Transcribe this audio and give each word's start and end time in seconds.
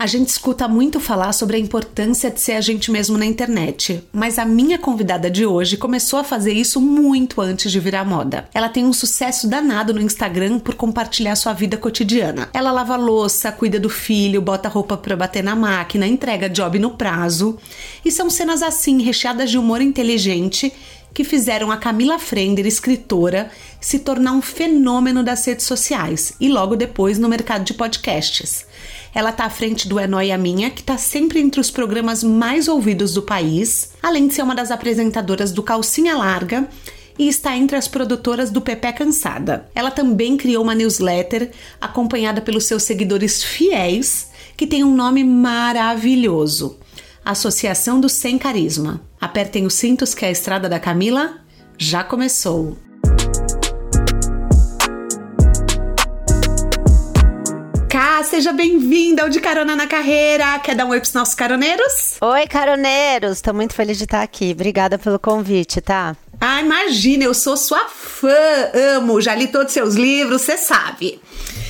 A 0.00 0.06
gente 0.06 0.30
escuta 0.30 0.66
muito 0.66 0.98
falar 0.98 1.30
sobre 1.34 1.58
a 1.58 1.60
importância 1.60 2.30
de 2.30 2.40
ser 2.40 2.52
a 2.52 2.60
gente 2.62 2.90
mesmo 2.90 3.18
na 3.18 3.26
internet, 3.26 4.02
mas 4.10 4.38
a 4.38 4.46
minha 4.46 4.78
convidada 4.78 5.30
de 5.30 5.44
hoje 5.44 5.76
começou 5.76 6.18
a 6.18 6.24
fazer 6.24 6.54
isso 6.54 6.80
muito 6.80 7.38
antes 7.42 7.70
de 7.70 7.78
virar 7.78 8.02
moda. 8.02 8.48
Ela 8.54 8.70
tem 8.70 8.86
um 8.86 8.94
sucesso 8.94 9.46
danado 9.46 9.92
no 9.92 10.00
Instagram 10.00 10.58
por 10.58 10.74
compartilhar 10.74 11.36
sua 11.36 11.52
vida 11.52 11.76
cotidiana. 11.76 12.48
Ela 12.54 12.72
lava 12.72 12.96
louça, 12.96 13.52
cuida 13.52 13.78
do 13.78 13.90
filho, 13.90 14.40
bota 14.40 14.70
roupa 14.70 14.96
para 14.96 15.14
bater 15.14 15.44
na 15.44 15.54
máquina, 15.54 16.06
entrega 16.06 16.48
job 16.48 16.78
no 16.78 16.92
prazo. 16.92 17.58
E 18.02 18.10
são 18.10 18.30
cenas 18.30 18.62
assim, 18.62 19.02
recheadas 19.02 19.50
de 19.50 19.58
humor 19.58 19.82
inteligente 19.82 20.72
que 21.12 21.24
fizeram 21.24 21.70
a 21.70 21.76
Camila 21.76 22.18
Frender, 22.18 22.66
escritora, 22.66 23.50
se 23.78 23.98
tornar 23.98 24.32
um 24.32 24.40
fenômeno 24.40 25.22
das 25.22 25.44
redes 25.44 25.66
sociais 25.66 26.32
e 26.40 26.48
logo 26.48 26.74
depois 26.74 27.18
no 27.18 27.28
mercado 27.28 27.64
de 27.64 27.74
podcasts. 27.74 28.64
Ela 29.14 29.30
está 29.30 29.44
à 29.44 29.50
frente 29.50 29.88
do 29.88 29.98
É 29.98 30.06
Noia 30.06 30.38
Minha, 30.38 30.70
que 30.70 30.80
está 30.80 30.96
sempre 30.96 31.40
entre 31.40 31.60
os 31.60 31.70
programas 31.70 32.22
mais 32.22 32.68
ouvidos 32.68 33.14
do 33.14 33.22
país, 33.22 33.92
além 34.02 34.28
de 34.28 34.34
ser 34.34 34.42
uma 34.42 34.54
das 34.54 34.70
apresentadoras 34.70 35.52
do 35.52 35.62
Calcinha 35.62 36.16
Larga 36.16 36.68
e 37.18 37.28
está 37.28 37.54
entre 37.56 37.76
as 37.76 37.86
produtoras 37.86 38.50
do 38.50 38.62
Pepe 38.62 38.92
Cansada. 38.92 39.68
Ela 39.74 39.90
também 39.90 40.36
criou 40.36 40.62
uma 40.62 40.74
newsletter 40.74 41.50
acompanhada 41.80 42.40
pelos 42.40 42.64
seus 42.64 42.82
seguidores 42.82 43.42
fiéis, 43.42 44.30
que 44.56 44.66
tem 44.66 44.82
um 44.84 44.94
nome 44.94 45.22
maravilhoso: 45.22 46.78
Associação 47.24 48.00
do 48.00 48.08
Sem 48.08 48.38
Carisma. 48.38 49.00
Apertem 49.20 49.66
os 49.66 49.74
cintos 49.74 50.14
que 50.14 50.24
a 50.24 50.30
estrada 50.30 50.68
da 50.68 50.80
Camila 50.80 51.40
já 51.76 52.02
começou. 52.02 52.78
Cá, 58.10 58.24
seja 58.24 58.52
bem-vinda 58.52 59.22
ao 59.22 59.28
De 59.28 59.38
Carona 59.38 59.76
na 59.76 59.86
Carreira. 59.86 60.58
Quer 60.58 60.74
dar 60.74 60.84
um 60.84 60.88
oi 60.88 60.98
pros 60.98 61.14
nossos 61.14 61.32
caroneiros? 61.32 62.16
Oi, 62.20 62.44
caroneiros! 62.48 63.40
Tô 63.40 63.54
muito 63.54 63.72
feliz 63.72 63.98
de 63.98 64.02
estar 64.02 64.20
aqui. 64.20 64.50
Obrigada 64.50 64.98
pelo 64.98 65.16
convite, 65.16 65.80
tá? 65.80 66.16
Ah, 66.40 66.60
imagina, 66.60 67.22
eu 67.22 67.32
sou 67.32 67.56
sua 67.56 67.88
fã, 67.88 68.34
amo, 68.96 69.20
já 69.20 69.32
li 69.36 69.46
todos 69.46 69.68
os 69.68 69.74
seus 69.74 69.94
livros, 69.94 70.42
você 70.42 70.56
sabe. 70.56 71.20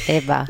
Eba. 0.08 0.46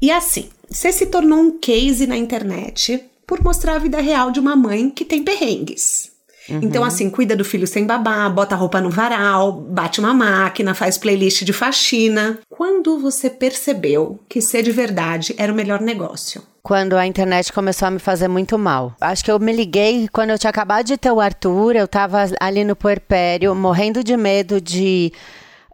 E 0.00 0.10
assim, 0.10 0.48
você 0.70 0.90
se 0.90 1.04
tornou 1.04 1.38
um 1.38 1.58
case 1.58 2.06
na 2.06 2.16
internet 2.16 3.04
por 3.26 3.44
mostrar 3.44 3.74
a 3.74 3.78
vida 3.78 4.00
real 4.00 4.30
de 4.30 4.40
uma 4.40 4.56
mãe 4.56 4.88
que 4.88 5.04
tem 5.04 5.22
perrengues. 5.22 6.15
Uhum. 6.48 6.60
Então, 6.62 6.84
assim, 6.84 7.10
cuida 7.10 7.36
do 7.36 7.44
filho 7.44 7.66
sem 7.66 7.86
babá, 7.86 8.28
bota 8.28 8.54
roupa 8.54 8.80
no 8.80 8.90
varal, 8.90 9.52
bate 9.52 10.00
uma 10.00 10.14
máquina, 10.14 10.74
faz 10.74 10.96
playlist 10.98 11.44
de 11.44 11.52
faxina. 11.52 12.38
Quando 12.48 12.98
você 12.98 13.28
percebeu 13.28 14.18
que 14.28 14.40
ser 14.40 14.62
de 14.62 14.72
verdade 14.72 15.34
era 15.38 15.52
o 15.52 15.56
melhor 15.56 15.80
negócio? 15.80 16.42
Quando 16.62 16.96
a 16.96 17.06
internet 17.06 17.52
começou 17.52 17.86
a 17.86 17.90
me 17.90 17.98
fazer 17.98 18.26
muito 18.26 18.58
mal. 18.58 18.94
Acho 19.00 19.24
que 19.24 19.30
eu 19.30 19.38
me 19.38 19.52
liguei 19.52 20.08
quando 20.12 20.30
eu 20.30 20.38
tinha 20.38 20.50
acabado 20.50 20.84
de 20.84 20.96
ter 20.96 21.12
o 21.12 21.20
Arthur, 21.20 21.76
eu 21.76 21.86
tava 21.86 22.24
ali 22.40 22.64
no 22.64 22.74
puerpério, 22.74 23.54
morrendo 23.54 24.02
de 24.02 24.16
medo 24.16 24.60
de 24.60 25.12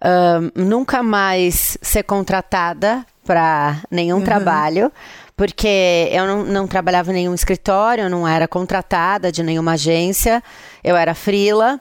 uh, 0.03 0.53
nunca 0.55 1.03
mais 1.03 1.79
ser 1.81 2.03
contratada 2.03 3.07
para 3.25 3.81
nenhum 3.91 4.17
uhum. 4.17 4.25
trabalho 4.25 4.93
porque 5.43 6.09
eu 6.13 6.25
não, 6.25 6.45
não 6.45 6.69
trabalhava 6.69 7.11
em 7.11 7.15
nenhum 7.15 7.35
escritório, 7.35 8.05
eu 8.05 8.09
não 8.09 8.29
era 8.29 8.47
contratada 8.47 9.33
de 9.33 9.43
nenhuma 9.43 9.73
agência, 9.73 10.41
eu 10.85 10.95
era 10.95 11.17
frila. 11.17 11.81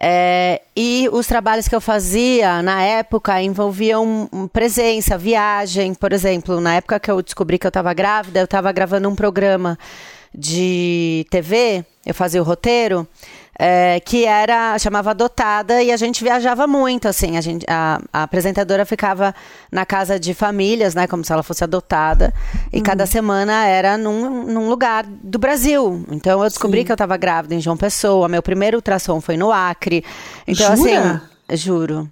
É, 0.00 0.62
e 0.74 1.10
os 1.12 1.26
trabalhos 1.26 1.68
que 1.68 1.74
eu 1.74 1.80
fazia 1.80 2.62
na 2.62 2.80
época 2.82 3.42
envolviam 3.42 4.30
presença, 4.50 5.18
viagem, 5.18 5.92
por 5.92 6.10
exemplo, 6.10 6.58
na 6.58 6.76
época 6.76 6.98
que 6.98 7.10
eu 7.10 7.20
descobri 7.20 7.58
que 7.58 7.66
eu 7.66 7.68
estava 7.68 7.92
grávida, 7.92 8.40
eu 8.40 8.46
estava 8.46 8.72
gravando 8.72 9.10
um 9.10 9.14
programa 9.14 9.78
de 10.34 11.26
TV, 11.28 11.84
eu 12.06 12.14
fazia 12.14 12.40
o 12.40 12.44
roteiro, 12.46 13.06
é, 13.58 14.00
que 14.00 14.24
era 14.24 14.78
chamava 14.78 15.10
Adotada 15.10 15.82
e 15.82 15.92
a 15.92 15.96
gente 15.96 16.24
viajava 16.24 16.66
muito, 16.66 17.06
assim, 17.06 17.36
a, 17.36 17.40
gente, 17.40 17.64
a, 17.68 18.00
a, 18.12 18.22
apresentadora 18.22 18.84
ficava 18.86 19.34
na 19.70 19.84
casa 19.84 20.18
de 20.18 20.32
famílias, 20.34 20.94
né, 20.94 21.06
como 21.06 21.24
se 21.24 21.32
ela 21.32 21.42
fosse 21.42 21.62
adotada, 21.62 22.32
e 22.72 22.78
uhum. 22.78 22.82
cada 22.82 23.06
semana 23.06 23.66
era 23.66 23.98
num, 23.98 24.44
num, 24.44 24.68
lugar 24.68 25.04
do 25.06 25.38
Brasil. 25.38 26.04
Então 26.10 26.42
eu 26.42 26.48
descobri 26.48 26.80
Sim. 26.80 26.86
que 26.86 26.92
eu 26.92 26.94
estava 26.94 27.16
grávida 27.16 27.54
em 27.54 27.60
João 27.60 27.76
Pessoa, 27.76 28.28
meu 28.28 28.42
primeiro 28.42 28.78
ultrassom 28.78 29.20
foi 29.20 29.36
no 29.36 29.52
Acre. 29.52 30.04
Então 30.46 30.74
Jura? 30.76 31.22
assim, 31.48 31.56
juro. 31.56 32.10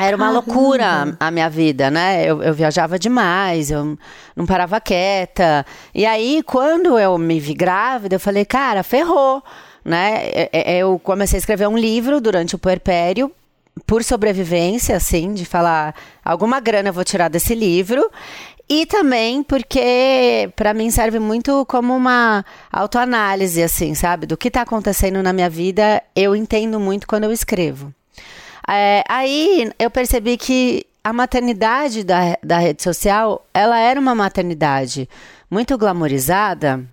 Era 0.00 0.16
uma 0.16 0.26
Caramba. 0.26 0.52
loucura 0.52 1.16
a 1.18 1.30
minha 1.32 1.50
vida, 1.50 1.90
né? 1.90 2.24
Eu, 2.24 2.40
eu, 2.40 2.54
viajava 2.54 2.96
demais, 3.00 3.68
eu 3.68 3.98
não 4.36 4.46
parava 4.46 4.80
quieta. 4.80 5.66
E 5.92 6.06
aí, 6.06 6.40
quando 6.46 6.96
eu 6.96 7.18
me 7.18 7.40
vi 7.40 7.52
grávida, 7.52 8.14
eu 8.14 8.20
falei, 8.20 8.44
cara, 8.44 8.84
ferrou 8.84 9.42
né? 9.84 10.26
É, 10.26 10.50
é, 10.52 10.78
eu 10.78 10.98
comecei 10.98 11.36
a 11.36 11.40
escrever 11.40 11.68
um 11.68 11.76
livro 11.76 12.20
durante 12.20 12.54
o 12.54 12.58
puerpério 12.58 13.30
por 13.86 14.02
sobrevivência, 14.02 14.96
assim, 14.96 15.32
de 15.32 15.44
falar 15.44 15.94
alguma 16.24 16.60
grana 16.60 16.88
eu 16.88 16.92
vou 16.92 17.04
tirar 17.04 17.28
desse 17.28 17.54
livro. 17.54 18.10
E 18.68 18.84
também 18.84 19.42
porque 19.42 20.52
para 20.54 20.74
mim 20.74 20.90
serve 20.90 21.18
muito 21.18 21.64
como 21.66 21.96
uma 21.96 22.44
autoanálise, 22.70 23.62
assim, 23.62 23.94
sabe? 23.94 24.26
Do 24.26 24.36
que 24.36 24.48
está 24.48 24.62
acontecendo 24.62 25.22
na 25.22 25.32
minha 25.32 25.48
vida, 25.48 26.02
eu 26.14 26.36
entendo 26.36 26.78
muito 26.78 27.06
quando 27.06 27.24
eu 27.24 27.32
escrevo. 27.32 27.94
É, 28.68 29.02
aí 29.08 29.72
eu 29.78 29.90
percebi 29.90 30.36
que 30.36 30.84
a 31.02 31.12
maternidade 31.14 32.04
da, 32.04 32.36
da 32.42 32.58
rede 32.58 32.82
social, 32.82 33.46
ela 33.54 33.78
era 33.78 33.98
uma 33.98 34.14
maternidade 34.14 35.08
muito 35.50 35.78
glamorizada, 35.78 36.84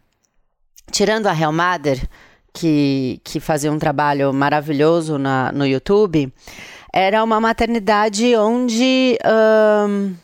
tirando 0.89 1.27
a 1.27 1.33
Real 1.33 1.51
Mother, 1.51 2.07
que, 2.55 3.19
que 3.23 3.41
fazia 3.41 3.71
um 3.71 3.77
trabalho 3.77 4.33
maravilhoso 4.33 5.17
na, 5.17 5.51
no 5.51 5.67
YouTube, 5.67 6.31
era 6.91 7.21
uma 7.21 7.41
maternidade 7.41 8.33
onde 8.37 9.19
um, 9.89 10.15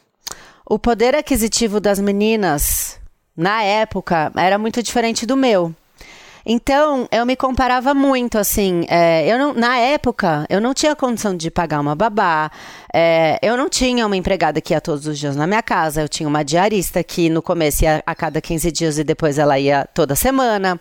o 0.65 0.79
poder 0.79 1.13
aquisitivo 1.13 1.81
das 1.81 1.99
meninas, 1.99 2.97
na 3.35 3.61
época, 3.61 4.31
era 4.37 4.57
muito 4.57 4.81
diferente 4.81 5.25
do 5.25 5.35
meu. 5.35 5.75
Então, 6.45 7.07
eu 7.11 7.25
me 7.25 7.35
comparava 7.35 7.93
muito, 7.93 8.37
assim, 8.37 8.85
é, 8.89 9.31
eu 9.31 9.37
não, 9.37 9.53
na 9.53 9.77
época, 9.77 10.45
eu 10.49 10.59
não 10.59 10.73
tinha 10.73 10.95
condição 10.95 11.35
de 11.35 11.51
pagar 11.51 11.79
uma 11.79 11.95
babá, 11.95 12.49
é, 12.91 13.37
eu 13.43 13.55
não 13.55 13.69
tinha 13.69 14.07
uma 14.07 14.17
empregada 14.17 14.59
que 14.59 14.73
ia 14.73 14.81
todos 14.81 15.05
os 15.05 15.19
dias 15.19 15.35
na 15.35 15.45
minha 15.45 15.61
casa, 15.61 16.01
eu 16.01 16.09
tinha 16.09 16.27
uma 16.27 16.43
diarista 16.43 17.03
que 17.03 17.29
no 17.29 17.41
começo 17.41 17.83
ia 17.83 18.01
a 18.05 18.15
cada 18.15 18.41
15 18.41 18.71
dias 18.71 18.97
e 18.97 19.03
depois 19.03 19.37
ela 19.37 19.59
ia 19.59 19.87
toda 19.93 20.15
semana. 20.15 20.79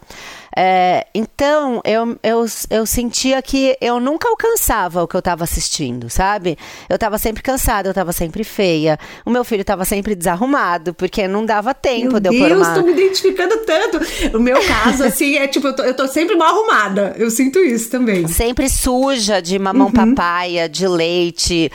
É, 0.56 1.06
então, 1.14 1.80
eu, 1.84 2.18
eu, 2.22 2.44
eu 2.70 2.86
sentia 2.86 3.40
que 3.40 3.76
eu 3.80 4.00
nunca 4.00 4.28
alcançava 4.28 5.02
o 5.02 5.08
que 5.08 5.14
eu 5.14 5.20
estava 5.20 5.44
assistindo, 5.44 6.10
sabe? 6.10 6.58
Eu 6.88 6.96
estava 6.96 7.18
sempre 7.18 7.42
cansada, 7.42 7.88
eu 7.88 7.92
estava 7.92 8.12
sempre 8.12 8.42
feia. 8.42 8.98
O 9.24 9.30
meu 9.30 9.44
filho 9.44 9.60
estava 9.60 9.84
sempre 9.84 10.14
desarrumado, 10.14 10.92
porque 10.92 11.28
não 11.28 11.46
dava 11.46 11.72
tempo 11.72 12.12
meu 12.12 12.20
de 12.20 12.28
eu 12.28 12.32
Deus, 12.32 12.48
pôr 12.48 12.56
uma... 12.56 12.74
tô 12.74 12.82
me 12.82 12.92
identificando 12.92 13.56
tanto. 13.58 14.00
O 14.36 14.40
meu 14.40 14.60
caso, 14.66 15.04
assim, 15.04 15.36
é 15.36 15.46
tipo, 15.46 15.68
eu 15.68 15.76
tô, 15.76 15.82
eu 15.82 15.94
tô 15.94 16.08
sempre 16.08 16.34
mal 16.36 16.48
arrumada. 16.48 17.14
Eu 17.16 17.30
sinto 17.30 17.58
isso 17.60 17.90
também. 17.90 18.26
Sempre 18.26 18.68
suja 18.68 19.40
de 19.40 19.58
mamão 19.58 19.86
uhum. 19.86 19.92
papaya, 19.92 20.68
de 20.68 20.86
leite. 20.86 21.70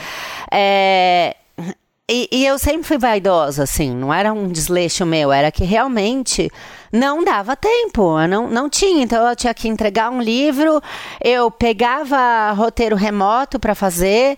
É... 0.51 1.35
E, 2.07 2.29
e, 2.31 2.45
eu 2.45 2.59
sempre 2.59 2.83
fui 2.83 2.99
vaidosa, 2.99 3.63
assim, 3.63 3.91
não 3.91 4.13
era 4.13 4.31
um 4.31 4.47
desleixo 4.47 5.03
meu, 5.07 5.31
era 5.31 5.51
que 5.51 5.63
realmente 5.63 6.51
não 6.95 7.23
dava 7.23 7.55
tempo, 7.55 8.19
eu 8.19 8.27
não, 8.27 8.49
não 8.49 8.69
tinha. 8.69 9.03
Então 9.03 9.27
eu 9.27 9.35
tinha 9.35 9.53
que 9.53 9.67
entregar 9.67 10.09
um 10.09 10.21
livro, 10.21 10.81
eu 11.23 11.51
pegava 11.51 12.51
roteiro 12.53 12.95
remoto 12.95 13.59
para 13.59 13.75
fazer. 13.75 14.37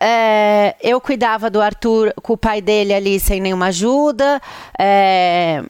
É, 0.00 0.74
eu 0.82 1.00
cuidava 1.00 1.48
do 1.48 1.60
Arthur 1.60 2.12
com 2.22 2.32
o 2.32 2.36
pai 2.36 2.60
dele 2.60 2.92
ali 2.92 3.20
sem 3.20 3.40
nenhuma 3.40 3.66
ajuda. 3.66 4.40
É, 4.78 5.62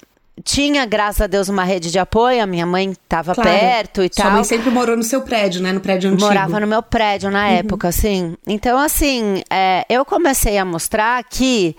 tinha, 0.42 0.86
graças 0.86 1.20
a 1.20 1.26
Deus, 1.26 1.50
uma 1.50 1.64
rede 1.64 1.90
de 1.90 1.98
apoio. 1.98 2.42
A 2.42 2.46
minha 2.46 2.64
mãe 2.64 2.90
estava 2.90 3.34
claro. 3.34 3.50
perto 3.50 4.02
e 4.02 4.08
Sua 4.12 4.22
tal. 4.22 4.24
Sua 4.24 4.30
mãe 4.32 4.44
sempre 4.44 4.70
morou 4.70 4.96
no 4.96 5.02
seu 5.02 5.20
prédio, 5.20 5.60
né? 5.60 5.72
No 5.72 5.80
prédio 5.80 6.10
antigo. 6.10 6.26
Morava 6.26 6.58
no 6.58 6.66
meu 6.66 6.82
prédio 6.82 7.30
na 7.30 7.46
uhum. 7.46 7.56
época, 7.56 7.88
assim. 7.88 8.34
Então, 8.46 8.78
assim, 8.78 9.42
é, 9.50 9.84
eu 9.88 10.04
comecei 10.04 10.56
a 10.56 10.64
mostrar 10.64 11.22
que 11.24 11.76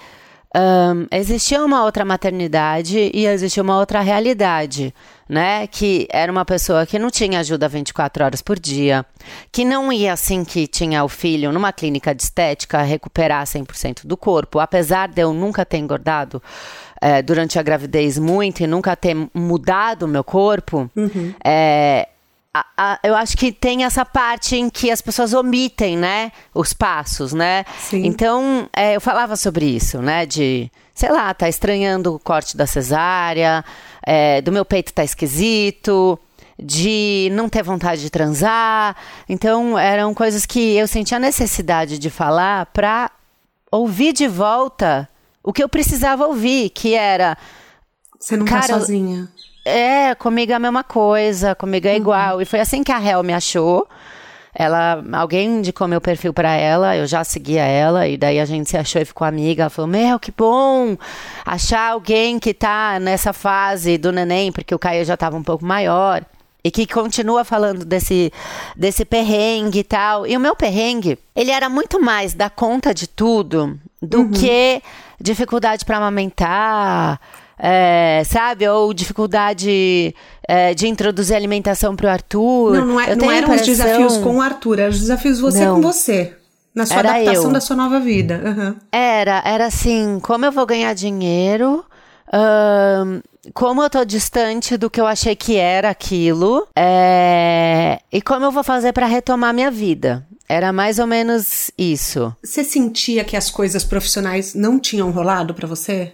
um, 0.55 1.07
existia 1.11 1.63
uma 1.63 1.83
outra 1.83 2.05
maternidade 2.05 3.11
e 3.13 3.25
existia 3.25 3.63
uma 3.63 3.77
outra 3.77 4.01
realidade 4.01 4.93
né? 5.27 5.67
Que 5.67 6.07
era 6.11 6.31
uma 6.31 6.45
pessoa 6.45 6.85
que 6.85 6.99
não 6.99 7.09
tinha 7.09 7.39
ajuda 7.39 7.67
24 7.67 8.23
horas 8.23 8.41
por 8.41 8.59
dia, 8.59 9.05
que 9.51 9.63
não 9.63 9.91
ia 9.91 10.13
assim 10.13 10.43
que 10.43 10.67
tinha 10.67 11.03
o 11.03 11.09
filho 11.09 11.51
numa 11.51 11.71
clínica 11.71 12.13
de 12.13 12.23
estética 12.23 12.81
recuperar 12.81 13.43
100% 13.45 14.05
do 14.05 14.17
corpo, 14.17 14.59
apesar 14.59 15.07
de 15.07 15.21
eu 15.21 15.33
nunca 15.33 15.65
ter 15.65 15.77
engordado 15.77 16.41
é, 17.01 17.21
durante 17.21 17.57
a 17.57 17.63
gravidez 17.63 18.17
muito 18.17 18.61
e 18.61 18.67
nunca 18.67 18.95
ter 18.95 19.15
mudado 19.33 20.03
o 20.03 20.07
meu 20.07 20.23
corpo, 20.23 20.89
uhum. 20.95 21.33
é, 21.43 22.07
a, 22.53 22.65
a, 22.77 22.99
eu 23.03 23.15
acho 23.15 23.35
que 23.35 23.51
tem 23.51 23.83
essa 23.83 24.05
parte 24.05 24.55
em 24.55 24.69
que 24.69 24.91
as 24.91 25.01
pessoas 25.01 25.33
omitem, 25.33 25.97
né? 25.97 26.31
Os 26.53 26.71
passos, 26.71 27.33
né? 27.33 27.65
Sim. 27.79 28.05
Então, 28.05 28.69
é, 28.71 28.95
eu 28.95 29.01
falava 29.01 29.35
sobre 29.35 29.65
isso, 29.65 30.01
né? 30.01 30.25
De, 30.25 30.71
sei 30.93 31.11
lá, 31.11 31.33
tá 31.33 31.49
estranhando 31.49 32.13
o 32.13 32.19
corte 32.19 32.55
da 32.55 32.67
cesárea, 32.67 33.65
é, 34.05 34.39
do 34.41 34.51
meu 34.51 34.63
peito 34.63 34.93
tá 34.93 35.03
esquisito, 35.03 36.19
de 36.61 37.29
não 37.33 37.49
ter 37.49 37.63
vontade 37.63 38.01
de 38.01 38.11
transar. 38.11 38.95
Então, 39.27 39.77
eram 39.77 40.13
coisas 40.13 40.45
que 40.45 40.75
eu 40.75 40.87
sentia 40.87 41.17
necessidade 41.17 41.97
de 41.97 42.09
falar 42.11 42.67
para 42.67 43.09
ouvir 43.71 44.13
de 44.13 44.27
volta 44.27 45.09
o 45.43 45.51
que 45.51 45.63
eu 45.63 45.67
precisava 45.67 46.27
ouvir, 46.27 46.69
que 46.69 46.93
era. 46.93 47.35
Você 48.19 48.37
não 48.37 48.45
tá 48.45 48.61
cara, 48.61 48.67
tá 48.67 48.79
sozinha. 48.79 49.27
É, 49.65 50.13
comigo 50.15 50.51
é 50.51 50.55
a 50.55 50.59
mesma 50.59 50.83
coisa, 50.83 51.55
comigo 51.55 51.87
é 51.87 51.91
uhum. 51.91 51.97
igual. 51.97 52.41
E 52.41 52.45
foi 52.45 52.59
assim 52.59 52.83
que 52.83 52.91
a 52.91 53.01
Hel 53.01 53.23
me 53.23 53.33
achou. 53.33 53.87
Ela, 54.55 55.03
alguém 55.13 55.57
indicou 55.57 55.87
meu 55.87 55.99
perfil 55.99 56.31
para 56.31 56.51
ela, 56.55 56.95
eu 56.95 57.07
já 57.07 57.23
seguia 57.23 57.63
ela, 57.63 58.07
e 58.07 58.15
daí 58.15 58.39
a 58.39 58.45
gente 58.45 58.69
se 58.69 58.77
achou 58.77 59.01
e 59.01 59.05
ficou 59.05 59.25
amiga. 59.25 59.63
Ela 59.63 59.69
falou: 59.69 59.89
Meu, 59.89 60.19
que 60.19 60.31
bom 60.31 60.95
achar 61.43 61.91
alguém 61.91 62.37
que 62.37 62.53
tá 62.53 62.99
nessa 62.99 63.33
fase 63.33 63.97
do 63.97 64.11
neném, 64.11 64.51
porque 64.51 64.75
o 64.75 64.79
Caio 64.79 65.03
já 65.05 65.17
tava 65.17 65.37
um 65.37 65.43
pouco 65.43 65.65
maior. 65.65 66.23
E 66.65 66.71
que 66.71 66.87
continua 66.87 67.43
falando 67.43 67.83
desse, 67.83 68.31
desse 68.73 69.03
perrengue 69.03 69.79
e 69.79 69.83
tal. 69.83 70.25
E 70.25 70.37
o 70.37 70.39
meu 70.39 70.55
perrengue, 70.55 71.19
ele 71.35 71.51
era 71.51 71.67
muito 71.67 71.99
mais 72.01 72.33
da 72.33 72.49
conta 72.49 72.93
de 72.93 73.05
tudo 73.05 73.77
do 74.01 74.19
uhum. 74.19 74.31
que 74.31 74.81
dificuldade 75.19 75.83
para 75.83 75.97
amamentar, 75.97 77.19
é, 77.57 78.23
sabe? 78.25 78.67
Ou 78.67 78.93
dificuldade 78.93 80.13
é, 80.47 80.73
de 80.73 80.87
introduzir 80.87 81.35
alimentação 81.35 81.95
para 81.95 82.07
o 82.07 82.09
Arthur. 82.09 82.73
Não, 82.73 82.85
não, 82.85 82.99
é, 82.99 83.15
não 83.15 83.31
eram 83.31 83.47
impressão... 83.47 83.55
os 83.55 83.77
desafios 83.77 84.17
com 84.17 84.37
o 84.37 84.41
Arthur, 84.41 84.79
eram 84.79 84.91
os 84.91 84.99
desafios 84.99 85.39
você 85.39 85.65
não. 85.65 85.75
com 85.75 85.81
você. 85.81 86.35
Na 86.73 86.85
sua 86.85 86.97
era 86.97 87.09
adaptação 87.11 87.45
eu. 87.45 87.51
da 87.51 87.61
sua 87.61 87.75
nova 87.75 87.99
vida. 87.99 88.41
Uhum. 88.43 88.75
Era, 88.91 89.43
era 89.45 89.65
assim, 89.67 90.19
como 90.21 90.45
eu 90.45 90.51
vou 90.51 90.65
ganhar 90.65 90.93
dinheiro, 90.95 91.85
um, 92.33 93.21
como 93.53 93.83
eu 93.83 93.89
tô 93.89 94.03
distante 94.03 94.75
do 94.75 94.89
que 94.89 94.99
eu 94.99 95.05
achei 95.05 95.35
que 95.35 95.55
era 95.55 95.89
aquilo, 95.89 96.67
é, 96.75 97.99
e 98.11 98.21
como 98.21 98.45
eu 98.45 98.51
vou 98.51 98.63
fazer 98.63 98.91
para 98.91 99.05
retomar 99.05 99.53
minha 99.53 99.69
vida. 99.69 100.25
Era 100.49 100.73
mais 100.73 100.99
ou 100.99 101.07
menos 101.07 101.71
isso. 101.77 102.35
Você 102.43 102.63
sentia 102.63 103.23
que 103.23 103.37
as 103.37 103.49
coisas 103.49 103.83
profissionais 103.83 104.53
não 104.53 104.79
tinham 104.79 105.09
rolado 105.11 105.53
para 105.53 105.67
você? 105.67 106.13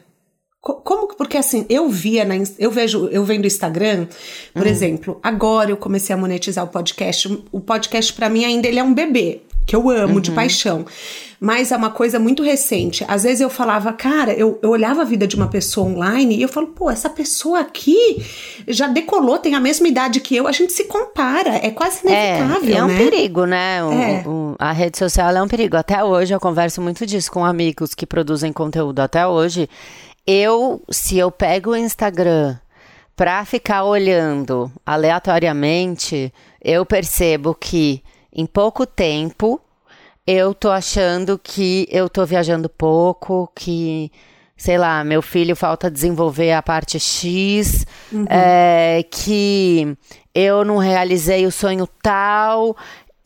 Como 0.61 1.07
porque 1.15 1.37
assim, 1.37 1.65
eu 1.69 1.87
via 1.87 2.25
na, 2.25 2.35
eu 2.57 2.69
vejo, 2.69 3.07
eu 3.07 3.23
vendo 3.23 3.47
Instagram, 3.47 4.07
por 4.53 4.63
uhum. 4.63 4.67
exemplo, 4.67 5.19
agora 5.23 5.71
eu 5.71 5.77
comecei 5.77 6.13
a 6.13 6.17
monetizar 6.17 6.65
o 6.65 6.67
podcast. 6.67 7.43
O 7.49 7.61
podcast 7.61 8.11
para 8.11 8.29
mim 8.29 8.43
ainda 8.43 8.67
ele 8.67 8.77
é 8.77 8.83
um 8.83 8.93
bebê, 8.93 9.41
que 9.65 9.73
eu 9.73 9.89
amo 9.89 10.15
uhum. 10.15 10.19
de 10.19 10.31
paixão. 10.31 10.85
Mas 11.39 11.71
é 11.71 11.77
uma 11.77 11.89
coisa 11.89 12.19
muito 12.19 12.43
recente. 12.43 13.05
Às 13.07 13.23
vezes 13.23 13.39
eu 13.39 13.49
falava, 13.49 13.93
cara, 13.93 14.33
eu, 14.33 14.59
eu 14.61 14.71
olhava 14.71 15.03
a 15.03 15.05
vida 15.05 15.25
de 15.25 15.37
uma 15.37 15.47
pessoa 15.47 15.87
online 15.87 16.35
e 16.35 16.41
eu 16.41 16.49
falo, 16.49 16.67
pô, 16.67 16.91
essa 16.91 17.09
pessoa 17.09 17.61
aqui 17.61 18.21
já 18.67 18.87
decolou, 18.87 19.37
tem 19.37 19.55
a 19.55 19.59
mesma 19.61 19.87
idade 19.87 20.19
que 20.19 20.35
eu, 20.35 20.45
a 20.45 20.51
gente 20.51 20.73
se 20.73 20.83
compara, 20.83 21.55
é 21.65 21.71
quase 21.71 22.01
inevitável, 22.05 22.75
é, 22.75 22.77
é 22.79 22.83
um 22.83 22.87
né? 22.87 22.97
perigo, 22.97 23.45
né? 23.45 23.83
O, 23.85 23.91
é. 23.93 24.23
o, 24.27 24.55
a 24.59 24.73
rede 24.73 24.97
social 24.97 25.33
é 25.33 25.41
um 25.41 25.47
perigo. 25.47 25.77
Até 25.77 26.03
hoje 26.03 26.33
eu 26.33 26.39
converso 26.41 26.81
muito 26.81 27.05
disso 27.05 27.31
com 27.31 27.45
amigos 27.45 27.95
que 27.95 28.05
produzem 28.05 28.51
conteúdo. 28.51 28.99
Até 28.99 29.25
hoje 29.25 29.69
eu, 30.25 30.81
se 30.89 31.17
eu 31.17 31.31
pego 31.31 31.71
o 31.71 31.75
Instagram 31.75 32.57
para 33.15 33.43
ficar 33.45 33.83
olhando 33.83 34.71
aleatoriamente, 34.85 36.33
eu 36.63 36.85
percebo 36.85 37.53
que 37.53 38.03
em 38.31 38.45
pouco 38.45 38.85
tempo 38.85 39.59
eu 40.25 40.53
tô 40.53 40.69
achando 40.69 41.39
que 41.39 41.87
eu 41.91 42.07
tô 42.07 42.25
viajando 42.25 42.69
pouco, 42.69 43.51
que 43.55 44.11
sei 44.55 44.77
lá, 44.77 45.03
meu 45.03 45.21
filho 45.21 45.55
falta 45.55 45.89
desenvolver 45.89 46.51
a 46.51 46.61
parte 46.61 46.99
X, 46.99 47.85
uhum. 48.11 48.25
é, 48.29 49.03
que 49.09 49.97
eu 50.35 50.65
não 50.65 50.77
realizei 50.77 51.45
o 51.45 51.51
sonho 51.51 51.87
tal, 52.03 52.75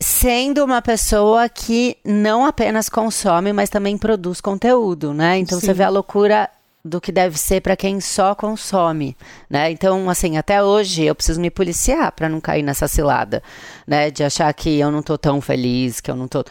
sendo 0.00 0.64
uma 0.64 0.80
pessoa 0.80 1.48
que 1.48 1.96
não 2.04 2.44
apenas 2.46 2.88
consome, 2.88 3.52
mas 3.52 3.68
também 3.68 3.98
produz 3.98 4.40
conteúdo, 4.40 5.12
né? 5.12 5.38
Então 5.38 5.58
Sim. 5.58 5.66
você 5.66 5.72
vê 5.72 5.82
a 5.82 5.88
loucura 5.88 6.48
do 6.84 7.00
que 7.00 7.10
deve 7.10 7.38
ser 7.38 7.60
para 7.60 7.76
quem 7.76 8.00
só 8.00 8.34
consome, 8.34 9.16
né? 9.48 9.70
Então, 9.70 10.10
assim, 10.10 10.36
até 10.36 10.62
hoje 10.62 11.04
eu 11.04 11.14
preciso 11.14 11.40
me 11.40 11.50
policiar 11.50 12.12
para 12.12 12.28
não 12.28 12.40
cair 12.40 12.62
nessa 12.62 12.86
cilada, 12.86 13.42
né? 13.86 14.10
De 14.10 14.22
achar 14.22 14.52
que 14.52 14.78
eu 14.78 14.90
não 14.90 15.02
tô 15.02 15.16
tão 15.16 15.40
feliz, 15.40 16.00
que 16.00 16.10
eu 16.10 16.16
não 16.16 16.28
tô 16.28 16.44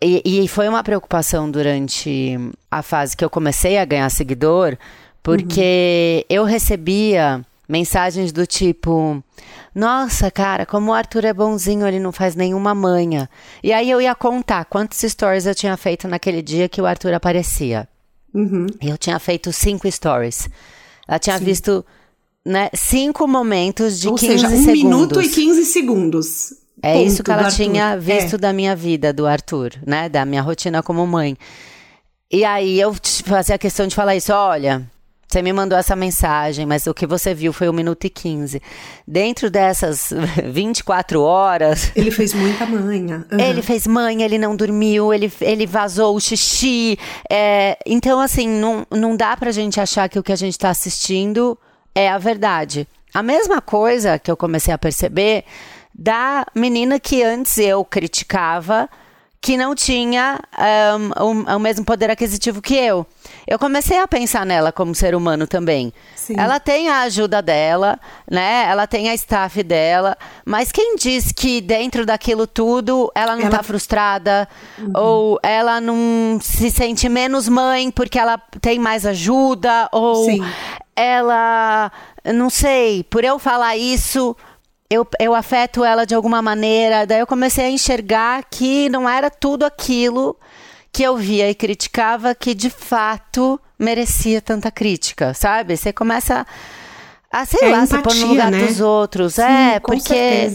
e, 0.00 0.44
e 0.44 0.48
foi 0.48 0.68
uma 0.68 0.84
preocupação 0.84 1.50
durante 1.50 2.38
a 2.70 2.82
fase 2.82 3.16
que 3.16 3.24
eu 3.24 3.30
comecei 3.30 3.78
a 3.78 3.84
ganhar 3.84 4.08
seguidor, 4.10 4.76
porque 5.24 6.24
uhum. 6.30 6.36
eu 6.36 6.44
recebia 6.44 7.44
mensagens 7.68 8.30
do 8.30 8.46
tipo: 8.46 9.22
Nossa, 9.74 10.30
cara, 10.30 10.64
como 10.64 10.92
o 10.92 10.94
Arthur 10.94 11.24
é 11.24 11.32
bonzinho, 11.32 11.84
ele 11.84 11.98
não 11.98 12.12
faz 12.12 12.36
nenhuma 12.36 12.76
manha. 12.76 13.28
E 13.60 13.72
aí 13.72 13.90
eu 13.90 14.00
ia 14.00 14.14
contar 14.14 14.66
quantos 14.66 15.00
stories 15.00 15.46
eu 15.46 15.54
tinha 15.54 15.76
feito 15.76 16.06
naquele 16.06 16.42
dia 16.42 16.68
que 16.68 16.80
o 16.80 16.86
Arthur 16.86 17.14
aparecia. 17.14 17.88
Uhum. 18.34 18.66
Eu 18.80 18.98
tinha 18.98 19.18
feito 19.18 19.52
cinco 19.52 19.90
stories. 19.90 20.48
Ela 21.06 21.18
tinha 21.18 21.38
Sim. 21.38 21.44
visto 21.44 21.84
né, 22.44 22.70
cinco 22.74 23.26
momentos 23.26 23.98
de 24.00 24.08
Ou 24.08 24.14
15 24.14 24.32
seja, 24.32 24.46
um 24.46 24.50
segundos. 24.50 24.74
minuto 24.74 25.22
e 25.22 25.28
15 25.28 25.64
segundos. 25.64 26.52
É 26.82 26.94
Ponto 26.94 27.06
isso 27.06 27.22
que 27.24 27.30
ela 27.30 27.50
tinha 27.50 27.96
visto 27.96 28.36
é. 28.36 28.38
da 28.38 28.52
minha 28.52 28.76
vida, 28.76 29.12
do 29.12 29.26
Arthur, 29.26 29.72
né? 29.84 30.08
Da 30.08 30.24
minha 30.24 30.42
rotina 30.42 30.82
como 30.82 31.06
mãe. 31.06 31.36
E 32.30 32.44
aí 32.44 32.78
eu 32.80 32.94
fazia 33.24 33.58
questão 33.58 33.86
de 33.86 33.94
falar 33.94 34.14
isso, 34.14 34.32
olha, 34.32 34.88
você 35.28 35.42
me 35.42 35.52
mandou 35.52 35.76
essa 35.78 35.94
mensagem, 35.94 36.64
mas 36.64 36.86
o 36.86 36.94
que 36.94 37.06
você 37.06 37.34
viu 37.34 37.52
foi 37.52 37.68
1 37.68 37.72
minuto 37.72 38.06
e 38.06 38.10
15. 38.10 38.62
Dentro 39.06 39.50
dessas 39.50 40.10
24 40.50 41.20
horas. 41.20 41.92
Ele 41.94 42.10
fez 42.10 42.32
muita 42.32 42.64
manha. 42.64 43.26
Uhum. 43.30 43.38
Ele 43.38 43.60
fez 43.60 43.86
manha, 43.86 44.24
ele 44.24 44.38
não 44.38 44.56
dormiu, 44.56 45.12
ele, 45.12 45.30
ele 45.42 45.66
vazou 45.66 46.16
o 46.16 46.20
xixi. 46.20 46.98
É, 47.30 47.76
então, 47.84 48.20
assim, 48.20 48.48
não, 48.48 48.86
não 48.90 49.14
dá 49.14 49.36
pra 49.36 49.50
gente 49.50 49.78
achar 49.78 50.08
que 50.08 50.18
o 50.18 50.22
que 50.22 50.32
a 50.32 50.36
gente 50.36 50.58
tá 50.58 50.70
assistindo 50.70 51.58
é 51.94 52.08
a 52.08 52.16
verdade. 52.16 52.88
A 53.12 53.22
mesma 53.22 53.60
coisa 53.60 54.18
que 54.18 54.30
eu 54.30 54.36
comecei 54.36 54.72
a 54.72 54.78
perceber 54.78 55.44
da 55.94 56.46
menina 56.54 56.98
que 56.98 57.22
antes 57.22 57.58
eu 57.58 57.84
criticava 57.84 58.88
que 59.40 59.56
não 59.56 59.74
tinha 59.74 60.40
um, 61.16 61.54
o, 61.54 61.58
mesmo 61.58 61.84
poder 61.84 62.10
aquisitivo 62.10 62.60
que 62.60 62.74
eu. 62.74 63.06
Eu 63.46 63.58
comecei 63.58 63.98
a 63.98 64.08
pensar 64.08 64.44
nela 64.44 64.72
como 64.72 64.94
ser 64.94 65.14
humano 65.14 65.46
também. 65.46 65.92
Sim. 66.16 66.34
Ela 66.36 66.58
tem 66.58 66.88
a 66.88 67.02
ajuda 67.02 67.40
dela, 67.40 67.98
né? 68.28 68.66
Ela 68.68 68.86
tem 68.86 69.08
a 69.08 69.14
staff 69.14 69.62
dela, 69.62 70.16
mas 70.44 70.72
quem 70.72 70.96
diz 70.96 71.32
que 71.32 71.60
dentro 71.60 72.04
daquilo 72.04 72.46
tudo 72.46 73.10
ela 73.14 73.36
não 73.36 73.44
está 73.44 73.62
frustrada 73.62 74.48
uhum. 74.78 74.92
ou 74.94 75.40
ela 75.42 75.80
não 75.80 76.38
se 76.42 76.70
sente 76.70 77.08
menos 77.08 77.48
mãe 77.48 77.90
porque 77.90 78.18
ela 78.18 78.38
tem 78.60 78.78
mais 78.78 79.06
ajuda 79.06 79.88
ou 79.92 80.24
Sim. 80.24 80.44
ela, 80.96 81.92
não 82.34 82.50
sei, 82.50 83.04
por 83.04 83.24
eu 83.24 83.38
falar 83.38 83.76
isso, 83.76 84.36
eu, 84.90 85.06
eu 85.20 85.34
afeto 85.34 85.84
ela 85.84 86.04
de 86.04 86.14
alguma 86.14 86.40
maneira. 86.40 87.06
Daí 87.06 87.20
eu 87.20 87.26
comecei 87.26 87.64
a 87.64 87.70
enxergar 87.70 88.44
que 88.50 88.88
não 88.88 89.08
era 89.08 89.30
tudo 89.30 89.64
aquilo 89.64 90.36
que 90.92 91.02
eu 91.02 91.16
via 91.16 91.50
e 91.50 91.54
criticava 91.54 92.34
que 92.34 92.54
de 92.54 92.70
fato 92.70 93.60
merecia 93.78 94.40
tanta 94.40 94.70
crítica, 94.70 95.34
sabe? 95.34 95.76
Você 95.76 95.92
começa 95.92 96.46
a, 97.30 97.44
sei 97.44 97.68
é 97.68 97.72
lá, 97.72 97.84
empatia, 97.84 97.96
se 97.98 98.02
pôr 98.02 98.14
no 98.14 98.26
lugar 98.28 98.50
né? 98.50 98.66
dos 98.66 98.80
outros. 98.80 99.34
Sim, 99.34 99.42
é, 99.42 99.80
porque. 99.80 100.50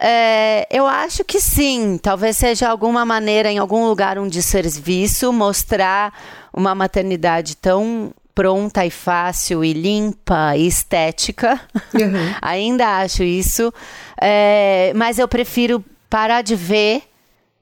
É, 0.00 0.64
eu 0.70 0.86
acho 0.86 1.24
que 1.24 1.40
sim. 1.40 1.98
Talvez 2.00 2.36
seja 2.36 2.68
alguma 2.68 3.04
maneira, 3.04 3.50
em 3.50 3.58
algum 3.58 3.86
lugar, 3.86 4.16
um 4.18 4.28
desserviço, 4.28 5.32
mostrar 5.32 6.14
uma 6.52 6.74
maternidade 6.74 7.56
tão 7.56 8.12
pronta 8.38 8.86
e 8.86 8.90
fácil 8.90 9.64
e 9.64 9.72
limpa 9.72 10.56
e 10.56 10.68
estética. 10.68 11.60
Uhum. 11.94 12.34
Ainda 12.42 12.98
acho 12.98 13.24
isso. 13.24 13.72
É, 14.20 14.92
mas 14.94 15.18
eu 15.18 15.26
prefiro 15.26 15.82
parar 16.08 16.42
de 16.42 16.54
ver 16.54 17.02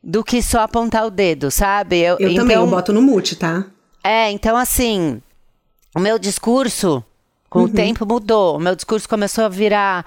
do 0.02 0.22
que 0.22 0.42
só 0.42 0.60
apontar 0.60 1.06
o 1.06 1.10
dedo, 1.10 1.50
sabe? 1.50 2.00
Eu, 2.00 2.16
eu 2.18 2.28
então, 2.28 2.42
também, 2.42 2.56
eu 2.56 2.66
boto 2.66 2.92
no 2.92 3.00
mute, 3.00 3.36
tá? 3.36 3.64
É, 4.02 4.30
então 4.30 4.56
assim, 4.56 5.22
o 5.94 6.00
meu 6.00 6.18
discurso 6.18 7.02
Com 7.48 7.60
uhum. 7.60 7.64
o 7.66 7.68
tempo 7.68 8.04
mudou. 8.04 8.56
O 8.56 8.60
meu 8.60 8.74
discurso 8.74 9.08
começou 9.08 9.44
a 9.44 9.48
virar. 9.48 10.04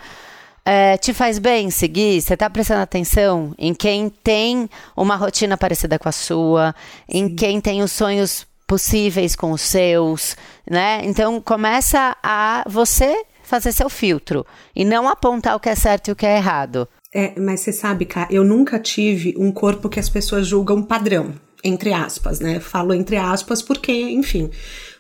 É, 0.66 0.98
te 0.98 1.14
faz 1.14 1.40
bem 1.40 1.72
seguir? 1.72 2.22
Você 2.22 2.34
está 2.36 2.50
prestando 2.50 2.82
atenção 2.82 3.56
em 3.58 3.74
quem 3.74 4.10
tem 4.10 4.70
uma 4.96 5.16
rotina 5.16 5.58
parecida 5.58 5.98
com 5.98 6.10
a 6.10 6.12
sua, 6.12 6.76
em 7.08 7.34
quem 7.34 7.60
tem 7.60 7.82
os 7.82 7.92
sonhos 7.92 8.46
possíveis 8.70 9.36
com 9.36 9.52
os 9.52 9.62
seus, 9.62 10.38
né? 10.70 11.02
Então 11.04 11.42
começa 11.42 12.16
a 12.22 12.64
você 12.70 13.26
fazer 13.42 13.72
seu 13.72 13.90
filtro 13.90 14.46
e 14.76 14.86
não 14.86 15.10
apontar 15.10 15.56
o 15.56 15.60
que 15.60 15.70
é 15.70 15.74
certo 15.74 16.10
e 16.10 16.12
o 16.12 16.16
que 16.16 16.26
é 16.28 16.38
errado. 16.38 16.88
É, 17.12 17.34
mas 17.40 17.62
você 17.62 17.74
sabe, 17.74 18.06
cara, 18.06 18.28
eu 18.32 18.44
nunca 18.44 18.78
tive 18.78 19.34
um 19.36 19.52
corpo 19.52 19.90
que 19.90 20.00
as 20.00 20.08
pessoas 20.08 20.46
julgam 20.46 20.84
padrão, 20.84 21.34
entre 21.64 21.92
aspas, 21.92 22.40
né? 22.40 22.60
Falo 22.60 22.94
entre 22.94 23.18
aspas 23.18 23.64
porque, 23.64 23.92
enfim, 23.92 24.52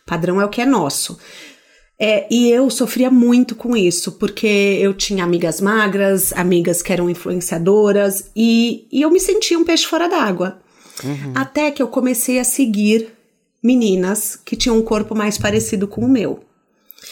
padrão 0.04 0.42
é 0.42 0.46
o 0.46 0.50
que 0.50 0.62
é 0.62 0.66
nosso. 0.66 1.20
É, 2.02 2.26
e 2.32 2.50
eu 2.50 2.72
sofria 2.72 3.12
muito 3.12 3.56
com 3.56 3.78
isso, 3.78 4.14
porque 4.14 4.80
eu 4.82 4.96
tinha 4.96 5.24
amigas 5.24 5.62
magras, 5.62 6.34
amigas 6.34 6.82
que 6.82 6.92
eram 6.92 7.08
influenciadoras, 7.08 8.32
e, 8.36 8.88
e 8.92 9.04
eu 9.04 9.12
me 9.12 9.20
sentia 9.20 9.60
um 9.60 9.66
peixe 9.66 9.86
fora 9.86 10.08
d'água. 10.08 10.60
Uhum. 11.04 11.34
Até 11.36 11.70
que 11.70 11.84
eu 11.84 11.88
comecei 11.88 12.40
a 12.40 12.44
seguir 12.44 13.19
meninas 13.62 14.36
que 14.36 14.56
tinham 14.56 14.78
um 14.78 14.82
corpo 14.82 15.16
mais 15.16 15.38
parecido 15.38 15.88
com 15.88 16.02
o 16.02 16.10
meu. 16.10 16.44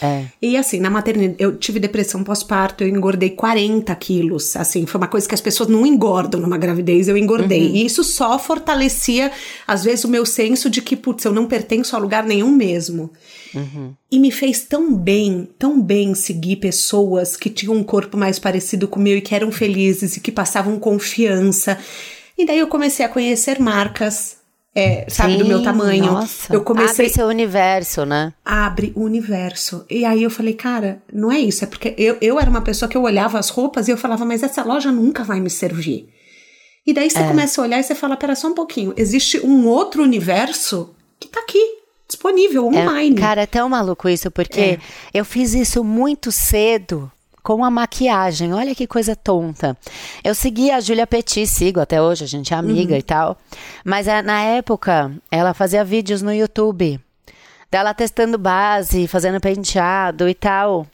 É. 0.01 0.25
E 0.41 0.57
assim, 0.57 0.79
na 0.79 0.89
maternidade, 0.89 1.37
eu 1.39 1.57
tive 1.57 1.79
depressão 1.79 2.23
pós-parto, 2.23 2.83
eu 2.83 2.87
engordei 2.87 3.31
40 3.31 3.93
quilos. 3.95 4.55
Assim, 4.55 4.85
foi 4.85 4.99
uma 4.99 5.07
coisa 5.07 5.27
que 5.27 5.33
as 5.33 5.41
pessoas 5.41 5.69
não 5.69 5.85
engordam 5.85 6.39
numa 6.39 6.57
gravidez, 6.57 7.07
eu 7.07 7.17
engordei. 7.17 7.67
Uhum. 7.67 7.75
E 7.75 7.85
isso 7.85 8.03
só 8.03 8.37
fortalecia, 8.37 9.31
às 9.65 9.83
vezes, 9.83 10.05
o 10.05 10.09
meu 10.09 10.25
senso 10.25 10.69
de 10.69 10.81
que, 10.81 10.95
putz, 10.95 11.25
eu 11.25 11.31
não 11.31 11.47
pertenço 11.47 11.95
a 11.95 11.99
lugar 11.99 12.23
nenhum 12.23 12.51
mesmo. 12.51 13.11
Uhum. 13.53 13.93
E 14.11 14.19
me 14.19 14.31
fez 14.31 14.61
tão 14.61 14.93
bem, 14.93 15.49
tão 15.57 15.81
bem 15.81 16.13
seguir 16.13 16.57
pessoas 16.57 17.35
que 17.35 17.49
tinham 17.49 17.75
um 17.75 17.83
corpo 17.83 18.17
mais 18.17 18.37
parecido 18.37 18.87
com 18.87 18.99
o 18.99 19.03
meu 19.03 19.17
e 19.17 19.21
que 19.21 19.33
eram 19.33 19.51
felizes 19.51 20.17
e 20.17 20.19
que 20.19 20.31
passavam 20.31 20.79
confiança. 20.79 21.77
E 22.37 22.45
daí 22.45 22.59
eu 22.59 22.67
comecei 22.67 23.03
a 23.05 23.09
conhecer 23.09 23.59
marcas 23.59 24.36
é, 24.79 25.07
sabe, 25.09 25.31
Sim, 25.31 25.39
do 25.39 25.45
meu 25.45 25.63
tamanho. 25.63 26.05
Nossa. 26.05 26.53
Eu 26.53 26.61
comecei. 26.61 27.07
Abre 27.07 27.09
seu 27.09 27.25
universo, 27.25 28.05
né? 28.05 28.31
Abre 28.45 28.93
o 28.95 29.01
universo. 29.01 29.83
E 29.89 30.05
aí 30.05 30.21
eu 30.21 30.29
falei, 30.29 30.53
cara, 30.53 31.01
não 31.11 31.31
é 31.31 31.39
isso. 31.39 31.63
É 31.63 31.67
porque 31.67 31.95
eu, 31.97 32.15
eu 32.21 32.39
era 32.39 32.47
uma 32.47 32.61
pessoa 32.61 32.87
que 32.87 32.95
eu 32.95 33.01
olhava 33.01 33.39
as 33.39 33.49
roupas 33.49 33.87
e 33.87 33.91
eu 33.91 33.97
falava, 33.97 34.23
mas 34.23 34.43
essa 34.43 34.63
loja 34.63 34.91
nunca 34.91 35.23
vai 35.23 35.39
me 35.39 35.49
servir. 35.49 36.07
E 36.85 36.93
daí 36.93 37.09
você 37.09 37.17
é. 37.17 37.27
começa 37.27 37.59
a 37.59 37.63
olhar 37.63 37.79
e 37.79 37.83
você 37.83 37.95
fala, 37.95 38.15
pera 38.15 38.35
só 38.35 38.49
um 38.49 38.53
pouquinho. 38.53 38.93
Existe 38.95 39.39
um 39.43 39.65
outro 39.65 40.03
universo 40.03 40.93
que 41.19 41.27
tá 41.27 41.39
aqui. 41.39 41.79
Disponível 42.07 42.65
é, 42.65 42.67
online. 42.67 43.17
É, 43.17 43.19
cara, 43.19 43.41
é 43.41 43.47
tão 43.47 43.67
maluco 43.67 44.07
isso, 44.07 44.29
porque 44.29 44.61
é. 44.61 44.79
eu 45.11 45.25
fiz 45.25 45.55
isso 45.55 45.83
muito 45.83 46.31
cedo 46.31 47.11
com 47.47 47.63
a 47.63 47.71
maquiagem. 47.71 48.53
Olha 48.53 48.75
que 48.75 48.85
coisa 48.85 49.15
tonta. 49.15 49.77
Eu 50.21 50.35
segui 50.35 50.69
a 50.69 50.81
Julia 50.81 51.07
Petit, 51.07 51.47
sigo 51.47 51.79
até 51.79 52.01
hoje, 52.01 52.25
a 52.25 52.27
gente 52.27 52.53
é 52.53 52.57
amiga 52.57 52.91
uhum. 52.91 52.99
e 52.99 53.01
tal. 53.01 53.37
Mas 53.85 54.05
é, 54.05 54.21
na 54.21 54.41
época, 54.41 55.09
ela 55.31 55.53
fazia 55.53 55.81
vídeos 55.81 56.21
no 56.21 56.33
YouTube. 56.33 56.99
Dela 57.71 57.93
testando 57.93 58.37
base, 58.37 59.07
fazendo 59.07 59.39
penteado 59.39 60.27
e 60.27 60.33
tal. 60.33 60.85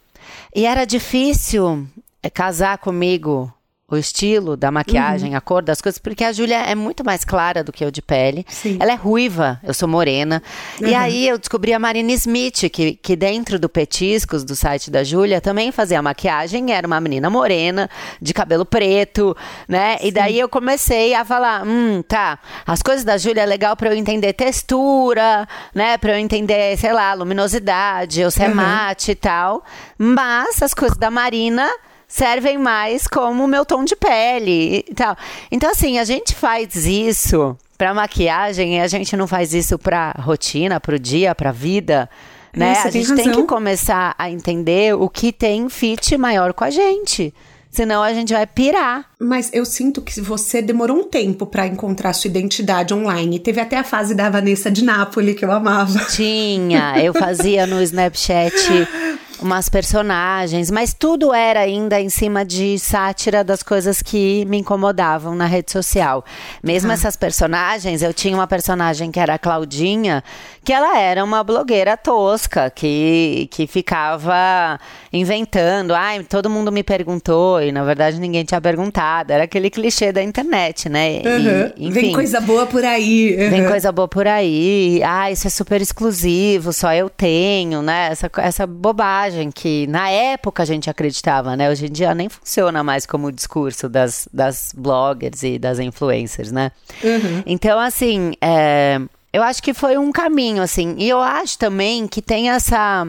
E 0.55 0.67
era 0.67 0.86
difícil 0.86 1.88
é, 2.22 2.29
casar 2.29 2.77
comigo 2.77 3.51
o 3.93 3.97
estilo 3.97 4.57
da 4.57 4.71
maquiagem, 4.71 5.31
uhum. 5.31 5.38
a 5.38 5.41
cor 5.41 5.62
das 5.62 5.81
coisas, 5.81 6.00
porque 6.00 6.23
a 6.23 6.31
Júlia 6.31 6.57
é 6.57 6.75
muito 6.75 7.03
mais 7.03 7.23
clara 7.23 7.63
do 7.63 7.71
que 7.71 7.83
eu 7.83 7.91
de 7.91 8.01
pele. 8.01 8.45
Sim. 8.50 8.77
Ela 8.79 8.93
é 8.93 8.95
ruiva, 8.95 9.59
eu 9.63 9.73
sou 9.73 9.88
morena. 9.88 10.41
Uhum. 10.81 10.88
E 10.88 10.95
aí 10.95 11.27
eu 11.27 11.38
descobri 11.38 11.73
a 11.73 11.79
Marina 11.79 12.12
Smith, 12.13 12.69
que, 12.71 12.95
que 12.95 13.15
dentro 13.15 13.59
do 13.59 13.69
Petiscos, 13.69 14.43
do 14.43 14.55
site 14.55 14.89
da 14.89 15.03
Júlia, 15.03 15.39
também 15.39 15.71
fazia 15.71 16.01
maquiagem, 16.01 16.71
era 16.71 16.85
uma 16.85 17.00
menina 17.00 17.29
morena, 17.29 17.89
de 18.21 18.33
cabelo 18.33 18.65
preto, 18.65 19.35
né? 19.67 19.97
Sim. 19.97 20.07
E 20.07 20.12
daí 20.12 20.39
eu 20.39 20.50
comecei 20.50 21.13
a 21.13 21.23
falar, 21.23 21.65
hum, 21.65 22.01
tá, 22.07 22.39
as 22.65 22.81
coisas 22.81 23.03
da 23.03 23.17
Júlia 23.17 23.41
é 23.41 23.45
legal 23.45 23.75
para 23.75 23.89
eu 23.89 23.97
entender 23.97 24.33
textura, 24.33 25.47
né? 25.73 25.97
Para 25.97 26.13
eu 26.13 26.17
entender, 26.17 26.77
sei 26.77 26.93
lá, 26.93 27.13
luminosidade, 27.13 28.23
ou 28.23 28.31
se 28.31 28.43
é 28.43 28.47
uhum. 28.47 28.55
mate 28.55 29.12
e 29.12 29.15
tal. 29.15 29.63
Mas 29.97 30.62
as 30.62 30.73
coisas 30.73 30.97
da 30.97 31.09
Marina 31.09 31.69
servem 32.13 32.60
mais 32.60 33.08
como 33.08 33.48
meu 33.48 33.65
tom 33.65 33.84
de 33.84 33.96
pele 33.96 34.86
e 34.88 34.93
tal. 34.93 35.17
Então, 35.51 35.72
assim, 35.72 35.98
a 35.98 36.03
gente 36.03 36.36
faz 36.36 36.86
isso 36.86 37.58
para 37.75 37.91
maquiagem 37.91 38.77
e 38.77 38.79
a 38.79 38.88
gente 38.88 39.17
não 39.17 39.27
faz 39.27 39.51
isso 39.51 39.79
para 39.79 40.12
rotina, 40.20 40.79
para 40.79 40.96
o 40.96 41.00
dia, 41.00 41.34
para 41.34 41.51
vida. 41.51 42.08
Né? 42.55 42.77
a 42.84 42.91
gente 42.91 43.15
tem, 43.15 43.25
tem 43.25 43.34
que 43.34 43.43
começar 43.48 44.13
a 44.15 44.29
entender 44.29 44.93
o 44.93 45.10
que 45.10 45.32
tem 45.32 45.67
fit 45.70 46.15
maior 46.15 46.53
com 46.53 46.63
a 46.63 46.70
gente. 46.70 47.34
Senão 47.72 48.03
a 48.03 48.13
gente 48.13 48.32
vai 48.32 48.46
pirar. 48.46 49.10
Mas 49.20 49.50
eu 49.51 49.65
sinto 49.65 50.00
que 50.00 50.22
você 50.22 50.62
demorou 50.62 50.96
um 50.98 51.03
tempo 51.05 51.48
para 51.48 51.65
encontrar 51.65 52.13
sua 52.13 52.27
identidade 52.27 52.93
online. 52.93 53.39
Teve 53.39 53.60
até 53.60 53.79
a 53.79 53.84
fase 53.84 54.13
da 54.13 54.29
Vanessa 54.29 54.70
de 54.70 54.84
Nápoles 54.84 55.36
que 55.36 55.43
eu 55.43 55.51
amava. 55.51 55.98
Tinha, 56.12 57.03
eu 57.03 57.12
fazia 57.12 57.65
no 57.65 57.82
Snapchat 57.82 58.88
umas 59.43 59.67
personagens, 59.67 60.71
mas 60.71 60.93
tudo 60.93 61.33
era 61.33 61.59
ainda 61.59 62.00
em 62.00 62.07
cima 62.07 62.45
de 62.45 62.79
sátira 62.79 63.43
das 63.43 63.62
coisas 63.62 64.01
que 64.01 64.45
me 64.45 64.57
incomodavam 64.57 65.35
na 65.35 65.45
rede 65.45 65.69
social. 65.69 66.23
Mesmo 66.63 66.91
ah. 66.91 66.93
essas 66.93 67.17
personagens, 67.17 68.01
eu 68.01 68.13
tinha 68.13 68.33
uma 68.33 68.47
personagem 68.47 69.12
que 69.12 69.19
era 69.19 69.33
a 69.33 69.38
Claudinha, 69.38 70.23
que 70.63 70.71
ela 70.71 70.97
era 70.97 71.21
uma 71.23 71.43
blogueira 71.43 71.97
tosca, 71.97 72.69
que, 72.69 73.50
que 73.51 73.67
ficava 73.67 74.79
inventando. 75.12 75.93
Ai, 75.93 76.23
todo 76.23 76.50
mundo 76.50 76.71
me 76.71 76.81
perguntou, 76.81 77.62
e 77.62 77.71
na 77.71 77.83
verdade 77.83 78.19
ninguém 78.19 78.45
tinha 78.45 78.62
perguntado. 78.62 79.33
Era 79.33 79.43
aquele 79.43 79.69
clichê 79.69 80.13
da 80.13 80.23
internet, 80.23 80.88
né? 80.88 81.17
Uhum. 81.17 81.73
E, 81.75 81.88
enfim, 81.88 81.91
vem 81.91 82.13
coisa 82.13 82.39
boa 82.39 82.65
por 82.65 82.85
aí. 82.85 83.35
Uhum. 83.38 83.50
Vem 83.50 83.67
coisa 83.67 83.91
boa 83.91 84.07
por 84.07 84.25
aí. 84.25 85.01
Ah, 85.03 85.29
isso 85.29 85.47
é 85.47 85.50
super 85.50 85.81
exclusivo, 85.81 86.71
só 86.71 86.93
eu 86.93 87.09
tenho, 87.09 87.81
né? 87.81 88.07
Essa, 88.09 88.31
essa 88.38 88.65
bobagem 88.65 89.32
que 89.51 89.87
na 89.87 90.09
época 90.09 90.63
a 90.63 90.65
gente 90.65 90.89
acreditava, 90.89 91.55
né? 91.55 91.69
Hoje 91.69 91.87
em 91.87 91.91
dia 91.91 92.13
nem 92.13 92.29
funciona 92.29 92.83
mais 92.83 93.05
como 93.05 93.27
o 93.27 93.31
discurso 93.31 93.89
das, 93.89 94.27
das 94.31 94.73
bloggers 94.75 95.43
e 95.43 95.59
das 95.59 95.79
influencers, 95.79 96.51
né? 96.51 96.71
Uhum. 97.03 97.43
Então, 97.45 97.79
assim, 97.79 98.33
é, 98.41 98.99
eu 99.31 99.41
acho 99.41 99.61
que 99.63 99.73
foi 99.73 99.97
um 99.97 100.11
caminho, 100.11 100.61
assim. 100.61 100.95
E 100.97 101.09
eu 101.09 101.19
acho 101.19 101.57
também 101.57 102.07
que 102.07 102.21
tem 102.21 102.49
essa, 102.49 103.07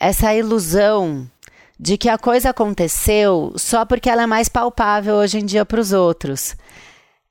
essa 0.00 0.34
ilusão 0.34 1.28
de 1.78 1.98
que 1.98 2.08
a 2.08 2.16
coisa 2.16 2.50
aconteceu 2.50 3.52
só 3.56 3.84
porque 3.84 4.08
ela 4.08 4.22
é 4.22 4.26
mais 4.26 4.48
palpável 4.48 5.16
hoje 5.16 5.38
em 5.38 5.44
dia 5.44 5.64
para 5.64 5.80
os 5.80 5.92
outros. 5.92 6.56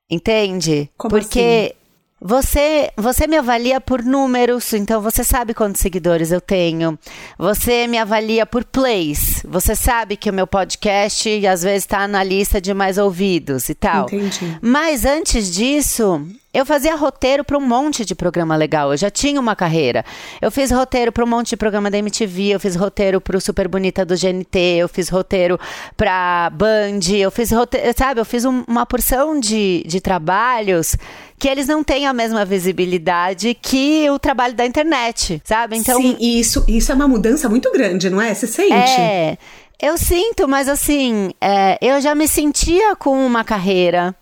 Entende? 0.09 0.89
Como 0.97 1.09
porque 1.09 1.73
assim? 1.73 1.82
Você, 2.25 2.89
você 2.95 3.27
me 3.27 3.35
avalia 3.35 3.81
por 3.81 4.01
números, 4.01 4.71
então 4.71 5.01
você 5.01 5.25
sabe 5.25 5.53
quantos 5.53 5.81
seguidores 5.81 6.31
eu 6.31 6.39
tenho. 6.39 6.97
Você 7.37 7.85
me 7.85 7.97
avalia 7.97 8.45
por 8.45 8.63
plays. 8.63 9.43
Você 9.45 9.75
sabe 9.75 10.15
que 10.15 10.29
o 10.29 10.33
meu 10.33 10.47
podcast 10.47 11.45
às 11.45 11.63
vezes 11.63 11.83
está 11.83 12.07
na 12.07 12.23
lista 12.23 12.61
de 12.61 12.73
mais 12.73 12.97
ouvidos 12.97 13.67
e 13.67 13.75
tal. 13.75 14.05
Entendi. 14.05 14.57
Mas 14.61 15.03
antes 15.03 15.51
disso, 15.51 16.25
eu 16.53 16.65
fazia 16.65 16.95
roteiro 16.95 17.43
para 17.43 17.57
um 17.57 17.67
monte 17.67 18.05
de 18.05 18.13
programa 18.13 18.55
legal. 18.55 18.91
Eu 18.91 18.97
já 18.97 19.09
tinha 19.09 19.39
uma 19.41 19.55
carreira. 19.55 20.05
Eu 20.39 20.51
fiz 20.51 20.69
roteiro 20.69 21.11
para 21.11 21.23
um 21.23 21.27
monte 21.27 21.49
de 21.49 21.57
programa 21.57 21.89
da 21.89 21.97
MTV, 21.97 22.49
eu 22.49 22.59
fiz 22.59 22.75
roteiro 22.75 23.19
para 23.19 23.35
o 23.35 23.41
Super 23.41 23.67
Bonita 23.67 24.05
do 24.05 24.15
GNT, 24.15 24.59
eu 24.77 24.87
fiz 24.87 25.09
roteiro 25.09 25.59
para 25.97 26.51
Band, 26.51 26.99
eu 27.17 27.31
fiz 27.31 27.51
roteiro, 27.51 27.91
sabe? 27.97 28.21
Eu 28.21 28.25
fiz 28.25 28.45
um, 28.45 28.63
uma 28.67 28.85
porção 28.85 29.39
de, 29.39 29.83
de 29.87 29.99
trabalhos 29.99 30.95
que 31.43 31.49
eles 31.49 31.67
não 31.67 31.83
têm 31.83 32.07
a 32.07 32.13
mesma 32.13 32.45
visibilidade 32.45 33.53
que 33.53 34.09
o 34.09 34.17
trabalho 34.17 34.53
da 34.53 34.65
internet, 34.65 35.41
sabe? 35.43 35.75
Então, 35.75 36.01
Sim, 36.01 36.15
e 36.17 36.39
isso, 36.39 36.63
isso 36.69 36.89
é 36.89 36.95
uma 36.95 37.05
mudança 37.05 37.49
muito 37.49 37.69
grande, 37.69 38.09
não 38.09 38.21
é? 38.21 38.33
Você 38.33 38.47
sente? 38.47 38.71
É. 38.71 39.37
Eu 39.77 39.97
sinto, 39.97 40.47
mas 40.47 40.69
assim, 40.69 41.31
é, 41.41 41.77
eu 41.81 41.99
já 41.99 42.15
me 42.15 42.29
sentia 42.29 42.95
com 42.95 43.25
uma 43.25 43.43
carreira 43.43 44.15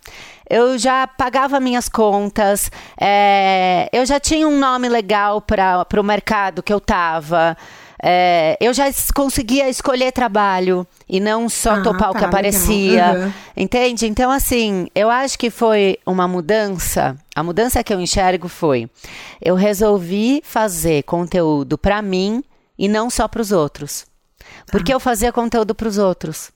eu 0.50 0.78
já 0.78 1.08
pagava 1.08 1.62
minhas 1.62 1.88
contas, 1.88 2.70
é, 3.00 3.88
eu 3.94 4.06
já 4.06 4.20
tinha 4.20 4.46
um 4.46 4.60
nome 4.60 4.90
legal 4.90 5.40
para 5.40 5.86
o 5.98 6.04
mercado 6.04 6.62
que 6.62 6.74
eu 6.74 6.80
estava. 6.80 7.56
É, 8.04 8.58
eu 8.60 8.74
já 8.74 8.86
conseguia 9.14 9.70
escolher 9.70 10.12
trabalho 10.12 10.88
e 11.08 11.20
não 11.20 11.48
só 11.48 11.74
ah, 11.74 11.82
topar 11.84 12.00
tá, 12.00 12.12
o 12.12 12.16
que 12.16 12.26
aparecia. 12.26 13.14
Uhum. 13.14 13.34
Entende? 13.56 14.08
Então, 14.08 14.32
assim, 14.32 14.88
eu 14.96 15.08
acho 15.10 15.38
que 15.38 15.52
foi 15.52 16.00
uma 16.04 16.28
mudança. 16.28 17.16
A 17.36 17.44
mudança 17.44 17.84
que 17.84 17.94
eu 17.94 18.02
enxergo 18.02 18.48
foi: 18.48 18.90
eu 19.40 19.54
resolvi 19.54 20.42
fazer 20.44 21.04
conteúdo 21.04 21.78
para 21.78 22.02
mim 22.02 22.44
e 22.78 22.88
não 22.88 23.10
só 23.10 23.28
para 23.28 23.42
os 23.42 23.52
outros. 23.52 24.06
Porque 24.72 24.92
ah. 24.92 24.96
eu 24.96 25.00
fazia 25.00 25.32
conteúdo 25.32 25.76
para 25.76 25.88
os 25.88 26.00
outros. 26.00 26.52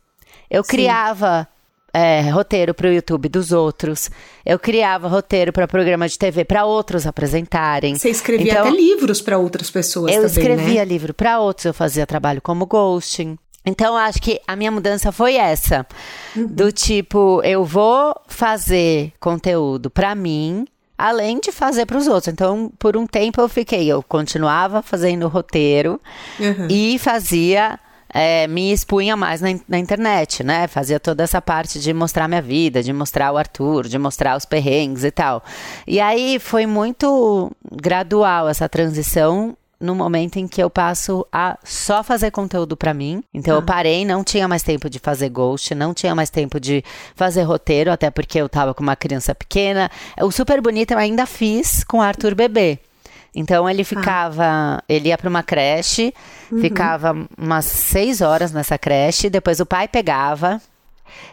Eu 0.49 0.63
Sim. 0.63 0.69
criava 0.69 1.47
é, 1.95 2.29
roteiro 2.29 2.73
para 2.73 2.89
o 2.89 2.91
YouTube 2.91 3.29
dos 3.29 3.53
outros. 3.53 4.11
Eu 4.45 4.59
criava 4.59 5.07
roteiro 5.07 5.53
para 5.53 5.65
programa 5.65 6.09
de 6.09 6.19
TV 6.19 6.43
para 6.43 6.65
outros 6.65 7.07
apresentarem. 7.07 7.95
Você 7.95 8.09
escrevia 8.09 8.51
então, 8.51 8.67
até 8.67 8.75
livros 8.75 9.21
para 9.21 9.37
outras 9.37 9.71
pessoas 9.71 10.11
eu 10.11 10.23
também, 10.23 10.37
escrevia 10.37 10.81
né? 10.81 10.85
livro 10.85 11.13
para 11.13 11.39
outros, 11.39 11.63
eu 11.63 11.73
fazia 11.73 12.05
trabalho 12.05 12.41
como 12.41 12.65
ghosting. 12.65 13.37
Então, 13.65 13.95
acho 13.95 14.21
que 14.21 14.41
a 14.45 14.57
minha 14.57 14.69
mudança 14.69 15.09
foi 15.11 15.35
essa. 15.35 15.87
Uhum. 16.35 16.47
Do 16.47 16.69
tipo, 16.69 17.41
eu 17.43 17.63
vou 17.63 18.13
fazer 18.27 19.13
conteúdo 19.17 19.89
para 19.89 20.13
mim, 20.13 20.67
além 20.97 21.39
de 21.39 21.51
fazer 21.53 21.85
para 21.85 21.97
os 21.97 22.07
outros. 22.07 22.27
Então, 22.27 22.71
por 22.77 22.97
um 22.97 23.07
tempo 23.07 23.39
eu 23.39 23.47
fiquei, 23.47 23.87
eu 23.87 24.03
continuava 24.03 24.81
fazendo 24.81 25.29
roteiro 25.29 25.99
uhum. 26.39 26.67
e 26.69 26.99
fazia 26.99 27.79
é, 28.17 28.47
me 28.47 28.71
expunha 28.71 29.17
mais 29.17 29.41
na, 29.41 29.49
na, 29.67 29.77
internet, 29.77 30.41
né? 30.41 30.69
Fazia 30.69 31.01
toda 31.01 31.21
essa 31.21 31.41
parte 31.41 31.81
de 31.81 31.93
mostrar 31.93 32.29
minha 32.29 32.41
vida, 32.41 32.81
de 32.81 32.93
mostrar 32.93 33.33
o 33.33 33.37
Arthur, 33.37 33.89
de 33.89 33.99
mostrar 33.99 34.37
os 34.37 34.45
perrengues 34.45 35.03
e 35.03 35.11
tal. 35.11 35.43
E 35.85 35.99
aí 35.99 36.39
foi 36.39 36.65
muito 36.65 37.51
gradual 37.69 38.47
essa 38.47 38.69
transição 38.69 39.57
no 39.77 39.93
momento 39.93 40.37
em 40.37 40.47
que 40.47 40.63
eu 40.63 40.69
passo 40.69 41.27
a 41.29 41.59
só 41.61 42.01
fazer 42.05 42.31
conteúdo 42.31 42.77
para 42.77 42.93
mim. 42.93 43.21
Então 43.33 43.53
ah. 43.53 43.57
eu 43.57 43.61
parei, 43.61 44.05
não 44.05 44.23
tinha 44.23 44.47
mais 44.47 44.63
tempo 44.63 44.89
de 44.89 44.97
fazer 44.97 45.27
ghost, 45.27 45.75
não 45.75 45.93
tinha 45.93 46.15
mais 46.15 46.29
tempo 46.29 46.57
de 46.57 46.85
fazer 47.17 47.43
roteiro, 47.43 47.91
até 47.91 48.09
porque 48.09 48.39
eu 48.39 48.47
tava 48.47 48.73
com 48.73 48.81
uma 48.81 48.95
criança 48.95 49.35
pequena. 49.35 49.91
O 50.21 50.31
Super 50.31 50.61
Bonito 50.61 50.91
eu 50.91 50.97
ainda 50.97 51.25
fiz 51.25 51.83
com 51.83 52.01
Arthur 52.01 52.33
Bebê. 52.33 52.79
Então 53.35 53.69
ele 53.69 53.81
ah. 53.81 53.85
ficava, 53.85 54.45
ah. 54.45 54.83
ele 54.87 55.09
ia 55.09 55.17
para 55.17 55.29
uma 55.29 55.43
creche, 55.43 56.13
uhum. 56.51 56.61
ficava 56.61 57.27
umas 57.37 57.65
seis 57.65 58.21
horas 58.21 58.51
nessa 58.51 58.77
creche, 58.77 59.29
depois 59.29 59.59
o 59.59 59.65
pai 59.65 59.87
pegava, 59.87 60.61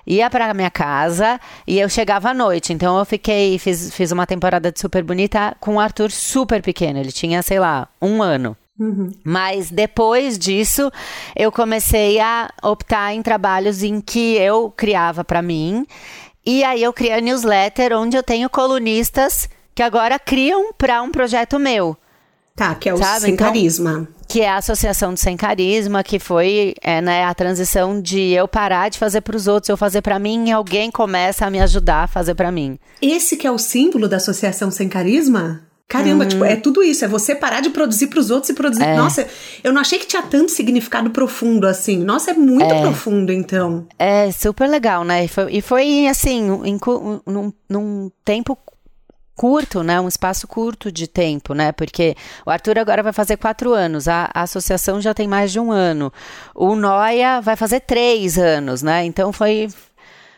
ia 0.07 0.29
para 0.29 0.53
minha 0.53 0.71
casa 0.71 1.41
e 1.67 1.79
eu 1.79 1.89
chegava 1.89 2.31
à 2.31 2.35
noite. 2.35 2.73
Então 2.73 2.99
eu 2.99 3.05
fiquei, 3.05 3.59
fiz, 3.59 3.95
fiz 3.95 4.11
uma 4.11 4.27
temporada 4.27 4.73
de 4.73 4.81
super 4.81 5.03
bonita 5.05 5.57
com 5.61 5.77
o 5.77 5.81
Arthur 5.81 6.11
super 6.11 6.61
pequeno. 6.61 6.99
Ele 6.99 7.13
tinha, 7.13 7.43
sei 7.43 7.61
lá, 7.61 7.89
um 8.01 8.23
ano. 8.23 8.57
Uhum. 8.79 9.13
Mas 9.23 9.71
depois 9.71 10.39
disso, 10.39 10.91
eu 11.37 11.53
comecei 11.53 12.19
a 12.19 12.51
optar 12.63 13.15
em 13.15 13.23
trabalhos 13.23 13.83
em 13.83 14.01
que 14.01 14.35
eu 14.37 14.71
criava 14.71 15.23
para 15.25 15.43
mim. 15.43 15.87
E 16.45 16.65
aí 16.65 16.83
eu 16.83 16.93
criei 16.93 17.15
a 17.15 17.21
newsletter 17.21 17.97
onde 17.97 18.17
eu 18.17 18.23
tenho 18.23 18.51
colunistas 18.51 19.49
que 19.75 19.83
agora 19.83 20.19
criam 20.19 20.73
para 20.73 21.03
um 21.03 21.11
projeto 21.11 21.59
meu. 21.59 21.97
Tá, 22.55 22.75
que 22.75 22.89
é 22.89 22.95
o 22.95 22.99
Sabe? 22.99 23.23
Sem 23.23 23.35
então, 23.35 23.47
Carisma. 23.47 24.09
Que 24.29 24.43
é 24.43 24.49
a 24.49 24.57
Associação 24.57 25.15
do 25.15 25.19
Sem 25.19 25.37
Carisma, 25.37 26.03
que 26.03 26.19
foi 26.19 26.75
é, 26.83 27.01
né, 27.01 27.25
a 27.25 27.35
transição 27.35 28.01
de 28.01 28.33
eu 28.33 28.47
parar 28.47 28.91
de 28.91 28.99
fazer 28.99 29.23
para 29.23 29.37
os 29.37 29.47
outros, 29.47 29.71
eu 29.71 29.77
fazer 29.77 30.03
para 30.03 30.19
mim 30.19 30.49
e 30.49 30.53
alguém 30.53 30.91
começa 30.91 31.47
a 31.47 31.51
me 31.51 31.61
ajudar 31.61 32.05
a 32.05 32.07
fazer 32.07 32.35
para 32.35 32.53
mim. 32.53 32.79
Esse 33.01 33.37
que 33.37 33.47
é 33.47 33.51
o 33.51 33.59
símbolo 33.59 34.09
da 34.09 34.19
Associação 34.19 34.71
Sem 34.71 34.89
Carisma? 34.89 35.63
Caramba, 35.93 36.25
tipo, 36.25 36.43
é 36.43 36.57
tudo 36.57 36.83
isso, 36.83 37.05
é 37.05 37.09
você 37.09 37.35
parar 37.35 37.61
de 37.61 37.69
produzir 37.69 38.07
para 38.07 38.19
os 38.19 38.31
outros 38.31 38.49
e 38.49 38.55
produzir. 38.55 38.83
É. 38.83 38.97
Nossa, 38.97 39.27
eu 39.63 39.75
não 39.75 39.81
achei 39.83 39.99
que 39.99 40.07
tinha 40.07 40.23
tanto 40.23 40.51
significado 40.51 41.11
profundo 41.11 41.67
assim. 41.67 41.99
Nossa, 41.99 42.31
é 42.31 42.35
muito 42.35 42.73
é. 42.73 42.81
profundo, 42.81 43.31
então. 43.31 43.87
É 43.99 44.31
super 44.33 44.67
legal, 44.67 45.05
né? 45.05 45.27
E 45.27 45.29
foi, 45.29 45.53
e 45.53 45.61
foi 45.61 46.07
assim, 46.07 46.47
em, 46.65 46.81
num, 47.27 47.53
num 47.69 48.11
tempo 48.25 48.57
curto, 49.37 49.83
né? 49.83 50.01
Um 50.01 50.09
espaço 50.09 50.47
curto 50.47 50.91
de 50.91 51.07
tempo, 51.07 51.55
né? 51.55 51.73
Porque 51.73 52.15
o 52.47 52.51
Arthur 52.51 52.79
agora 52.79 53.03
vai 53.03 53.13
fazer 53.13 53.37
quatro 53.37 53.73
anos, 53.73 54.09
a, 54.09 54.31
a 54.33 54.43
associação 54.43 55.01
já 55.01 55.15
tem 55.15 55.27
mais 55.27 55.53
de 55.53 55.61
um 55.61 55.73
ano. 55.73 56.13
O 56.55 56.75
Noia 56.75 57.41
vai 57.41 57.57
fazer 57.57 57.81
três 57.81 58.39
anos, 58.39 58.83
né? 58.83 59.05
Então 59.05 59.33
foi, 59.33 59.69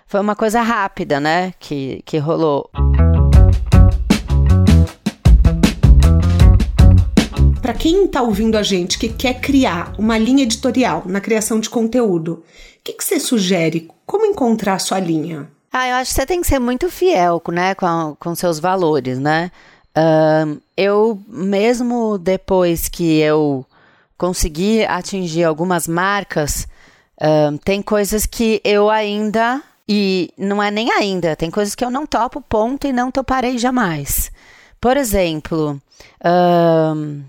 foi 0.07 0.21
uma 0.21 0.37
coisa 0.37 0.61
rápida, 0.63 1.21
né? 1.21 1.53
Que, 1.59 2.03
que 2.05 2.19
rolou. 2.19 2.71
Para 7.61 7.73
quem 7.73 8.05
está 8.05 8.21
ouvindo 8.21 8.59
a 8.59 8.63
gente 8.63 8.99
que 8.99 9.09
quer 9.09 9.41
criar 9.41 9.95
uma 9.99 10.19
linha 10.19 10.43
editorial 10.43 11.03
na 11.07 11.19
criação 11.19 11.59
de 11.59 11.71
conteúdo, 11.71 12.35
o 12.35 12.43
que, 12.85 12.93
que 12.93 13.03
você 13.03 13.19
sugere? 13.19 13.89
Como 14.05 14.27
encontrar 14.27 14.79
sua 14.79 15.01
linha? 15.01 15.49
Ah, 15.77 15.89
eu 15.89 15.97
acho 15.97 16.13
que 16.13 16.21
você 16.21 16.25
tem 16.25 16.41
que 16.41 16.47
ser 16.47 16.61
muito 16.61 16.89
fiel, 16.89 17.43
né, 17.51 17.75
com, 17.75 18.17
com 18.21 18.33
seus 18.37 18.61
valores, 18.61 19.19
né? 19.19 19.51
Uh, 19.91 20.63
eu, 20.77 21.21
mesmo 21.27 22.17
depois 22.17 22.89
que 22.89 23.19
eu 23.19 23.67
consegui 24.17 24.85
atingir 24.85 25.43
algumas 25.43 25.89
marcas, 25.89 26.69
uh, 27.21 27.59
tem 27.65 27.83
coisas 27.83 28.25
que 28.25 28.61
eu 28.63 28.89
ainda, 28.89 29.61
e 29.89 30.33
não 30.39 30.63
é 30.63 30.71
nem 30.71 30.93
ainda, 30.93 31.35
tem 31.35 31.51
coisas 31.51 31.75
que 31.75 31.85
eu 31.85 31.91
não 31.91 32.07
topo 32.07 32.41
ponto 32.41 32.87
e 32.87 32.93
não 32.93 33.11
toparei 33.11 33.59
jamais. 33.59 34.31
Por 34.81 34.97
exemplo, 34.97 35.83
uh, 36.21 37.25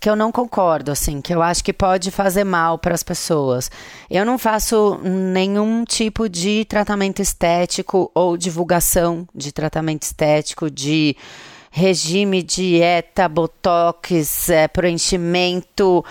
que 0.00 0.08
eu 0.08 0.16
não 0.16 0.30
concordo, 0.30 0.90
assim, 0.90 1.20
que 1.20 1.34
eu 1.34 1.42
acho 1.42 1.62
que 1.64 1.72
pode 1.72 2.10
fazer 2.10 2.44
mal 2.44 2.78
para 2.78 2.94
as 2.94 3.02
pessoas. 3.02 3.70
Eu 4.10 4.24
não 4.24 4.38
faço 4.38 5.00
nenhum 5.02 5.84
tipo 5.84 6.28
de 6.28 6.64
tratamento 6.64 7.20
estético 7.20 8.10
ou 8.14 8.36
divulgação 8.36 9.26
de 9.34 9.52
tratamento 9.52 10.02
estético, 10.02 10.70
de 10.70 11.16
regime, 11.70 12.42
dieta, 12.42 13.28
botox, 13.28 14.48
é, 14.48 14.66
preenchimento, 14.68 16.04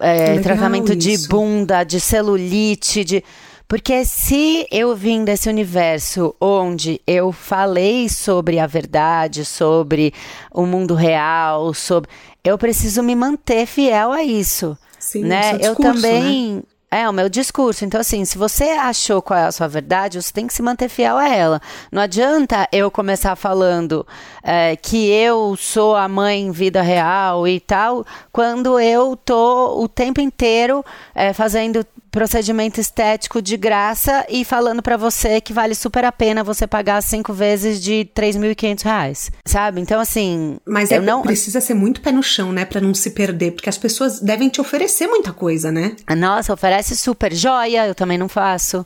é, 0.00 0.38
tratamento 0.40 0.92
isso. 0.92 0.98
de 0.98 1.28
bunda, 1.28 1.84
de 1.84 2.00
celulite, 2.00 3.04
de 3.04 3.22
porque 3.68 4.02
se 4.06 4.66
eu 4.70 4.96
vim 4.96 5.24
desse 5.24 5.46
universo 5.46 6.34
onde 6.40 7.02
eu 7.06 7.30
falei 7.30 8.08
sobre 8.08 8.58
a 8.58 8.66
verdade, 8.66 9.44
sobre 9.44 10.14
o 10.50 10.64
mundo 10.64 10.94
real, 10.94 11.74
sobre. 11.74 12.10
Eu 12.42 12.56
preciso 12.56 13.02
me 13.02 13.14
manter 13.14 13.66
fiel 13.66 14.10
a 14.10 14.22
isso. 14.22 14.76
Sim, 14.98 15.24
né? 15.24 15.58
Discurso, 15.58 15.66
eu 15.66 15.74
também. 15.76 16.54
Né? 16.54 16.62
É, 16.90 17.06
o 17.06 17.12
meu 17.12 17.28
discurso. 17.28 17.84
Então, 17.84 18.00
assim, 18.00 18.24
se 18.24 18.38
você 18.38 18.64
achou 18.70 19.20
qual 19.20 19.38
é 19.38 19.44
a 19.44 19.52
sua 19.52 19.68
verdade, 19.68 20.20
você 20.22 20.32
tem 20.32 20.46
que 20.46 20.54
se 20.54 20.62
manter 20.62 20.88
fiel 20.88 21.18
a 21.18 21.28
ela. 21.28 21.60
Não 21.92 22.00
adianta 22.00 22.66
eu 22.72 22.90
começar 22.90 23.36
falando 23.36 24.06
é, 24.42 24.74
que 24.76 25.10
eu 25.10 25.54
sou 25.58 25.94
a 25.94 26.08
mãe 26.08 26.40
em 26.40 26.50
vida 26.50 26.80
real 26.80 27.46
e 27.46 27.60
tal, 27.60 28.06
quando 28.32 28.80
eu 28.80 29.14
tô 29.14 29.82
o 29.82 29.86
tempo 29.86 30.22
inteiro 30.22 30.82
é, 31.14 31.34
fazendo 31.34 31.84
procedimento 32.10 32.80
estético 32.80 33.40
de 33.40 33.56
graça 33.56 34.24
e 34.28 34.44
falando 34.44 34.82
para 34.82 34.96
você 34.96 35.40
que 35.40 35.52
vale 35.52 35.74
super 35.74 36.04
a 36.04 36.12
pena 36.12 36.42
você 36.42 36.66
pagar 36.66 37.02
cinco 37.02 37.32
vezes 37.32 37.80
de 37.80 38.08
3.500 38.14 38.82
reais, 38.82 39.30
sabe? 39.44 39.80
Então, 39.80 40.00
assim... 40.00 40.56
Mas 40.66 40.90
é, 40.90 41.00
não... 41.00 41.22
precisa 41.22 41.60
ser 41.60 41.74
muito 41.74 42.00
pé 42.00 42.12
no 42.12 42.22
chão, 42.22 42.52
né? 42.52 42.64
Pra 42.64 42.80
não 42.80 42.94
se 42.94 43.10
perder, 43.10 43.52
porque 43.52 43.68
as 43.68 43.78
pessoas 43.78 44.20
devem 44.20 44.48
te 44.48 44.60
oferecer 44.60 45.06
muita 45.06 45.32
coisa, 45.32 45.70
né? 45.70 45.96
Nossa, 46.16 46.52
oferece 46.52 46.96
super 46.96 47.32
joia, 47.32 47.86
eu 47.86 47.94
também 47.94 48.18
não 48.18 48.28
faço. 48.28 48.84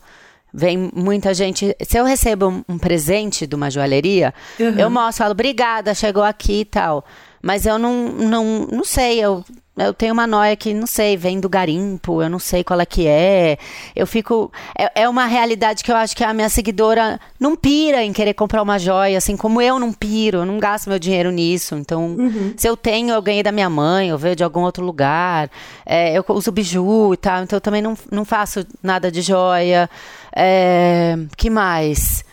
Vem 0.53 0.91
muita 0.95 1.33
gente. 1.33 1.75
Se 1.89 1.99
eu 1.99 2.05
recebo 2.05 2.49
um, 2.49 2.65
um 2.69 2.79
presente 2.79 3.47
de 3.47 3.55
uma 3.55 3.71
joalheria, 3.71 4.35
uhum. 4.61 4.79
eu 4.79 4.91
mostro, 4.91 5.25
falo, 5.25 5.33
obrigada, 5.33 5.95
chegou 5.95 6.23
aqui 6.23 6.61
e 6.61 6.65
tal. 6.65 7.05
Mas 7.43 7.65
eu 7.65 7.79
não, 7.79 8.09
não, 8.09 8.69
não 8.71 8.85
sei, 8.85 9.19
eu 9.19 9.43
eu 9.75 9.95
tenho 9.95 10.13
uma 10.13 10.27
noia 10.27 10.55
que, 10.55 10.75
não 10.75 10.87
sei, 10.87 11.17
vem 11.17 11.41
do 11.41 11.49
garimpo, 11.49 12.23
eu 12.23 12.29
não 12.29 12.39
sei 12.39 12.63
qual 12.63 12.79
é 12.79 12.85
que 12.85 13.07
é. 13.07 13.57
Eu 13.97 14.07
fico. 14.07 14.53
É, 14.79 15.03
é, 15.03 15.09
uma 15.09 15.25
realidade 15.25 15.83
que 15.83 15.91
eu 15.91 15.97
acho 15.97 16.15
que 16.15 16.23
a 16.23 16.35
minha 16.35 16.51
seguidora 16.51 17.19
não 17.41 17.57
pira 17.57 18.05
em 18.05 18.13
querer 18.13 18.35
comprar 18.35 18.61
uma 18.61 18.79
joia, 18.79 19.17
assim 19.17 19.35
como 19.35 19.63
eu 19.63 19.79
não 19.79 19.91
piro, 19.91 20.39
eu 20.39 20.47
não 20.47 20.59
gasto 20.59 20.91
meu 20.91 20.99
dinheiro 20.99 21.31
nisso. 21.31 21.75
Então, 21.75 22.17
uhum. 22.19 22.53
se 22.55 22.69
eu 22.69 22.77
tenho, 22.77 23.15
eu 23.15 23.23
ganhei 23.23 23.43
da 23.43 23.51
minha 23.51 23.71
mãe, 23.71 24.11
eu 24.11 24.19
vejo 24.19 24.37
de 24.37 24.45
algum 24.45 24.61
outro 24.61 24.85
lugar. 24.85 25.51
É, 25.87 26.17
eu 26.19 26.25
uso 26.29 26.53
biju 26.53 27.15
e 27.15 27.17
tal, 27.17 27.43
então 27.43 27.57
eu 27.57 27.61
também 27.61 27.81
não, 27.81 27.97
não 28.11 28.27
faço 28.27 28.67
nada 28.83 29.11
de 29.11 29.23
joia. 29.23 29.89
É, 30.37 31.17
que 31.35 31.49
mais? 31.49 32.25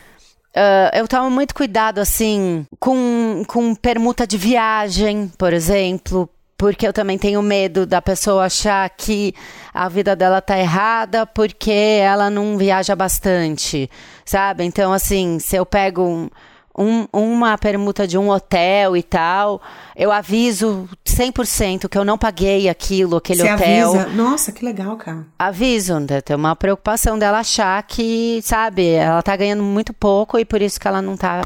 Uh, 0.50 0.92
eu 0.94 1.08
tomo 1.08 1.30
muito 1.30 1.56
cuidado, 1.56 2.00
assim, 2.00 2.66
com, 2.80 3.44
com 3.48 3.74
permuta 3.76 4.28
de 4.28 4.38
viagem, 4.38 5.32
por 5.38 5.54
exemplo, 5.54 6.30
porque 6.60 6.86
eu 6.86 6.92
também 6.92 7.18
tenho 7.18 7.42
medo 7.42 7.86
da 7.86 8.02
pessoa 8.02 8.44
achar 8.44 8.88
que 8.90 9.34
a 9.74 9.88
vida 9.88 10.14
dela 10.14 10.42
tá 10.42 10.60
errada 10.60 11.26
porque 11.26 11.72
ela 11.72 12.30
não 12.30 12.58
viaja 12.58 12.94
bastante, 12.98 13.90
sabe? 14.26 14.66
Então, 14.66 14.92
assim, 14.92 15.40
se 15.40 15.56
eu 15.56 15.66
pego 15.66 16.04
um, 16.04 16.30
um, 16.78 17.08
uma 17.14 17.58
permuta 17.58 18.06
de 18.06 18.18
um 18.18 18.30
hotel 18.30 18.98
e 18.98 19.02
tal, 19.02 19.62
eu 19.96 20.12
aviso 20.12 20.90
100% 21.08 21.88
que 21.88 21.98
eu 21.98 22.04
não 22.04 22.18
paguei 22.18 22.68
aquilo, 22.68 23.16
aquele 23.16 23.44
Você 23.44 23.54
hotel. 23.54 23.94
Avisa? 23.94 24.08
Nossa, 24.10 24.52
que 24.52 24.66
legal, 24.66 24.98
cara. 24.98 25.26
Aviso, 25.40 25.98
né? 25.98 26.20
tem 26.20 26.36
uma 26.36 26.58
preocupação 26.58 27.18
dela 27.18 27.40
achar 27.40 27.82
que, 27.84 28.42
sabe, 28.44 28.86
ela 28.90 29.24
tá 29.24 29.34
ganhando 29.34 29.64
muito 29.64 29.94
pouco 29.94 30.38
e 30.38 30.44
por 30.44 30.62
isso 30.62 30.78
que 30.78 30.90
ela 30.90 31.02
não 31.02 31.16
tá 31.16 31.42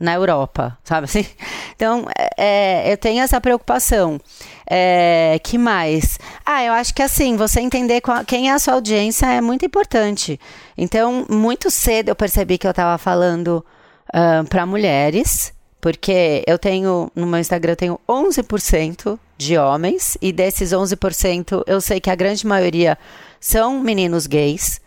na 0.00 0.14
Europa, 0.14 0.76
sabe 0.82 1.04
assim? 1.04 1.26
Então, 1.76 2.06
é, 2.36 2.92
eu 2.92 2.96
tenho 2.98 3.22
essa 3.22 3.40
preocupação. 3.40 4.20
É, 4.68 5.40
que 5.42 5.56
mais? 5.56 6.18
Ah, 6.44 6.62
eu 6.62 6.74
acho 6.74 6.94
que 6.94 7.02
assim, 7.02 7.36
você 7.36 7.58
entender 7.58 8.02
qual, 8.02 8.22
quem 8.22 8.50
é 8.50 8.52
a 8.52 8.58
sua 8.58 8.74
audiência 8.74 9.24
é 9.24 9.40
muito 9.40 9.64
importante. 9.64 10.38
Então, 10.76 11.24
muito 11.30 11.70
cedo 11.70 12.10
eu 12.10 12.14
percebi 12.14 12.58
que 12.58 12.66
eu 12.66 12.70
estava 12.70 12.98
falando 12.98 13.64
uh, 14.08 14.46
para 14.46 14.66
mulheres, 14.66 15.54
porque 15.80 16.44
eu 16.46 16.58
tenho, 16.58 17.10
no 17.16 17.26
meu 17.26 17.40
Instagram, 17.40 17.72
eu 17.72 17.76
tenho 17.76 18.00
11% 18.06 19.18
de 19.38 19.56
homens, 19.56 20.18
e 20.20 20.32
desses 20.32 20.70
11%, 20.70 21.64
eu 21.66 21.80
sei 21.80 21.98
que 21.98 22.10
a 22.10 22.14
grande 22.14 22.46
maioria 22.46 22.98
são 23.40 23.80
meninos 23.80 24.26
gays. 24.26 24.82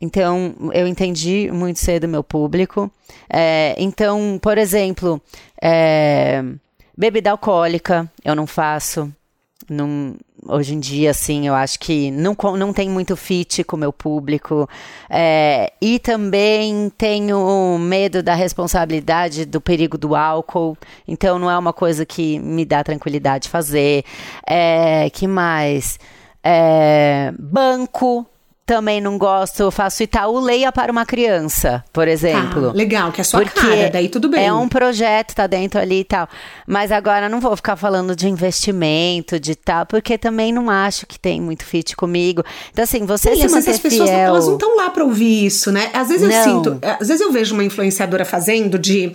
Então, 0.00 0.54
eu 0.72 0.86
entendi 0.86 1.50
muito 1.52 1.78
cedo 1.78 2.08
meu 2.08 2.24
público. 2.24 2.90
É, 3.28 3.74
então, 3.78 4.38
por 4.40 4.56
exemplo, 4.56 5.20
é, 5.60 6.42
bebida 6.96 7.30
alcoólica, 7.30 8.10
eu 8.24 8.34
não 8.34 8.46
faço. 8.46 9.12
Hoje 10.48 10.74
em 10.74 10.80
dia, 10.80 11.10
assim, 11.10 11.46
eu 11.46 11.54
acho 11.54 11.78
que 11.78 12.10
não, 12.10 12.34
não 12.56 12.72
tem 12.72 12.88
muito 12.88 13.14
fit 13.14 13.62
com 13.62 13.76
o 13.76 13.78
meu 13.78 13.92
público. 13.92 14.68
É, 15.08 15.72
e 15.80 15.98
também 15.98 16.90
tenho 16.96 17.78
medo 17.78 18.22
da 18.22 18.34
responsabilidade 18.34 19.44
do 19.44 19.60
perigo 19.60 19.98
do 19.98 20.16
álcool. 20.16 20.76
Então, 21.06 21.38
não 21.38 21.50
é 21.50 21.58
uma 21.58 21.74
coisa 21.74 22.06
que 22.06 22.38
me 22.38 22.64
dá 22.64 22.82
tranquilidade 22.82 23.48
fazer. 23.48 24.02
É, 24.46 25.10
que 25.10 25.28
mais? 25.28 25.98
É, 26.42 27.32
banco, 27.38 28.26
também 28.70 29.00
não 29.00 29.18
gosto, 29.18 29.64
eu 29.64 29.70
faço 29.72 30.04
Itaú 30.04 30.38
Leia 30.38 30.70
para 30.70 30.92
uma 30.92 31.04
criança, 31.04 31.82
por 31.92 32.06
exemplo. 32.06 32.68
Ah, 32.68 32.72
legal, 32.72 33.10
que 33.10 33.20
é 33.20 33.24
sua 33.24 33.40
Porque 33.40 33.60
cara, 33.60 33.90
daí 33.90 34.08
tudo 34.08 34.28
bem. 34.28 34.46
É 34.46 34.52
um 34.52 34.68
projeto, 34.68 35.34
tá 35.34 35.48
dentro 35.48 35.80
ali 35.80 35.98
e 35.98 36.04
tal. 36.04 36.28
Mas 36.68 36.92
agora 36.92 37.28
não 37.28 37.40
vou 37.40 37.56
ficar 37.56 37.74
falando 37.74 38.14
de 38.14 38.28
investimento, 38.28 39.40
de 39.40 39.56
tal, 39.56 39.86
porque 39.86 40.16
também 40.16 40.52
não 40.52 40.70
acho 40.70 41.04
que 41.04 41.18
tem 41.18 41.40
muito 41.40 41.64
fit 41.64 41.96
comigo. 41.96 42.44
Então, 42.70 42.84
assim, 42.84 43.04
você 43.04 43.34
Sim, 43.34 43.48
se 43.48 43.54
manter 43.56 43.70
as 43.70 43.80
pessoas 43.80 44.08
fiel... 44.08 44.20
elas 44.20 44.46
não 44.46 44.54
estão 44.54 44.76
lá 44.76 44.88
para 44.88 45.02
ouvir 45.02 45.46
isso, 45.46 45.72
né? 45.72 45.90
Às 45.92 46.06
vezes 46.06 46.22
eu 46.22 46.30
não. 46.30 46.44
sinto, 46.44 46.78
às 46.80 47.08
vezes 47.08 47.20
eu 47.20 47.32
vejo 47.32 47.54
uma 47.54 47.64
influenciadora 47.64 48.24
fazendo 48.24 48.78
de 48.78 49.12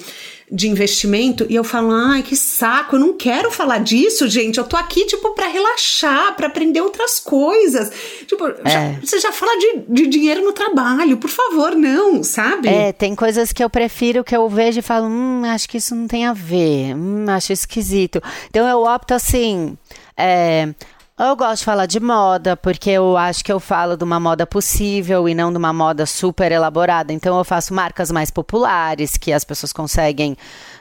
de 0.51 0.67
investimento 0.67 1.45
e 1.49 1.55
eu 1.55 1.63
falo, 1.63 1.91
ai, 1.91 2.21
que 2.21 2.35
saco, 2.35 2.95
eu 2.95 2.99
não 2.99 3.13
quero 3.13 3.49
falar 3.49 3.79
disso, 3.79 4.27
gente. 4.27 4.57
Eu 4.57 4.63
tô 4.63 4.77
aqui, 4.77 5.05
tipo, 5.05 5.31
para 5.31 5.47
relaxar, 5.47 6.35
para 6.35 6.47
aprender 6.47 6.81
outras 6.81 7.19
coisas. 7.19 7.91
Tipo, 8.27 8.47
é. 8.47 8.69
já, 8.69 8.99
você 9.03 9.19
já 9.19 9.31
fala 9.31 9.57
de, 9.57 9.83
de 9.89 10.07
dinheiro 10.07 10.43
no 10.43 10.51
trabalho, 10.51 11.17
por 11.17 11.29
favor, 11.29 11.75
não, 11.75 12.23
sabe? 12.23 12.67
É, 12.67 12.93
tem 12.93 13.15
coisas 13.15 13.51
que 13.51 13.63
eu 13.63 13.69
prefiro 13.69 14.23
que 14.23 14.35
eu 14.35 14.47
vejo 14.47 14.79
e 14.79 14.83
falo, 14.83 15.07
hum, 15.07 15.41
acho 15.45 15.67
que 15.67 15.77
isso 15.77 15.95
não 15.95 16.07
tem 16.07 16.25
a 16.25 16.33
ver, 16.33 16.95
hum, 16.95 17.25
acho 17.27 17.51
esquisito. 17.51 18.21
Então 18.49 18.67
eu 18.67 18.83
opto 18.83 19.13
assim. 19.13 19.75
É, 20.17 20.73
eu 21.17 21.35
gosto 21.35 21.59
de 21.59 21.65
falar 21.65 21.85
de 21.85 21.99
moda, 21.99 22.57
porque 22.57 22.89
eu 22.89 23.15
acho 23.15 23.43
que 23.43 23.51
eu 23.51 23.59
falo 23.59 23.95
de 23.95 24.03
uma 24.03 24.19
moda 24.19 24.45
possível 24.45 25.29
e 25.29 25.33
não 25.33 25.51
de 25.51 25.57
uma 25.57 25.71
moda 25.71 26.05
super 26.05 26.51
elaborada. 26.51 27.13
Então 27.13 27.37
eu 27.37 27.43
faço 27.43 27.73
marcas 27.73 28.11
mais 28.11 28.29
populares, 28.29 29.15
que 29.15 29.31
as 29.31 29.43
pessoas 29.43 29.71
conseguem, 29.71 30.35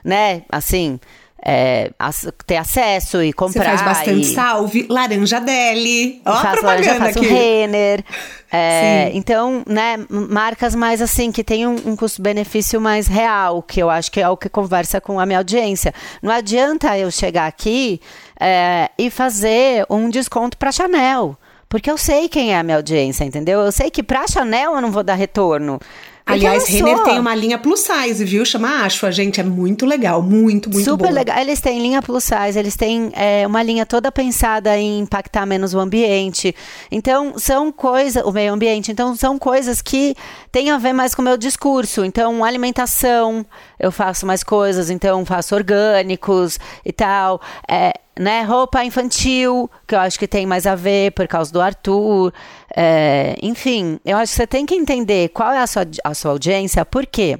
né, 0.04 0.42
assim, 0.50 0.98
é, 1.46 1.90
ter 2.46 2.56
acesso 2.56 3.22
e 3.22 3.32
comprar. 3.32 3.64
Você 3.64 3.68
faz 3.76 3.82
bastante 3.82 4.22
e... 4.22 4.34
salve, 4.34 4.86
laranja 4.88 5.40
deli. 5.40 6.22
Ó, 6.24 6.32
faço 6.32 6.64
laranja, 6.64 6.94
faço 6.94 7.18
aqui. 7.18 7.28
Renner. 7.28 8.04
É, 8.50 9.10
então, 9.12 9.62
né, 9.66 9.98
marcas 10.08 10.74
mais 10.74 11.02
assim, 11.02 11.30
que 11.30 11.44
tem 11.44 11.66
um, 11.66 11.74
um 11.84 11.96
custo-benefício 11.96 12.80
mais 12.80 13.06
real, 13.06 13.62
que 13.62 13.80
eu 13.80 13.90
acho 13.90 14.10
que 14.10 14.20
é 14.20 14.28
o 14.28 14.36
que 14.36 14.48
conversa 14.48 15.00
com 15.00 15.20
a 15.20 15.26
minha 15.26 15.38
audiência. 15.38 15.92
Não 16.22 16.32
adianta 16.32 16.96
eu 16.96 17.10
chegar 17.10 17.46
aqui 17.46 18.00
é, 18.40 18.90
e 18.98 19.10
fazer 19.10 19.86
um 19.88 20.08
desconto 20.08 20.56
para 20.56 20.72
Chanel. 20.72 21.36
Porque 21.68 21.90
eu 21.90 21.98
sei 21.98 22.28
quem 22.28 22.52
é 22.52 22.58
a 22.58 22.62
minha 22.62 22.76
audiência, 22.76 23.24
entendeu? 23.24 23.60
Eu 23.60 23.72
sei 23.72 23.90
que 23.90 24.02
para 24.02 24.26
Chanel 24.28 24.74
eu 24.74 24.80
não 24.80 24.92
vou 24.92 25.02
dar 25.02 25.14
retorno. 25.14 25.80
Aliás, 26.26 26.66
Renner 26.66 27.02
tem 27.02 27.18
uma 27.18 27.34
linha 27.34 27.58
plus 27.58 27.80
size, 27.80 28.24
viu? 28.24 28.44
Chama 28.46 28.84
Acho. 28.84 29.04
A 29.04 29.10
gente 29.10 29.40
é 29.40 29.44
muito 29.44 29.84
legal, 29.84 30.22
muito, 30.22 30.70
muito 30.70 30.84
Super 30.84 31.08
boa. 31.08 31.10
legal. 31.10 31.38
Eles 31.38 31.60
têm 31.60 31.78
linha 31.80 32.00
plus 32.00 32.24
size, 32.24 32.58
eles 32.58 32.76
têm 32.76 33.12
é, 33.14 33.46
uma 33.46 33.62
linha 33.62 33.84
toda 33.84 34.10
pensada 34.10 34.76
em 34.78 35.00
impactar 35.00 35.44
menos 35.44 35.74
o 35.74 35.78
ambiente. 35.78 36.54
Então, 36.90 37.34
são 37.36 37.70
coisas, 37.70 38.24
o 38.24 38.32
meio 38.32 38.54
ambiente. 38.54 38.90
Então, 38.90 39.14
são 39.14 39.38
coisas 39.38 39.82
que 39.82 40.16
têm 40.50 40.70
a 40.70 40.78
ver 40.78 40.94
mais 40.94 41.14
com 41.14 41.20
o 41.20 41.24
meu 41.24 41.36
discurso. 41.36 42.02
Então, 42.04 42.42
alimentação, 42.42 43.44
eu 43.78 43.92
faço 43.92 44.24
mais 44.24 44.42
coisas. 44.42 44.88
Então, 44.88 45.26
faço 45.26 45.54
orgânicos 45.54 46.58
e 46.86 46.92
tal. 46.92 47.38
É, 47.68 47.92
né, 48.18 48.42
roupa 48.42 48.85
infantil, 48.85 49.70
que 49.87 49.94
eu 49.94 50.00
acho 50.00 50.18
que 50.18 50.29
tem 50.29 50.46
mais 50.46 50.66
a 50.66 50.74
ver 50.74 51.12
por 51.12 51.27
causa 51.27 51.53
do 51.53 51.61
Arthur. 51.61 52.33
É, 52.74 53.37
enfim, 53.42 53.98
eu 54.05 54.16
acho 54.16 54.33
que 54.33 54.37
você 54.37 54.46
tem 54.46 54.64
que 54.64 54.74
entender 54.74 55.31
qual 55.31 55.53
é 55.53 55.61
a 55.61 55.66
sua, 55.66 55.87
a 56.05 56.14
sua 56.14 56.31
audiência, 56.31 56.85
por 56.85 57.07
quê? 57.07 57.38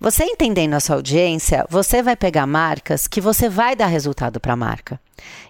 Você 0.00 0.24
entendendo 0.24 0.74
a 0.74 0.80
sua 0.80 0.94
audiência, 0.94 1.66
você 1.68 2.02
vai 2.02 2.14
pegar 2.14 2.46
marcas 2.46 3.08
que 3.08 3.20
você 3.20 3.48
vai 3.48 3.74
dar 3.74 3.86
resultado 3.86 4.38
para 4.38 4.52
a 4.52 4.56
marca. 4.56 5.00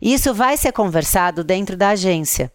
Isso 0.01 0.33
vai 0.33 0.57
ser 0.57 0.73
conversado 0.73 1.45
dentro 1.45 1.77
da 1.77 1.91
agência. 1.91 2.51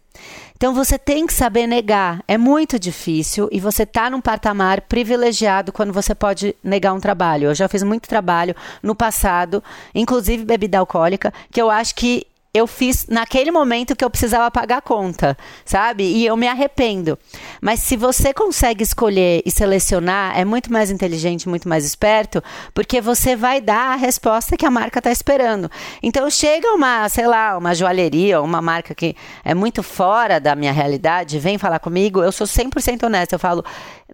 Então 0.64 0.72
você 0.72 0.98
tem 0.98 1.26
que 1.26 1.34
saber 1.34 1.66
negar. 1.66 2.24
É 2.26 2.38
muito 2.38 2.78
difícil 2.78 3.50
e 3.52 3.60
você 3.60 3.82
está 3.82 4.08
num 4.08 4.18
patamar 4.18 4.80
privilegiado 4.80 5.70
quando 5.70 5.92
você 5.92 6.14
pode 6.14 6.56
negar 6.64 6.94
um 6.94 7.00
trabalho. 7.00 7.48
Eu 7.48 7.54
já 7.54 7.68
fiz 7.68 7.82
muito 7.82 8.08
trabalho 8.08 8.56
no 8.82 8.94
passado, 8.94 9.62
inclusive 9.94 10.42
bebida 10.42 10.78
alcoólica, 10.78 11.34
que 11.52 11.60
eu 11.60 11.68
acho 11.68 11.94
que 11.94 12.26
eu 12.54 12.68
fiz 12.68 13.06
naquele 13.08 13.50
momento 13.50 13.96
que 13.96 14.04
eu 14.04 14.08
precisava 14.08 14.48
pagar 14.48 14.76
a 14.76 14.80
conta, 14.80 15.36
sabe? 15.64 16.04
E 16.04 16.24
eu 16.24 16.36
me 16.36 16.46
arrependo. 16.46 17.18
Mas 17.60 17.80
se 17.80 17.96
você 17.96 18.32
consegue 18.32 18.84
escolher 18.84 19.42
e 19.44 19.50
selecionar, 19.50 20.38
é 20.38 20.44
muito 20.44 20.72
mais 20.72 20.88
inteligente, 20.88 21.48
muito 21.48 21.68
mais 21.68 21.84
esperto, 21.84 22.40
porque 22.72 23.00
você 23.00 23.34
vai 23.34 23.60
dar 23.60 23.94
a 23.94 23.96
resposta 23.96 24.56
que 24.56 24.64
a 24.64 24.70
marca 24.70 25.00
está 25.00 25.10
esperando. 25.10 25.68
Então 26.00 26.30
chega 26.30 26.72
uma, 26.72 27.08
sei 27.08 27.26
lá, 27.26 27.58
uma 27.58 27.74
joalheria, 27.74 28.40
uma 28.40 28.62
marca 28.62 28.94
que 28.94 29.16
é 29.44 29.52
muito 29.52 29.82
fora 29.82 30.38
da 30.38 30.54
minha 30.54 30.72
realidade, 30.72 31.40
vem 31.40 31.58
falar 31.58 31.80
comigo, 31.80 32.22
eu 32.22 32.30
sou 32.30 32.46
100% 32.46 33.02
honesta, 33.02 33.34
eu 33.34 33.40
falo, 33.40 33.64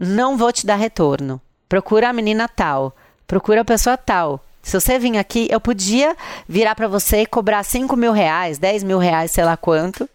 não 0.00 0.38
vou 0.38 0.50
te 0.50 0.64
dar 0.64 0.76
retorno. 0.76 1.38
Procura 1.68 2.08
a 2.08 2.12
menina 2.12 2.48
tal, 2.48 2.96
procura 3.26 3.60
a 3.60 3.64
pessoa 3.66 3.98
tal 3.98 4.42
se 4.62 4.78
você 4.78 4.98
vir 4.98 5.16
aqui, 5.16 5.48
eu 5.50 5.60
podia 5.60 6.16
virar 6.48 6.74
para 6.74 6.88
você 6.88 7.22
e 7.22 7.26
cobrar 7.26 7.62
5 7.62 7.96
mil 7.96 8.12
reais, 8.12 8.58
10 8.58 8.84
mil 8.84 8.98
reais, 8.98 9.30
sei 9.30 9.44
lá 9.44 9.56
quanto. 9.56 10.08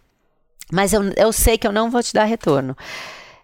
Mas 0.72 0.94
eu, 0.94 1.04
eu 1.16 1.32
sei 1.32 1.58
que 1.58 1.68
eu 1.68 1.72
não 1.72 1.90
vou 1.90 2.02
te 2.02 2.14
dar 2.14 2.26
retorno. 2.26 2.76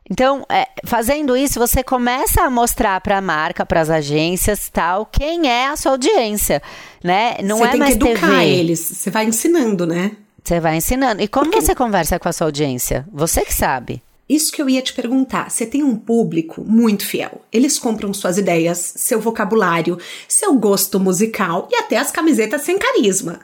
Então, 0.10 0.46
é, 0.50 0.68
fazendo 0.86 1.38
isso, 1.38 1.60
você 1.60 1.84
começa 1.84 2.42
a 2.42 2.50
mostrar 2.50 3.00
para 3.00 3.18
a 3.18 3.22
marca, 3.22 3.66
para 3.66 3.80
as 3.80 3.90
agências, 3.90 4.70
tal, 4.70 5.06
quem 5.06 5.48
é 5.50 5.68
a 5.68 5.78
sua 5.78 5.94
audiência, 5.94 6.62
né? 7.04 7.38
Não 7.44 7.60
você 7.60 7.64
é 7.64 7.70
tem 7.70 7.80
mais 7.80 7.96
que 7.96 8.04
educar 8.04 8.40
TV. 8.40 8.46
eles. 8.46 8.80
Você 8.80 9.10
vai 9.10 9.26
ensinando, 9.26 9.86
né? 9.86 10.12
Você 10.44 10.60
vai 10.60 10.76
ensinando. 10.76 11.22
E 11.22 11.28
como 11.28 11.46
Porque... 11.46 11.62
você 11.62 11.74
conversa 11.74 12.20
com 12.20 12.28
a 12.28 12.34
sua 12.34 12.48
audiência? 12.48 13.08
Você 13.14 13.46
que 13.46 13.54
sabe. 13.54 14.02
Isso 14.32 14.54
que 14.54 14.62
eu 14.62 14.70
ia 14.70 14.82
te 14.82 14.94
perguntar. 14.94 15.52
Você 15.52 15.66
tem 15.66 15.84
um 15.84 15.94
público 15.94 16.64
muito 16.66 17.06
fiel. 17.06 17.42
Eles 17.52 17.78
compram 17.78 18.14
suas 18.14 18.38
ideias, 18.38 18.94
seu 18.96 19.20
vocabulário, 19.20 19.98
seu 20.26 20.54
gosto 20.54 20.98
musical 21.02 21.68
e 21.70 21.76
até 21.76 21.98
as 21.98 22.12
camisetas 22.12 22.62
sem 22.62 22.80
carisma. 22.80 23.42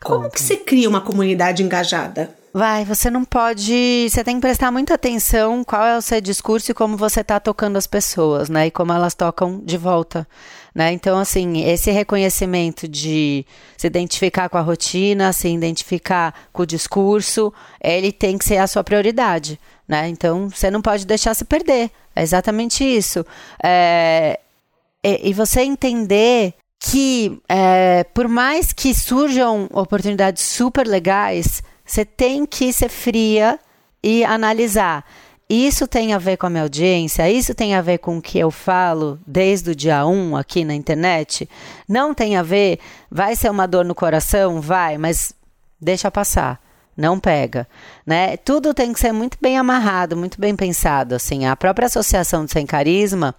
Como 0.00 0.30
que 0.30 0.40
você 0.40 0.56
cria 0.56 0.88
uma 0.88 1.00
comunidade 1.00 1.64
engajada? 1.64 2.32
Vai, 2.54 2.84
você 2.84 3.10
não 3.10 3.24
pode. 3.24 4.08
Você 4.08 4.22
tem 4.22 4.36
que 4.36 4.40
prestar 4.40 4.70
muita 4.70 4.94
atenção 4.94 5.64
qual 5.64 5.84
é 5.84 5.98
o 5.98 6.02
seu 6.02 6.20
discurso 6.20 6.70
e 6.70 6.74
como 6.74 6.96
você 6.96 7.22
está 7.22 7.40
tocando 7.40 7.76
as 7.76 7.88
pessoas, 7.88 8.48
né? 8.48 8.68
E 8.68 8.70
como 8.70 8.92
elas 8.92 9.14
tocam 9.14 9.60
de 9.64 9.76
volta. 9.76 10.28
Né? 10.74 10.92
Então, 10.92 11.18
assim, 11.18 11.64
esse 11.64 11.90
reconhecimento 11.90 12.86
de 12.86 13.44
se 13.76 13.86
identificar 13.86 14.48
com 14.48 14.56
a 14.56 14.60
rotina, 14.60 15.32
se 15.32 15.48
identificar 15.48 16.34
com 16.52 16.62
o 16.62 16.66
discurso, 16.66 17.52
ele 17.82 18.12
tem 18.12 18.38
que 18.38 18.44
ser 18.44 18.58
a 18.58 18.66
sua 18.66 18.84
prioridade. 18.84 19.58
Né? 19.86 20.08
Então, 20.08 20.48
você 20.48 20.70
não 20.70 20.80
pode 20.80 21.04
deixar 21.06 21.34
se 21.34 21.44
perder. 21.44 21.90
É 22.14 22.22
exatamente 22.22 22.84
isso. 22.84 23.24
É, 23.62 24.38
e, 25.02 25.30
e, 25.30 25.32
você 25.32 25.62
entender 25.62 26.54
que, 26.78 27.40
é, 27.48 28.04
por 28.04 28.28
mais 28.28 28.72
que 28.72 28.94
surjam 28.94 29.68
oportunidades 29.72 30.44
super 30.44 30.86
legais, 30.86 31.62
você 31.84 32.04
tem 32.04 32.46
que 32.46 32.72
ser 32.72 32.88
fria 32.88 33.58
e 34.02 34.24
analisar. 34.24 35.04
Isso 35.50 35.88
tem 35.88 36.14
a 36.14 36.18
ver 36.18 36.36
com 36.36 36.46
a 36.46 36.50
minha 36.50 36.62
audiência? 36.62 37.28
Isso 37.28 37.52
tem 37.52 37.74
a 37.74 37.82
ver 37.82 37.98
com 37.98 38.18
o 38.18 38.22
que 38.22 38.38
eu 38.38 38.52
falo 38.52 39.18
desde 39.26 39.72
o 39.72 39.74
dia 39.74 40.06
1 40.06 40.36
aqui 40.36 40.64
na 40.64 40.74
internet? 40.76 41.50
Não 41.88 42.14
tem 42.14 42.36
a 42.36 42.42
ver? 42.42 42.78
Vai 43.10 43.34
ser 43.34 43.50
uma 43.50 43.66
dor 43.66 43.84
no 43.84 43.92
coração? 43.92 44.60
Vai, 44.60 44.96
mas 44.96 45.34
deixa 45.80 46.08
passar 46.08 46.60
não 46.96 47.18
pega, 47.18 47.66
né? 48.04 48.36
Tudo 48.36 48.74
tem 48.74 48.92
que 48.92 49.00
ser 49.00 49.10
muito 49.10 49.38
bem 49.40 49.56
amarrado, 49.56 50.16
muito 50.16 50.38
bem 50.38 50.54
pensado, 50.54 51.14
assim. 51.14 51.46
A 51.46 51.56
própria 51.56 51.86
associação 51.86 52.44
do 52.44 52.50
Sem 52.50 52.66
Carisma, 52.66 53.34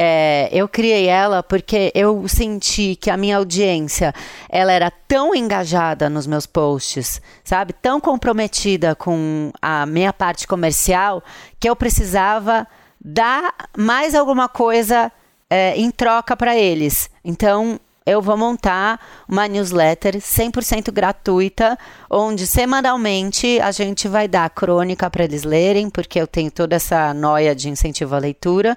É, 0.00 0.48
eu 0.52 0.68
criei 0.68 1.08
ela 1.08 1.42
porque 1.42 1.90
eu 1.92 2.28
senti 2.28 2.94
que 2.94 3.10
a 3.10 3.16
minha 3.16 3.36
audiência 3.36 4.14
ela 4.48 4.70
era 4.70 4.92
tão 4.92 5.34
engajada 5.34 6.08
nos 6.08 6.24
meus 6.24 6.46
posts, 6.46 7.20
sabe? 7.42 7.72
Tão 7.72 8.00
comprometida 8.00 8.94
com 8.94 9.50
a 9.60 9.84
minha 9.86 10.12
parte 10.12 10.46
comercial 10.46 11.20
que 11.58 11.68
eu 11.68 11.74
precisava 11.74 12.64
dar 13.04 13.52
mais 13.76 14.14
alguma 14.14 14.48
coisa 14.48 15.10
é, 15.50 15.76
em 15.76 15.90
troca 15.90 16.36
para 16.36 16.56
eles. 16.56 17.10
Então, 17.24 17.80
eu 18.06 18.22
vou 18.22 18.36
montar 18.36 19.04
uma 19.28 19.48
newsletter 19.48 20.14
100% 20.14 20.92
gratuita, 20.92 21.76
onde 22.08 22.46
semanalmente 22.46 23.58
a 23.60 23.72
gente 23.72 24.06
vai 24.06 24.28
dar 24.28 24.48
crônica 24.48 25.10
para 25.10 25.24
eles 25.24 25.42
lerem, 25.42 25.90
porque 25.90 26.20
eu 26.20 26.26
tenho 26.28 26.52
toda 26.52 26.76
essa 26.76 27.12
noia 27.12 27.52
de 27.52 27.68
incentivo 27.68 28.14
à 28.14 28.18
leitura, 28.18 28.76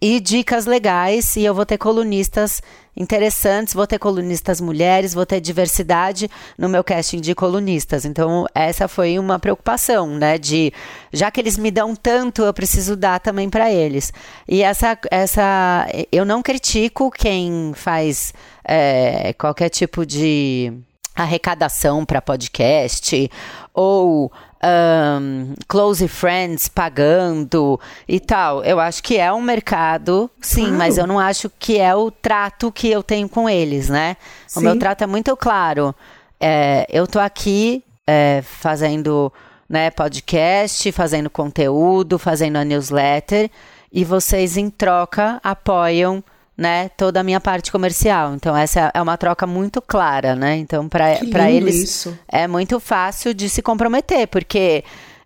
e 0.00 0.20
dicas 0.20 0.66
legais, 0.66 1.36
e 1.36 1.44
eu 1.44 1.54
vou 1.54 1.64
ter 1.64 1.78
colunistas 1.78 2.62
interessantes, 2.96 3.74
vou 3.74 3.86
ter 3.86 3.98
colunistas 3.98 4.60
mulheres, 4.60 5.14
vou 5.14 5.24
ter 5.26 5.40
diversidade 5.40 6.30
no 6.56 6.68
meu 6.68 6.82
casting 6.82 7.20
de 7.20 7.34
colunistas. 7.34 8.04
Então, 8.04 8.46
essa 8.54 8.88
foi 8.88 9.18
uma 9.18 9.38
preocupação, 9.38 10.08
né? 10.16 10.38
De 10.38 10.72
já 11.12 11.30
que 11.30 11.40
eles 11.40 11.58
me 11.58 11.70
dão 11.70 11.94
tanto, 11.94 12.42
eu 12.42 12.52
preciso 12.52 12.96
dar 12.96 13.20
também 13.20 13.48
para 13.48 13.70
eles. 13.70 14.12
E 14.48 14.62
essa, 14.62 14.98
essa. 15.10 15.86
Eu 16.10 16.24
não 16.24 16.42
critico 16.42 17.10
quem 17.10 17.72
faz 17.74 18.34
é, 18.64 19.32
qualquer 19.34 19.68
tipo 19.68 20.04
de 20.04 20.72
arrecadação 21.14 22.04
para 22.04 22.20
podcast 22.20 23.30
ou 23.72 24.30
um, 24.66 25.54
close 25.68 26.06
friends 26.08 26.68
pagando 26.68 27.80
e 28.08 28.18
tal. 28.18 28.64
Eu 28.64 28.80
acho 28.80 29.02
que 29.02 29.16
é 29.16 29.32
um 29.32 29.40
mercado, 29.40 30.30
sim, 30.40 30.62
claro. 30.62 30.76
mas 30.76 30.98
eu 30.98 31.06
não 31.06 31.18
acho 31.18 31.50
que 31.58 31.78
é 31.78 31.94
o 31.94 32.10
trato 32.10 32.72
que 32.72 32.90
eu 32.90 33.02
tenho 33.02 33.28
com 33.28 33.48
eles, 33.48 33.88
né? 33.88 34.16
Sim. 34.46 34.60
O 34.60 34.62
meu 34.62 34.78
trato 34.78 35.04
é 35.04 35.06
muito 35.06 35.36
claro. 35.36 35.94
É, 36.40 36.86
eu 36.90 37.06
tô 37.06 37.18
aqui 37.18 37.82
é, 38.06 38.42
fazendo 38.42 39.32
né, 39.68 39.90
podcast, 39.90 40.90
fazendo 40.92 41.28
conteúdo, 41.28 42.18
fazendo 42.18 42.56
a 42.56 42.64
newsletter 42.64 43.50
e 43.92 44.04
vocês 44.04 44.56
em 44.56 44.70
troca 44.70 45.40
apoiam 45.42 46.22
né, 46.56 46.88
toda 46.90 47.20
a 47.20 47.22
minha 47.22 47.40
parte 47.40 47.70
comercial. 47.70 48.34
Então 48.34 48.56
essa 48.56 48.90
é 48.94 49.02
uma 49.02 49.16
troca 49.16 49.46
muito 49.46 49.82
clara, 49.82 50.34
né? 50.34 50.56
Então 50.56 50.88
para 50.88 51.50
eles 51.50 51.76
isso. 51.76 52.18
é 52.26 52.46
muito 52.46 52.80
fácil 52.80 53.34
de 53.34 53.48
se 53.48 53.60
comprometer, 53.60 54.26
porque 54.28 54.82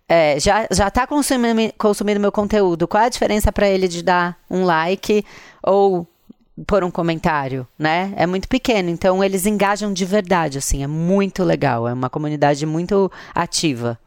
é, 0.09 0.41
já 0.41 0.67
já 0.71 0.89
está 0.89 1.07
consumindo, 1.07 1.73
consumindo 1.79 2.19
meu 2.19 2.33
conteúdo. 2.33 2.89
Qual 2.89 3.03
é 3.03 3.07
a 3.07 3.11
diferença 3.11 3.53
para 3.53 3.69
ele 3.69 3.87
de 3.87 4.03
dar 4.03 4.37
um 4.51 4.65
like 4.65 5.25
ou 5.63 6.07
por 6.67 6.85
um 6.85 6.91
comentário, 6.91 7.67
né? 7.79 8.13
É 8.17 8.27
muito 8.27 8.49
pequeno, 8.49 8.91
então 8.91 9.23
eles 9.25 9.47
engajam 9.47 9.93
de 9.93 10.05
verdade, 10.05 10.59
assim, 10.59 10.83
é 10.83 10.87
muito 10.87 11.43
legal, 11.43 11.89
é 11.89 11.93
uma 11.93 12.11
comunidade 12.11 12.67
muito 12.67 13.11
ativa. 13.35 13.99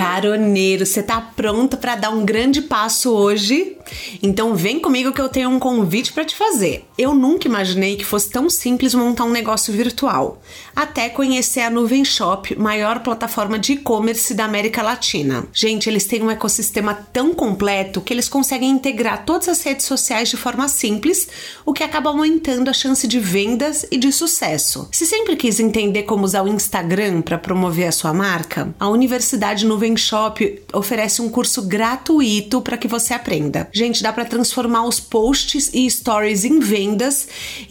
Caroneiro, 0.00 0.86
você 0.86 1.02
tá 1.02 1.20
pronto 1.20 1.76
para 1.76 1.94
dar 1.94 2.10
um 2.10 2.24
grande 2.24 2.62
passo 2.62 3.12
hoje? 3.12 3.76
Então 4.22 4.54
vem 4.54 4.80
comigo 4.80 5.12
que 5.12 5.20
eu 5.20 5.28
tenho 5.28 5.50
um 5.50 5.58
convite 5.58 6.12
para 6.12 6.24
te 6.24 6.34
fazer. 6.34 6.86
Eu 7.00 7.14
nunca 7.14 7.48
imaginei 7.48 7.96
que 7.96 8.04
fosse 8.04 8.28
tão 8.28 8.50
simples 8.50 8.92
montar 8.92 9.24
um 9.24 9.30
negócio 9.30 9.72
virtual, 9.72 10.38
até 10.76 11.08
conhecer 11.08 11.60
a 11.60 11.70
Nuvem 11.70 12.04
Shop, 12.04 12.54
maior 12.56 13.00
plataforma 13.00 13.58
de 13.58 13.72
e-commerce 13.72 14.34
da 14.34 14.44
América 14.44 14.82
Latina. 14.82 15.48
Gente, 15.50 15.88
eles 15.88 16.04
têm 16.04 16.22
um 16.22 16.30
ecossistema 16.30 16.92
tão 16.92 17.32
completo 17.32 18.02
que 18.02 18.12
eles 18.12 18.28
conseguem 18.28 18.68
integrar 18.68 19.24
todas 19.24 19.48
as 19.48 19.62
redes 19.62 19.86
sociais 19.86 20.28
de 20.28 20.36
forma 20.36 20.68
simples, 20.68 21.26
o 21.64 21.72
que 21.72 21.82
acaba 21.82 22.10
aumentando 22.10 22.68
a 22.68 22.74
chance 22.74 23.08
de 23.08 23.18
vendas 23.18 23.86
e 23.90 23.96
de 23.96 24.12
sucesso. 24.12 24.86
Se 24.92 25.06
sempre 25.06 25.36
quis 25.36 25.58
entender 25.58 26.02
como 26.02 26.26
usar 26.26 26.42
o 26.42 26.48
Instagram 26.48 27.22
para 27.22 27.38
promover 27.38 27.88
a 27.88 27.92
sua 27.92 28.12
marca, 28.12 28.74
a 28.78 28.90
Universidade 28.90 29.64
Nuvem 29.64 29.96
Shop 29.96 30.62
oferece 30.70 31.22
um 31.22 31.30
curso 31.30 31.62
gratuito 31.62 32.60
para 32.60 32.76
que 32.76 32.86
você 32.86 33.14
aprenda. 33.14 33.70
Gente, 33.72 34.02
dá 34.02 34.12
para 34.12 34.26
transformar 34.26 34.84
os 34.84 35.00
posts 35.00 35.70
e 35.72 35.90
stories 35.90 36.44
em 36.44 36.60
vendas 36.60 36.89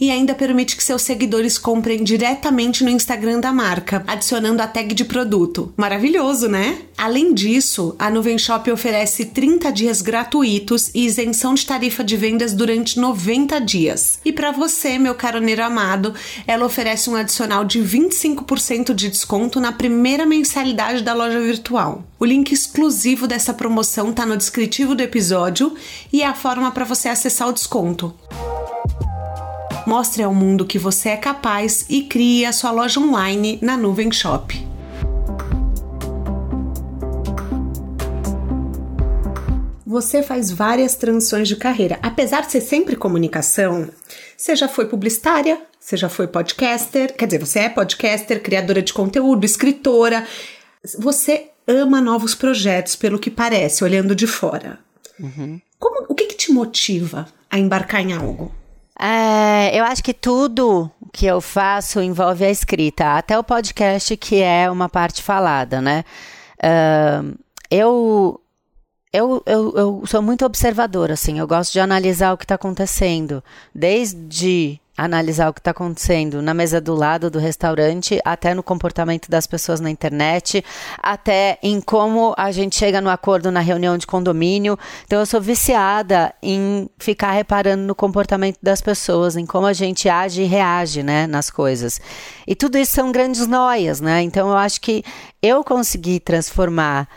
e 0.00 0.10
ainda 0.10 0.34
permite 0.34 0.76
que 0.76 0.84
seus 0.84 1.02
seguidores 1.02 1.58
comprem 1.58 2.02
diretamente 2.02 2.84
no 2.84 2.90
Instagram 2.90 3.40
da 3.40 3.52
marca, 3.52 4.02
adicionando 4.06 4.62
a 4.62 4.66
tag 4.66 4.94
de 4.94 5.04
produto. 5.04 5.72
Maravilhoso, 5.76 6.48
né? 6.48 6.78
Além 6.96 7.32
disso, 7.32 7.96
a 7.98 8.10
Nuvem 8.10 8.38
Shop 8.38 8.70
oferece 8.70 9.24
30 9.26 9.72
dias 9.72 10.02
gratuitos 10.02 10.90
e 10.94 11.06
isenção 11.06 11.54
de 11.54 11.64
tarifa 11.64 12.04
de 12.04 12.16
vendas 12.16 12.52
durante 12.52 12.98
90 12.98 13.58
dias. 13.60 14.20
E 14.24 14.32
para 14.32 14.52
você, 14.52 14.98
meu 14.98 15.14
caroneiro 15.14 15.64
amado, 15.64 16.14
ela 16.46 16.66
oferece 16.66 17.08
um 17.08 17.16
adicional 17.16 17.64
de 17.64 17.80
25% 17.80 18.92
de 18.94 19.08
desconto 19.08 19.58
na 19.58 19.72
primeira 19.72 20.26
mensalidade 20.26 21.02
da 21.02 21.14
loja 21.14 21.40
virtual. 21.40 22.04
O 22.18 22.24
link 22.24 22.52
exclusivo 22.52 23.26
dessa 23.26 23.54
promoção 23.54 24.10
está 24.10 24.26
no 24.26 24.36
descritivo 24.36 24.94
do 24.94 25.02
episódio 25.02 25.74
e 26.12 26.22
é 26.22 26.26
a 26.26 26.34
forma 26.34 26.70
para 26.70 26.84
você 26.84 27.08
acessar 27.08 27.48
o 27.48 27.52
desconto. 27.52 28.14
Mostre 29.86 30.22
ao 30.22 30.34
mundo 30.34 30.66
que 30.66 30.78
você 30.78 31.10
é 31.10 31.16
capaz 31.16 31.86
e 31.88 32.02
crie 32.02 32.44
a 32.44 32.52
sua 32.52 32.70
loja 32.70 33.00
online 33.00 33.58
na 33.62 33.76
Nuvem 33.76 34.12
Shop. 34.12 34.68
Você 39.86 40.22
faz 40.22 40.52
várias 40.52 40.94
transições 40.94 41.48
de 41.48 41.56
carreira. 41.56 41.98
Apesar 42.00 42.42
de 42.42 42.52
ser 42.52 42.60
sempre 42.60 42.94
comunicação, 42.94 43.88
você 44.36 44.54
já 44.54 44.68
foi 44.68 44.86
publicitária, 44.86 45.60
você 45.80 45.96
já 45.96 46.08
foi 46.08 46.28
podcaster, 46.28 47.16
quer 47.16 47.26
dizer, 47.26 47.38
você 47.38 47.58
é 47.60 47.68
podcaster, 47.68 48.40
criadora 48.40 48.82
de 48.82 48.92
conteúdo, 48.92 49.44
escritora. 49.44 50.24
Você 50.98 51.48
ama 51.66 52.00
novos 52.00 52.34
projetos, 52.34 52.94
pelo 52.94 53.18
que 53.18 53.30
parece, 53.30 53.82
olhando 53.82 54.14
de 54.14 54.26
fora. 54.26 54.78
Uhum. 55.18 55.60
Como, 55.78 56.06
o 56.08 56.14
que, 56.14 56.26
que 56.26 56.36
te 56.36 56.52
motiva 56.52 57.26
a 57.50 57.58
embarcar 57.58 58.00
em 58.00 58.12
algo? 58.12 58.59
É, 59.02 59.78
eu 59.78 59.82
acho 59.84 60.04
que 60.04 60.12
tudo 60.12 60.90
que 61.10 61.24
eu 61.24 61.40
faço 61.40 62.02
envolve 62.02 62.44
a 62.44 62.50
escrita, 62.50 63.16
até 63.16 63.38
o 63.38 63.42
podcast, 63.42 64.14
que 64.18 64.42
é 64.42 64.70
uma 64.70 64.90
parte 64.90 65.22
falada, 65.22 65.80
né? 65.80 66.04
Uh, 66.62 67.34
eu, 67.70 68.38
eu, 69.10 69.42
eu, 69.46 69.72
eu 69.74 70.02
sou 70.06 70.20
muito 70.20 70.44
observadora, 70.44 71.14
assim, 71.14 71.38
eu 71.38 71.46
gosto 71.46 71.72
de 71.72 71.80
analisar 71.80 72.34
o 72.34 72.36
que 72.36 72.44
está 72.44 72.56
acontecendo, 72.56 73.42
desde 73.74 74.78
analisar 75.04 75.48
o 75.48 75.54
que 75.54 75.60
está 75.60 75.70
acontecendo 75.70 76.42
na 76.42 76.52
mesa 76.52 76.78
do 76.78 76.94
lado 76.94 77.30
do 77.30 77.38
restaurante, 77.38 78.20
até 78.22 78.52
no 78.52 78.62
comportamento 78.62 79.30
das 79.30 79.46
pessoas 79.46 79.80
na 79.80 79.90
internet, 79.90 80.62
até 81.02 81.58
em 81.62 81.80
como 81.80 82.34
a 82.36 82.52
gente 82.52 82.76
chega 82.76 83.00
no 83.00 83.08
acordo 83.08 83.50
na 83.50 83.60
reunião 83.60 83.96
de 83.96 84.06
condomínio. 84.06 84.78
Então 85.06 85.18
eu 85.18 85.24
sou 85.24 85.40
viciada 85.40 86.34
em 86.42 86.88
ficar 86.98 87.32
reparando 87.32 87.82
no 87.84 87.94
comportamento 87.94 88.58
das 88.62 88.82
pessoas, 88.82 89.36
em 89.36 89.46
como 89.46 89.66
a 89.66 89.72
gente 89.72 90.06
age 90.06 90.42
e 90.42 90.46
reage, 90.46 91.02
né, 91.02 91.26
nas 91.26 91.48
coisas. 91.50 91.98
E 92.46 92.54
tudo 92.54 92.76
isso 92.76 92.92
são 92.92 93.10
grandes 93.10 93.46
noias, 93.46 94.02
né? 94.02 94.20
Então 94.22 94.50
eu 94.50 94.56
acho 94.56 94.80
que 94.82 95.02
eu 95.40 95.64
consegui 95.64 96.20
transformar 96.20 97.08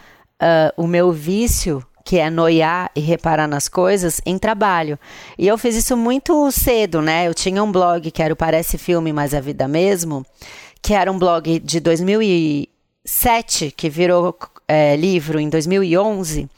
uh, 0.41 0.81
o 0.81 0.87
meu 0.87 1.11
vício 1.11 1.85
que 2.03 2.19
é 2.19 2.29
noiar 2.29 2.91
e 2.95 2.99
reparar 2.99 3.47
nas 3.47 3.69
coisas, 3.69 4.19
em 4.25 4.37
trabalho. 4.37 4.99
E 5.37 5.47
eu 5.47 5.57
fiz 5.57 5.75
isso 5.75 5.95
muito 5.95 6.51
cedo, 6.51 7.01
né? 7.01 7.27
Eu 7.27 7.33
tinha 7.33 7.63
um 7.63 7.71
blog 7.71 8.11
que 8.11 8.21
era 8.21 8.33
o 8.33 8.37
Parece 8.37 8.77
Filme, 8.77 9.13
mas 9.13 9.33
é 9.33 9.39
Vida 9.39 9.67
Mesmo, 9.67 10.25
que 10.81 10.93
era 10.93 11.11
um 11.11 11.17
blog 11.17 11.59
de 11.59 11.79
2007, 11.79 13.71
que 13.71 13.89
virou 13.89 14.37
é, 14.67 14.95
livro 14.95 15.39
em 15.39 15.47
2011, 15.49 16.49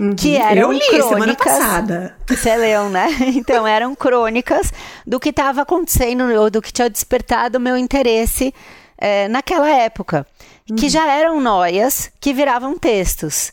uhum. 0.00 0.14
que 0.14 0.36
eram 0.36 0.62
eu 0.62 0.72
li, 0.72 0.80
crônicas. 0.80 1.08
Semana 1.08 1.34
passada. 1.34 2.16
Você 2.26 2.56
leu, 2.56 2.88
né? 2.88 3.08
Então 3.34 3.66
eram 3.66 3.94
crônicas 3.94 4.72
do 5.06 5.20
que 5.20 5.28
estava 5.28 5.62
acontecendo 5.62 6.24
ou 6.34 6.50
do 6.50 6.62
que 6.62 6.72
tinha 6.72 6.88
despertado 6.88 7.58
o 7.58 7.60
meu 7.60 7.76
interesse 7.76 8.54
é, 8.96 9.28
naquela 9.28 9.68
época, 9.68 10.26
uhum. 10.70 10.76
que 10.76 10.88
já 10.88 11.12
eram 11.12 11.40
noias 11.42 12.10
que 12.18 12.32
viravam 12.32 12.78
textos. 12.78 13.52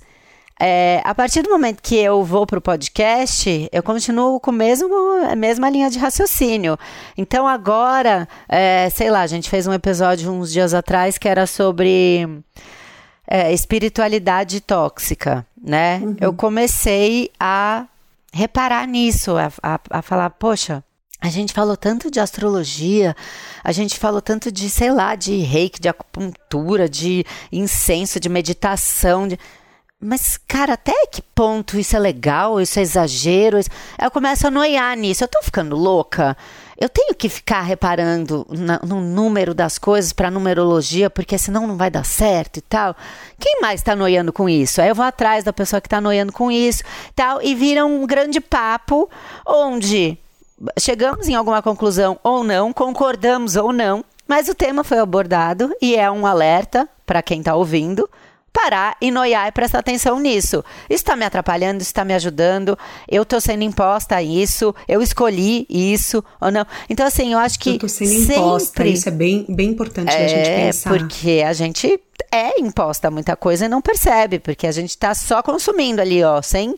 É, 0.63 1.01
a 1.03 1.15
partir 1.15 1.41
do 1.41 1.49
momento 1.49 1.81
que 1.81 1.95
eu 1.95 2.23
vou 2.23 2.45
para 2.45 2.59
o 2.59 2.61
podcast, 2.61 3.67
eu 3.71 3.81
continuo 3.81 4.39
com 4.39 4.51
mesmo, 4.51 4.93
a 5.27 5.35
mesma 5.35 5.67
linha 5.67 5.89
de 5.89 5.97
raciocínio. 5.97 6.77
Então 7.17 7.47
agora, 7.47 8.27
é, 8.47 8.87
sei 8.91 9.09
lá, 9.09 9.21
a 9.21 9.27
gente 9.27 9.49
fez 9.49 9.65
um 9.65 9.73
episódio 9.73 10.31
uns 10.31 10.51
dias 10.51 10.75
atrás 10.75 11.17
que 11.17 11.27
era 11.27 11.47
sobre 11.47 12.43
é, 13.27 13.51
espiritualidade 13.51 14.61
tóxica, 14.61 15.43
né? 15.59 15.99
Uhum. 16.03 16.15
Eu 16.21 16.31
comecei 16.31 17.31
a 17.39 17.87
reparar 18.31 18.85
nisso, 18.85 19.35
a, 19.37 19.51
a, 19.63 19.79
a 19.89 20.01
falar, 20.03 20.29
poxa, 20.29 20.83
a 21.19 21.29
gente 21.29 21.53
falou 21.53 21.75
tanto 21.75 22.11
de 22.11 22.19
astrologia, 22.19 23.15
a 23.63 23.71
gente 23.71 23.97
falou 23.97 24.21
tanto 24.21 24.51
de, 24.51 24.69
sei 24.69 24.91
lá, 24.91 25.15
de 25.15 25.37
reiki, 25.37 25.81
de 25.81 25.89
acupuntura, 25.89 26.87
de 26.87 27.25
incenso, 27.51 28.19
de 28.19 28.29
meditação, 28.29 29.27
de 29.27 29.39
mas, 30.03 30.35
cara, 30.47 30.73
até 30.73 31.05
que 31.11 31.21
ponto 31.21 31.77
isso 31.77 31.95
é 31.95 31.99
legal, 31.99 32.59
isso 32.59 32.79
é 32.79 32.81
exagero? 32.81 33.59
Isso... 33.59 33.69
Eu 34.01 34.09
começo 34.09 34.47
a 34.47 34.51
noiar 34.51 34.97
nisso. 34.97 35.23
Eu 35.23 35.27
tô 35.27 35.39
ficando 35.43 35.75
louca. 35.75 36.35
Eu 36.75 36.89
tenho 36.89 37.13
que 37.13 37.29
ficar 37.29 37.61
reparando 37.61 38.47
na, 38.49 38.79
no 38.79 38.99
número 38.99 39.53
das 39.53 39.77
coisas 39.77 40.11
para 40.11 40.31
numerologia, 40.31 41.07
porque 41.07 41.37
senão 41.37 41.67
não 41.67 41.77
vai 41.77 41.91
dar 41.91 42.03
certo 42.03 42.57
e 42.57 42.61
tal. 42.61 42.95
Quem 43.39 43.61
mais 43.61 43.79
está 43.79 43.95
noiando 43.95 44.33
com 44.33 44.49
isso? 44.49 44.81
Aí 44.81 44.89
eu 44.89 44.95
vou 44.95 45.05
atrás 45.05 45.43
da 45.43 45.53
pessoa 45.53 45.79
que 45.79 45.85
está 45.85 46.01
noiando 46.01 46.33
com 46.33 46.51
isso 46.51 46.81
tal, 47.15 47.39
e 47.39 47.53
vira 47.53 47.85
um 47.85 48.07
grande 48.07 48.41
papo 48.41 49.07
onde 49.45 50.17
chegamos 50.79 51.29
em 51.29 51.35
alguma 51.35 51.61
conclusão 51.61 52.19
ou 52.23 52.43
não, 52.43 52.73
concordamos 52.73 53.55
ou 53.55 53.71
não, 53.71 54.03
mas 54.27 54.47
o 54.47 54.55
tema 54.55 54.83
foi 54.83 54.97
abordado 54.97 55.71
e 55.79 55.95
é 55.95 56.09
um 56.09 56.25
alerta 56.25 56.89
para 57.05 57.21
quem 57.21 57.39
está 57.39 57.55
ouvindo 57.55 58.09
parar 58.51 58.95
e 59.01 59.11
noiar 59.11 59.47
e 59.47 59.51
prestar 59.51 59.79
atenção 59.79 60.19
nisso. 60.19 60.63
Isso 60.89 61.03
está 61.03 61.15
me 61.15 61.25
atrapalhando, 61.25 61.81
isso 61.81 61.89
está 61.89 62.03
me 62.03 62.13
ajudando, 62.13 62.77
eu 63.07 63.23
estou 63.23 63.39
sendo 63.39 63.63
imposta 63.63 64.17
a 64.17 64.23
isso, 64.23 64.75
eu 64.87 65.01
escolhi 65.01 65.65
isso 65.69 66.23
ou 66.39 66.51
não. 66.51 66.65
Então, 66.89 67.05
assim, 67.05 67.33
eu 67.33 67.39
acho 67.39 67.59
que. 67.59 67.69
Eu 67.69 67.73
estou 67.75 67.89
sendo 67.89 68.09
sempre... 68.09 68.35
imposta, 68.35 68.85
isso 68.85 69.09
é 69.09 69.11
bem, 69.11 69.45
bem 69.49 69.69
importante 69.69 70.11
é, 70.11 70.21
da 70.21 70.27
gente 70.27 70.49
pensar. 70.49 70.89
Porque 70.89 71.43
a 71.45 71.53
gente 71.53 71.99
é 72.31 72.59
imposta 72.59 73.07
a 73.07 73.11
muita 73.11 73.35
coisa 73.35 73.65
e 73.65 73.69
não 73.69 73.81
percebe, 73.81 74.39
porque 74.39 74.67
a 74.67 74.71
gente 74.71 74.89
está 74.89 75.13
só 75.15 75.41
consumindo 75.41 76.01
ali, 76.01 76.23
ó, 76.23 76.41
sem. 76.41 76.75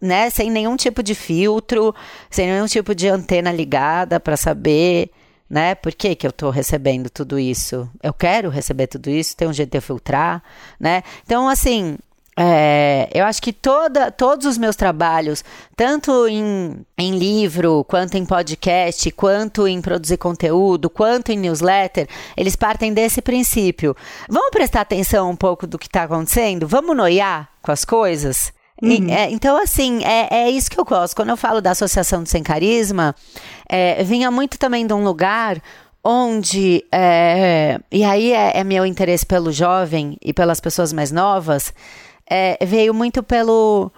Né, 0.00 0.30
sem 0.30 0.50
nenhum 0.50 0.74
tipo 0.74 1.00
de 1.00 1.14
filtro, 1.14 1.94
sem 2.28 2.50
nenhum 2.50 2.66
tipo 2.66 2.92
de 2.92 3.06
antena 3.06 3.52
ligada 3.52 4.18
para 4.18 4.36
saber 4.36 5.12
né? 5.52 5.74
Por 5.74 5.92
que, 5.92 6.14
que 6.14 6.26
eu 6.26 6.30
estou 6.30 6.48
recebendo 6.48 7.10
tudo 7.10 7.38
isso? 7.38 7.86
Eu 8.02 8.14
quero 8.14 8.48
receber 8.48 8.86
tudo 8.86 9.10
isso, 9.10 9.36
tem 9.36 9.46
um 9.46 9.52
jeito 9.52 9.70
de 9.70 9.76
eu 9.76 9.82
filtrar, 9.82 10.42
né? 10.80 11.02
Então, 11.26 11.46
assim, 11.46 11.98
é, 12.34 13.10
eu 13.12 13.22
acho 13.26 13.42
que 13.42 13.52
toda, 13.52 14.10
todos 14.10 14.46
os 14.46 14.56
meus 14.56 14.76
trabalhos, 14.76 15.44
tanto 15.76 16.26
em, 16.26 16.86
em 16.96 17.18
livro, 17.18 17.84
quanto 17.84 18.16
em 18.16 18.24
podcast, 18.24 19.10
quanto 19.10 19.68
em 19.68 19.82
produzir 19.82 20.16
conteúdo, 20.16 20.88
quanto 20.88 21.30
em 21.30 21.36
newsletter, 21.36 22.08
eles 22.34 22.56
partem 22.56 22.94
desse 22.94 23.20
princípio. 23.20 23.94
Vamos 24.30 24.52
prestar 24.52 24.80
atenção 24.80 25.28
um 25.28 25.36
pouco 25.36 25.66
do 25.66 25.78
que 25.78 25.86
está 25.86 26.04
acontecendo? 26.04 26.66
Vamos 26.66 26.96
noiar 26.96 27.50
com 27.60 27.70
as 27.70 27.84
coisas? 27.84 28.54
Uhum. 28.80 28.90
E, 28.90 29.10
é, 29.10 29.30
então, 29.30 29.56
assim, 29.56 30.04
é, 30.04 30.28
é 30.30 30.50
isso 30.50 30.70
que 30.70 30.78
eu 30.78 30.84
gosto. 30.84 31.14
Quando 31.14 31.30
eu 31.30 31.36
falo 31.36 31.60
da 31.60 31.72
Associação 31.72 32.22
do 32.22 32.28
Sem 32.28 32.42
Carisma, 32.42 33.14
é, 33.68 34.02
vinha 34.04 34.30
muito 34.30 34.58
também 34.58 34.86
de 34.86 34.92
um 34.92 35.04
lugar 35.04 35.60
onde, 36.04 36.84
é, 36.90 37.78
e 37.90 38.02
aí 38.02 38.32
é, 38.32 38.58
é, 38.58 38.64
meu 38.64 38.84
interesse 38.84 39.24
pelo 39.24 39.52
jovem 39.52 40.16
e 40.20 40.32
pelas 40.32 40.60
pessoas 40.60 40.92
mais 40.92 41.12
novas, 41.12 41.72
é, 42.28 42.58
veio 42.64 42.92
muito 42.92 43.22
pelo. 43.22 43.90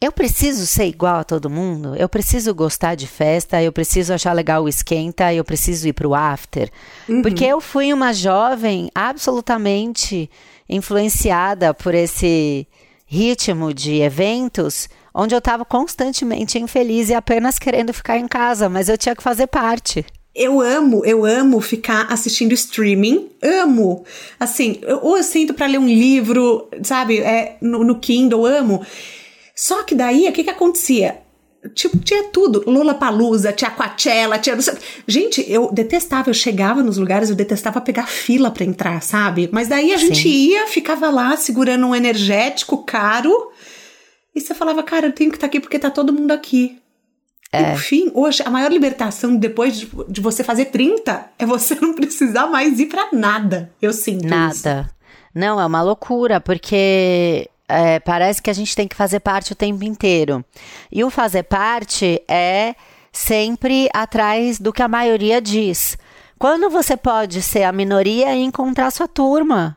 Eu 0.00 0.10
preciso 0.10 0.66
ser 0.66 0.86
igual 0.86 1.20
a 1.20 1.24
todo 1.24 1.48
mundo, 1.48 1.94
eu 1.94 2.08
preciso 2.08 2.52
gostar 2.52 2.96
de 2.96 3.06
festa, 3.06 3.62
eu 3.62 3.70
preciso 3.70 4.12
achar 4.12 4.32
legal 4.32 4.64
o 4.64 4.68
esquenta, 4.68 5.32
eu 5.32 5.44
preciso 5.44 5.86
ir 5.86 5.92
pro 5.92 6.12
after. 6.12 6.68
Uhum. 7.08 7.22
Porque 7.22 7.44
eu 7.44 7.60
fui 7.60 7.92
uma 7.92 8.12
jovem 8.12 8.90
absolutamente 8.92 10.28
influenciada 10.68 11.72
por 11.72 11.94
esse 11.94 12.66
ritmo 13.12 13.74
de 13.74 14.00
eventos 14.00 14.88
onde 15.14 15.34
eu 15.34 15.38
estava 15.38 15.66
constantemente 15.66 16.58
infeliz 16.58 17.10
e 17.10 17.14
apenas 17.14 17.58
querendo 17.58 17.92
ficar 17.92 18.16
em 18.16 18.26
casa, 18.26 18.70
mas 18.70 18.88
eu 18.88 18.96
tinha 18.96 19.14
que 19.14 19.22
fazer 19.22 19.48
parte. 19.48 20.02
Eu 20.34 20.62
amo, 20.62 21.04
eu 21.04 21.26
amo 21.26 21.60
ficar 21.60 22.06
assistindo 22.10 22.54
streaming, 22.54 23.28
amo. 23.42 24.02
Assim, 24.40 24.80
ou 25.02 25.18
eu 25.18 25.22
sinto 25.22 25.52
para 25.52 25.66
ler 25.66 25.76
um 25.76 25.86
livro, 25.86 26.70
sabe, 26.82 27.18
é, 27.18 27.58
no, 27.60 27.84
no 27.84 27.98
Kindle, 28.00 28.46
amo. 28.46 28.82
Só 29.54 29.82
que 29.82 29.94
daí, 29.94 30.26
o 30.26 30.32
que 30.32 30.44
que 30.44 30.48
acontecia? 30.48 31.18
Tipo, 31.74 31.96
tinha 31.98 32.24
tudo. 32.24 32.64
Lula 32.66 32.94
Palusa, 32.94 33.52
tinha 33.52 33.70
Coachella, 33.70 34.38
tinha. 34.38 34.58
Gente, 35.06 35.44
eu 35.48 35.70
detestava. 35.72 36.28
Eu 36.28 36.34
chegava 36.34 36.82
nos 36.82 36.98
lugares, 36.98 37.30
eu 37.30 37.36
detestava 37.36 37.80
pegar 37.80 38.08
fila 38.08 38.50
para 38.50 38.64
entrar, 38.64 39.00
sabe? 39.00 39.48
Mas 39.52 39.68
daí 39.68 39.92
a 39.92 39.98
Sim. 39.98 40.06
gente 40.06 40.28
ia, 40.28 40.66
ficava 40.66 41.08
lá 41.08 41.36
segurando 41.36 41.86
um 41.86 41.94
energético 41.94 42.84
caro. 42.84 43.50
E 44.34 44.40
você 44.40 44.54
falava, 44.54 44.82
cara, 44.82 45.06
eu 45.06 45.12
tenho 45.12 45.30
que 45.30 45.36
estar 45.36 45.46
tá 45.46 45.50
aqui 45.50 45.60
porque 45.60 45.78
tá 45.78 45.90
todo 45.90 46.12
mundo 46.12 46.32
aqui. 46.32 46.78
É. 47.52 47.74
Enfim, 47.74 48.10
hoje, 48.14 48.42
a 48.44 48.50
maior 48.50 48.72
libertação 48.72 49.36
depois 49.36 49.78
de, 49.78 49.90
de, 50.08 50.20
você 50.22 50.42
fazer 50.42 50.66
30 50.66 51.32
é 51.38 51.44
você 51.44 51.76
não 51.80 51.92
precisar 51.92 52.46
mais 52.46 52.80
ir 52.80 52.86
para 52.86 53.08
nada. 53.12 53.70
Eu 53.80 53.92
sinto. 53.92 54.26
Nada. 54.26 54.86
Isso. 54.86 54.94
Não, 55.34 55.60
é 55.60 55.66
uma 55.66 55.82
loucura, 55.82 56.40
porque 56.40 57.48
é, 57.72 58.00
parece 58.00 58.42
que 58.42 58.50
a 58.50 58.52
gente 58.52 58.76
tem 58.76 58.86
que 58.86 58.94
fazer 58.94 59.20
parte 59.20 59.52
o 59.52 59.56
tempo 59.56 59.84
inteiro. 59.84 60.44
E 60.90 61.02
o 61.02 61.10
fazer 61.10 61.44
parte 61.44 62.22
é 62.28 62.74
sempre 63.10 63.88
atrás 63.94 64.58
do 64.58 64.72
que 64.72 64.82
a 64.82 64.88
maioria 64.88 65.40
diz. 65.40 65.96
Quando 66.38 66.68
você 66.68 66.96
pode 66.96 67.40
ser 67.40 67.62
a 67.62 67.72
minoria 67.72 68.34
e 68.34 68.42
encontrar 68.42 68.90
sua 68.90 69.08
turma? 69.08 69.76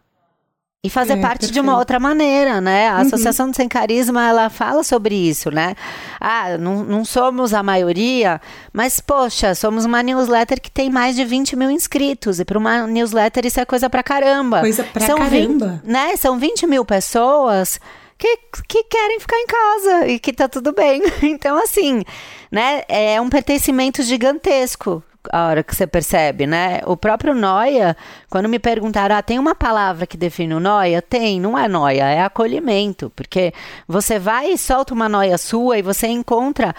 E 0.85 0.89
fazer 0.89 1.13
é, 1.13 1.17
parte 1.17 1.39
perfeito. 1.39 1.53
de 1.53 1.59
uma 1.59 1.77
outra 1.77 1.99
maneira, 1.99 2.61
né? 2.61 2.89
A 2.89 2.95
uhum. 2.95 3.01
Associação 3.01 3.49
do 3.49 3.55
Sem 3.55 3.67
Carisma, 3.67 4.27
ela 4.27 4.49
fala 4.49 4.83
sobre 4.83 5.15
isso, 5.15 5.49
né? 5.49 5.75
Ah, 6.19 6.57
não, 6.57 6.83
não 6.83 7.03
somos 7.03 7.53
a 7.53 7.63
maioria, 7.63 8.39
mas, 8.71 8.99
poxa, 8.99 9.55
somos 9.55 9.85
uma 9.85 10.03
newsletter 10.03 10.61
que 10.61 10.69
tem 10.69 10.89
mais 10.89 11.15
de 11.15 11.25
20 11.25 11.55
mil 11.55 11.71
inscritos. 11.71 12.39
E 12.39 12.45
para 12.45 12.57
uma 12.57 12.85
newsletter 12.85 13.45
isso 13.45 13.59
é 13.59 13.65
coisa 13.65 13.89
pra 13.89 14.03
caramba. 14.03 14.61
Coisa 14.61 14.83
pra 14.83 15.05
São 15.05 15.17
caramba. 15.17 15.81
20, 15.83 15.91
né? 15.91 16.15
São 16.17 16.37
20 16.37 16.67
mil 16.67 16.85
pessoas 16.85 17.79
que, 18.17 18.37
que 18.67 18.83
querem 18.83 19.19
ficar 19.19 19.37
em 19.37 19.47
casa 19.47 20.07
e 20.07 20.19
que 20.19 20.31
tá 20.31 20.47
tudo 20.47 20.71
bem. 20.71 21.01
Então, 21.23 21.57
assim, 21.57 22.03
né? 22.51 22.83
É 22.87 23.19
um 23.19 23.29
pertencimento 23.29 24.03
gigantesco 24.03 25.03
a 25.31 25.47
hora 25.47 25.63
que 25.63 25.75
você 25.75 25.88
percebe, 25.88 26.45
né? 26.47 26.81
O 26.85 26.95
próprio 26.95 27.33
noia, 27.33 27.95
quando 28.29 28.49
me 28.49 28.59
perguntaram, 28.59 29.15
ah, 29.15 29.21
tem 29.21 29.39
uma 29.39 29.55
palavra 29.55 30.05
que 30.05 30.17
define 30.17 30.53
o 30.53 30.59
noia? 30.59 31.01
Tem, 31.01 31.39
não 31.39 31.57
é 31.57 31.67
noia, 31.67 32.03
é 32.03 32.21
acolhimento, 32.21 33.11
porque 33.15 33.53
você 33.88 34.19
vai 34.19 34.51
e 34.51 34.57
solta 34.57 34.93
uma 34.93 35.09
noia 35.09 35.38
sua 35.38 35.77
e 35.77 35.81
você 35.81 36.07
encontra 36.07 36.73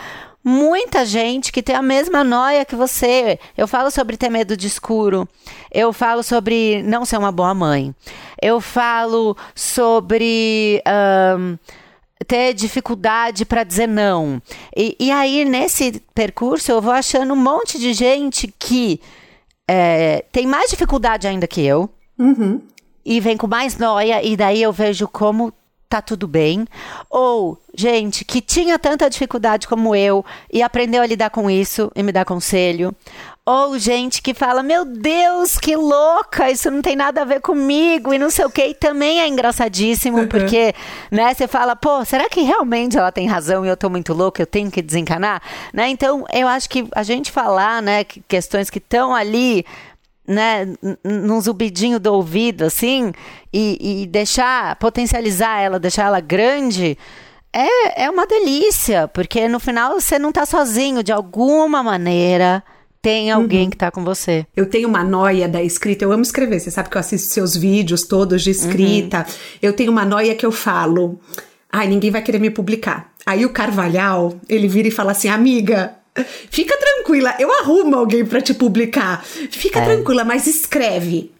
muita 0.46 1.04
gente 1.04 1.50
que 1.50 1.60
tem 1.60 1.74
a 1.74 1.82
mesma 1.82 2.22
noia 2.22 2.64
que 2.64 2.76
você. 2.76 3.36
Eu 3.56 3.66
falo 3.66 3.90
sobre 3.90 4.16
ter 4.16 4.30
medo 4.30 4.56
de 4.56 4.68
escuro. 4.68 5.28
Eu 5.72 5.92
falo 5.92 6.22
sobre 6.22 6.84
não 6.84 7.04
ser 7.04 7.18
uma 7.18 7.32
boa 7.32 7.52
mãe. 7.52 7.92
Eu 8.40 8.60
falo 8.60 9.36
sobre. 9.56 10.80
Um, 11.36 11.58
ter 12.24 12.54
dificuldade 12.54 13.44
para 13.44 13.64
dizer 13.64 13.86
não. 13.86 14.40
E, 14.76 14.96
e, 14.98 15.10
aí, 15.10 15.44
nesse 15.44 16.02
percurso, 16.14 16.70
eu 16.72 16.80
vou 16.80 16.92
achando 16.92 17.32
um 17.32 17.36
monte 17.36 17.78
de 17.78 17.92
gente 17.92 18.52
que 18.58 19.00
é, 19.68 20.24
tem 20.32 20.46
mais 20.46 20.70
dificuldade 20.70 21.26
ainda 21.26 21.46
que 21.46 21.60
eu. 21.60 21.90
Uhum. 22.18 22.62
E 23.04 23.20
vem 23.20 23.36
com 23.36 23.46
mais 23.46 23.76
noia, 23.76 24.22
e 24.22 24.36
daí 24.36 24.62
eu 24.62 24.72
vejo 24.72 25.06
como 25.06 25.52
tá 25.88 26.02
tudo 26.02 26.26
bem. 26.26 26.66
Ou 27.10 27.60
gente 27.74 28.24
que 28.24 28.40
tinha 28.40 28.78
tanta 28.78 29.08
dificuldade 29.08 29.68
como 29.68 29.94
eu 29.94 30.24
e 30.52 30.62
aprendeu 30.62 31.02
a 31.02 31.06
lidar 31.06 31.30
com 31.30 31.50
isso 31.50 31.90
e 31.94 32.02
me 32.02 32.12
dá 32.12 32.24
conselho. 32.24 32.94
Ou 33.48 33.78
gente 33.78 34.20
que 34.20 34.34
fala, 34.34 34.60
meu 34.60 34.84
Deus, 34.84 35.56
que 35.56 35.76
louca, 35.76 36.50
isso 36.50 36.68
não 36.68 36.82
tem 36.82 36.96
nada 36.96 37.22
a 37.22 37.24
ver 37.24 37.40
comigo 37.40 38.12
e 38.12 38.18
não 38.18 38.28
sei 38.28 38.44
o 38.44 38.50
que. 38.50 38.66
E 38.66 38.74
também 38.74 39.20
é 39.20 39.28
engraçadíssimo, 39.28 40.18
uhum. 40.18 40.26
porque, 40.26 40.74
né, 41.12 41.32
você 41.32 41.46
fala, 41.46 41.76
pô, 41.76 42.04
será 42.04 42.28
que 42.28 42.40
realmente 42.40 42.98
ela 42.98 43.12
tem 43.12 43.28
razão 43.28 43.64
e 43.64 43.68
eu 43.68 43.76
tô 43.76 43.88
muito 43.88 44.12
louca, 44.12 44.42
eu 44.42 44.46
tenho 44.48 44.68
que 44.68 44.82
desencanar? 44.82 45.40
Né? 45.72 45.88
Então, 45.90 46.24
eu 46.32 46.48
acho 46.48 46.68
que 46.68 46.88
a 46.92 47.04
gente 47.04 47.30
falar, 47.30 47.80
né, 47.80 48.02
questões 48.26 48.68
que 48.68 48.78
estão 48.78 49.14
ali 49.14 49.64
né, 50.26 50.66
num 51.04 51.40
zubidinho 51.40 52.00
do 52.00 52.12
ouvido, 52.12 52.64
assim, 52.64 53.12
e, 53.52 54.02
e, 54.02 54.06
deixar, 54.08 54.74
potencializar 54.74 55.60
ela, 55.60 55.78
deixar 55.78 56.06
ela 56.06 56.18
grande, 56.18 56.98
é, 57.52 58.06
é 58.06 58.10
uma 58.10 58.26
delícia, 58.26 59.06
porque 59.06 59.46
no 59.46 59.60
final 59.60 60.00
você 60.00 60.18
não 60.18 60.32
tá 60.32 60.44
sozinho, 60.44 61.00
de 61.00 61.12
alguma 61.12 61.80
maneira 61.80 62.60
tem 63.06 63.30
alguém 63.30 63.66
uhum. 63.66 63.70
que 63.70 63.76
tá 63.76 63.88
com 63.88 64.02
você. 64.02 64.44
Eu 64.56 64.66
tenho 64.66 64.88
uma 64.88 65.04
noia 65.04 65.48
da 65.48 65.62
escrita, 65.62 66.04
eu 66.04 66.10
amo 66.10 66.24
escrever, 66.24 66.58
você 66.58 66.72
sabe 66.72 66.90
que 66.90 66.96
eu 66.96 67.00
assisto 67.00 67.32
seus 67.32 67.56
vídeos 67.56 68.02
todos 68.02 68.42
de 68.42 68.50
escrita. 68.50 69.18
Uhum. 69.18 69.34
Eu 69.62 69.72
tenho 69.74 69.92
uma 69.92 70.04
noia 70.04 70.34
que 70.34 70.44
eu 70.44 70.50
falo, 70.50 71.20
ai, 71.70 71.86
ninguém 71.86 72.10
vai 72.10 72.20
querer 72.20 72.40
me 72.40 72.50
publicar. 72.50 73.12
Aí 73.24 73.46
o 73.46 73.50
Carvalhal, 73.50 74.34
ele 74.48 74.66
vira 74.66 74.88
e 74.88 74.90
fala 74.90 75.12
assim, 75.12 75.28
amiga, 75.28 75.94
fica 76.50 76.76
tranquila, 76.76 77.32
eu 77.38 77.48
arrumo 77.60 77.94
alguém 77.94 78.26
para 78.26 78.40
te 78.40 78.52
publicar. 78.52 79.24
Fica 79.24 79.78
é. 79.78 79.84
tranquila, 79.84 80.24
mas 80.24 80.48
escreve. 80.48 81.30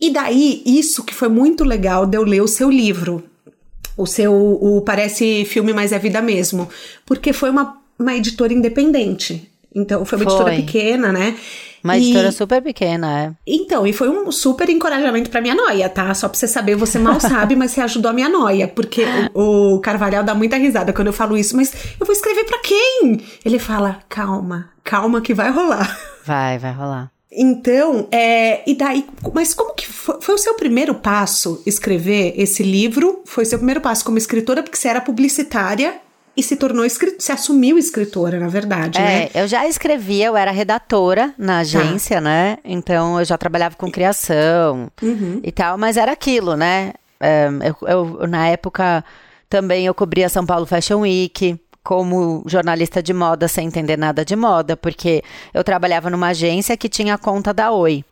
E 0.00 0.10
daí, 0.10 0.62
isso 0.64 1.02
que 1.02 1.12
foi 1.12 1.28
muito 1.28 1.64
legal 1.64 2.06
de 2.06 2.16
eu 2.16 2.22
ler 2.22 2.42
o 2.42 2.46
seu 2.46 2.70
livro. 2.70 3.24
O 3.96 4.06
seu, 4.06 4.32
o 4.32 4.82
Parece 4.82 5.44
Filme, 5.46 5.72
mas 5.72 5.90
é 5.90 5.98
Vida 5.98 6.22
Mesmo. 6.22 6.68
Porque 7.04 7.32
foi 7.32 7.50
uma, 7.50 7.76
uma 7.98 8.14
editora 8.14 8.52
independente. 8.52 9.47
Então, 9.74 10.04
foi 10.04 10.18
uma 10.18 10.24
foi. 10.24 10.34
editora 10.34 10.56
pequena, 10.56 11.12
né? 11.12 11.36
Uma 11.82 11.96
e... 11.96 12.02
editora 12.02 12.32
super 12.32 12.62
pequena, 12.62 13.20
é. 13.20 13.32
Então, 13.46 13.86
e 13.86 13.92
foi 13.92 14.08
um 14.08 14.30
super 14.32 14.68
encorajamento 14.68 15.30
pra 15.30 15.40
minha 15.40 15.54
noia, 15.54 15.88
tá? 15.88 16.12
Só 16.14 16.28
pra 16.28 16.38
você 16.38 16.48
saber, 16.48 16.74
você 16.74 16.98
mal 16.98 17.18
sabe, 17.20 17.54
mas 17.56 17.70
você 17.70 17.80
ajudou 17.80 18.10
a 18.10 18.14
minha 18.14 18.28
noia. 18.28 18.68
Porque 18.68 19.04
o, 19.34 19.76
o 19.76 19.80
Carvalhal 19.80 20.24
dá 20.24 20.34
muita 20.34 20.56
risada 20.56 20.92
quando 20.92 21.08
eu 21.08 21.12
falo 21.12 21.36
isso. 21.36 21.56
Mas 21.56 21.72
eu 21.98 22.06
vou 22.06 22.12
escrever 22.12 22.44
para 22.44 22.58
quem? 22.60 23.20
Ele 23.44 23.58
fala, 23.58 24.00
calma, 24.08 24.70
calma 24.82 25.20
que 25.20 25.34
vai 25.34 25.50
rolar. 25.50 25.98
Vai, 26.24 26.58
vai 26.58 26.72
rolar. 26.72 27.10
Então, 27.30 28.08
é, 28.10 28.68
e 28.68 28.74
daí, 28.74 29.06
mas 29.34 29.52
como 29.52 29.74
que 29.74 29.86
foi, 29.86 30.16
foi, 30.20 30.34
o 30.34 30.38
seu 30.38 30.54
primeiro 30.54 30.94
passo 30.94 31.62
escrever 31.66 32.32
esse 32.36 32.62
livro? 32.62 33.22
Foi 33.26 33.44
o 33.44 33.46
seu 33.46 33.58
primeiro 33.58 33.82
passo 33.82 34.04
como 34.04 34.16
escritora, 34.16 34.62
porque 34.62 34.78
você 34.78 34.88
era 34.88 35.00
publicitária 35.00 36.00
e 36.38 36.42
se 36.42 36.54
tornou 36.54 36.86
se 36.88 37.32
assumiu 37.32 37.76
escritora, 37.76 38.38
na 38.38 38.46
verdade, 38.46 38.96
é, 38.96 39.02
né? 39.02 39.30
Eu 39.34 39.48
já 39.48 39.66
escrevia, 39.66 40.26
eu 40.26 40.36
era 40.36 40.52
redatora 40.52 41.34
na 41.36 41.54
tá. 41.54 41.58
agência, 41.58 42.20
né? 42.20 42.58
Então 42.64 43.18
eu 43.18 43.24
já 43.24 43.36
trabalhava 43.36 43.74
com 43.74 43.90
criação 43.90 44.88
uhum. 45.02 45.40
e 45.42 45.50
tal, 45.50 45.76
mas 45.76 45.96
era 45.96 46.12
aquilo, 46.12 46.54
né? 46.54 46.92
É, 47.18 47.48
eu, 47.64 47.88
eu, 47.88 48.28
na 48.28 48.46
época 48.46 49.04
também 49.50 49.84
eu 49.84 49.92
cobria 49.92 50.28
São 50.28 50.46
Paulo 50.46 50.64
Fashion 50.64 51.00
Week 51.00 51.60
como 51.82 52.44
jornalista 52.46 53.02
de 53.02 53.12
moda 53.12 53.48
sem 53.48 53.66
entender 53.66 53.98
nada 53.98 54.24
de 54.24 54.36
moda, 54.36 54.76
porque 54.76 55.24
eu 55.52 55.64
trabalhava 55.64 56.08
numa 56.08 56.28
agência 56.28 56.76
que 56.76 56.88
tinha 56.88 57.18
conta 57.18 57.52
da 57.52 57.72
Oi. 57.72 58.04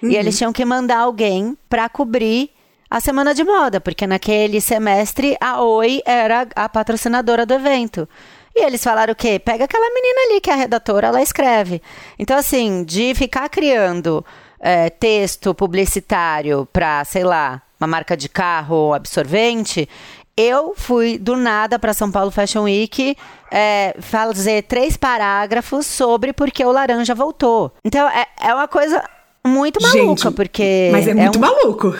Uhum. 0.00 0.10
E 0.10 0.16
eles 0.16 0.38
tinham 0.38 0.52
que 0.52 0.64
mandar 0.64 0.98
alguém 0.98 1.58
para 1.68 1.88
cobrir 1.88 2.50
a 2.90 3.00
semana 3.00 3.34
de 3.34 3.44
moda, 3.44 3.80
porque 3.80 4.06
naquele 4.06 4.60
semestre 4.60 5.36
a 5.40 5.62
Oi 5.62 6.02
era 6.04 6.46
a 6.54 6.68
patrocinadora 6.68 7.44
do 7.44 7.54
evento. 7.54 8.08
E 8.54 8.64
eles 8.64 8.84
falaram 8.84 9.12
o 9.12 9.16
quê? 9.16 9.38
Pega 9.38 9.64
aquela 9.64 9.92
menina 9.92 10.20
ali 10.28 10.40
que 10.40 10.48
é 10.48 10.52
a 10.52 10.56
redatora, 10.56 11.08
ela 11.08 11.20
escreve. 11.20 11.82
Então, 12.18 12.36
assim, 12.36 12.84
de 12.84 13.12
ficar 13.14 13.48
criando 13.48 14.24
é, 14.60 14.88
texto 14.90 15.52
publicitário 15.54 16.68
para, 16.72 17.04
sei 17.04 17.24
lá, 17.24 17.60
uma 17.80 17.88
marca 17.88 18.16
de 18.16 18.28
carro 18.28 18.76
ou 18.76 18.94
absorvente, 18.94 19.88
eu 20.36 20.74
fui 20.76 21.18
do 21.18 21.36
nada 21.36 21.78
para 21.78 21.92
São 21.92 22.10
Paulo 22.10 22.30
Fashion 22.30 22.62
Week 22.62 23.16
é, 23.50 23.94
fazer 24.00 24.62
três 24.62 24.96
parágrafos 24.96 25.86
sobre 25.86 26.32
porque 26.32 26.64
o 26.64 26.70
laranja 26.70 27.14
voltou. 27.14 27.72
Então, 27.84 28.08
é, 28.08 28.26
é 28.40 28.54
uma 28.54 28.68
coisa 28.68 29.02
muito 29.44 29.82
maluca, 29.82 29.98
Gente, 29.98 30.30
porque. 30.30 30.88
Mas 30.92 31.06
é, 31.06 31.10
é 31.10 31.14
muito 31.14 31.38
um... 31.38 31.40
maluco. 31.40 31.94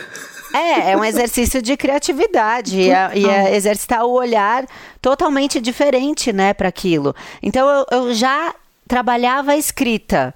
É, 0.55 0.93
é 0.93 0.97
um 0.97 1.05
exercício 1.05 1.61
de 1.61 1.77
criatividade 1.77 2.79
e 2.79 2.89
é, 2.89 3.11
e 3.13 3.29
é 3.29 3.57
exercitar 3.57 4.05
o 4.05 4.13
olhar 4.13 4.65
totalmente 5.03 5.61
diferente, 5.61 6.33
né, 6.33 6.55
para 6.55 6.69
aquilo. 6.69 7.13
Então 7.43 7.69
eu, 7.69 7.87
eu 7.91 8.15
já 8.15 8.55
trabalhava 8.87 9.53
a 9.53 9.57
escrita. 9.57 10.33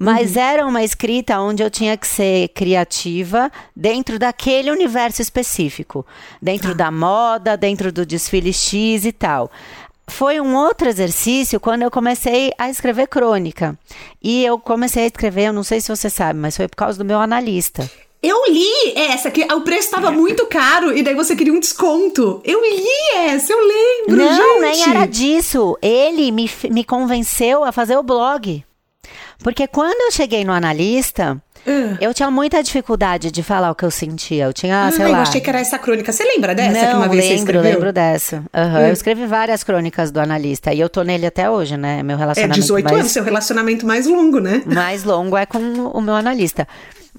Mas 0.00 0.36
uhum. 0.36 0.42
era 0.42 0.64
uma 0.64 0.84
escrita 0.84 1.40
onde 1.40 1.60
eu 1.60 1.68
tinha 1.68 1.96
que 1.96 2.06
ser 2.06 2.50
criativa 2.50 3.50
dentro 3.74 4.16
daquele 4.16 4.70
universo 4.70 5.20
específico. 5.20 6.06
Dentro 6.40 6.70
ah. 6.70 6.74
da 6.74 6.90
moda, 6.92 7.56
dentro 7.56 7.90
do 7.90 8.06
desfile 8.06 8.52
X 8.52 9.04
e 9.04 9.10
tal 9.10 9.50
foi 10.08 10.40
um 10.40 10.56
outro 10.56 10.88
exercício 10.88 11.60
quando 11.60 11.82
eu 11.82 11.90
comecei 11.90 12.50
a 12.58 12.70
escrever 12.70 13.06
crônica. 13.08 13.78
E 14.22 14.44
eu 14.44 14.58
comecei 14.58 15.04
a 15.04 15.06
escrever, 15.06 15.48
eu 15.48 15.52
não 15.52 15.62
sei 15.62 15.80
se 15.80 15.94
você 15.94 16.08
sabe, 16.08 16.38
mas 16.38 16.56
foi 16.56 16.66
por 16.66 16.76
causa 16.76 16.98
do 16.98 17.04
meu 17.04 17.20
analista. 17.20 17.88
Eu 18.20 18.46
li 18.46 18.94
essa, 18.96 19.30
que 19.30 19.44
o 19.44 19.60
preço 19.60 19.86
estava 19.86 20.10
muito 20.10 20.44
caro 20.46 20.96
e 20.96 21.02
daí 21.02 21.14
você 21.14 21.36
queria 21.36 21.52
um 21.52 21.60
desconto. 21.60 22.40
Eu 22.44 22.60
li 22.62 22.84
essa, 23.14 23.52
eu 23.52 23.60
lembro, 23.60 24.16
Não, 24.16 24.60
gente. 24.60 24.60
nem 24.60 24.90
era 24.90 25.06
disso. 25.06 25.78
Ele 25.80 26.32
me, 26.32 26.50
me 26.70 26.82
convenceu 26.84 27.62
a 27.62 27.70
fazer 27.70 27.96
o 27.96 28.02
blog. 28.02 28.64
Porque 29.38 29.68
quando 29.68 30.00
eu 30.00 30.10
cheguei 30.10 30.44
no 30.44 30.52
analista, 30.52 31.40
uh. 31.68 31.98
eu 32.00 32.14
tinha 32.14 32.30
muita 32.30 32.62
dificuldade 32.62 33.30
de 33.30 33.42
falar 33.42 33.70
o 33.70 33.74
que 33.74 33.84
eu 33.84 33.90
sentia. 33.90 34.44
Eu 34.44 34.52
tinha, 34.52 34.88
uh, 34.88 34.92
sei 34.92 35.04
eu 35.04 35.10
lá... 35.10 35.18
Eu 35.18 35.22
achei 35.22 35.40
que 35.40 35.48
era 35.50 35.60
essa 35.60 35.78
crônica. 35.78 36.12
Você 36.12 36.24
lembra 36.24 36.54
dessa 36.54 36.72
Não, 36.72 36.90
que 36.90 36.96
uma 36.96 37.08
vez 37.08 37.22
lembro, 37.22 37.28
você 37.28 37.34
escreveu? 37.34 37.72
lembro 37.72 37.92
dessa. 37.92 38.36
Uhum. 38.54 38.78
Eu 38.86 38.92
escrevi 38.92 39.26
várias 39.26 39.62
crônicas 39.62 40.10
do 40.10 40.20
analista. 40.20 40.72
E 40.72 40.80
eu 40.80 40.88
tô 40.88 41.02
nele 41.02 41.26
até 41.26 41.50
hoje, 41.50 41.76
né? 41.76 42.02
Meu 42.02 42.16
relacionamento 42.16 42.58
É 42.58 42.62
18 42.62 42.84
mais... 42.84 42.98
anos, 42.98 43.12
seu 43.12 43.24
relacionamento 43.24 43.86
mais 43.86 44.06
longo, 44.06 44.40
né? 44.40 44.62
Mais 44.66 45.04
longo 45.04 45.36
é 45.36 45.46
com 45.46 45.58
o 45.58 46.00
meu 46.00 46.14
analista. 46.14 46.66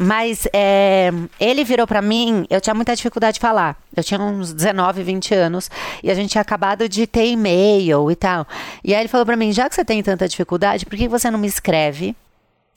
Mas 0.01 0.47
é, 0.53 1.11
ele 1.37 1.65
virou 1.65 1.85
para 1.85 2.01
mim, 2.01 2.45
eu 2.49 2.61
tinha 2.61 2.73
muita 2.73 2.95
dificuldade 2.95 3.33
de 3.33 3.41
falar. 3.41 3.77
Eu 3.93 4.01
tinha 4.01 4.17
uns 4.17 4.53
19, 4.53 5.03
20 5.03 5.33
anos 5.33 5.69
e 6.01 6.09
a 6.09 6.13
gente 6.15 6.29
tinha 6.29 6.41
acabado 6.41 6.87
de 6.87 7.05
ter 7.05 7.25
e-mail 7.25 8.09
e 8.09 8.15
tal. 8.15 8.47
E 8.81 8.95
aí 8.95 9.01
ele 9.01 9.09
falou 9.09 9.25
para 9.25 9.35
mim: 9.35 9.51
já 9.51 9.67
que 9.67 9.75
você 9.75 9.83
tem 9.83 10.01
tanta 10.01 10.25
dificuldade, 10.25 10.85
por 10.85 10.97
que 10.97 11.05
você 11.09 11.29
não 11.29 11.37
me 11.37 11.47
escreve 11.47 12.15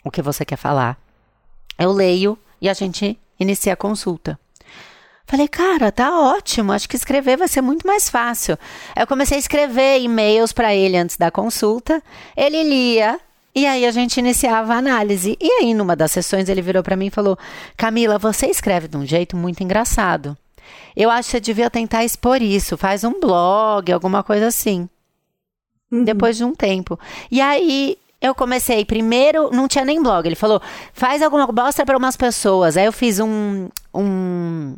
o 0.05 0.11
que 0.11 0.21
você 0.21 0.45
quer 0.45 0.57
falar? 0.57 0.99
Eu 1.79 1.93
leio 1.93 2.39
e 2.61 2.69
a 2.69 2.75
gente 2.75 3.19
inicia 3.39 3.73
a 3.73 3.77
consulta. 3.77 4.39
Falei, 5.27 5.49
cara, 5.49 5.91
tá 5.91 6.21
ótimo. 6.21 6.73
Acho 6.73 6.89
que 6.89 6.97
escrever 6.97 7.37
vai 7.37 7.49
ser 7.49 7.63
muito 7.63 7.87
mais 7.87 8.11
fácil. 8.11 8.59
Eu 8.95 9.07
comecei 9.07 9.37
a 9.37 9.41
escrever 9.41 10.01
e-mails 10.01 10.53
para 10.53 10.75
ele 10.75 10.97
antes 10.97 11.17
da 11.17 11.31
consulta. 11.31 12.03
Ele 12.37 12.63
lia, 12.63 13.19
e 13.55 13.67
aí 13.67 13.85
a 13.85 13.91
gente 13.91 14.19
iniciava 14.19 14.75
a 14.75 14.79
análise. 14.79 15.37
E 15.41 15.51
aí, 15.51 15.75
numa 15.75 15.95
das 15.95 16.13
sessões, 16.13 16.49
ele 16.49 16.63
virou 16.63 16.83
para 16.83 16.97
mim 16.97 17.07
e 17.07 17.11
falou: 17.11 17.39
Camila, 17.77 18.19
você 18.19 18.47
escreve 18.47 18.89
de 18.89 18.97
um 18.97 19.05
jeito 19.05 19.37
muito 19.37 19.63
engraçado. 19.63 20.37
Eu 20.97 21.11
acho 21.11 21.29
que 21.29 21.33
você 21.33 21.41
devia 21.41 21.71
tentar 21.71 22.05
expor 22.05 22.41
isso. 22.41 22.77
Faz 22.77 23.05
um 23.05 23.19
blog, 23.21 23.93
alguma 23.93 24.23
coisa 24.23 24.47
assim. 24.47 24.89
Uhum. 25.91 26.05
Depois 26.05 26.37
de 26.37 26.45
um 26.45 26.55
tempo. 26.55 26.99
E 27.31 27.41
aí. 27.41 27.99
Eu 28.23 28.35
comecei 28.35 28.85
primeiro, 28.85 29.51
não 29.51 29.67
tinha 29.67 29.85
nem 29.85 30.01
blog. 30.01 30.25
Ele 30.25 30.37
falou, 30.37 30.63
faz 30.93 31.21
alguma 31.21 31.47
mostra 31.47 31.85
para 31.85 31.99
umas 31.99 32.17
pessoas. 32.17 32.77
Aí 32.77 32.87
eu 32.87 32.93
fiz 32.93 33.19
um, 33.19 33.69
um 33.93 34.77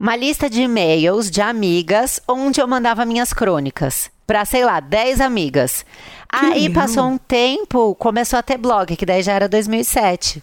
uma 0.00 0.16
lista 0.16 0.50
de 0.50 0.62
e-mails 0.62 1.30
de 1.30 1.40
amigas 1.40 2.20
onde 2.26 2.60
eu 2.60 2.66
mandava 2.66 3.04
minhas 3.04 3.32
crônicas 3.32 4.10
para, 4.26 4.44
sei 4.44 4.64
lá, 4.64 4.80
10 4.80 5.20
amigas. 5.20 5.84
Que 6.28 6.46
Aí 6.46 6.62
legal. 6.62 6.82
passou 6.82 7.04
um 7.04 7.18
tempo, 7.18 7.94
começou 7.96 8.38
a 8.38 8.42
ter 8.42 8.56
blog, 8.56 8.96
que 8.96 9.04
daí 9.04 9.22
já 9.22 9.34
era 9.34 9.48
2007. 9.48 10.42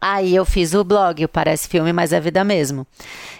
Aí 0.00 0.34
eu 0.34 0.44
fiz 0.44 0.74
o 0.74 0.84
blog, 0.84 1.24
o 1.24 1.28
Parece 1.28 1.66
Filme, 1.66 1.92
mas 1.92 2.12
é 2.12 2.20
vida 2.20 2.44
mesmo. 2.44 2.86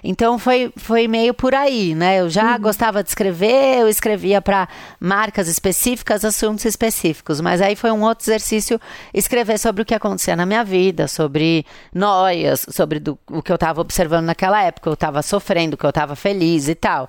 Então 0.03 0.39
foi, 0.39 0.73
foi 0.77 1.07
meio 1.07 1.35
por 1.35 1.55
aí, 1.55 1.95
né? 1.95 2.21
Eu 2.21 2.31
já 2.31 2.55
uhum. 2.55 2.63
gostava 2.63 3.03
de 3.03 3.11
escrever, 3.11 3.81
eu 3.81 3.89
escrevia 3.89 4.41
para 4.41 4.67
marcas 4.99 5.47
específicas, 5.47 6.25
assuntos 6.25 6.65
específicos. 6.65 7.41
Mas 7.41 7.61
aí 7.61 7.77
foi 7.77 7.91
um 7.91 8.03
outro 8.03 8.25
exercício 8.25 8.81
escrever 9.13 9.59
sobre 9.59 9.83
o 9.83 9.85
que 9.85 9.95
acontecia 9.95 10.35
na 10.35 10.47
minha 10.47 10.65
vida, 10.65 11.07
sobre 11.07 11.67
noias, 11.95 12.67
sobre 12.71 12.99
do, 12.99 13.19
o 13.31 13.43
que 13.43 13.53
eu 13.53 13.57
estava 13.57 13.81
observando 13.81 14.25
naquela 14.25 14.63
época, 14.63 14.89
eu 14.89 14.95
estava 14.95 15.23
sofrendo, 15.23 15.77
que 15.77 15.85
eu 15.85 15.91
estava 15.91 16.17
feliz 16.17 16.67
e 16.67 16.75
tal. 16.75 17.09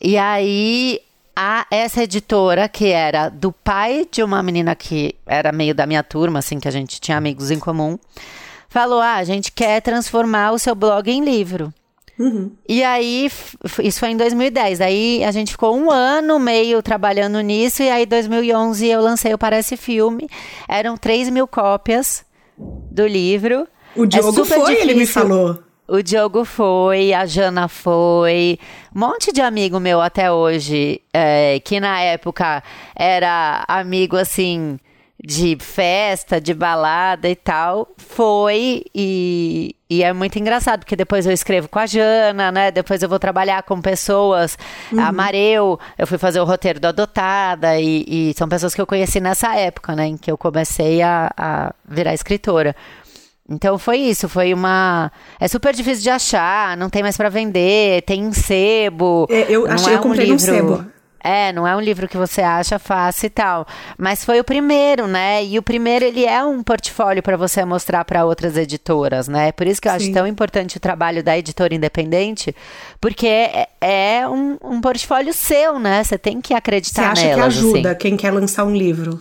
E 0.00 0.18
aí 0.18 1.00
a 1.34 1.66
essa 1.70 2.02
editora, 2.02 2.68
que 2.68 2.86
era 2.86 3.28
do 3.28 3.52
pai 3.52 4.06
de 4.10 4.22
uma 4.22 4.42
menina 4.42 4.74
que 4.74 5.14
era 5.26 5.52
meio 5.52 5.74
da 5.74 5.86
minha 5.86 6.02
turma, 6.02 6.38
assim, 6.38 6.58
que 6.58 6.66
a 6.68 6.70
gente 6.70 6.98
tinha 6.98 7.18
amigos 7.18 7.50
em 7.50 7.58
comum, 7.58 7.98
falou: 8.76 9.00
Ah, 9.00 9.14
a 9.14 9.24
gente 9.24 9.50
quer 9.50 9.80
transformar 9.80 10.52
o 10.52 10.58
seu 10.58 10.74
blog 10.74 11.10
em 11.10 11.24
livro. 11.24 11.72
Uhum. 12.18 12.52
E 12.68 12.82
aí, 12.82 13.30
isso 13.82 14.00
foi 14.00 14.10
em 14.10 14.16
2010. 14.16 14.80
Aí 14.80 15.24
a 15.24 15.30
gente 15.30 15.52
ficou 15.52 15.76
um 15.76 15.90
ano 15.90 16.38
meio 16.38 16.82
trabalhando 16.82 17.40
nisso. 17.40 17.82
E 17.82 17.90
aí, 17.90 18.04
em 18.04 18.06
2011, 18.06 18.86
eu 18.86 19.00
lancei 19.00 19.32
o 19.32 19.38
Parece 19.38 19.76
Filme. 19.76 20.28
Eram 20.68 20.96
3 20.96 21.30
mil 21.30 21.46
cópias 21.46 22.24
do 22.58 23.06
livro. 23.06 23.66
O 23.94 24.04
é 24.04 24.06
Diogo 24.06 24.40
é 24.40 24.44
foi, 24.44 24.58
difícil. 24.60 24.82
ele 24.82 24.94
me 24.94 25.06
falou. 25.06 25.58
O 25.88 26.02
Diogo 26.02 26.44
foi, 26.44 27.14
a 27.14 27.24
Jana 27.26 27.68
foi, 27.68 28.58
um 28.94 28.98
monte 28.98 29.32
de 29.32 29.40
amigo 29.40 29.78
meu 29.78 30.00
até 30.00 30.32
hoje, 30.32 31.00
é, 31.14 31.60
que 31.60 31.78
na 31.78 32.00
época 32.00 32.60
era 32.96 33.64
amigo 33.68 34.16
assim 34.16 34.80
de 35.22 35.56
festa, 35.60 36.40
de 36.40 36.52
balada 36.52 37.28
e 37.28 37.34
tal, 37.34 37.88
foi 37.96 38.84
e, 38.94 39.74
e 39.88 40.02
é 40.02 40.12
muito 40.12 40.38
engraçado, 40.38 40.80
porque 40.80 40.94
depois 40.94 41.26
eu 41.26 41.32
escrevo 41.32 41.68
com 41.68 41.78
a 41.78 41.86
Jana, 41.86 42.52
né? 42.52 42.70
Depois 42.70 43.02
eu 43.02 43.08
vou 43.08 43.18
trabalhar 43.18 43.62
com 43.62 43.80
pessoas, 43.80 44.58
uhum. 44.92 45.00
a 45.00 45.10
Mareu, 45.12 45.80
eu 45.96 46.06
fui 46.06 46.18
fazer 46.18 46.40
o 46.40 46.44
roteiro 46.44 46.78
do 46.78 46.88
Adotada 46.88 47.80
e, 47.80 48.04
e, 48.06 48.34
são 48.36 48.48
pessoas 48.48 48.74
que 48.74 48.80
eu 48.80 48.86
conheci 48.86 49.18
nessa 49.18 49.54
época, 49.56 49.96
né? 49.96 50.06
Em 50.06 50.16
que 50.16 50.30
eu 50.30 50.36
comecei 50.36 51.00
a, 51.00 51.32
a 51.36 51.74
virar 51.88 52.12
escritora. 52.12 52.76
Então 53.48 53.78
foi 53.78 53.98
isso, 53.98 54.28
foi 54.28 54.52
uma. 54.52 55.10
É 55.40 55.46
super 55.46 55.72
difícil 55.72 56.02
de 56.02 56.10
achar, 56.10 56.76
não 56.76 56.90
tem 56.90 57.02
mais 57.02 57.16
para 57.16 57.28
vender, 57.28 58.02
tem 58.02 58.20
em 58.20 58.32
sebo. 58.32 59.26
É, 59.30 59.46
eu 59.48 59.66
achei, 59.66 59.92
é 59.92 59.96
eu 59.96 60.00
comprei 60.00 60.32
um 60.32 60.38
sebo. 60.38 60.84
É, 61.26 61.52
não 61.52 61.66
é 61.66 61.74
um 61.74 61.80
livro 61.80 62.06
que 62.06 62.16
você 62.16 62.40
acha 62.40 62.78
fácil 62.78 63.26
e 63.26 63.30
tal, 63.30 63.66
mas 63.98 64.24
foi 64.24 64.38
o 64.38 64.44
primeiro, 64.44 65.08
né? 65.08 65.44
E 65.44 65.58
o 65.58 65.62
primeiro 65.62 66.04
ele 66.04 66.24
é 66.24 66.44
um 66.44 66.62
portfólio 66.62 67.20
para 67.20 67.36
você 67.36 67.64
mostrar 67.64 68.04
para 68.04 68.24
outras 68.24 68.56
editoras, 68.56 69.26
né? 69.26 69.50
Por 69.50 69.66
isso 69.66 69.82
que 69.82 69.88
eu 69.88 69.92
Sim. 69.92 69.96
acho 69.96 70.12
tão 70.12 70.24
importante 70.24 70.76
o 70.76 70.80
trabalho 70.80 71.24
da 71.24 71.36
editora 71.36 71.74
independente, 71.74 72.54
porque 73.00 73.26
é, 73.26 73.68
é 73.80 74.28
um, 74.28 74.56
um, 74.62 74.80
portfólio 74.80 75.32
seu, 75.32 75.80
né? 75.80 76.04
Você 76.04 76.16
tem 76.16 76.40
que 76.40 76.54
acreditar 76.54 77.02
nelas. 77.02 77.18
Você 77.18 77.26
acha 77.26 77.36
nelas, 77.36 77.54
que 77.54 77.58
ajuda 77.58 77.90
assim. 77.90 77.98
quem 77.98 78.16
quer 78.16 78.30
lançar 78.30 78.64
um 78.64 78.76
livro? 78.76 79.20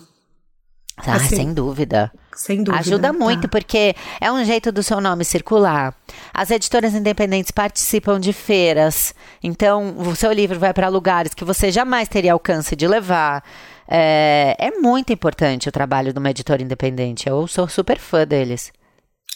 Ah, 0.98 1.16
assim. 1.16 1.36
sem 1.36 1.54
dúvida. 1.54 2.12
Sem 2.36 2.64
dúvida. 2.64 2.80
Ajuda 2.80 3.14
muito, 3.14 3.44
tá. 3.44 3.48
porque 3.48 3.96
é 4.20 4.32
um 4.32 4.44
jeito 4.46 4.72
do 4.72 4.82
seu 4.82 5.02
nome 5.02 5.26
circular. 5.26 5.94
As 6.34 6.52
editoras 6.52 6.94
independentes 6.94 7.52
participam 7.52 8.20
de 8.20 8.32
feiras, 8.32 9.14
então 9.44 9.96
o 9.98 10.16
seu 10.16 10.32
livro 10.32 10.58
vai 10.60 10.74
para 10.74 10.88
lugares 10.88 11.34
que 11.34 11.44
você 11.44 11.72
jamais 11.72 12.08
teria 12.08 12.34
alcance 12.34 12.76
de 12.76 12.88
levar. 12.88 13.44
É, 13.88 14.56
é 14.58 14.72
muito 14.72 15.14
importante 15.14 15.70
o 15.70 15.72
trabalho 15.72 16.14
de 16.14 16.20
uma 16.20 16.30
editora 16.30 16.64
independente. 16.64 17.28
Eu 17.28 17.48
sou 17.48 17.68
super 17.68 18.00
fã 18.00 18.26
deles. 18.26 18.72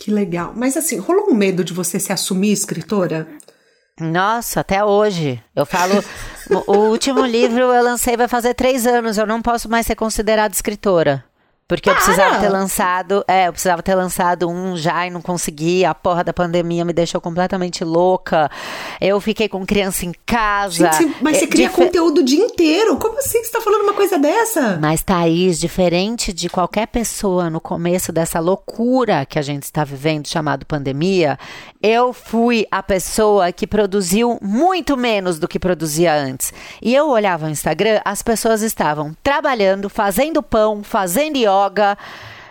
Que 0.02 0.12
legal. 0.12 0.54
Mas 0.56 0.78
assim, 0.78 0.98
rolou 0.98 1.30
um 1.30 1.36
medo 1.36 1.64
de 1.64 1.74
você 1.74 2.00
se 2.00 2.12
assumir 2.12 2.54
escritora? 2.54 3.28
Nossa, 4.00 4.62
até 4.62 4.84
hoje. 4.84 5.44
Eu 5.54 5.66
falo. 5.66 6.04
o 6.68 6.78
último 6.90 7.24
livro 7.28 7.60
eu 7.60 7.84
lancei 7.84 8.16
vai 8.16 8.30
fazer 8.30 8.54
três 8.54 8.88
anos. 8.88 9.18
Eu 9.18 9.28
não 9.28 9.42
posso 9.42 9.70
mais 9.70 9.86
ser 9.86 9.96
considerada 9.96 10.54
escritora. 10.54 11.29
Porque 11.70 11.88
Para! 11.88 12.00
eu 12.00 12.04
precisava 12.04 12.40
ter 12.40 12.50
lançado, 12.50 13.24
é, 13.28 13.48
eu 13.48 13.52
precisava 13.52 13.84
ter 13.84 13.94
lançado 13.94 14.50
um 14.50 14.76
já 14.76 15.06
e 15.06 15.12
não 15.12 15.22
consegui. 15.22 15.86
A 15.86 15.94
porra 15.94 16.24
da 16.24 16.34
pandemia 16.34 16.84
me 16.84 16.92
deixou 16.92 17.22
completamente 17.22 17.84
louca. 17.84 18.50
Eu 19.00 19.22
fiquei 19.22 19.48
com 19.48 19.64
criança 19.64 20.04
em 20.04 20.12
casa. 20.26 20.92
Gente, 20.92 21.16
mas 21.22 21.38
você 21.38 21.44
é, 21.44 21.48
cria 21.48 21.70
conteúdo 21.70 22.22
o 22.22 22.26
dia 22.26 22.44
inteiro. 22.44 22.98
Como 22.98 23.20
assim 23.20 23.44
você 23.44 23.52
tá 23.52 23.62
falando 23.62 23.84
uma 23.84 23.94
coisa 23.94 24.18
dessa? 24.18 24.80
Mas, 24.82 25.04
Thaís, 25.04 25.60
diferente 25.60 26.34
de 26.34 26.50
qualquer 26.50 26.88
pessoa 26.88 27.52
no 27.52 27.62
começo 27.62 28.12
dessa 28.12 28.40
loucura 28.40 29.24
que 29.24 29.38
a 29.38 29.44
gente 29.44 29.62
está 29.62 29.84
vivendo, 29.84 30.28
chamado 30.28 30.66
pandemia, 30.66 31.38
eu 31.84 32.14
fui 32.14 32.66
a 32.72 32.82
pessoa 32.82 33.52
que 33.52 33.68
produziu 33.68 34.40
muito 34.42 34.98
menos 34.98 35.38
do 35.38 35.48
que 35.48 35.60
produzia 35.60 36.16
antes. 36.16 36.52
E 36.82 36.96
eu 36.96 37.10
olhava 37.10 37.46
o 37.46 37.50
Instagram, 37.50 38.02
as 38.04 38.24
pessoas 38.24 38.64
estavam 38.64 39.16
trabalhando, 39.22 39.88
fazendo 39.88 40.42
pão, 40.42 40.82
fazendo 40.84 41.38
yoga 41.38 41.59
yoga, 41.66 41.98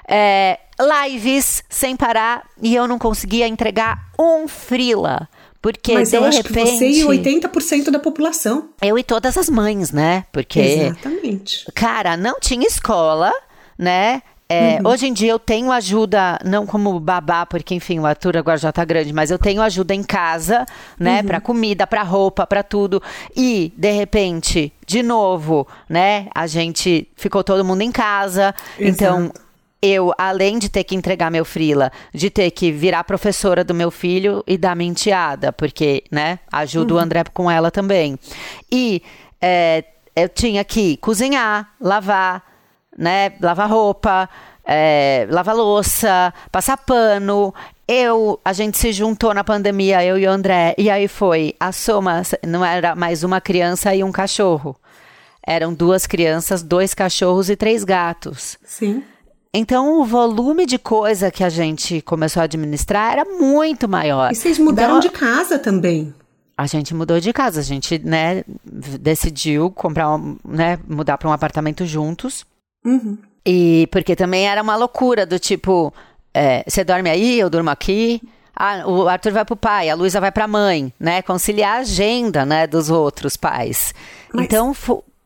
é, 0.07 0.59
lives 0.81 1.63
sem 1.69 1.97
parar 1.97 2.45
e 2.63 2.75
eu 2.75 2.87
não 2.87 2.99
conseguia 2.99 3.47
entregar 3.47 4.11
um 4.19 4.49
frila. 4.49 5.29
Porque 5.61 5.93
Mas 5.93 6.11
de 6.11 6.17
eu 6.17 6.23
repente. 6.23 6.39
Acho 6.39 6.49
que 6.49 6.79
você 6.79 6.89
e 6.89 7.05
80% 7.05 7.91
da 7.91 7.99
população. 7.99 8.71
Eu 8.81 8.97
e 8.97 9.03
todas 9.03 9.37
as 9.37 9.49
mães, 9.49 9.91
né? 9.91 10.25
Porque. 10.31 10.61
Exatamente. 10.61 11.67
Cara, 11.75 12.17
não 12.17 12.39
tinha 12.39 12.67
escola, 12.67 13.33
né? 13.77 14.23
É, 14.51 14.79
uhum. 14.81 14.91
Hoje 14.91 15.07
em 15.07 15.13
dia 15.13 15.31
eu 15.31 15.39
tenho 15.39 15.71
ajuda, 15.71 16.39
não 16.43 16.65
como 16.65 16.99
babá, 16.99 17.45
porque 17.45 17.75
enfim, 17.75 17.99
o 17.99 18.07
Arthur 18.07 18.39
agora 18.39 18.57
já 18.57 18.73
tá 18.73 18.83
grande, 18.83 19.13
mas 19.13 19.31
eu 19.31 19.39
tenho 19.39 19.61
ajuda 19.61 19.95
em 19.95 20.03
casa, 20.03 20.65
né, 20.99 21.21
uhum. 21.21 21.27
para 21.27 21.41
comida, 21.41 21.87
para 21.87 22.03
roupa, 22.03 22.47
para 22.47 22.63
tudo. 22.63 23.03
E 23.37 23.71
de 23.77 23.91
repente, 23.93 24.73
de 24.87 25.03
novo, 25.03 25.69
né, 25.87 26.29
a 26.35 26.47
gente 26.47 27.07
ficou 27.15 27.45
todo 27.45 27.63
mundo 27.63 27.83
em 27.83 27.93
casa. 27.93 28.55
Então, 28.79 29.19
Exato. 29.19 29.33
Então, 29.35 29.49
eu, 29.81 30.13
além 30.19 30.59
de 30.59 30.69
ter 30.69 30.83
que 30.83 30.97
entregar 30.97 31.31
meu 31.31 31.45
frila, 31.45 31.93
de 32.13 32.31
ter 32.31 32.51
que 32.51 32.73
virar 32.73 33.05
professora 33.05 33.63
do 33.63 33.75
meu 33.75 33.91
filho 33.91 34.43
e 34.47 34.57
da 34.57 34.75
minha 34.75 34.91
enteada, 34.91 35.53
porque, 35.53 36.03
né, 36.11 36.39
ajudo 36.51 36.95
uhum. 36.95 37.01
o 37.01 37.03
André 37.03 37.23
com 37.33 37.51
ela 37.51 37.71
também. 37.71 38.19
E 38.73 39.03
é, 39.41 39.85
eu 40.17 40.29
tinha 40.29 40.65
que 40.65 40.97
cozinhar, 40.97 41.71
lavar, 41.81 42.43
né? 42.99 43.33
Lavar 43.41 43.71
roupa, 43.71 44.29
é, 44.65 45.27
lavar 45.31 45.55
louça, 45.55 46.35
passar 46.53 46.77
pano. 46.77 47.55
Eu, 47.87 48.39
a 48.45 48.53
gente 48.53 48.77
se 48.77 48.93
juntou 48.93 49.33
na 49.33 49.43
pandemia, 49.43 50.05
eu 50.05 50.19
e 50.19 50.27
o 50.27 50.31
André, 50.31 50.75
e 50.77 50.91
aí 50.91 51.09
foi 51.09 51.55
a 51.59 51.73
soma, 51.73 52.21
não 52.47 52.63
era 52.63 52.95
mais 52.95 53.25
uma 53.25 53.41
criança 53.41 53.95
e 53.95 54.05
um 54.05 54.13
cachorro. 54.13 54.77
Eram 55.47 55.73
duas 55.73 56.07
crianças, 56.07 56.63
dois 56.63 56.93
cachorros 56.93 57.49
e 57.49 57.57
três 57.57 57.85
gatos. 57.85 58.59
Sim. 58.63 59.03
Então, 59.55 59.99
o 59.99 60.05
volume 60.05 60.67
de 60.67 60.79
coisa 60.79 61.31
que 61.31 61.43
a 61.43 61.49
gente 61.49 62.03
começou 62.03 62.43
a 62.43 62.45
administrar 62.45 63.13
era 63.13 63.25
muito 63.25 63.89
maior. 63.89 64.31
E 64.31 64.35
vocês 64.35 64.59
mudaram 64.59 64.99
então, 64.99 65.11
de 65.11 65.17
casa 65.17 65.59
também. 65.59 66.13
A 66.57 66.67
gente 66.67 66.95
mudou 66.95 67.19
de 67.19 67.33
casa, 67.33 67.61
a 67.61 67.63
gente, 67.63 67.99
né, 68.01 68.45
decidiu 69.01 69.71
comprar, 69.71 70.15
um, 70.15 70.37
né, 70.45 70.79
mudar 70.87 71.17
para 71.17 71.29
um 71.29 71.33
apartamento 71.33 71.87
juntos. 71.87 72.45
Uhum. 72.85 73.19
E 73.45 73.89
porque 73.91 74.15
também 74.15 74.47
era 74.47 74.63
uma 74.63 74.77
loucura 74.77 75.25
do 75.25 75.39
tipo, 75.39 75.93
é, 76.35 76.65
você 76.67 76.85
dorme 76.85 77.09
aí, 77.09 77.39
eu 77.39 77.49
durmo 77.49 77.71
aqui. 77.71 78.21
Ah, 78.55 78.83
o 78.87 79.09
Arthur 79.09 79.33
vai 79.33 79.45
pro 79.45 79.57
pai, 79.57 79.89
a 79.89 79.95
Luísa 79.95 80.21
vai 80.21 80.33
pra 80.33 80.49
mãe, 80.49 80.93
né? 80.99 81.23
Conciliar 81.23 81.77
a 81.77 81.81
agenda, 81.81 82.45
né, 82.45 82.67
dos 82.67 82.91
outros 82.91 83.37
pais. 83.37 83.95
Mas... 84.33 84.45
Então, 84.45 84.75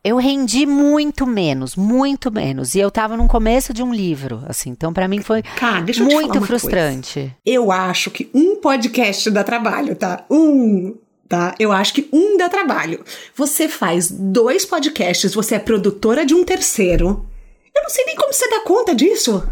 eu 0.05 0.17
rendi 0.17 0.67
muito 0.67 1.27
menos, 1.27 1.75
muito 1.75 2.31
menos. 2.31 2.75
E 2.75 2.81
eu 2.81 2.91
tava 2.91 3.17
no 3.17 3.27
começo 3.27 3.73
de 3.73 3.83
um 3.83 3.95
livro, 3.95 4.43
assim. 4.47 4.71
Então, 4.71 4.93
para 4.93 5.09
mim 5.09 5.23
foi 5.23 5.43
Cara, 5.43 5.85
muito 6.01 6.41
frustrante. 6.43 7.15
Coisa. 7.15 7.37
Eu 7.47 7.73
acho 7.73 8.11
que 8.11 8.29
um 8.35 8.57
podcast 8.57 9.31
dá 9.31 9.43
trabalho, 9.43 9.97
tá? 9.97 10.25
Um 10.31 10.95
tá? 11.33 11.55
Eu 11.59 11.73
acho 11.73 11.95
que 11.95 12.09
um 12.13 12.37
dá 12.37 12.47
trabalho. 12.51 13.03
Você 13.35 13.67
faz 13.67 14.11
dois 14.11 14.67
podcasts, 14.67 15.33
você 15.33 15.55
é 15.55 15.59
produtora 15.59 16.27
de 16.27 16.35
um 16.35 16.45
terceiro. 16.45 17.27
Eu 17.75 17.83
não 17.83 17.91
sei 17.91 18.05
nem 18.05 18.17
como 18.17 18.33
você 18.33 18.49
dá 18.49 18.61
conta 18.61 18.95
disso. 18.95 19.47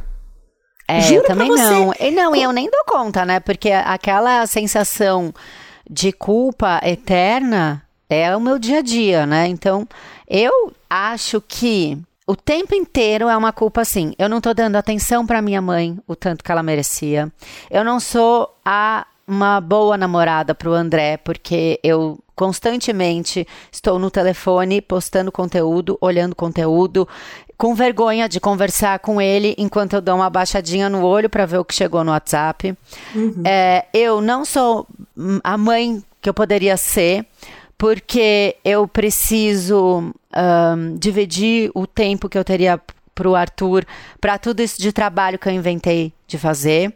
É, 0.87 1.01
Juro 1.03 1.21
eu 1.21 1.25
também 1.25 1.49
não. 1.49 1.95
E 1.99 2.11
não, 2.11 2.35
e 2.35 2.43
eu 2.43 2.53
nem 2.53 2.69
dou 2.69 2.85
conta, 2.85 3.25
né? 3.25 3.39
Porque 3.41 3.71
aquela 3.71 4.47
sensação 4.47 5.33
de 5.89 6.13
culpa 6.13 6.81
eterna 6.85 7.83
é 8.09 8.35
o 8.37 8.41
meu 8.41 8.59
dia 8.59 8.79
a 8.79 8.83
dia, 8.83 9.25
né? 9.25 9.47
Então, 9.47 9.87
eu 10.29 10.73
acho 10.89 11.41
que 11.41 11.97
o 12.27 12.35
tempo 12.35 12.75
inteiro 12.75 13.29
é 13.29 13.37
uma 13.37 13.53
culpa 13.53 13.81
assim. 13.81 14.15
Eu 14.19 14.29
não 14.29 14.41
tô 14.41 14.53
dando 14.53 14.77
atenção 14.77 15.27
para 15.27 15.41
minha 15.41 15.63
mãe 15.63 15.99
o 16.07 16.17
tanto 16.17 16.45
que 16.45 16.51
ela 16.51 16.63
merecia. 16.63 17.33
Eu 17.71 17.85
não 17.85 18.01
sou 18.01 18.53
a 18.65 19.07
uma 19.27 19.61
boa 19.61 19.97
namorada 19.97 20.57
para 20.57 20.69
o 20.69 20.75
André, 20.75 21.17
porque 21.17 21.79
eu 21.85 22.19
constantemente 22.35 23.47
estou 23.71 23.97
no 23.97 24.11
telefone 24.11 24.81
postando 24.81 25.31
conteúdo, 25.31 25.97
olhando 26.01 26.35
conteúdo, 26.35 27.07
com 27.61 27.75
vergonha 27.75 28.27
de 28.27 28.41
conversar 28.41 29.01
com 29.01 29.21
ele 29.21 29.55
enquanto 29.59 29.93
eu 29.93 30.01
dou 30.01 30.15
uma 30.15 30.31
baixadinha 30.31 30.89
no 30.89 31.05
olho 31.05 31.29
para 31.29 31.45
ver 31.45 31.59
o 31.59 31.65
que 31.65 31.75
chegou 31.75 32.03
no 32.03 32.11
WhatsApp. 32.11 32.75
Uhum. 33.15 33.43
É, 33.45 33.85
eu 33.93 34.23
não 34.23 34.47
sou 34.47 34.87
a 35.45 35.59
mãe 35.59 36.03
que 36.23 36.31
eu 36.31 36.33
poderia 36.33 36.79
ser, 36.79 37.27
porque 37.77 38.57
eu 38.65 38.89
preciso 38.89 40.11
um, 40.35 40.97
dividir 40.97 41.71
o 41.75 41.87
tempo 41.87 42.31
que 42.31 42.39
eu 42.39 42.45
teria 42.45 42.81
para 43.21 43.29
o 43.29 43.37
Arthur, 43.37 43.85
para 44.21 44.39
tudo 44.39 44.63
isso 44.63 44.81
de 44.81 44.93
trabalho 44.93 45.39
que 45.39 45.49
eu 45.49 45.53
inventei 45.53 46.13
de 46.27 46.39
fazer 46.39 46.95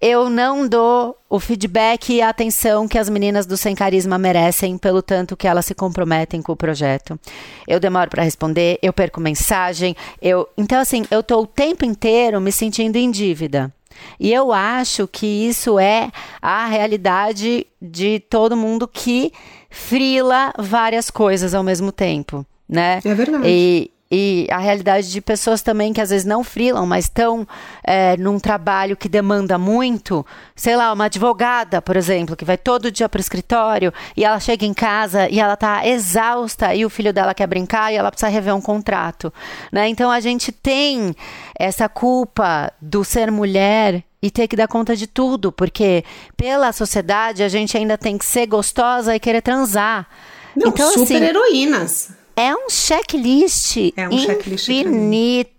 eu 0.00 0.30
não 0.30 0.66
dou 0.66 1.16
o 1.28 1.40
feedback 1.40 2.12
e 2.12 2.22
a 2.22 2.28
atenção 2.28 2.86
que 2.86 2.96
as 2.96 3.08
meninas 3.08 3.46
do 3.46 3.56
Sem 3.56 3.74
Carisma 3.74 4.16
merecem 4.16 4.78
pelo 4.78 5.02
tanto 5.02 5.36
que 5.36 5.46
elas 5.46 5.66
se 5.66 5.74
comprometem 5.74 6.40
com 6.40 6.52
o 6.52 6.56
projeto. 6.56 7.18
Eu 7.66 7.80
demoro 7.80 8.08
para 8.08 8.22
responder, 8.22 8.78
eu 8.80 8.92
perco 8.92 9.20
mensagem, 9.20 9.96
eu, 10.22 10.48
então 10.56 10.80
assim, 10.80 11.04
eu 11.10 11.22
tô 11.22 11.40
o 11.40 11.46
tempo 11.46 11.84
inteiro 11.84 12.40
me 12.40 12.52
sentindo 12.52 12.96
em 12.96 13.10
dívida. 13.10 13.72
E 14.20 14.32
eu 14.32 14.52
acho 14.52 15.08
que 15.08 15.26
isso 15.26 15.78
é 15.80 16.12
a 16.40 16.66
realidade 16.66 17.66
de 17.82 18.20
todo 18.20 18.56
mundo 18.56 18.86
que 18.86 19.32
frila 19.68 20.52
várias 20.56 21.10
coisas 21.10 21.52
ao 21.52 21.64
mesmo 21.64 21.90
tempo, 21.90 22.46
né? 22.68 23.00
É 23.04 23.14
verdade. 23.14 23.44
E, 23.48 23.90
e 24.10 24.46
a 24.50 24.58
realidade 24.58 25.10
de 25.10 25.20
pessoas 25.20 25.60
também 25.60 25.92
que 25.92 26.00
às 26.00 26.08
vezes 26.08 26.24
não 26.24 26.42
frilam, 26.42 26.86
mas 26.86 27.04
estão 27.04 27.46
é, 27.84 28.16
num 28.16 28.38
trabalho 28.38 28.96
que 28.96 29.08
demanda 29.08 29.58
muito, 29.58 30.24
sei 30.56 30.76
lá, 30.76 30.92
uma 30.92 31.04
advogada, 31.04 31.82
por 31.82 31.94
exemplo, 31.94 32.34
que 32.34 32.44
vai 32.44 32.56
todo 32.56 32.90
dia 32.90 33.08
para 33.08 33.18
o 33.18 33.20
escritório 33.20 33.92
e 34.16 34.24
ela 34.24 34.40
chega 34.40 34.64
em 34.64 34.72
casa 34.72 35.28
e 35.28 35.38
ela 35.38 35.54
está 35.54 35.86
exausta 35.86 36.74
e 36.74 36.86
o 36.86 36.90
filho 36.90 37.12
dela 37.12 37.34
quer 37.34 37.46
brincar 37.46 37.92
e 37.92 37.96
ela 37.96 38.10
precisa 38.10 38.30
rever 38.30 38.54
um 38.54 38.62
contrato, 38.62 39.32
né? 39.70 39.88
Então 39.88 40.10
a 40.10 40.20
gente 40.20 40.52
tem 40.52 41.14
essa 41.58 41.86
culpa 41.86 42.72
do 42.80 43.04
ser 43.04 43.30
mulher 43.30 44.02
e 44.22 44.30
ter 44.30 44.48
que 44.48 44.56
dar 44.56 44.68
conta 44.68 44.96
de 44.96 45.06
tudo, 45.06 45.52
porque 45.52 46.02
pela 46.36 46.72
sociedade 46.72 47.42
a 47.42 47.48
gente 47.48 47.76
ainda 47.76 47.98
tem 47.98 48.16
que 48.16 48.24
ser 48.24 48.46
gostosa 48.46 49.14
e 49.14 49.20
querer 49.20 49.42
transar. 49.42 50.08
Não, 50.56 50.68
então, 50.68 50.90
super 50.92 51.14
assim, 51.16 51.24
heroínas. 51.24 52.17
É 52.40 52.54
um 52.54 52.70
checklist, 52.70 53.92
é 53.96 54.08
um 54.08 54.16
checklist 54.16 54.68
infinito. 54.68 55.50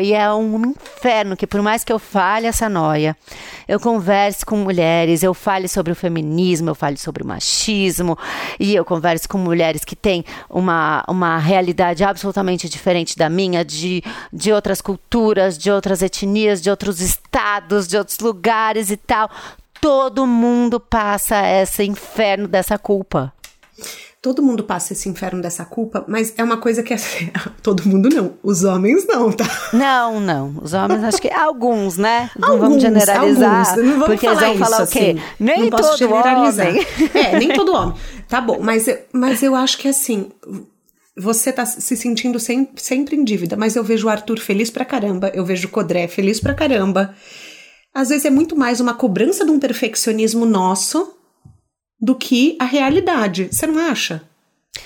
e 0.00 0.12
é 0.12 0.32
um 0.34 0.72
inferno 0.72 1.36
que 1.36 1.46
por 1.46 1.62
mais 1.62 1.84
que 1.84 1.92
eu 1.92 1.98
fale 1.98 2.48
essa 2.48 2.68
noia, 2.68 3.16
eu 3.68 3.78
converse 3.78 4.44
com 4.44 4.56
mulheres, 4.56 5.22
eu 5.22 5.32
fale 5.32 5.68
sobre 5.68 5.92
o 5.92 5.94
feminismo, 5.94 6.70
eu 6.70 6.74
fale 6.74 6.96
sobre 6.96 7.22
o 7.22 7.26
machismo 7.26 8.18
e 8.58 8.74
eu 8.74 8.84
converso 8.84 9.28
com 9.28 9.38
mulheres 9.38 9.84
que 9.84 9.94
têm 9.94 10.24
uma, 10.50 11.04
uma 11.06 11.38
realidade 11.38 12.02
absolutamente 12.02 12.68
diferente 12.68 13.16
da 13.16 13.28
minha, 13.28 13.64
de, 13.64 14.02
de 14.32 14.52
outras 14.52 14.80
culturas, 14.80 15.56
de 15.56 15.70
outras 15.70 16.02
etnias, 16.02 16.60
de 16.60 16.68
outros 16.68 17.00
estados, 17.00 17.86
de 17.86 17.96
outros 17.96 18.18
lugares 18.18 18.90
e 18.90 18.96
tal. 18.96 19.30
Todo 19.80 20.26
mundo 20.26 20.80
passa 20.80 21.46
esse 21.48 21.84
inferno 21.84 22.48
dessa 22.48 22.76
culpa. 22.76 23.32
Todo 24.22 24.40
mundo 24.40 24.62
passa 24.62 24.92
esse 24.92 25.08
inferno 25.08 25.42
dessa 25.42 25.64
culpa, 25.64 26.04
mas 26.06 26.32
é 26.38 26.44
uma 26.44 26.56
coisa 26.56 26.80
que 26.80 26.94
é. 26.94 26.96
Todo 27.60 27.84
mundo 27.88 28.08
não. 28.08 28.34
Os 28.40 28.62
homens 28.62 29.04
não, 29.04 29.32
tá? 29.32 29.44
Não, 29.72 30.20
não. 30.20 30.54
Os 30.62 30.72
homens, 30.72 31.02
acho 31.02 31.20
que 31.20 31.28
alguns, 31.28 31.96
né? 31.98 32.30
Não 32.38 32.50
alguns, 32.50 32.68
vamos 32.68 32.82
generalizar. 32.82 33.70
Alguns. 33.70 33.84
Não 33.84 33.92
vamos 33.94 34.06
porque 34.06 34.26
falar 34.28 34.46
eles 34.46 34.58
vão 34.60 34.68
falar 34.68 34.84
isso, 34.84 34.92
o 34.92 34.96
quê? 34.96 35.16
Assim. 35.18 35.34
Nem 35.40 35.60
não 35.62 35.70
todo 35.70 35.98
generalizar. 35.98 36.68
homem. 36.68 36.86
É, 37.14 37.36
nem 37.36 37.48
todo 37.52 37.74
homem. 37.74 37.96
Tá 38.28 38.40
bom, 38.40 38.60
mas, 38.62 38.86
mas 39.12 39.42
eu 39.42 39.56
acho 39.56 39.76
que 39.76 39.88
assim. 39.88 40.30
Você 41.16 41.52
tá 41.52 41.66
se 41.66 41.96
sentindo 41.96 42.38
sempre, 42.38 42.80
sempre 42.80 43.16
em 43.16 43.24
dívida, 43.24 43.56
mas 43.56 43.74
eu 43.74 43.82
vejo 43.82 44.06
o 44.06 44.10
Arthur 44.10 44.38
feliz 44.38 44.70
pra 44.70 44.84
caramba, 44.84 45.30
eu 45.34 45.44
vejo 45.44 45.66
o 45.66 45.70
Codré 45.70 46.06
feliz 46.06 46.40
pra 46.40 46.54
caramba. 46.54 47.12
Às 47.92 48.08
vezes 48.08 48.24
é 48.24 48.30
muito 48.30 48.56
mais 48.56 48.80
uma 48.80 48.94
cobrança 48.94 49.44
de 49.44 49.50
um 49.50 49.58
perfeccionismo 49.58 50.46
nosso 50.46 51.12
do 52.02 52.16
que 52.16 52.56
a 52.58 52.64
realidade. 52.64 53.48
Você 53.52 53.64
não 53.64 53.78
acha? 53.78 54.20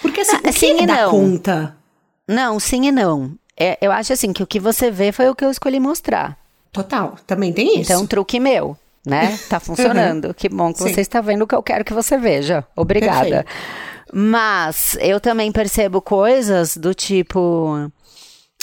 Porque 0.02 0.20
assim, 0.20 0.36
ah, 0.44 0.52
sim 0.52 0.82
e 0.82 0.86
não. 0.86 1.10
conta? 1.10 1.74
Não, 2.28 2.60
sim 2.60 2.86
e 2.86 2.92
não. 2.92 3.32
É, 3.58 3.78
eu 3.80 3.90
acho 3.90 4.12
assim 4.12 4.34
que 4.34 4.42
o 4.42 4.46
que 4.46 4.60
você 4.60 4.90
vê 4.90 5.10
foi 5.10 5.26
o 5.30 5.34
que 5.34 5.42
eu 5.42 5.50
escolhi 5.50 5.80
mostrar. 5.80 6.36
Total, 6.70 7.16
também 7.26 7.54
tem 7.54 7.80
isso. 7.80 7.90
Então, 7.90 8.06
truque 8.06 8.38
meu, 8.38 8.76
né? 9.04 9.38
Tá 9.48 9.58
funcionando. 9.60 10.26
Uhum. 10.26 10.34
Que 10.34 10.48
bom 10.50 10.74
que 10.74 10.82
sim. 10.82 10.92
você 10.92 11.00
está 11.00 11.22
vendo 11.22 11.42
o 11.42 11.46
que 11.46 11.54
eu 11.54 11.62
quero 11.62 11.84
que 11.84 11.94
você 11.94 12.18
veja. 12.18 12.62
Obrigada. 12.76 13.44
Perfeito. 13.44 13.46
Mas 14.12 14.96
eu 15.00 15.18
também 15.18 15.50
percebo 15.50 16.02
coisas 16.02 16.76
do 16.76 16.94
tipo 16.94 17.90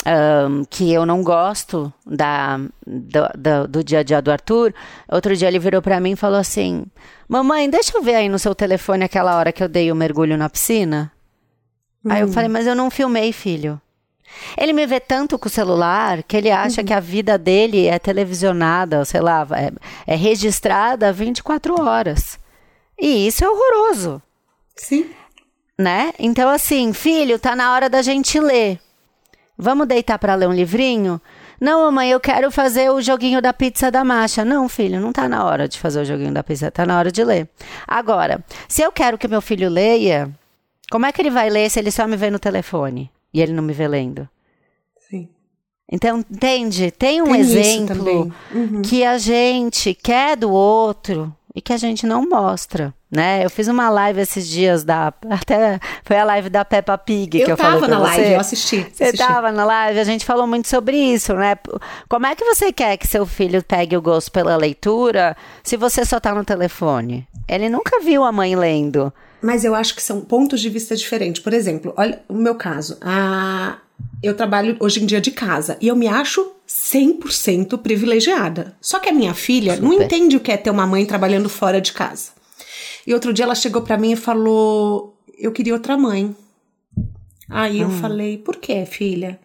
um, 0.06 0.64
que 0.64 0.92
eu 0.92 1.06
não 1.06 1.22
gosto 1.22 1.92
da, 2.06 2.58
do, 2.86 3.28
do, 3.36 3.68
do, 3.68 3.84
dia 3.84 4.00
a 4.00 4.02
dia 4.02 4.20
do 4.20 4.30
Arthur. 4.30 4.74
Outro 5.08 5.36
dia 5.36 5.48
ele 5.48 5.58
virou 5.58 5.80
para 5.80 6.00
mim 6.00 6.12
e 6.12 6.16
falou 6.16 6.38
assim: 6.38 6.84
Mamãe, 7.28 7.68
deixa 7.68 7.96
eu 7.96 8.02
ver 8.02 8.16
aí 8.16 8.28
no 8.28 8.38
seu 8.38 8.54
telefone 8.54 9.04
aquela 9.04 9.36
hora 9.36 9.52
que 9.52 9.62
eu 9.62 9.68
dei 9.68 9.90
o 9.90 9.96
mergulho 9.96 10.36
na 10.36 10.50
piscina. 10.50 11.10
Hum. 12.04 12.12
Aí 12.12 12.20
eu 12.20 12.28
hum. 12.28 12.32
falei: 12.32 12.48
Mas 12.48 12.66
eu 12.66 12.74
não 12.74 12.90
filmei, 12.90 13.32
filho. 13.32 13.80
Ele 14.58 14.72
me 14.72 14.86
vê 14.86 14.98
tanto 14.98 15.38
com 15.38 15.46
o 15.46 15.50
celular 15.50 16.22
que 16.22 16.36
ele 16.36 16.50
acha 16.50 16.80
uhum. 16.80 16.86
que 16.86 16.92
a 16.92 16.98
vida 16.98 17.38
dele 17.38 17.86
é 17.86 17.98
televisionada, 17.98 19.04
sei 19.04 19.20
lá, 19.20 19.46
é, 19.52 19.70
é 20.12 20.16
registrada 20.16 21.12
24 21.12 21.80
horas. 21.80 22.38
E 22.98 23.26
isso 23.26 23.44
é 23.44 23.48
horroroso. 23.48 24.20
Sim. 24.76 25.08
Né? 25.78 26.12
Então, 26.18 26.48
assim, 26.48 26.92
filho, 26.92 27.38
tá 27.38 27.54
na 27.54 27.72
hora 27.72 27.88
da 27.88 28.02
gente 28.02 28.40
ler. 28.40 28.80
Vamos 29.56 29.86
deitar 29.86 30.18
para 30.18 30.34
ler 30.34 30.48
um 30.48 30.52
livrinho? 30.52 31.20
Não, 31.60 31.82
mamãe, 31.84 32.10
eu 32.10 32.20
quero 32.20 32.50
fazer 32.50 32.90
o 32.90 33.00
joguinho 33.00 33.40
da 33.40 33.52
pizza 33.52 33.90
da 33.90 34.04
Macha. 34.04 34.44
Não, 34.44 34.68
filho, 34.68 35.00
não 35.00 35.12
tá 35.12 35.28
na 35.28 35.44
hora 35.44 35.68
de 35.68 35.78
fazer 35.78 36.00
o 36.00 36.04
joguinho 36.04 36.32
da 36.32 36.42
pizza, 36.42 36.70
tá 36.70 36.84
na 36.84 36.98
hora 36.98 37.12
de 37.12 37.22
ler. 37.22 37.48
Agora, 37.86 38.44
se 38.68 38.82
eu 38.82 38.90
quero 38.90 39.16
que 39.16 39.28
meu 39.28 39.40
filho 39.40 39.70
leia, 39.70 40.30
como 40.90 41.06
é 41.06 41.12
que 41.12 41.22
ele 41.22 41.30
vai 41.30 41.48
ler 41.48 41.70
se 41.70 41.78
ele 41.78 41.90
só 41.90 42.06
me 42.06 42.16
vê 42.16 42.30
no 42.30 42.38
telefone 42.38 43.10
e 43.32 43.40
ele 43.40 43.52
não 43.52 43.62
me 43.62 43.72
vê 43.72 43.86
lendo? 43.86 44.28
Sim. 45.08 45.28
Então, 45.90 46.18
entende? 46.18 46.90
Tem 46.90 47.22
um 47.22 47.32
Tem 47.32 47.40
exemplo 47.40 48.32
uhum. 48.52 48.82
que 48.82 49.04
a 49.04 49.16
gente 49.18 49.94
quer 49.94 50.36
do 50.36 50.50
outro 50.50 51.34
e 51.54 51.62
que 51.62 51.72
a 51.72 51.76
gente 51.76 52.06
não 52.06 52.28
mostra 52.28 52.92
né? 53.14 53.44
Eu 53.44 53.48
fiz 53.50 53.68
uma 53.68 53.88
live 53.88 54.20
esses 54.20 54.46
dias 54.48 54.82
da 54.82 55.12
até 55.30 55.78
foi 56.04 56.16
a 56.18 56.24
live 56.24 56.50
da 56.50 56.64
Peppa 56.64 56.98
Pig 56.98 57.38
eu 57.38 57.46
que 57.46 57.52
eu 57.52 57.56
falei 57.56 57.76
Eu 57.76 57.80
tava 57.80 57.88
na 57.88 57.98
você. 57.98 58.16
live, 58.16 58.32
eu 58.32 58.40
assisti. 58.40 58.86
Você 58.92 59.04
assisti. 59.04 59.18
tava 59.26 59.52
na 59.52 59.64
live, 59.64 60.00
a 60.00 60.04
gente 60.04 60.24
falou 60.24 60.46
muito 60.46 60.68
sobre 60.68 60.96
isso, 60.96 61.32
né? 61.34 61.56
Como 62.08 62.26
é 62.26 62.34
que 62.34 62.44
você 62.44 62.72
quer 62.72 62.96
que 62.96 63.06
seu 63.06 63.24
filho 63.24 63.62
pegue 63.62 63.96
o 63.96 64.02
gosto 64.02 64.32
pela 64.32 64.56
leitura 64.56 65.36
se 65.62 65.76
você 65.76 66.04
só 66.04 66.18
tá 66.18 66.34
no 66.34 66.44
telefone? 66.44 67.26
Ele 67.48 67.68
nunca 67.68 68.00
viu 68.00 68.24
a 68.24 68.32
mãe 68.32 68.56
lendo. 68.56 69.12
Mas 69.40 69.64
eu 69.64 69.74
acho 69.74 69.94
que 69.94 70.02
são 70.02 70.22
pontos 70.22 70.60
de 70.60 70.68
vista 70.70 70.96
diferentes. 70.96 71.42
Por 71.42 71.52
exemplo, 71.52 71.92
olha 71.96 72.20
o 72.28 72.34
meu 72.34 72.54
caso. 72.54 72.96
A 73.00 73.76
eu 74.22 74.34
trabalho 74.34 74.76
hoje 74.80 75.02
em 75.02 75.06
dia 75.06 75.20
de 75.20 75.30
casa 75.30 75.76
e 75.80 75.86
eu 75.86 75.94
me 75.94 76.08
acho 76.08 76.50
100% 76.66 77.78
privilegiada. 77.78 78.74
Só 78.80 78.98
que 78.98 79.08
a 79.08 79.12
minha 79.12 79.34
filha 79.34 79.74
Super. 79.76 79.84
não 79.86 79.92
entende 79.92 80.36
o 80.36 80.40
que 80.40 80.50
é 80.50 80.56
ter 80.56 80.70
uma 80.70 80.86
mãe 80.86 81.04
trabalhando 81.04 81.48
fora 81.48 81.80
de 81.80 81.92
casa. 81.92 82.30
E 83.06 83.12
outro 83.14 83.32
dia 83.32 83.44
ela 83.44 83.54
chegou 83.54 83.82
para 83.82 83.98
mim 83.98 84.12
e 84.12 84.16
falou: 84.16 85.16
Eu 85.38 85.52
queria 85.52 85.74
outra 85.74 85.96
mãe. 85.96 86.34
Aí 87.48 87.80
eu 87.80 87.88
hum. 87.88 88.00
falei: 88.00 88.38
Por 88.38 88.56
que, 88.56 88.84
filha? 88.86 89.38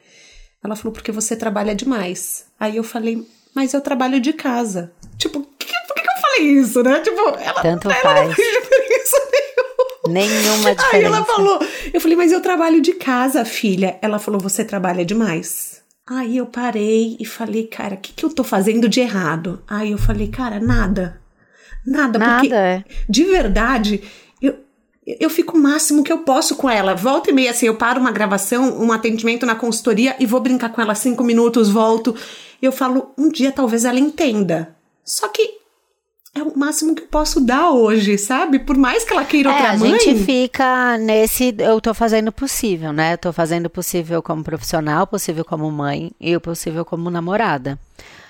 Ela 0.64 0.76
falou: 0.76 0.94
Porque 0.94 1.12
você 1.12 1.36
trabalha 1.36 1.76
demais. 1.76 2.46
Aí 2.60 2.78
eu 2.78 2.84
falei: 2.84 3.26
Mas 3.54 3.74
eu 3.74 3.82
trabalho 3.82 4.20
de 4.20 4.34
casa. 4.34 4.92
Tipo, 5.18 5.42
por 5.42 5.58
que, 5.58 5.74
por 5.88 5.96
que 5.96 6.02
eu 6.02 6.22
falei 6.22 6.48
isso, 6.60 6.82
né? 6.84 7.00
Tipo, 7.02 7.22
ela, 7.40 7.62
Tanto 7.62 7.90
ela 7.90 8.02
faz. 8.02 8.28
não 8.28 8.36
fez 8.36 8.48
diferença 8.64 9.18
nenhuma. 10.08 10.76
diferença. 10.76 10.96
Aí 10.96 11.04
ela 11.04 11.26
falou: 11.26 11.60
Eu 11.94 12.00
falei: 12.02 12.18
Mas 12.18 12.32
eu 12.32 12.42
trabalho 12.42 12.82
de 12.82 12.94
casa, 12.94 13.44
filha. 13.44 14.00
Ela 14.02 14.20
falou: 14.20 14.40
Você 14.40 14.64
trabalha 14.64 15.04
demais. 15.06 15.80
Aí 16.12 16.38
eu 16.38 16.48
parei 16.48 17.18
e 17.20 17.26
falei, 17.26 17.68
cara, 17.68 17.94
o 17.94 17.98
que, 18.00 18.12
que 18.14 18.26
eu 18.26 18.34
tô 18.34 18.44
fazendo 18.44 18.90
de 18.90 19.00
errado? 19.00 19.62
Aí 19.68 19.92
eu 19.92 19.98
falei, 20.00 20.28
cara, 20.28 20.60
nada. 20.60 21.22
Nada, 21.86 22.20
Nada 22.20 22.42
porque 22.42 22.54
é. 22.54 22.84
de 23.08 23.24
verdade, 23.24 24.04
eu, 24.42 24.56
eu 25.06 25.30
fico 25.30 25.58
o 25.58 25.62
máximo 25.62 26.04
que 26.04 26.12
eu 26.12 26.20
posso 26.20 26.56
com 26.56 26.70
ela. 26.70 26.96
Volta 26.96 27.32
e 27.32 27.34
meia, 27.34 27.52
assim, 27.52 27.68
eu 27.68 27.76
paro 27.76 28.00
uma 28.00 28.12
gravação, 28.12 28.80
um 28.82 28.92
atendimento 28.92 29.46
na 29.46 29.56
consultoria 29.56 30.16
e 30.20 30.26
vou 30.26 30.40
brincar 30.40 30.70
com 30.70 30.82
ela 30.82 30.96
cinco 30.96 31.24
minutos, 31.24 31.70
volto. 31.70 32.16
Eu 32.62 32.72
falo, 32.72 33.12
um 33.18 33.30
dia 33.30 33.52
talvez 33.52 33.86
ela 33.86 34.00
entenda. 34.00 34.76
Só 35.04 35.28
que 35.30 35.60
é 36.36 36.44
o 36.44 36.58
máximo 36.58 36.94
que 36.94 37.02
eu 37.04 37.08
posso 37.08 37.42
dar 37.42 37.72
hoje, 37.72 38.18
sabe? 38.18 38.60
Por 38.60 38.78
mais 38.78 39.04
que 39.04 39.12
ela 39.12 39.26
queira 39.26 39.50
é, 39.50 39.54
outra 39.54 39.78
mãe. 39.78 39.94
A 39.94 39.98
gente 40.00 40.24
fica 40.24 40.98
nesse. 40.98 41.56
Eu 41.58 41.82
tô 41.82 41.94
fazendo 41.94 42.28
o 42.28 42.32
possível, 42.32 42.94
né? 42.94 43.14
Eu 43.14 43.18
tô 43.18 43.34
fazendo 43.34 43.66
o 43.66 43.70
possível 43.70 44.22
como 44.22 44.44
profissional, 44.44 45.08
possível 45.08 45.44
como 45.44 45.70
mãe 45.72 46.12
e 46.20 46.36
o 46.36 46.42
possível 46.42 46.86
como 46.86 47.10
namorada. 47.10 47.80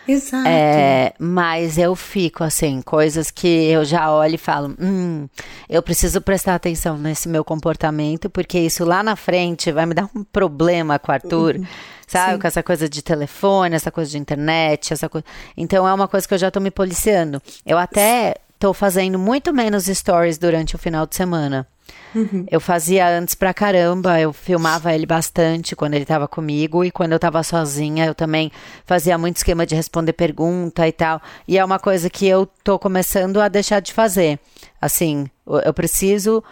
Exato. 0.09 0.47
É, 0.47 1.13
mas 1.19 1.77
eu 1.77 1.95
fico 1.95 2.43
assim, 2.43 2.81
coisas 2.81 3.29
que 3.29 3.47
eu 3.47 3.85
já 3.85 4.11
olho 4.11 4.33
e 4.33 4.39
falo, 4.39 4.75
hum, 4.81 5.29
eu 5.69 5.83
preciso 5.83 6.19
prestar 6.19 6.55
atenção 6.55 6.97
nesse 6.97 7.29
meu 7.29 7.45
comportamento, 7.45 8.27
porque 8.27 8.57
isso 8.57 8.83
lá 8.83 9.03
na 9.03 9.15
frente 9.15 9.71
vai 9.71 9.85
me 9.85 9.93
dar 9.93 10.09
um 10.15 10.23
problema 10.23 10.97
com 10.97 11.11
o 11.11 11.13
Arthur. 11.13 11.57
Uhum. 11.57 11.67
Sabe, 12.07 12.33
Sim. 12.33 12.39
com 12.39 12.47
essa 12.47 12.63
coisa 12.63 12.89
de 12.89 13.03
telefone, 13.03 13.75
essa 13.75 13.91
coisa 13.91 14.09
de 14.09 14.17
internet, 14.17 14.93
essa 14.93 15.07
coisa. 15.07 15.25
Então 15.55 15.87
é 15.87 15.93
uma 15.93 16.07
coisa 16.07 16.27
que 16.27 16.33
eu 16.33 16.39
já 16.39 16.49
tô 16.49 16.59
me 16.59 16.71
policiando. 16.71 17.39
Eu 17.63 17.77
até 17.77 18.33
tô 18.57 18.73
fazendo 18.73 19.19
muito 19.19 19.53
menos 19.53 19.85
stories 19.85 20.39
durante 20.39 20.75
o 20.75 20.79
final 20.79 21.05
de 21.05 21.15
semana. 21.15 21.67
Eu 22.49 22.59
fazia 22.59 23.07
antes 23.07 23.35
pra 23.35 23.53
caramba, 23.53 24.19
eu 24.19 24.33
filmava 24.33 24.93
ele 24.93 25.05
bastante 25.05 25.75
quando 25.75 25.93
ele 25.93 26.05
tava 26.05 26.27
comigo 26.27 26.83
e 26.83 26.91
quando 26.91 27.13
eu 27.13 27.19
tava 27.19 27.43
sozinha 27.43 28.05
eu 28.05 28.15
também 28.15 28.51
fazia 28.85 29.17
muito 29.17 29.37
esquema 29.37 29.65
de 29.65 29.75
responder 29.75 30.13
pergunta 30.13 30.87
e 30.87 30.91
tal. 30.91 31.21
E 31.47 31.57
é 31.57 31.63
uma 31.63 31.79
coisa 31.79 32.09
que 32.09 32.27
eu 32.27 32.45
tô 32.63 32.79
começando 32.79 33.39
a 33.39 33.47
deixar 33.47 33.79
de 33.79 33.93
fazer. 33.93 34.39
Assim, 34.81 35.27
eu 35.65 35.73
preciso. 35.73 36.43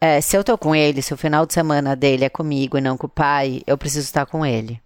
É, 0.00 0.20
se 0.20 0.36
eu 0.36 0.44
tô 0.44 0.58
com 0.58 0.74
ele, 0.74 1.00
se 1.00 1.14
o 1.14 1.16
final 1.16 1.46
de 1.46 1.54
semana 1.54 1.96
dele 1.96 2.24
é 2.24 2.28
comigo 2.28 2.76
e 2.76 2.80
não 2.80 2.96
com 2.96 3.06
o 3.06 3.10
pai, 3.10 3.62
eu 3.66 3.78
preciso 3.78 4.04
estar 4.04 4.26
com 4.26 4.44
ele. 4.44 4.80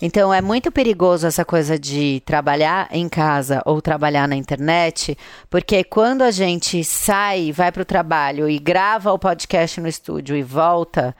Então 0.00 0.32
é 0.32 0.40
muito 0.40 0.70
perigoso 0.70 1.26
essa 1.26 1.44
coisa 1.44 1.76
de 1.76 2.22
trabalhar 2.24 2.88
em 2.92 3.08
casa 3.08 3.60
ou 3.64 3.82
trabalhar 3.82 4.28
na 4.28 4.36
internet, 4.36 5.18
porque 5.50 5.82
quando 5.82 6.22
a 6.22 6.30
gente 6.30 6.84
sai, 6.84 7.50
vai 7.50 7.72
para 7.72 7.82
o 7.82 7.84
trabalho 7.84 8.48
e 8.48 8.58
grava 8.60 9.12
o 9.12 9.18
podcast 9.18 9.80
no 9.80 9.88
estúdio 9.88 10.36
e 10.36 10.42
volta, 10.42 11.16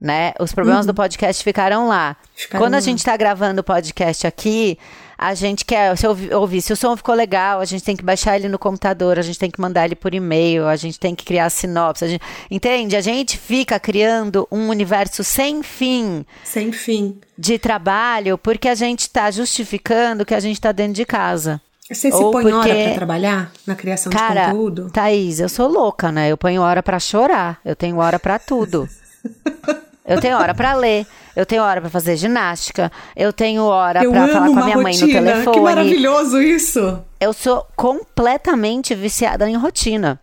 né? 0.00 0.32
Os 0.40 0.52
problemas 0.52 0.86
uhum. 0.86 0.92
do 0.92 0.96
podcast 0.96 1.42
ficaram 1.44 1.86
lá. 1.86 2.16
Ficaram 2.34 2.64
quando 2.64 2.74
a 2.74 2.80
gente 2.80 2.98
está 2.98 3.16
gravando 3.16 3.60
o 3.60 3.64
podcast 3.64 4.26
aqui, 4.26 4.76
a 5.24 5.34
gente 5.34 5.64
quer 5.64 5.96
se 5.96 6.06
ouvir, 6.06 6.60
se 6.60 6.72
o 6.72 6.76
som 6.76 6.94
ficou 6.96 7.14
legal, 7.14 7.60
a 7.60 7.64
gente 7.64 7.82
tem 7.82 7.96
que 7.96 8.04
baixar 8.04 8.36
ele 8.36 8.46
no 8.46 8.58
computador, 8.58 9.18
a 9.18 9.22
gente 9.22 9.38
tem 9.38 9.50
que 9.50 9.58
mandar 9.58 9.86
ele 9.86 9.94
por 9.94 10.14
e-mail, 10.14 10.66
a 10.66 10.76
gente 10.76 11.00
tem 11.00 11.14
que 11.14 11.24
criar 11.24 11.48
sinopse, 11.48 12.04
a 12.04 12.08
gente, 12.08 12.22
entende? 12.50 12.94
A 12.94 13.00
gente 13.00 13.38
fica 13.38 13.80
criando 13.80 14.46
um 14.52 14.68
universo 14.68 15.24
sem 15.24 15.62
fim. 15.62 16.26
Sem 16.44 16.72
fim. 16.72 17.18
De 17.38 17.58
trabalho, 17.58 18.36
porque 18.36 18.68
a 18.68 18.74
gente 18.74 19.00
está 19.00 19.30
justificando 19.30 20.26
que 20.26 20.34
a 20.34 20.40
gente 20.40 20.56
está 20.56 20.72
dentro 20.72 20.92
de 20.94 21.06
casa. 21.06 21.58
Você 21.90 22.10
se 22.10 22.16
Ou 22.16 22.30
põe 22.30 22.44
porque... 22.44 22.56
hora 22.56 22.84
para 22.84 22.94
trabalhar 22.94 23.52
na 23.66 23.74
criação 23.74 24.12
Cara, 24.12 24.46
de 24.46 24.52
conteúdo? 24.52 24.90
Thaís, 24.90 25.40
eu 25.40 25.48
sou 25.48 25.68
louca, 25.68 26.12
né? 26.12 26.30
Eu 26.30 26.36
ponho 26.36 26.60
hora 26.60 26.82
para 26.82 26.98
chorar, 26.98 27.60
eu 27.64 27.74
tenho 27.74 27.96
hora 27.96 28.18
para 28.18 28.38
tudo. 28.38 28.86
Eu 30.06 30.20
tenho 30.20 30.36
hora 30.36 30.54
para 30.54 30.74
ler, 30.74 31.06
eu 31.34 31.46
tenho 31.46 31.62
hora 31.62 31.80
para 31.80 31.88
fazer 31.88 32.16
ginástica, 32.16 32.92
eu 33.16 33.32
tenho 33.32 33.62
hora 33.62 34.00
para 34.00 34.28
falar 34.28 34.46
com 34.48 34.58
a 34.58 34.64
minha 34.64 34.76
rotina. 34.76 34.82
mãe 34.82 34.98
no 34.98 35.06
telefone. 35.06 35.56
Que 35.56 35.60
maravilhoso 35.62 36.42
isso! 36.42 37.02
Eu 37.18 37.32
sou 37.32 37.66
completamente 37.74 38.94
viciada 38.94 39.48
em 39.48 39.56
rotina. 39.56 40.20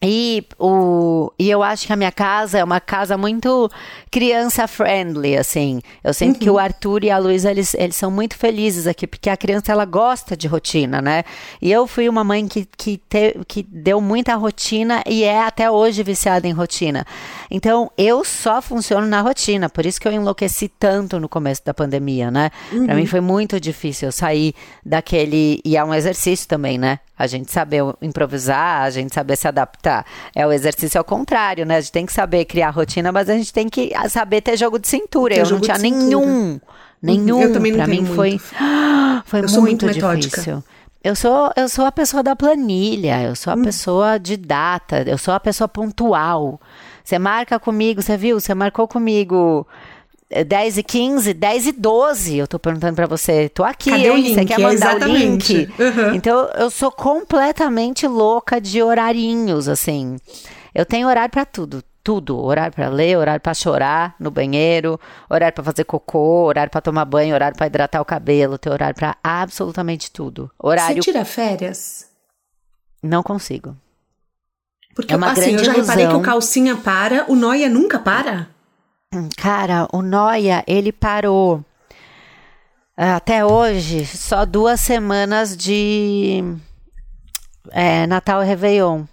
E, 0.00 0.46
o, 0.60 1.32
e 1.36 1.50
eu 1.50 1.60
acho 1.60 1.84
que 1.84 1.92
a 1.92 1.96
minha 1.96 2.12
casa 2.12 2.58
é 2.58 2.62
uma 2.62 2.80
casa 2.80 3.18
muito 3.18 3.68
criança-friendly, 4.12 5.36
assim. 5.36 5.80
Eu 6.04 6.14
sinto 6.14 6.36
uhum. 6.36 6.40
que 6.40 6.50
o 6.50 6.52
uhum. 6.52 6.58
Arthur 6.60 7.02
e 7.02 7.10
a 7.10 7.18
Luísa, 7.18 7.50
eles, 7.50 7.74
eles 7.74 7.96
são 7.96 8.08
muito 8.08 8.36
felizes 8.36 8.86
aqui, 8.86 9.08
porque 9.08 9.28
a 9.28 9.36
criança, 9.36 9.72
ela 9.72 9.84
gosta 9.84 10.36
de 10.36 10.46
rotina, 10.46 11.02
né? 11.02 11.24
E 11.60 11.72
eu 11.72 11.84
fui 11.88 12.08
uma 12.08 12.22
mãe 12.22 12.46
que, 12.46 12.64
que, 12.76 12.98
te, 13.08 13.40
que 13.48 13.64
deu 13.64 14.00
muita 14.00 14.36
rotina 14.36 15.02
e 15.04 15.24
é 15.24 15.42
até 15.42 15.68
hoje 15.68 16.04
viciada 16.04 16.46
em 16.46 16.52
rotina. 16.52 17.04
Então, 17.50 17.90
eu 17.98 18.24
só 18.24 18.62
funciono 18.62 19.08
na 19.08 19.20
rotina, 19.20 19.68
por 19.68 19.84
isso 19.84 20.00
que 20.00 20.06
eu 20.06 20.12
enlouqueci 20.12 20.68
tanto 20.68 21.18
no 21.18 21.28
começo 21.28 21.64
da 21.64 21.74
pandemia, 21.74 22.30
né? 22.30 22.50
Uhum. 22.70 22.86
Para 22.86 22.94
mim 22.94 23.06
foi 23.06 23.20
muito 23.20 23.58
difícil 23.58 24.12
sair 24.12 24.54
daquele... 24.86 25.60
E 25.64 25.76
é 25.76 25.82
um 25.82 25.92
exercício 25.92 26.46
também, 26.46 26.78
né? 26.78 27.00
A 27.18 27.26
gente 27.26 27.50
saber 27.50 27.82
improvisar, 28.00 28.82
a 28.82 28.90
gente 28.90 29.14
saber 29.14 29.36
se 29.36 29.48
adaptar. 29.48 30.06
É 30.34 30.46
o 30.46 30.52
exercício 30.52 30.98
ao 30.98 31.04
contrário, 31.04 31.66
né? 31.66 31.76
A 31.76 31.80
gente 31.80 31.92
tem 31.92 32.06
que 32.06 32.12
saber 32.12 32.44
criar 32.44 32.70
rotina, 32.70 33.10
mas 33.10 33.28
a 33.28 33.34
gente 33.34 33.52
tem 33.52 33.68
que 33.68 33.92
saber 34.08 34.40
ter 34.40 34.56
jogo 34.56 34.78
de 34.78 34.88
cintura. 34.88 35.34
Ter 35.34 35.40
eu 35.40 35.50
não 35.50 35.60
tinha 35.60 35.78
nenhum. 35.78 36.60
Nenhum. 37.02 37.42
Eu 37.42 37.52
também 37.52 37.72
não 37.72 37.78
pra 37.78 37.86
mim 37.86 38.02
muito. 38.02 38.14
foi 38.14 38.38
foi 39.24 39.40
eu 39.40 39.60
muito, 39.60 39.86
muito 39.86 40.16
difícil. 40.16 40.62
Eu 41.02 41.14
sou, 41.14 41.52
eu 41.56 41.68
sou 41.68 41.84
a 41.84 41.92
pessoa 41.92 42.22
da 42.22 42.34
planilha, 42.34 43.22
eu 43.22 43.36
sou 43.36 43.52
a 43.52 43.56
hum. 43.56 43.62
pessoa 43.62 44.18
de 44.18 44.36
data, 44.36 45.02
eu 45.06 45.16
sou 45.16 45.32
a 45.32 45.38
pessoa 45.38 45.68
pontual. 45.68 46.60
Você 47.04 47.18
marca 47.18 47.58
comigo, 47.58 48.02
você 48.02 48.16
viu? 48.16 48.38
Você 48.38 48.52
marcou 48.52 48.86
comigo 48.86 49.66
10 50.30 50.78
e 50.78 50.82
15, 50.82 51.32
10 51.32 51.66
e 51.68 51.72
12, 51.72 52.36
eu 52.36 52.46
tô 52.46 52.58
perguntando 52.58 52.94
para 52.94 53.06
você. 53.06 53.48
Tô 53.48 53.64
aqui, 53.64 53.90
Cadê 53.90 54.04
hein? 54.04 54.10
O 54.10 54.16
link? 54.16 54.34
Você 54.34 54.44
quer 54.44 54.58
mandar 54.60 54.96
Exatamente. 54.96 55.54
o 55.54 55.58
link? 55.58 55.72
Uhum. 55.80 56.14
Então, 56.14 56.50
eu 56.54 56.70
sou 56.70 56.92
completamente 56.92 58.06
louca 58.06 58.60
de 58.60 58.82
horarinhos, 58.82 59.68
assim. 59.68 60.18
Eu 60.74 60.84
tenho 60.84 61.08
horário 61.08 61.30
para 61.30 61.46
tudo, 61.46 61.82
tudo. 62.04 62.38
Horário 62.38 62.74
para 62.74 62.88
ler, 62.90 63.16
horário 63.16 63.40
para 63.40 63.54
chorar 63.54 64.14
no 64.20 64.30
banheiro, 64.30 65.00
horário 65.30 65.54
para 65.54 65.64
fazer 65.64 65.84
cocô, 65.84 66.44
horário 66.44 66.70
para 66.70 66.82
tomar 66.82 67.06
banho, 67.06 67.34
horário 67.34 67.56
para 67.56 67.66
hidratar 67.66 68.00
o 68.02 68.04
cabelo, 68.04 68.58
tenho 68.58 68.74
horário 68.74 68.94
para 68.94 69.16
absolutamente 69.24 70.10
tudo. 70.10 70.50
Horário 70.58 71.02
Você 71.02 71.10
tira 71.10 71.24
férias? 71.24 72.06
Não 73.02 73.22
consigo. 73.22 73.74
Porque 74.94 75.14
é 75.14 75.16
uma 75.16 75.30
assim, 75.30 75.40
grande 75.40 75.56
eu 75.56 75.64
já 75.64 75.72
ilusão. 75.72 75.94
reparei 75.96 76.06
que 76.06 76.16
o 76.16 76.22
calcinha 76.22 76.76
para, 76.76 77.24
o 77.28 77.34
noia 77.34 77.68
nunca 77.68 77.98
para? 77.98 78.48
Cara, 79.36 79.88
o 79.92 80.02
Noia, 80.02 80.62
ele 80.66 80.92
parou 80.92 81.64
é, 82.96 83.10
até 83.10 83.44
hoje 83.44 84.04
só 84.04 84.44
duas 84.44 84.80
semanas 84.80 85.56
de 85.56 86.42
é, 87.70 88.06
Natal 88.06 88.42
e 88.42 88.46
Réveillon. 88.46 89.04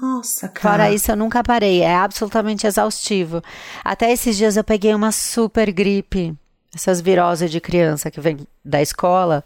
Nossa, 0.00 0.48
cara. 0.48 0.76
Fora 0.76 0.92
isso, 0.92 1.10
eu 1.10 1.16
nunca 1.16 1.42
parei. 1.42 1.82
É 1.82 1.94
absolutamente 1.94 2.66
exaustivo. 2.66 3.42
Até 3.84 4.12
esses 4.12 4.36
dias 4.36 4.56
eu 4.56 4.64
peguei 4.64 4.94
uma 4.94 5.10
super 5.10 5.72
gripe. 5.72 6.32
Essas 6.74 7.00
viroses 7.00 7.50
de 7.50 7.60
criança 7.60 8.10
que 8.10 8.20
vem 8.20 8.46
da 8.64 8.80
escola. 8.80 9.44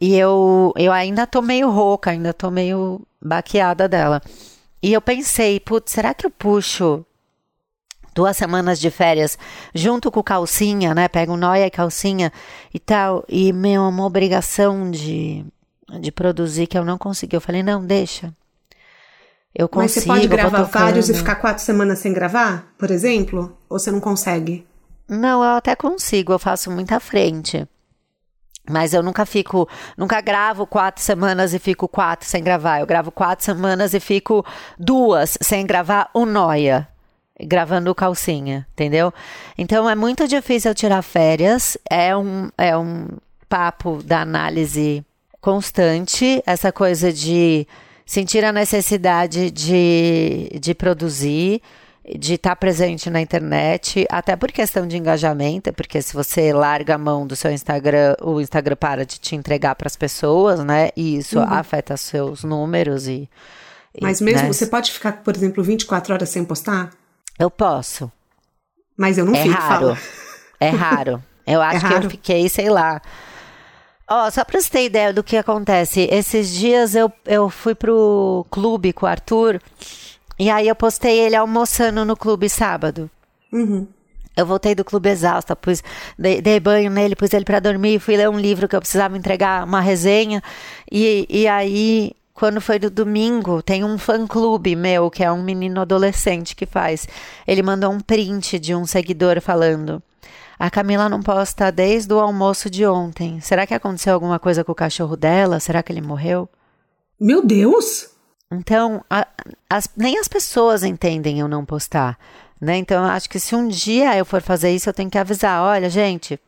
E 0.00 0.16
eu, 0.16 0.72
eu 0.76 0.90
ainda 0.90 1.26
tô 1.26 1.40
meio 1.40 1.70
rouca, 1.70 2.10
ainda 2.10 2.34
tô 2.34 2.50
meio 2.50 3.06
baqueada 3.20 3.88
dela. 3.88 4.20
E 4.82 4.92
eu 4.92 5.00
pensei, 5.00 5.60
putz, 5.60 5.92
será 5.92 6.12
que 6.12 6.26
eu 6.26 6.30
puxo 6.30 7.06
duas 8.14 8.36
semanas 8.36 8.78
de 8.78 8.90
férias 8.90 9.38
junto 9.74 10.10
com 10.10 10.22
calcinha, 10.22 10.94
né? 10.94 11.08
Pega 11.08 11.32
um 11.32 11.36
noia 11.36 11.66
e 11.66 11.70
calcinha 11.70 12.32
e 12.72 12.78
tal. 12.78 13.24
E, 13.28 13.52
meu, 13.52 13.82
uma 13.82 14.04
obrigação 14.04 14.90
de, 14.90 15.44
de 16.00 16.12
produzir 16.12 16.66
que 16.66 16.78
eu 16.78 16.84
não 16.84 16.98
consegui. 16.98 17.36
Eu 17.36 17.40
falei, 17.40 17.62
não, 17.62 17.84
deixa. 17.84 18.34
Eu 19.54 19.68
consigo. 19.68 19.82
Mas 19.82 19.92
você 19.92 20.06
pode 20.06 20.28
gravar 20.28 20.62
vários 20.62 21.08
e 21.08 21.14
ficar 21.14 21.36
quatro 21.36 21.62
semanas 21.62 21.98
sem 21.98 22.12
gravar, 22.12 22.72
por 22.78 22.90
exemplo? 22.90 23.56
Ou 23.68 23.78
você 23.78 23.90
não 23.90 24.00
consegue? 24.00 24.66
Não, 25.08 25.42
eu 25.42 25.50
até 25.56 25.76
consigo, 25.76 26.32
eu 26.32 26.38
faço 26.38 26.70
muita 26.70 26.98
frente. 26.98 27.68
Mas 28.70 28.94
eu 28.94 29.02
nunca 29.02 29.26
fico, 29.26 29.68
nunca 29.98 30.20
gravo 30.20 30.66
quatro 30.66 31.02
semanas 31.02 31.52
e 31.52 31.58
fico 31.58 31.88
quatro 31.88 32.26
sem 32.26 32.42
gravar. 32.42 32.80
Eu 32.80 32.86
gravo 32.86 33.10
quatro 33.10 33.44
semanas 33.44 33.92
e 33.92 33.98
fico 33.98 34.46
duas 34.78 35.36
sem 35.42 35.66
gravar 35.66 36.08
o 36.14 36.24
noia 36.24 36.91
gravando 37.44 37.94
calcinha, 37.94 38.66
entendeu? 38.72 39.12
Então 39.56 39.88
é 39.88 39.94
muito 39.94 40.26
difícil 40.26 40.74
tirar 40.74 41.02
férias, 41.02 41.76
é 41.90 42.16
um, 42.16 42.50
é 42.56 42.76
um 42.76 43.08
papo 43.48 44.02
da 44.02 44.20
análise 44.20 45.04
constante, 45.40 46.42
essa 46.46 46.70
coisa 46.70 47.12
de 47.12 47.66
sentir 48.06 48.44
a 48.44 48.52
necessidade 48.52 49.50
de, 49.50 50.50
de 50.60 50.74
produzir, 50.74 51.60
de 52.18 52.34
estar 52.34 52.56
presente 52.56 53.08
na 53.08 53.20
internet, 53.20 54.06
até 54.10 54.36
por 54.36 54.50
questão 54.50 54.86
de 54.86 54.96
engajamento, 54.96 55.72
porque 55.72 56.02
se 56.02 56.12
você 56.12 56.52
larga 56.52 56.96
a 56.96 56.98
mão 56.98 57.26
do 57.26 57.36
seu 57.36 57.50
Instagram, 57.50 58.16
o 58.20 58.40
Instagram 58.40 58.76
para 58.76 59.06
de 59.06 59.18
te 59.18 59.36
entregar 59.36 59.74
para 59.76 59.86
as 59.86 59.96
pessoas, 59.96 60.64
né? 60.64 60.90
E 60.96 61.16
isso 61.18 61.38
uhum. 61.38 61.44
afeta 61.44 61.96
seus 61.96 62.42
números 62.42 63.06
e. 63.06 63.28
Mas 64.00 64.20
mesmo 64.20 64.46
né? 64.46 64.52
você 64.52 64.66
pode 64.66 64.90
ficar, 64.90 65.22
por 65.22 65.36
exemplo, 65.36 65.62
24 65.62 66.14
horas 66.14 66.28
sem 66.28 66.44
postar? 66.44 66.90
Eu 67.38 67.50
posso. 67.50 68.10
Mas 68.96 69.18
eu 69.18 69.24
não 69.24 69.34
é 69.34 69.42
fico, 69.42 69.54
raro. 69.54 69.96
Fala. 69.96 69.98
É 70.60 70.68
raro. 70.68 71.22
Eu 71.46 71.60
acho 71.62 71.86
é 71.86 71.88
que 71.88 71.94
eu 71.94 72.10
fiquei, 72.10 72.48
sei 72.48 72.68
lá. 72.68 73.00
Ó, 74.08 74.26
oh, 74.26 74.30
só 74.30 74.44
pra 74.44 74.60
você 74.60 74.70
ter 74.70 74.84
ideia 74.84 75.12
do 75.12 75.22
que 75.22 75.36
acontece. 75.36 76.08
Esses 76.10 76.52
dias 76.52 76.94
eu, 76.94 77.10
eu 77.24 77.48
fui 77.48 77.74
pro 77.74 78.46
clube 78.50 78.92
com 78.92 79.06
o 79.06 79.08
Arthur. 79.08 79.60
E 80.38 80.50
aí 80.50 80.68
eu 80.68 80.74
postei 80.74 81.18
ele 81.18 81.36
almoçando 81.36 82.04
no 82.04 82.16
clube 82.16 82.48
sábado. 82.48 83.10
Uhum. 83.52 83.86
Eu 84.36 84.46
voltei 84.46 84.74
do 84.74 84.84
clube 84.84 85.10
exausta, 85.10 85.54
pus, 85.54 85.82
dei, 86.18 86.40
dei, 86.40 86.58
banho 86.58 86.90
nele, 86.90 87.14
pus 87.14 87.32
ele 87.34 87.44
para 87.44 87.60
dormir, 87.60 87.98
fui 88.00 88.16
ler 88.16 88.30
um 88.30 88.38
livro 88.38 88.66
que 88.66 88.74
eu 88.74 88.80
precisava 88.80 89.16
entregar, 89.16 89.64
uma 89.64 89.80
resenha. 89.80 90.42
E, 90.90 91.26
e 91.28 91.46
aí 91.46 92.12
quando 92.34 92.60
foi 92.60 92.78
do 92.78 92.90
domingo, 92.90 93.62
tem 93.62 93.84
um 93.84 93.98
fã-clube 93.98 94.74
meu, 94.74 95.10
que 95.10 95.22
é 95.22 95.30
um 95.30 95.42
menino 95.42 95.80
adolescente 95.80 96.56
que 96.56 96.64
faz. 96.64 97.06
Ele 97.46 97.62
mandou 97.62 97.92
um 97.92 98.00
print 98.00 98.58
de 98.58 98.74
um 98.74 98.86
seguidor 98.86 99.40
falando: 99.40 100.02
A 100.58 100.70
Camila 100.70 101.08
não 101.08 101.22
posta 101.22 101.70
desde 101.70 102.12
o 102.12 102.20
almoço 102.20 102.70
de 102.70 102.86
ontem. 102.86 103.40
Será 103.40 103.66
que 103.66 103.74
aconteceu 103.74 104.14
alguma 104.14 104.38
coisa 104.38 104.64
com 104.64 104.72
o 104.72 104.76
cachorro 104.76 105.16
dela? 105.16 105.60
Será 105.60 105.82
que 105.82 105.92
ele 105.92 106.00
morreu? 106.00 106.48
Meu 107.20 107.44
Deus! 107.44 108.08
Então, 108.50 109.04
a, 109.08 109.26
as, 109.68 109.88
nem 109.96 110.18
as 110.18 110.28
pessoas 110.28 110.82
entendem 110.82 111.38
eu 111.38 111.48
não 111.48 111.64
postar. 111.64 112.18
Né? 112.60 112.76
Então, 112.76 113.04
eu 113.04 113.10
acho 113.10 113.28
que 113.28 113.40
se 113.40 113.54
um 113.54 113.68
dia 113.68 114.16
eu 114.16 114.24
for 114.24 114.40
fazer 114.40 114.70
isso, 114.74 114.88
eu 114.88 114.94
tenho 114.94 115.10
que 115.10 115.18
avisar: 115.18 115.62
olha, 115.62 115.90
gente, 115.90 116.40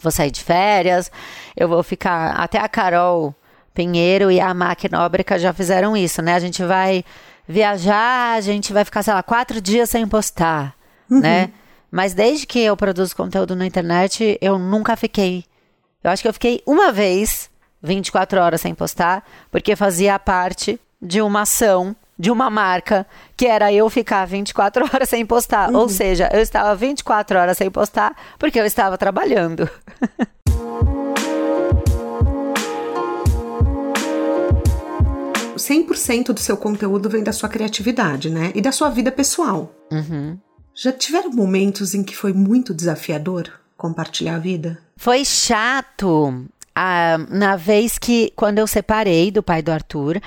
vou 0.00 0.12
sair 0.12 0.30
de 0.30 0.42
férias, 0.42 1.10
eu 1.56 1.68
vou 1.68 1.82
ficar. 1.82 2.36
Até 2.36 2.58
a 2.58 2.68
Carol 2.68 3.34
Pinheiro 3.74 4.30
e 4.30 4.40
a 4.40 4.52
Maquinóbrica 4.52 5.38
já 5.38 5.52
fizeram 5.52 5.96
isso, 5.96 6.20
né? 6.20 6.34
A 6.34 6.40
gente 6.40 6.62
vai 6.64 7.04
viajar, 7.46 8.34
a 8.36 8.40
gente 8.40 8.72
vai 8.72 8.84
ficar, 8.84 9.02
sei 9.02 9.14
lá, 9.14 9.22
quatro 9.22 9.60
dias 9.60 9.90
sem 9.90 10.06
postar, 10.06 10.74
uhum. 11.10 11.20
né? 11.20 11.50
Mas 11.90 12.14
desde 12.14 12.46
que 12.46 12.60
eu 12.60 12.76
produzo 12.76 13.14
conteúdo 13.14 13.54
na 13.54 13.66
internet, 13.66 14.38
eu 14.40 14.58
nunca 14.58 14.96
fiquei. 14.96 15.44
Eu 16.02 16.10
acho 16.10 16.22
que 16.22 16.28
eu 16.28 16.32
fiquei 16.32 16.62
uma 16.66 16.90
vez 16.90 17.50
24 17.82 18.40
horas 18.40 18.60
sem 18.60 18.74
postar, 18.74 19.24
porque 19.50 19.76
fazia 19.76 20.18
parte 20.18 20.80
de 21.00 21.20
uma 21.20 21.42
ação 21.42 21.94
de 22.18 22.30
uma 22.30 22.48
marca 22.48 23.06
que 23.36 23.46
era 23.46 23.72
eu 23.72 23.90
ficar 23.90 24.24
24 24.26 24.84
horas 24.92 25.08
sem 25.08 25.26
postar. 25.26 25.70
Uhum. 25.70 25.80
Ou 25.80 25.88
seja, 25.88 26.30
eu 26.32 26.40
estava 26.40 26.74
24 26.74 27.38
horas 27.38 27.58
sem 27.58 27.70
postar 27.70 28.14
porque 28.38 28.60
eu 28.60 28.64
estava 28.64 28.96
trabalhando. 28.96 29.68
100% 35.62 36.32
do 36.32 36.40
seu 36.40 36.56
conteúdo 36.56 37.08
vem 37.08 37.22
da 37.22 37.32
sua 37.32 37.48
criatividade, 37.48 38.28
né? 38.28 38.52
E 38.54 38.60
da 38.60 38.72
sua 38.72 38.88
vida 38.90 39.12
pessoal. 39.12 39.72
Uhum. 39.90 40.36
Já 40.74 40.90
tiveram 40.90 41.30
momentos 41.30 41.94
em 41.94 42.02
que 42.02 42.16
foi 42.16 42.32
muito 42.32 42.74
desafiador 42.74 43.50
compartilhar 43.76 44.36
a 44.36 44.38
vida? 44.38 44.78
Foi 44.96 45.24
chato. 45.24 46.46
Ah, 46.74 47.18
na 47.28 47.54
vez 47.54 47.98
que, 47.98 48.32
quando 48.34 48.58
eu 48.58 48.66
separei 48.66 49.30
do 49.30 49.42
pai 49.42 49.62
do 49.62 49.70
Arthur, 49.70 50.20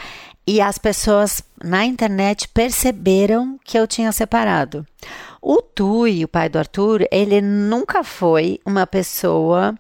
e 0.48 0.62
as 0.62 0.78
pessoas 0.78 1.42
na 1.64 1.84
internet 1.86 2.48
perceberam 2.48 3.60
que 3.64 3.78
eu 3.78 3.88
tinha 3.88 4.12
separado. 4.12 4.86
O 5.42 5.62
Tui, 5.62 6.24
o 6.24 6.28
pai 6.28 6.50
do 6.50 6.60
Arthur, 6.60 7.08
ele 7.12 7.42
nunca 7.42 8.04
foi 8.04 8.60
uma 8.66 8.86
pessoa 8.86 9.76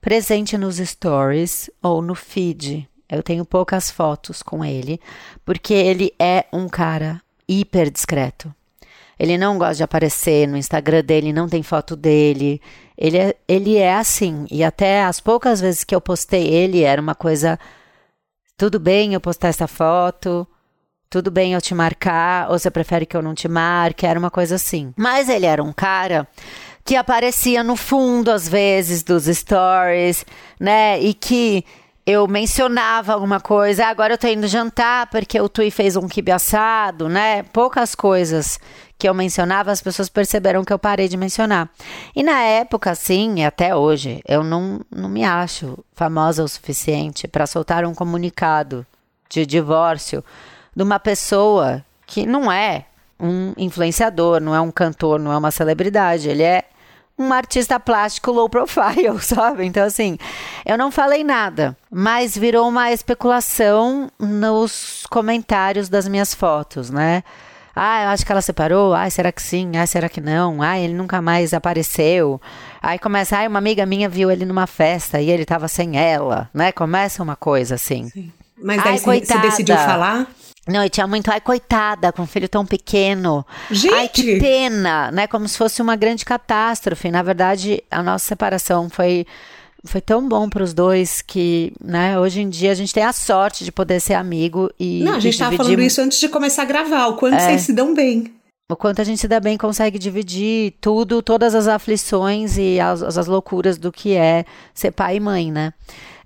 presente 0.00 0.56
nos 0.56 0.76
stories 0.76 1.68
ou 1.82 2.00
no 2.00 2.14
feed. 2.14 2.88
Eu 3.08 3.22
tenho 3.22 3.44
poucas 3.44 3.90
fotos 3.90 4.42
com 4.42 4.64
ele, 4.64 5.00
porque 5.44 5.74
ele 5.74 6.12
é 6.18 6.46
um 6.52 6.68
cara 6.68 7.20
hiper 7.48 7.90
discreto. 7.90 8.54
Ele 9.18 9.38
não 9.38 9.58
gosta 9.58 9.76
de 9.76 9.82
aparecer 9.82 10.48
no 10.48 10.56
Instagram 10.56 11.04
dele, 11.04 11.32
não 11.32 11.48
tem 11.48 11.62
foto 11.62 11.94
dele. 11.94 12.60
Ele 12.96 13.18
é, 13.18 13.36
ele 13.46 13.76
é 13.76 13.94
assim. 13.94 14.46
E 14.50 14.64
até 14.64 15.04
as 15.04 15.20
poucas 15.20 15.60
vezes 15.60 15.84
que 15.84 15.94
eu 15.94 16.00
postei 16.00 16.46
ele, 16.46 16.82
era 16.82 17.00
uma 17.00 17.14
coisa. 17.14 17.58
Tudo 18.56 18.80
bem 18.80 19.14
eu 19.14 19.20
postar 19.20 19.48
essa 19.48 19.68
foto? 19.68 20.46
Tudo 21.08 21.30
bem 21.30 21.52
eu 21.52 21.60
te 21.60 21.74
marcar? 21.74 22.50
Ou 22.50 22.58
você 22.58 22.70
prefere 22.70 23.06
que 23.06 23.16
eu 23.16 23.22
não 23.22 23.34
te 23.34 23.46
marque? 23.46 24.06
Era 24.06 24.18
uma 24.18 24.30
coisa 24.30 24.56
assim. 24.56 24.92
Mas 24.96 25.28
ele 25.28 25.46
era 25.46 25.62
um 25.62 25.72
cara 25.72 26.26
que 26.84 26.96
aparecia 26.96 27.62
no 27.62 27.76
fundo, 27.76 28.30
às 28.30 28.48
vezes, 28.48 29.02
dos 29.02 29.24
stories, 29.24 30.24
né? 30.58 31.00
E 31.00 31.14
que 31.14 31.64
eu 32.06 32.28
mencionava 32.28 33.14
alguma 33.14 33.40
coisa, 33.40 33.86
ah, 33.86 33.88
agora 33.88 34.14
eu 34.14 34.18
tô 34.18 34.26
indo 34.26 34.46
jantar 34.46 35.06
porque 35.08 35.40
o 35.40 35.48
Tui 35.48 35.70
fez 35.70 35.96
um 35.96 36.06
quibe 36.06 36.30
assado, 36.30 37.08
né? 37.08 37.42
Poucas 37.44 37.94
coisas 37.94 38.60
que 38.98 39.08
eu 39.08 39.14
mencionava, 39.14 39.72
as 39.72 39.80
pessoas 39.80 40.10
perceberam 40.10 40.64
que 40.64 40.72
eu 40.72 40.78
parei 40.78 41.08
de 41.08 41.16
mencionar. 41.16 41.68
E 42.14 42.22
na 42.22 42.42
época, 42.42 42.94
sim, 42.94 43.36
e 43.38 43.44
até 43.44 43.74
hoje, 43.74 44.20
eu 44.28 44.44
não, 44.44 44.80
não 44.94 45.08
me 45.08 45.24
acho 45.24 45.78
famosa 45.94 46.44
o 46.44 46.48
suficiente 46.48 47.26
para 47.26 47.46
soltar 47.46 47.86
um 47.86 47.94
comunicado 47.94 48.86
de 49.30 49.46
divórcio 49.46 50.22
de 50.76 50.82
uma 50.82 51.00
pessoa 51.00 51.82
que 52.06 52.26
não 52.26 52.52
é 52.52 52.84
um 53.18 53.54
influenciador, 53.56 54.40
não 54.40 54.54
é 54.54 54.60
um 54.60 54.70
cantor, 54.70 55.18
não 55.18 55.32
é 55.32 55.38
uma 55.38 55.50
celebridade, 55.50 56.28
ele 56.28 56.42
é 56.42 56.64
um 57.18 57.32
artista 57.32 57.78
plástico 57.78 58.30
low 58.30 58.48
profile, 58.48 59.18
sabe? 59.22 59.64
Então, 59.64 59.84
assim, 59.84 60.18
eu 60.64 60.76
não 60.76 60.90
falei 60.90 61.22
nada, 61.22 61.76
mas 61.90 62.36
virou 62.36 62.68
uma 62.68 62.92
especulação 62.92 64.10
nos 64.18 65.04
comentários 65.10 65.88
das 65.88 66.08
minhas 66.08 66.34
fotos, 66.34 66.90
né? 66.90 67.22
Ah, 67.76 68.04
eu 68.04 68.08
acho 68.10 68.24
que 68.24 68.30
ela 68.30 68.40
separou. 68.40 68.94
Ah, 68.94 69.10
será 69.10 69.32
que 69.32 69.42
sim? 69.42 69.76
Ah, 69.76 69.86
será 69.86 70.08
que 70.08 70.20
não? 70.20 70.62
Ah, 70.62 70.78
ele 70.78 70.94
nunca 70.94 71.20
mais 71.20 71.52
apareceu. 71.52 72.40
Aí 72.80 72.98
começa, 72.98 73.36
ah, 73.36 73.48
uma 73.48 73.58
amiga 73.58 73.84
minha 73.84 74.08
viu 74.08 74.30
ele 74.30 74.44
numa 74.44 74.66
festa 74.66 75.20
e 75.20 75.28
ele 75.28 75.44
tava 75.44 75.66
sem 75.66 75.98
ela, 75.98 76.48
né? 76.54 76.70
Começa 76.70 77.22
uma 77.22 77.34
coisa 77.34 77.74
assim. 77.74 78.08
Sim. 78.10 78.32
Mas 78.62 78.82
daí 78.82 78.92
Ai, 78.92 78.98
você 79.20 79.38
decidiu 79.38 79.76
falar? 79.76 80.28
Não, 80.66 80.82
e 80.82 80.88
tinha 80.88 81.06
muito, 81.06 81.30
ai, 81.30 81.40
coitada, 81.40 82.10
com 82.10 82.22
um 82.22 82.26
filho 82.26 82.48
tão 82.48 82.64
pequeno. 82.64 83.44
Gente! 83.70 83.94
Ai, 83.94 84.08
que 84.08 84.38
pena, 84.38 85.10
né? 85.10 85.26
Como 85.26 85.46
se 85.46 85.58
fosse 85.58 85.82
uma 85.82 85.94
grande 85.94 86.24
catástrofe. 86.24 87.10
Na 87.10 87.22
verdade, 87.22 87.82
a 87.90 88.02
nossa 88.02 88.26
separação 88.26 88.88
foi 88.88 89.26
foi 89.86 90.00
tão 90.00 90.26
bom 90.26 90.48
para 90.48 90.62
os 90.62 90.72
dois 90.72 91.20
que, 91.20 91.72
né, 91.78 92.18
hoje 92.18 92.40
em 92.40 92.48
dia 92.48 92.72
a 92.72 92.74
gente 92.74 92.94
tem 92.94 93.02
a 93.04 93.12
sorte 93.12 93.64
de 93.64 93.70
poder 93.70 94.00
ser 94.00 94.14
amigo 94.14 94.70
e 94.80 95.02
Não, 95.04 95.16
a 95.16 95.20
gente 95.20 95.34
estava 95.34 95.50
dividir... 95.50 95.66
falando 95.66 95.86
isso 95.86 96.00
antes 96.00 96.18
de 96.18 96.28
começar 96.28 96.62
a 96.62 96.64
gravar, 96.64 97.08
o 97.08 97.16
quanto 97.16 97.34
é, 97.34 97.40
vocês 97.40 97.60
se 97.60 97.72
dão 97.74 97.94
bem. 97.94 98.32
O 98.70 98.76
quanto 98.76 99.02
a 99.02 99.04
gente 99.04 99.20
se 99.20 99.28
dá 99.28 99.38
bem 99.38 99.58
consegue 99.58 99.98
dividir 99.98 100.74
tudo, 100.80 101.20
todas 101.20 101.54
as 101.54 101.68
aflições 101.68 102.56
e 102.56 102.80
as, 102.80 103.02
as 103.02 103.26
loucuras 103.26 103.76
do 103.76 103.92
que 103.92 104.14
é 104.14 104.46
ser 104.72 104.90
pai 104.90 105.16
e 105.16 105.20
mãe, 105.20 105.52
né? 105.52 105.74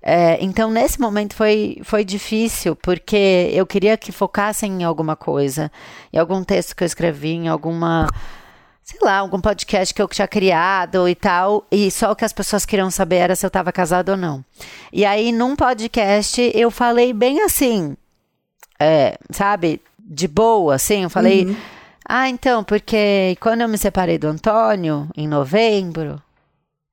É, 0.01 0.37
então, 0.43 0.71
nesse 0.71 0.99
momento 0.99 1.35
foi, 1.35 1.77
foi 1.83 2.05
difícil, 2.05 2.75
porque 2.75 3.49
eu 3.53 3.65
queria 3.65 3.97
que 3.97 4.11
focassem 4.11 4.81
em 4.81 4.83
alguma 4.83 5.15
coisa, 5.15 5.71
em 6.11 6.17
algum 6.17 6.43
texto 6.43 6.75
que 6.75 6.83
eu 6.83 6.85
escrevi, 6.85 7.31
em 7.31 7.47
alguma, 7.49 8.07
sei 8.81 8.99
lá, 9.01 9.17
algum 9.17 9.41
podcast 9.41 9.93
que 9.93 10.01
eu 10.01 10.07
tinha 10.07 10.27
criado 10.27 11.07
e 11.07 11.15
tal, 11.15 11.65
e 11.69 11.91
só 11.91 12.11
o 12.11 12.15
que 12.15 12.23
as 12.23 12.31
pessoas 12.31 12.65
queriam 12.65 12.89
saber 12.89 13.17
era 13.17 13.35
se 13.35 13.45
eu 13.45 13.49
estava 13.49 13.71
casado 13.73 14.09
ou 14.09 14.17
não. 14.17 14.43
E 14.91 15.05
aí, 15.05 15.33
num 15.33 15.55
podcast, 15.55 16.51
eu 16.55 16.71
falei 16.71 17.11
bem 17.11 17.41
assim, 17.41 17.97
é, 18.79 19.17
sabe, 19.31 19.81
de 19.99 20.27
boa, 20.27 20.75
assim, 20.75 21.03
eu 21.03 21.09
falei. 21.09 21.45
Uhum. 21.45 21.55
Ah, 22.07 22.29
então, 22.29 22.63
porque 22.63 23.37
quando 23.39 23.61
eu 23.61 23.67
me 23.67 23.77
separei 23.77 24.17
do 24.17 24.27
Antônio, 24.27 25.09
em 25.15 25.27
novembro, 25.27 26.19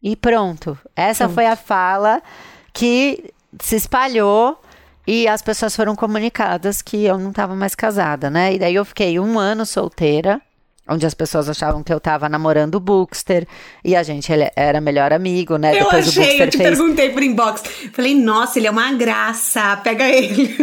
e 0.03 0.15
pronto. 0.15 0.79
Essa 0.95 1.25
pronto. 1.25 1.35
foi 1.35 1.47
a 1.47 1.57
fala 1.57 2.23
que 2.77 3.33
se 3.59 3.75
espalhou 3.75 4.61
e 5.07 5.27
as 5.27 5.41
pessoas 5.41 5.75
foram 5.75 5.97
comunicadas 5.97 6.83
que 6.83 7.07
eu 7.07 7.17
não 7.17 7.31
estava 7.31 7.55
mais 7.55 7.75
casada, 7.75 8.29
né? 8.29 8.53
E 8.53 8.59
daí 8.59 8.75
eu 8.75 8.85
fiquei 8.85 9.19
um 9.19 9.39
ano 9.39 9.65
solteira 9.65 10.43
onde 10.89 11.05
as 11.05 11.15
pessoas 11.15 11.49
achavam 11.49 11.83
que 11.83 11.93
eu 11.93 11.99
tava 11.99 12.29
namorando 12.29 12.77
o 12.77 12.81
Bookster 12.81 13.47
e 13.85 13.97
a 13.97 14.03
gente 14.03 14.31
era 14.55 14.81
melhor 14.81 15.13
amigo, 15.13 15.57
né? 15.57 15.73
Eu 15.73 15.85
Depois 15.85 16.09
achei, 16.09 16.43
eu 16.43 16.51
te 16.51 16.57
fez... 16.57 16.79
perguntei 16.79 17.11
por 17.11 17.23
inbox. 17.23 17.63
Falei, 17.93 18.15
nossa, 18.15 18.59
ele 18.59 18.67
é 18.67 18.71
uma 18.71 18.93
graça, 18.93 19.77
pega 19.79 20.09
ele. 20.09 20.55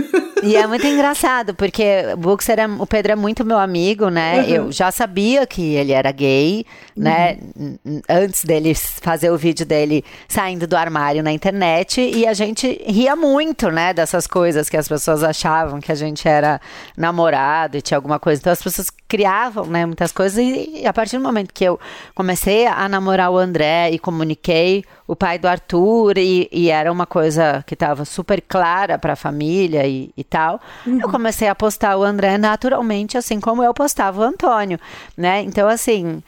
E 0.43 0.55
é 0.55 0.67
muito 0.67 0.85
engraçado, 0.85 1.53
porque 1.53 1.83
o 2.13 2.17
Bookster, 2.17 2.59
é, 2.59 2.67
o 2.67 2.85
Pedro 2.85 3.13
é 3.13 3.15
muito 3.15 3.45
meu 3.45 3.57
amigo, 3.57 4.09
né? 4.09 4.41
Uhum. 4.41 4.49
Eu 4.49 4.71
já 4.71 4.91
sabia 4.91 5.47
que 5.47 5.75
ele 5.75 5.91
era 5.91 6.11
gay, 6.11 6.65
né? 6.95 7.37
Uhum. 7.55 8.01
Antes 8.09 8.43
dele 8.43 8.75
fazer 8.75 9.29
o 9.31 9.37
vídeo 9.37 9.65
dele 9.65 10.03
saindo 10.27 10.67
do 10.67 10.75
armário 10.75 11.23
na 11.23 11.31
internet 11.31 12.01
e 12.01 12.27
a 12.27 12.33
gente 12.33 12.81
ria 12.85 13.15
muito, 13.15 13.69
né? 13.69 13.93
Dessas 13.93 14.27
coisas 14.27 14.69
que 14.69 14.77
as 14.77 14.87
pessoas 14.87 15.23
achavam 15.23 15.79
que 15.79 15.91
a 15.91 15.95
gente 15.95 16.27
era 16.27 16.59
namorado 16.97 17.77
e 17.77 17.81
tinha 17.81 17.97
alguma 17.97 18.19
coisa. 18.19 18.39
Então 18.41 18.53
as 18.53 18.61
pessoas 18.61 18.89
criavam, 19.07 19.65
né? 19.65 19.85
Muitas 19.85 20.11
coisas. 20.13 20.37
E, 20.37 20.85
a 20.87 20.93
partir 20.93 21.17
do 21.17 21.23
momento 21.23 21.53
que 21.53 21.65
eu 21.65 21.79
comecei 22.15 22.65
a 22.65 22.87
namorar 22.87 23.31
o 23.31 23.37
André 23.37 23.91
e 23.91 23.99
comuniquei 23.99 24.85
o 25.05 25.15
pai 25.15 25.37
do 25.37 25.47
Arthur, 25.47 26.17
e, 26.17 26.47
e 26.51 26.69
era 26.69 26.91
uma 26.91 27.05
coisa 27.05 27.63
que 27.67 27.73
estava 27.73 28.05
super 28.05 28.41
clara 28.41 28.97
para 28.97 29.13
a 29.13 29.17
família 29.17 29.85
e, 29.85 30.11
e 30.15 30.23
tal, 30.23 30.61
uhum. 30.87 31.01
eu 31.01 31.09
comecei 31.09 31.49
a 31.49 31.55
postar 31.55 31.97
o 31.97 32.03
André 32.03 32.37
naturalmente, 32.37 33.17
assim 33.17 33.39
como 33.39 33.61
eu 33.61 33.73
postava 33.73 34.21
o 34.21 34.23
Antônio, 34.23 34.79
né? 35.17 35.41
Então, 35.41 35.67
assim. 35.67 36.23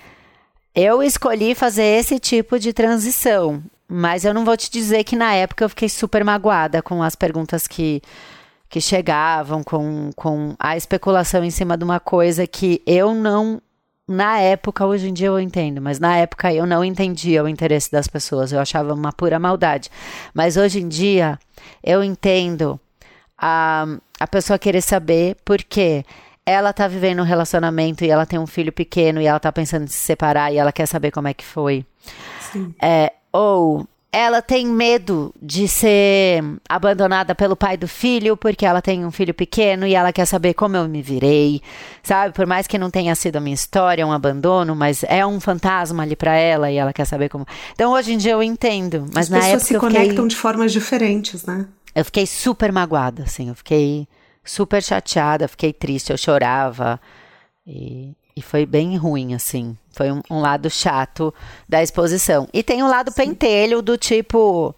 Eu 0.77 1.01
escolhi 1.01 1.55
fazer 1.55 1.85
esse 1.85 2.19
tipo 2.19 2.59
de 2.59 2.73
transição, 2.73 3.63
mas 3.87 4.25
eu 4.25 4.33
não 4.33 4.43
vou 4.43 4.57
te 4.57 4.69
dizer 4.69 5.05
que 5.05 5.15
na 5.15 5.33
época 5.33 5.63
eu 5.63 5.69
fiquei 5.69 5.87
super 5.87 6.21
magoada 6.21 6.81
com 6.81 7.01
as 7.01 7.15
perguntas 7.15 7.65
que, 7.65 8.01
que 8.67 8.81
chegavam, 8.81 9.63
com, 9.63 10.09
com 10.15 10.55
a 10.59 10.75
especulação 10.75 11.43
em 11.43 11.51
cima 11.51 11.77
de 11.77 11.83
uma 11.85 11.99
coisa 11.99 12.45
que 12.45 12.81
eu 12.85 13.13
não 13.13 13.61
na 14.07 14.39
época, 14.39 14.85
hoje 14.85 15.09
em 15.09 15.13
dia 15.13 15.27
eu 15.27 15.39
entendo, 15.39 15.81
mas 15.81 15.99
na 15.99 16.17
época 16.17 16.53
eu 16.53 16.65
não 16.65 16.83
entendia 16.83 17.43
o 17.43 17.49
interesse 17.49 17.91
das 17.91 18.07
pessoas, 18.07 18.51
eu 18.51 18.59
achava 18.59 18.93
uma 18.93 19.11
pura 19.11 19.39
maldade. 19.39 19.89
Mas 20.33 20.57
hoje 20.57 20.79
em 20.81 20.87
dia 20.87 21.39
eu 21.83 22.03
entendo 22.03 22.79
a, 23.37 23.85
a 24.19 24.27
pessoa 24.27 24.59
querer 24.59 24.81
saber 24.81 25.35
por 25.43 25.63
quê 25.63 26.05
ela 26.45 26.71
tá 26.71 26.87
vivendo 26.87 27.21
um 27.21 27.25
relacionamento 27.25 28.05
e 28.05 28.09
ela 28.09 28.25
tem 28.25 28.37
um 28.37 28.45
filho 28.45 28.71
pequeno 28.71 29.19
e 29.19 29.25
ela 29.25 29.39
tá 29.39 29.51
pensando 29.51 29.85
em 29.85 29.87
se 29.87 29.97
separar 29.97 30.53
e 30.53 30.57
ela 30.57 30.71
quer 30.71 30.85
saber 30.85 31.09
como 31.09 31.27
é 31.27 31.33
que 31.33 31.43
foi. 31.43 31.83
Sim. 32.39 32.75
É, 32.79 33.13
ou 33.33 33.87
ela 34.15 34.41
tem 34.41 34.65
medo 34.65 35.35
de 35.41 35.67
ser 35.67 36.41
abandonada 36.69 37.35
pelo 37.35 37.53
pai 37.53 37.75
do 37.75 37.85
filho, 37.85 38.37
porque 38.37 38.65
ela 38.65 38.81
tem 38.81 39.05
um 39.05 39.11
filho 39.11 39.33
pequeno 39.33 39.85
e 39.85 39.93
ela 39.93 40.13
quer 40.13 40.25
saber 40.25 40.53
como 40.53 40.77
eu 40.77 40.87
me 40.87 41.01
virei, 41.01 41.61
sabe? 42.01 42.33
Por 42.33 42.45
mais 42.45 42.65
que 42.65 42.77
não 42.77 42.89
tenha 42.89 43.13
sido 43.13 43.35
a 43.35 43.39
minha 43.41 43.53
história, 43.53 44.07
um 44.07 44.13
abandono, 44.13 44.73
mas 44.73 45.03
é 45.03 45.25
um 45.25 45.37
fantasma 45.41 46.03
ali 46.03 46.15
para 46.15 46.33
ela 46.33 46.71
e 46.71 46.77
ela 46.77 46.93
quer 46.93 47.03
saber 47.03 47.27
como. 47.27 47.45
Então 47.73 47.91
hoje 47.91 48.13
em 48.13 48.17
dia 48.17 48.31
eu 48.31 48.41
entendo, 48.41 49.05
mas 49.13 49.25
As 49.25 49.29
na 49.29 49.37
época. 49.39 49.57
As 49.57 49.63
pessoas 49.63 49.67
se 49.67 49.79
conectam 49.79 50.09
fiquei... 50.09 50.27
de 50.29 50.35
formas 50.37 50.71
diferentes, 50.71 51.45
né? 51.45 51.67
Eu 51.93 52.05
fiquei 52.05 52.25
super 52.25 52.71
magoada, 52.71 53.23
assim, 53.23 53.49
eu 53.49 53.55
fiquei 53.55 54.07
super 54.45 54.81
chateada, 54.81 55.45
fiquei 55.45 55.73
triste, 55.73 56.11
eu 56.11 56.17
chorava. 56.17 57.01
E, 57.67 58.15
e 58.37 58.41
foi 58.41 58.65
bem 58.65 58.97
ruim, 58.97 59.33
assim. 59.33 59.77
Foi 59.91 60.11
um, 60.11 60.21
um 60.29 60.41
lado 60.41 60.69
chato 60.69 61.33
da 61.69 61.81
exposição. 61.81 62.49
E 62.53 62.61
tem 62.61 62.83
um 62.83 62.87
lado 62.87 63.09
Sim. 63.09 63.15
pentelho 63.15 63.81
do 63.81 63.97
tipo. 63.97 64.75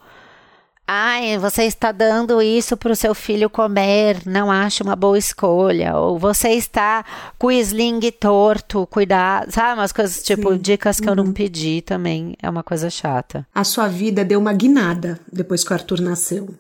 Ai, 0.90 1.38
você 1.38 1.64
está 1.64 1.92
dando 1.92 2.42
isso 2.42 2.78
para 2.78 2.94
o 2.94 2.96
seu 2.96 3.14
filho 3.14 3.50
comer, 3.50 4.22
não 4.26 4.50
acho 4.50 4.84
uma 4.84 4.96
boa 4.96 5.18
escolha. 5.18 5.98
Ou 5.98 6.18
você 6.20 6.50
está 6.50 7.04
com 7.38 7.48
o 7.48 7.52
sling 7.52 8.00
torto, 8.12 8.88
cuidar. 8.88 9.52
Sabe, 9.52 9.80
umas 9.80 9.92
coisas 9.92 10.24
tipo, 10.24 10.54
Sim. 10.54 10.60
dicas 10.60 11.00
que 11.00 11.08
uhum. 11.08 11.12
eu 11.12 11.16
não 11.16 11.26
uhum. 11.26 11.34
pedi 11.34 11.82
também 11.82 12.36
é 12.42 12.50
uma 12.50 12.64
coisa 12.64 12.90
chata. 12.90 13.46
A 13.54 13.64
sua 13.64 13.88
vida 13.88 14.24
deu 14.24 14.40
uma 14.40 14.54
guinada 14.54 15.20
depois 15.34 15.64
que 15.64 15.72
o 15.72 15.74
Arthur 15.74 16.00
nasceu. 16.00 16.56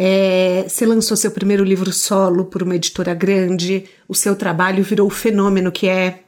É, 0.00 0.64
você 0.68 0.86
lançou 0.86 1.16
seu 1.16 1.32
primeiro 1.32 1.64
livro 1.64 1.92
solo 1.92 2.44
por 2.44 2.62
uma 2.62 2.76
editora 2.76 3.12
grande, 3.14 3.90
o 4.06 4.14
seu 4.14 4.36
trabalho 4.36 4.84
virou 4.84 5.08
o 5.08 5.10
fenômeno 5.10 5.72
que 5.72 5.88
é. 5.88 6.20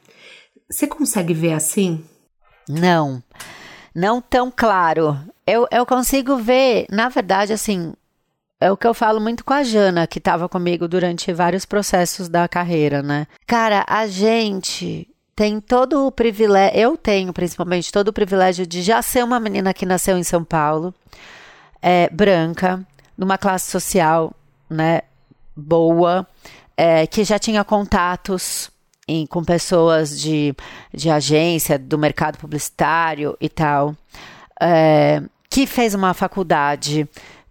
Você 0.69 0.85
consegue 0.85 1.33
ver 1.33 1.53
assim? 1.53 2.03
Não, 2.67 3.23
não 3.95 4.19
tão 4.19 4.51
claro. 4.53 5.17
Eu, 5.47 5.67
eu 5.71 5.85
consigo 5.85 6.35
ver, 6.35 6.85
na 6.91 7.07
verdade, 7.07 7.53
assim, 7.53 7.93
é 8.59 8.69
o 8.69 8.75
que 8.75 8.85
eu 8.85 8.93
falo 8.93 9.21
muito 9.21 9.45
com 9.45 9.53
a 9.53 9.63
Jana, 9.63 10.05
que 10.05 10.19
estava 10.19 10.49
comigo 10.49 10.85
durante 10.85 11.31
vários 11.31 11.65
processos 11.65 12.27
da 12.27 12.49
carreira, 12.49 13.01
né? 13.01 13.25
Cara, 13.47 13.85
a 13.87 14.05
gente 14.05 15.07
tem 15.33 15.61
todo 15.61 16.05
o 16.05 16.11
privilégio, 16.11 16.77
eu 16.77 16.97
tenho 16.97 17.31
principalmente 17.31 17.89
todo 17.89 18.09
o 18.09 18.13
privilégio 18.13 18.67
de 18.67 18.81
já 18.81 19.01
ser 19.01 19.23
uma 19.23 19.39
menina 19.39 19.73
que 19.73 19.85
nasceu 19.85 20.17
em 20.17 20.23
São 20.23 20.43
Paulo, 20.43 20.93
é, 21.81 22.09
branca, 22.11 22.85
numa 23.21 23.37
classe 23.37 23.69
social, 23.69 24.33
né, 24.67 25.01
boa, 25.55 26.27
é, 26.75 27.05
que 27.05 27.23
já 27.23 27.37
tinha 27.37 27.63
contatos 27.63 28.71
em, 29.07 29.27
com 29.27 29.43
pessoas 29.43 30.19
de, 30.19 30.55
de 30.91 31.07
agência, 31.07 31.77
do 31.77 31.99
mercado 31.99 32.39
publicitário 32.39 33.37
e 33.39 33.47
tal, 33.47 33.95
é, 34.59 35.21
que 35.51 35.67
fez 35.67 35.93
uma 35.93 36.15
faculdade 36.15 37.07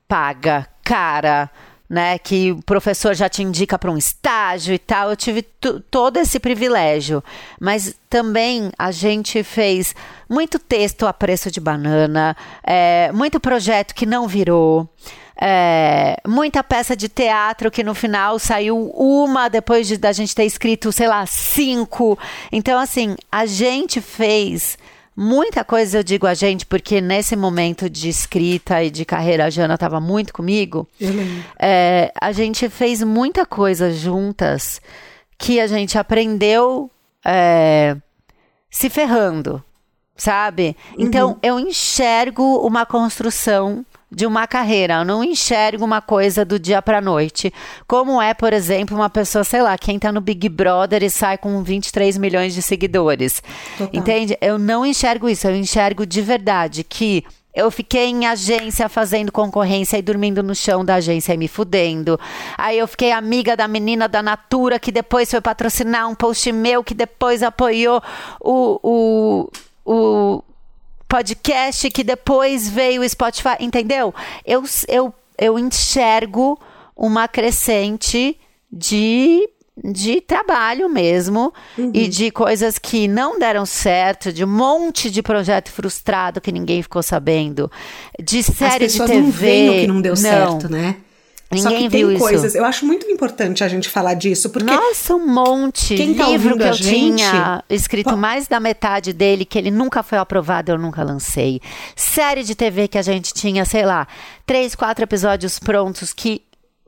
paga, 0.09 0.67
cara, 0.83 1.49
né, 1.91 2.17
que 2.21 2.53
o 2.53 2.63
professor 2.63 3.15
já 3.15 3.29
te 3.29 3.43
indica 3.43 3.77
para 3.77 3.91
um 3.91 3.99
estágio 3.99 4.73
e 4.73 4.79
tal. 4.79 5.11
Eu 5.11 5.17
tive 5.17 5.43
todo 5.43 6.19
esse 6.19 6.39
privilégio, 6.39 7.23
mas 7.59 7.97
também 8.09 8.71
a 8.79 8.93
gente 8.93 9.43
fez 9.43 9.93
muito 10.29 10.61
texto 10.61 11.05
a 11.05 11.13
preço 11.13 11.51
de 11.51 11.59
banana, 11.59 12.37
é, 12.63 13.11
muito 13.13 13.41
projeto 13.41 13.93
que 13.93 14.07
não 14.07 14.29
virou. 14.29 14.89
É, 15.43 16.19
muita 16.29 16.63
peça 16.63 16.95
de 16.95 17.09
teatro 17.09 17.71
que 17.71 17.83
no 17.83 17.95
final 17.95 18.39
saiu 18.39 18.91
uma 18.95 19.49
depois 19.49 19.89
de, 19.89 19.97
da 19.97 20.13
gente 20.13 20.35
ter 20.35 20.45
escrito, 20.45 20.93
sei 20.93 21.09
lá, 21.09 21.27
cinco. 21.27 22.17
Então, 22.53 22.79
assim, 22.79 23.17
a 23.33 23.47
gente 23.47 24.01
fez 24.01 24.79
muita 25.17 25.65
coisa, 25.65 25.99
eu 25.99 26.03
digo 26.03 26.27
a 26.27 26.35
gente, 26.35 26.65
porque 26.65 27.01
nesse 27.01 27.37
momento 27.37 27.89
de 27.89 28.09
escrita 28.09 28.83
e 28.83 28.91
de 28.91 29.05
carreira, 29.05 29.47
a 29.47 29.51
Jana 29.51 29.75
estava 29.75 30.01
muito 30.01 30.33
comigo. 30.33 30.89
É, 31.59 32.13
a 32.19 32.33
gente 32.33 32.69
fez 32.69 33.03
muita 33.03 33.45
coisa 33.45 33.93
juntas 33.93 34.81
que 35.37 35.61
a 35.61 35.67
gente 35.67 35.99
aprendeu 35.99 36.91
é, 37.25 37.97
se 38.71 38.89
ferrando, 38.89 39.63
sabe? 40.17 40.77
Então, 40.99 41.31
uhum. 41.31 41.37
eu 41.43 41.59
enxergo 41.59 42.59
uma 42.67 42.87
construção 42.87 43.85
de 44.11 44.27
uma 44.27 44.47
carreira. 44.47 44.95
Eu 44.95 45.05
não 45.05 45.23
enxergo 45.23 45.85
uma 45.85 46.01
coisa 46.01 46.45
do 46.45 46.59
dia 46.59 46.83
para 46.83 47.01
noite. 47.01 47.53
Como 47.87 48.21
é, 48.21 48.35
por 48.35 48.53
exemplo, 48.53 48.97
uma 48.97 49.09
pessoa, 49.09 49.45
sei 49.45 49.63
lá, 49.63 49.79
quem 49.79 49.99
tá 49.99 50.11
no 50.11 50.21
Big 50.21 50.49
Brother 50.49 51.03
e 51.03 51.11
sai 51.11 51.39
com 51.39 51.63
23 51.63 52.19
milhões 52.19 52.53
de 52.55 52.63
seguidores. 52.63 53.43
Total. 53.79 54.01
Entende? 54.01 54.37
Eu 54.41 54.59
não 54.59 54.85
enxergo 54.85 55.29
isso. 55.29 55.47
Eu 55.47 55.55
enxergo 55.55 56.05
de 56.05 56.21
verdade 56.21 56.83
que 56.83 57.25
eu 57.55 57.71
fiquei 57.71 58.07
em 58.07 58.27
agência 58.27 58.89
fazendo 58.89 59.33
concorrência 59.33 59.99
e 59.99 60.03
dormindo 60.03 60.43
no 60.43 60.55
chão 60.55 60.85
da 60.85 60.97
agência 60.97 61.35
e 61.35 61.37
me 61.37 61.49
fudendo. 61.49 62.19
Aí 62.57 62.79
eu 62.79 62.87
fiquei 62.87 63.11
amiga 63.11 63.57
da 63.57 63.67
menina 63.67 64.09
da 64.09 64.23
Natura 64.23 64.79
que 64.79 64.93
depois 64.93 65.31
foi 65.31 65.41
patrocinar 65.41 66.09
um 66.09 66.15
post 66.15 66.51
meu 66.53 66.85
que 66.85 66.95
depois 66.95 67.43
apoiou 67.43 68.01
o, 68.41 68.81
o, 68.83 69.51
o 69.85 70.45
podcast 71.11 71.91
que 71.91 72.05
depois 72.05 72.69
veio 72.69 73.03
o 73.03 73.09
Spotify, 73.09 73.57
entendeu? 73.59 74.15
Eu, 74.47 74.63
eu, 74.87 75.13
eu 75.37 75.59
enxergo 75.59 76.57
uma 76.97 77.27
crescente 77.27 78.39
de 78.73 79.49
de 79.83 80.21
trabalho 80.21 80.91
mesmo 80.91 81.55
uhum. 81.79 81.91
e 81.95 82.07
de 82.07 82.31
coisas 82.31 82.79
que 82.79 83.09
não 83.09 83.39
deram 83.39 83.65
certo, 83.65 84.31
de 84.31 84.45
um 84.45 84.49
monte 84.49 85.11
de 85.11 85.23
projeto 85.23 85.71
frustrado 85.71 86.39
que 86.39 86.53
ninguém 86.53 86.83
ficou 86.83 87.03
sabendo, 87.03 87.71
de 88.23 88.43
série 88.43 88.89
de 88.89 88.99
TV 88.99 89.21
não 89.21 89.31
veem 89.31 89.81
que 89.81 89.87
não 89.87 90.03
deu 90.03 90.13
não. 90.13 90.17
certo, 90.17 90.71
né? 90.71 90.97
Ninguém 91.53 91.89
viu 91.89 92.09
tem 92.09 92.19
coisas. 92.19 92.55
Eu 92.55 92.65
acho 92.65 92.87
muito 92.87 93.11
importante 93.11 93.65
a 93.65 93.69
gente 93.69 93.89
falar 93.89 94.15
disso, 94.15 94.51
porque 94.51 94.71
nossa, 94.71 95.17
um 95.17 95.27
monte. 95.27 95.97
Quem 95.97 96.15
tá 96.15 96.29
livro 96.29 96.57
que 96.57 96.63
eu 96.63 96.73
gente... 96.73 97.17
tinha 97.17 97.65
escrito 97.69 98.17
mais 98.17 98.47
da 98.47 98.61
metade 98.61 99.13
dele 99.13 99.45
que 99.45 99.59
ele 99.59 99.71
nunca 99.71 100.03
foi 100.03 100.19
aprovado, 100.19 100.71
eu 100.71 100.79
nunca 100.79 101.03
lancei. 101.03 101.61
Série 101.97 102.45
de 102.45 102.55
TV 102.55 102.87
que 102.87 102.99
a 102.99 103.03
gente 103.03 103.35
tinha, 103.35 103.65
sei 103.65 103.85
lá, 103.85 104.07
três, 104.47 104.77
quatro 104.77 105.03
episódios 105.03 105.59
prontos 105.59 106.13
que 106.13 106.43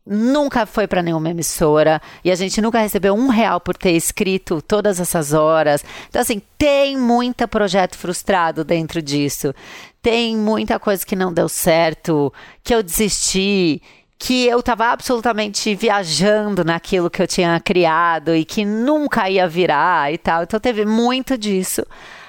nunca 0.07 0.67
foi 0.67 0.87
para 0.87 1.03
nenhuma 1.03 1.31
emissora 1.31 2.03
e 2.25 2.31
a 2.31 2.35
gente 2.35 2.61
nunca 2.61 2.81
recebeu 2.81 3.15
um 3.15 3.29
real 3.29 3.61
por 3.61 3.77
ter 3.77 3.93
escrito 3.93 4.63
todas 4.63 5.01
essas 5.01 5.33
horas. 5.33 5.85
Então, 6.09 6.23
assim, 6.23 6.41
tem 6.57 6.97
muita 6.97 7.49
projeto 7.49 7.97
frustrado 7.97 8.65
dentro 8.65 9.03
disso. 9.03 9.53
Tem 10.01 10.37
muita 10.37 10.79
coisa 10.79 11.05
que 11.05 11.17
não 11.17 11.33
deu 11.33 11.49
certo, 11.49 12.33
que 12.63 12.75
eu 12.75 12.83
desisti 12.83 13.81
que 14.23 14.47
eu 14.47 14.61
estava 14.61 14.87
absolutamente 14.87 15.75
viajando 15.75 16.65
naquilo 16.65 17.11
que 17.11 17.21
eu 17.21 17.27
tinha 17.27 17.59
criado 17.59 18.37
e 18.37 18.45
que 18.45 18.65
nunca 18.65 19.29
ia 19.29 19.49
virar 19.49 20.13
e 20.13 20.17
tal. 20.17 20.45
Então 20.45 20.61
teve 20.61 20.87
muito 20.87 21.37
disso. 21.37 21.85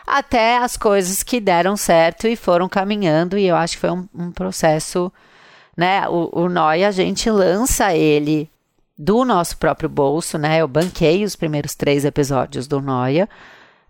Até 0.05 0.57
as 0.57 0.75
coisas 0.75 1.21
que 1.21 1.39
deram 1.39 1.77
certo 1.77 2.27
e 2.27 2.35
foram 2.35 2.67
caminhando, 2.67 3.37
e 3.37 3.45
eu 3.45 3.55
acho 3.55 3.75
que 3.75 3.81
foi 3.81 3.91
um, 3.91 4.09
um 4.11 4.31
processo, 4.31 5.13
né? 5.77 6.09
O, 6.09 6.45
o 6.45 6.49
Noi, 6.49 6.83
a 6.83 6.89
gente 6.89 7.29
lança 7.29 7.93
ele 7.93 8.49
do 8.97 9.23
nosso 9.23 9.55
próprio 9.57 9.87
bolso, 9.87 10.35
né? 10.39 10.61
Eu 10.61 10.67
banquei 10.67 11.23
os 11.23 11.35
primeiros 11.35 11.75
três 11.75 12.05
episódios 12.05 12.67
do 12.67 12.81
Noia 12.81 13.29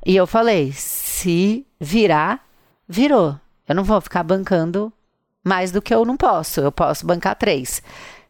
e 0.05 0.13
eu 0.13 0.27
falei: 0.27 0.73
se 0.73 1.65
virar, 1.79 2.45
virou. 2.85 3.39
Eu 3.65 3.73
não 3.75 3.85
vou 3.85 4.01
ficar 4.01 4.23
bancando 4.23 4.91
mais 5.43 5.71
do 5.71 5.81
que 5.81 5.93
eu 5.93 6.05
não 6.05 6.15
posso. 6.15 6.61
Eu 6.61 6.71
posso 6.71 7.05
bancar 7.05 7.35
três. 7.35 7.81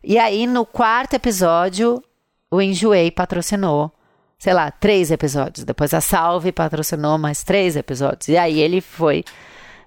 E 0.04 0.18
aí, 0.18 0.48
no 0.48 0.66
quarto 0.66 1.14
episódio, 1.14 2.04
o 2.52 2.62
Enjoei 2.62 3.10
patrocinou, 3.12 3.92
sei 4.38 4.54
lá, 4.54 4.72
três 4.72 5.12
episódios. 5.12 5.64
Depois 5.64 5.94
a 5.94 6.02
Salve 6.02 6.52
patrocinou 6.52 7.18
mais 7.18 7.44
três 7.44 7.76
episódios. 7.76 8.28
E 8.28 8.38
aí 8.38 8.60
ele 8.60 8.82
foi, 8.82 9.24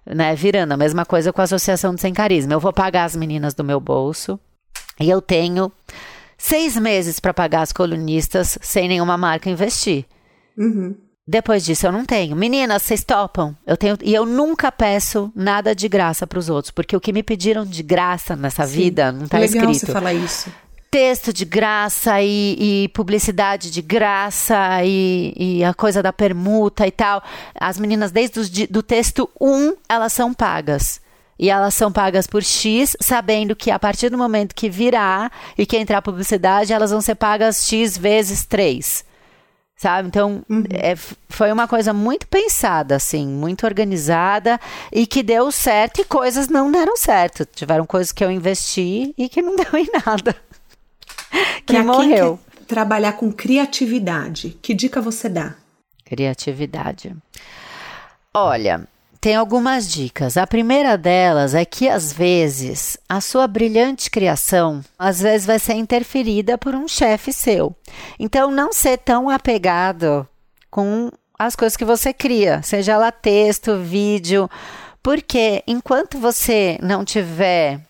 né, 0.07 0.35
virando 0.35 0.73
a 0.73 0.77
mesma 0.77 1.05
coisa 1.05 1.33
com 1.33 1.41
a 1.41 1.45
Associação 1.45 1.95
de 1.95 2.01
Sem 2.01 2.15
Carisma. 2.15 2.53
Eu 2.53 2.61
vou 2.61 2.73
pagar 2.73 3.05
as 3.05 3.17
meninas 3.17 3.55
do 3.55 3.65
meu 3.65 3.81
bolso 3.81 4.39
e 4.99 5.11
eu 5.11 5.21
tenho 5.21 5.71
seis 6.39 6.77
meses 6.77 7.21
para 7.21 7.35
pagar 7.35 7.63
as 7.63 7.73
colunistas 7.73 8.59
sem 8.61 8.89
nenhuma 8.89 9.17
marca 9.17 9.51
investir. 9.51 10.07
Uhum. 10.57 10.97
Depois 11.29 11.65
disso 11.65 11.87
eu 11.87 11.93
não 11.93 12.05
tenho. 12.05 12.37
Meninas, 12.37 12.85
vocês 12.85 13.03
topam? 13.03 13.57
Eu 13.67 13.77
tenho 13.77 13.99
e 14.01 14.15
eu 14.15 14.25
nunca 14.25 14.71
peço 14.71 15.33
nada 15.35 15.75
de 15.75 15.89
graça 15.89 16.25
para 16.25 16.39
os 16.39 16.49
outros, 16.49 16.71
porque 16.71 16.97
o 16.97 17.01
que 17.01 17.13
me 17.13 17.23
pediram 17.23 17.65
de 17.65 17.83
graça 17.83 18.37
nessa 18.37 18.65
Sim. 18.65 18.75
vida 18.75 19.11
não 19.11 19.25
está 19.25 19.41
escrito. 19.41 19.67
Legal 19.67 19.75
você 19.75 19.87
falar 19.87 20.15
isso. 20.15 20.53
Texto 20.89 21.33
de 21.33 21.45
graça 21.45 22.23
e, 22.23 22.85
e 22.85 22.89
publicidade 22.91 23.73
de 23.73 23.83
graça 23.83 24.85
e, 24.85 25.35
e, 25.37 25.65
a 25.65 25.75
coisa 25.75 26.01
da 26.01 26.13
permuta 26.13 26.87
e 26.87 26.93
tal. 26.93 27.21
As 27.59 27.77
meninas, 27.77 28.13
desde 28.13 28.39
o 28.39 28.69
do 28.71 28.83
texto 28.83 29.29
1, 29.41 29.75
elas 29.89 30.13
são 30.13 30.33
pagas. 30.33 31.01
E 31.39 31.51
elas 31.51 31.75
são 31.75 31.93
pagas 31.93 32.29
por 32.29 32.43
X, 32.43 32.97
sabendo 33.01 33.57
que 33.57 33.71
a 33.71 33.79
partir 33.81 34.09
do 34.11 34.17
momento 34.17 34.55
que 34.55 34.71
virar 34.71 35.31
e 35.59 35.67
que 35.67 35.77
entrar 35.77 36.01
publicidade, 36.01 36.73
elas 36.73 36.93
vão 36.93 37.01
ser 37.01 37.17
pagas 37.17 37.67
X 37.67 37.99
vezes 37.99 38.47
3 38.47 39.06
sabe? 39.77 40.09
Então, 40.09 40.43
uhum. 40.49 40.65
é, 40.71 40.97
foi 41.29 41.53
uma 41.53 41.69
coisa 41.69 41.93
muito 41.93 42.27
pensada, 42.27 42.97
assim, 42.97 43.27
muito 43.27 43.67
organizada 43.67 44.59
e 44.91 45.07
que 45.07 45.23
deu 45.23 45.53
certo 45.53 46.01
e 46.01 46.05
coisas 46.05 46.49
não 46.49 46.73
deram 46.73 46.97
certo. 46.97 47.45
Tiveram 47.45 47.85
coisas 47.85 48.11
que 48.11 48.25
eu 48.25 48.31
investi 48.31 49.15
e 49.17 49.29
que 49.29 49.43
não 49.43 49.55
deu 49.57 49.79
em 49.79 49.89
nada. 50.05 50.35
que 51.67 51.75
pra 51.75 51.85
morreu. 51.85 52.41
Trabalhar 52.67 53.13
com 53.13 53.31
criatividade, 53.31 54.59
que 54.61 54.75
dica 54.75 55.01
você 55.01 55.29
dá? 55.29 55.55
Criatividade. 56.05 57.15
Olha, 58.35 58.89
tem 59.21 59.37
algumas 59.37 59.89
dicas. 59.91 60.37
A 60.37 60.47
primeira 60.47 60.97
delas 60.97 61.55
é 61.55 61.65
que 61.65 61.89
às 61.89 62.13
vezes 62.13 62.99
a 63.09 63.21
sua 63.21 63.47
brilhante 63.47 64.11
criação 64.11 64.83
às 64.99 65.21
vezes 65.21 65.47
vai 65.47 65.59
ser 65.59 65.75
interferida 65.75 66.57
por 66.59 66.75
um 66.75 66.87
chefe 66.89 67.33
seu. 67.33 67.75
Então 68.19 68.51
não 68.51 68.73
ser 68.73 68.99
tão 68.99 69.29
apegado 69.29 70.27
com 70.71 71.11
as 71.39 71.55
coisas 71.55 71.77
que 71.77 71.85
você 71.85 72.13
cria, 72.13 72.63
seja 72.63 72.97
lá 72.97 73.13
texto, 73.13 73.79
vídeo, 73.79 74.49
porque 75.03 75.63
enquanto 75.67 76.19
você 76.19 76.79
não 76.83 77.05
tiver 77.05 77.81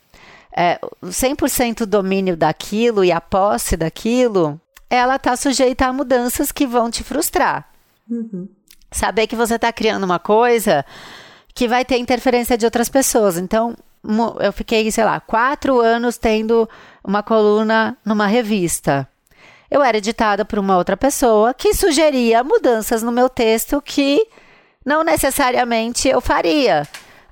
é, 0.56 0.78
100% 1.04 1.84
domínio 1.86 2.36
daquilo 2.36 3.04
e 3.04 3.12
a 3.12 3.20
posse 3.20 3.76
daquilo, 3.76 4.60
ela 4.88 5.16
está 5.16 5.36
sujeita 5.36 5.86
a 5.86 5.92
mudanças 5.92 6.50
que 6.50 6.66
vão 6.66 6.90
te 6.90 7.04
frustrar. 7.04 7.68
Uhum. 8.08 8.48
Saber 8.96 9.26
que 9.26 9.36
você 9.36 9.56
está 9.56 9.72
criando 9.72 10.04
uma 10.04 10.18
coisa 10.18 10.84
que 11.54 11.68
vai 11.68 11.84
ter 11.84 11.98
interferência 11.98 12.56
de 12.56 12.64
outras 12.64 12.88
pessoas. 12.88 13.36
Então, 13.36 13.76
eu 14.40 14.52
fiquei, 14.52 14.90
sei 14.90 15.04
lá, 15.04 15.20
quatro 15.20 15.80
anos 15.80 16.16
tendo 16.16 16.68
uma 17.04 17.22
coluna 17.22 17.96
numa 18.04 18.26
revista. 18.26 19.08
Eu 19.70 19.82
era 19.82 19.98
editada 19.98 20.44
por 20.44 20.58
uma 20.58 20.76
outra 20.76 20.96
pessoa 20.96 21.52
que 21.52 21.74
sugeria 21.74 22.42
mudanças 22.42 23.02
no 23.02 23.12
meu 23.12 23.28
texto 23.28 23.82
que 23.82 24.26
não 24.84 25.02
necessariamente 25.02 26.08
eu 26.08 26.20
faria, 26.20 26.86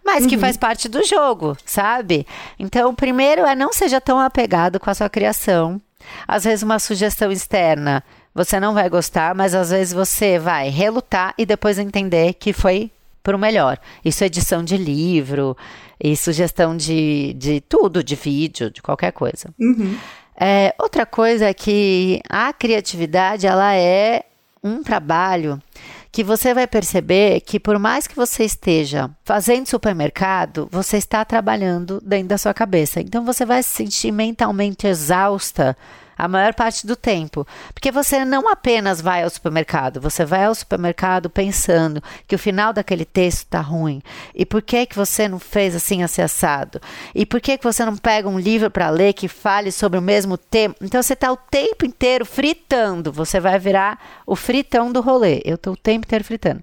mas 0.05 0.25
uhum. 0.25 0.29
que 0.31 0.39
faz 0.39 0.57
parte 0.57 0.89
do 0.89 1.05
jogo, 1.05 1.57
sabe? 1.65 2.27
Então, 2.59 2.95
primeiro 2.95 3.47
é 3.47 3.55
não 3.55 3.73
seja 3.73 4.01
tão 4.01 4.19
apegado 4.19 4.81
com 4.81 4.91
a 4.91 4.95
sua 4.95 5.09
criação. 5.09 5.81
Às 6.27 6.45
vezes, 6.45 6.63
uma 6.63 6.79
sugestão 6.79 7.31
externa 7.31 8.03
você 8.35 8.59
não 8.59 8.75
vai 8.75 8.89
gostar, 8.89 9.35
mas 9.35 9.55
às 9.55 9.71
vezes 9.71 9.93
você 9.93 10.39
vai 10.39 10.69
relutar 10.69 11.35
e 11.39 11.47
depois 11.47 11.79
entender 11.79 12.35
que 12.35 12.53
foi 12.53 12.91
para 13.23 13.37
o 13.37 13.39
melhor. 13.39 13.79
Isso 14.05 14.23
é 14.25 14.27
edição 14.27 14.63
de 14.63 14.77
livro 14.77 15.57
e 16.03 16.17
sugestão 16.17 16.77
de, 16.77 17.35
de 17.35 17.61
tudo, 17.61 18.03
de 18.03 18.17
vídeo, 18.17 18.71
de 18.71 18.83
qualquer 18.83 19.13
coisa. 19.13 19.49
Uhum. 19.59 19.97
É, 20.39 20.75
outra 20.79 21.07
coisa 21.07 21.47
é 21.47 21.55
que 21.55 22.21
a 22.29 22.53
criatividade 22.53 23.47
ela 23.47 23.75
é 23.75 24.25
um 24.63 24.83
trabalho 24.83 25.63
que 26.11 26.23
você 26.23 26.55
vai 26.55 26.67
perceber 26.67 27.41
que 27.41 27.59
por 27.59 27.79
mais 27.79 28.07
que 28.07 28.15
você 28.15 28.45
esteja 28.45 29.11
fazendo 29.25 29.69
supermercado, 29.69 30.69
você 30.71 30.97
está 30.97 31.25
trabalhando 31.25 32.01
dentro 32.05 32.29
da 32.29 32.39
sua 32.39 32.55
cabeça. 32.55 33.01
Então 33.01 33.25
você 33.25 33.45
vai 33.45 33.63
se 33.63 33.71
sentir 33.71 34.13
mentalmente 34.13 34.87
exausta 34.87 35.77
a 36.17 36.29
maior 36.29 36.55
parte 36.55 36.87
do 36.87 36.97
tempo. 36.97 37.47
Porque 37.73 37.91
você 37.91 38.25
não 38.25 38.49
apenas 38.49 39.01
vai 39.01 39.23
ao 39.23 39.31
supermercado, 39.31 40.01
você 40.01 40.25
vai 40.25 40.45
ao 40.45 40.55
supermercado 40.55 41.29
pensando 41.29 42.03
que 42.27 42.35
o 42.35 42.39
final 42.39 42.73
daquele 42.73 43.05
texto 43.05 43.41
está 43.41 43.61
ruim. 43.61 44.03
E 44.35 44.47
por 44.47 44.63
que 44.63 44.87
que 44.87 44.97
você 44.97 45.29
não 45.29 45.39
fez 45.39 45.75
assim 45.75 46.03
assado? 46.03 46.81
E 47.15 47.27
por 47.27 47.41
que 47.41 47.59
que 47.59 47.65
você 47.65 47.85
não 47.85 47.97
pega 47.97 48.29
um 48.29 48.39
livro 48.39 48.71
para 48.71 48.91
ler 48.91 49.13
que 49.13 49.29
fale 49.29 49.71
sobre 49.71 49.99
o 49.99 50.03
mesmo 50.03 50.37
tema? 50.37 50.75
Então 50.81 51.03
você 51.03 51.15
está 51.15 51.31
o 51.33 51.37
tempo 51.37 51.85
inteiro 51.85 52.25
fritando. 52.25 53.13
Você 53.13 53.41
vai 53.41 53.59
virar 53.59 53.99
o 54.27 54.37
fritão 54.37 54.93
do 54.93 55.01
rolê. 55.01 55.43
Eu 55.45 55.57
estou 55.57 55.75
o 55.75 55.77
tempo 55.77 56.07
inteiro 56.07 56.25
fritando. 56.25 56.63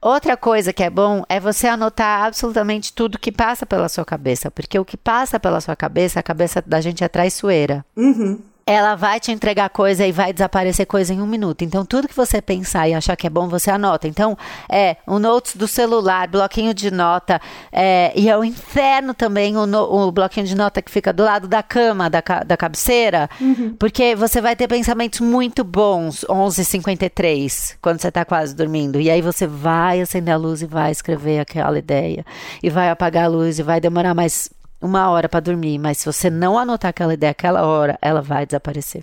Outra 0.00 0.36
coisa 0.36 0.70
que 0.70 0.82
é 0.82 0.90
bom 0.90 1.24
é 1.30 1.40
você 1.40 1.66
anotar 1.66 2.24
absolutamente 2.24 2.92
tudo 2.92 3.18
que 3.18 3.32
passa 3.32 3.64
pela 3.64 3.88
sua 3.88 4.04
cabeça, 4.04 4.50
porque 4.50 4.78
o 4.78 4.84
que 4.84 4.98
passa 4.98 5.40
pela 5.40 5.62
sua 5.62 5.74
cabeça, 5.74 6.20
a 6.20 6.22
cabeça 6.22 6.62
da 6.66 6.78
gente 6.78 7.02
é 7.02 7.08
traiçoeira. 7.08 7.82
Uhum 7.96 8.38
ela 8.66 8.94
vai 8.94 9.20
te 9.20 9.30
entregar 9.30 9.68
coisa 9.68 10.06
e 10.06 10.12
vai 10.12 10.32
desaparecer 10.32 10.86
coisa 10.86 11.12
em 11.12 11.20
um 11.20 11.26
minuto. 11.26 11.62
Então, 11.62 11.84
tudo 11.84 12.08
que 12.08 12.16
você 12.16 12.40
pensar 12.40 12.88
e 12.88 12.94
achar 12.94 13.16
que 13.16 13.26
é 13.26 13.30
bom, 13.30 13.48
você 13.48 13.70
anota. 13.70 14.08
Então, 14.08 14.36
é 14.70 14.96
o 15.06 15.18
notes 15.18 15.56
do 15.56 15.68
celular, 15.68 16.28
bloquinho 16.28 16.72
de 16.72 16.90
nota, 16.90 17.40
é, 17.70 18.12
e 18.16 18.28
é 18.28 18.36
o 18.36 18.44
inferno 18.44 19.12
também 19.12 19.56
o, 19.56 19.66
no, 19.66 19.82
o, 19.82 20.10
bloquinho 20.10 20.46
de 20.46 20.54
nota 20.54 20.80
que 20.80 20.90
fica 20.90 21.12
do 21.12 21.22
lado 21.22 21.46
da 21.46 21.62
cama, 21.62 22.08
da, 22.08 22.22
da 22.46 22.56
cabeceira, 22.56 23.28
uhum. 23.40 23.74
porque 23.78 24.14
você 24.14 24.40
vai 24.40 24.56
ter 24.56 24.66
pensamentos 24.66 25.20
muito 25.20 25.62
bons, 25.62 26.24
11h53, 26.28 27.76
quando 27.82 28.00
você 28.00 28.08
está 28.08 28.24
quase 28.24 28.54
dormindo. 28.54 29.00
E 29.00 29.10
aí 29.10 29.20
você 29.20 29.46
vai 29.46 30.00
acender 30.00 30.32
a 30.32 30.38
luz 30.38 30.62
e 30.62 30.66
vai 30.66 30.90
escrever 30.90 31.40
aquela 31.40 31.78
ideia, 31.78 32.24
e 32.62 32.70
vai 32.70 32.88
apagar 32.88 33.24
a 33.24 33.28
luz, 33.28 33.58
e 33.58 33.62
vai 33.62 33.80
demorar 33.80 34.14
mais 34.14 34.50
uma 34.80 35.08
hora 35.10 35.28
para 35.28 35.40
dormir, 35.40 35.78
mas 35.78 35.98
se 35.98 36.06
você 36.06 36.28
não 36.28 36.58
anotar 36.58 36.90
aquela 36.90 37.14
ideia 37.14 37.30
aquela 37.30 37.64
hora, 37.66 37.98
ela 38.00 38.20
vai 38.20 38.44
desaparecer. 38.44 39.02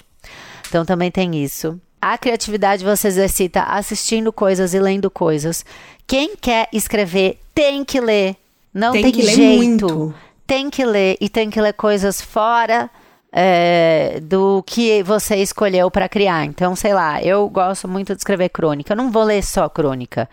Então 0.68 0.86
também 0.86 1.12
tem 1.12 1.44
isso. 1.44 1.80
A 2.02 2.18
criatividade 2.18 2.84
você 2.84 3.08
exercita 3.08 3.64
assistindo 3.64 4.34
coisas 4.34 4.74
e 4.74 4.80
lendo 4.80 5.10
coisas. 5.12 5.64
Quem 6.08 6.36
quer 6.36 6.68
escrever 6.74 7.40
tem 7.54 7.86
que 7.86 8.00
ler. 8.00 8.36
Não 8.74 8.92
tem, 8.92 9.12
tem 9.12 9.22
jeito. 9.22 10.14
Tem 10.48 10.70
que 10.70 10.84
ler 10.84 11.18
e 11.22 11.30
tem 11.30 11.50
que 11.50 11.62
ler 11.62 11.74
coisas 11.74 12.22
fora 12.22 12.90
é, 13.32 14.20
do 14.22 14.64
que 14.66 15.02
você 15.04 15.38
escolheu 15.38 15.90
para 15.90 16.10
criar. 16.10 16.46
Então, 16.46 16.76
sei 16.76 16.94
lá, 16.94 17.22
eu 17.22 17.48
gosto 17.50 17.88
muito 17.88 18.14
de 18.14 18.20
escrever 18.20 18.50
crônica. 18.50 18.92
Eu 18.92 18.98
não 18.98 19.12
vou 19.12 19.24
ler 19.24 19.44
só 19.44 19.70
crônica. 19.70 20.30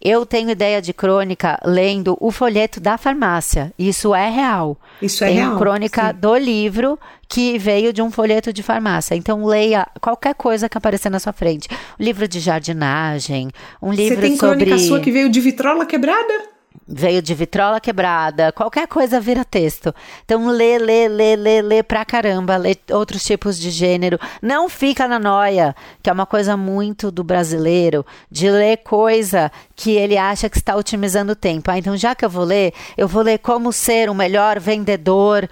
Eu 0.00 0.24
tenho 0.26 0.50
ideia 0.50 0.80
de 0.80 0.92
crônica 0.92 1.58
lendo 1.64 2.16
o 2.20 2.30
folheto 2.30 2.80
da 2.80 2.96
farmácia. 2.98 3.72
Isso 3.78 4.14
é 4.14 4.28
real. 4.28 4.76
Isso 5.00 5.24
é 5.24 5.28
Tem 5.28 5.36
real. 5.36 5.58
crônica 5.58 6.08
sim. 6.08 6.20
do 6.20 6.36
livro 6.36 6.98
que 7.28 7.58
veio 7.58 7.92
de 7.92 8.02
um 8.02 8.10
folheto 8.10 8.52
de 8.52 8.62
farmácia. 8.62 9.14
Então 9.14 9.44
leia 9.44 9.86
qualquer 10.00 10.34
coisa 10.34 10.68
que 10.68 10.78
aparecer 10.78 11.10
na 11.10 11.18
sua 11.18 11.32
frente. 11.32 11.68
Um 11.98 12.04
livro 12.04 12.28
de 12.28 12.40
jardinagem, 12.40 13.50
um 13.82 13.92
livro 13.92 14.14
sobre... 14.14 14.26
Você 14.26 14.28
tem 14.28 14.36
crônica 14.36 14.78
sua 14.78 15.00
que 15.00 15.10
veio 15.10 15.28
de 15.28 15.40
vitrola 15.40 15.86
quebrada? 15.86 16.53
Veio 16.86 17.22
de 17.22 17.34
vitrola 17.34 17.80
quebrada, 17.80 18.52
qualquer 18.52 18.86
coisa 18.86 19.20
vira 19.20 19.44
texto. 19.44 19.94
Então 20.24 20.48
lê, 20.48 20.78
lê, 20.78 21.08
lê, 21.08 21.36
lê, 21.36 21.62
lê 21.62 21.82
pra 21.82 22.04
caramba, 22.04 22.56
lê 22.56 22.76
outros 22.90 23.24
tipos 23.24 23.58
de 23.58 23.70
gênero. 23.70 24.18
Não 24.42 24.68
fica 24.68 25.08
na 25.08 25.18
noia, 25.18 25.74
que 26.02 26.10
é 26.10 26.12
uma 26.12 26.26
coisa 26.26 26.56
muito 26.56 27.10
do 27.10 27.24
brasileiro, 27.24 28.04
de 28.30 28.50
ler 28.50 28.78
coisa 28.78 29.50
que 29.74 29.92
ele 29.92 30.16
acha 30.16 30.48
que 30.48 30.56
está 30.56 30.76
otimizando 30.76 31.32
o 31.32 31.36
tempo. 31.36 31.70
Ah, 31.70 31.78
então 31.78 31.96
já 31.96 32.14
que 32.14 32.24
eu 32.24 32.30
vou 32.30 32.44
ler, 32.44 32.72
eu 32.96 33.08
vou 33.08 33.22
ler 33.22 33.38
como 33.38 33.72
ser 33.72 34.10
o 34.10 34.14
melhor 34.14 34.60
vendedor 34.60 35.48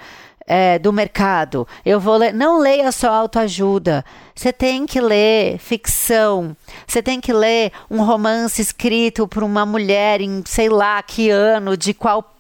é, 0.47 0.79
do 0.79 0.93
mercado. 0.93 1.67
Eu 1.85 2.01
vou 2.01 2.17
ler. 2.17 2.33
Não 2.33 2.59
leia 2.59 2.91
só 2.93 3.13
autoajuda. 3.13 4.05
Você 4.35 4.53
tem 4.53 4.87
que 4.87 5.01
ler 5.01 5.59
ficção. 5.59 6.57
Você 6.87 7.03
tem 7.03 7.21
que 7.21 7.33
ler 7.33 7.73
um 7.91 8.03
romance 8.03 8.61
escrito 8.61 9.27
por 9.29 9.43
uma 9.43 9.65
mulher 9.67 10.21
em 10.21 10.43
sei 10.47 10.69
lá 10.69 11.03
que 11.03 11.31
ano, 11.31 11.77
de 11.77 11.95
qual 11.95 12.33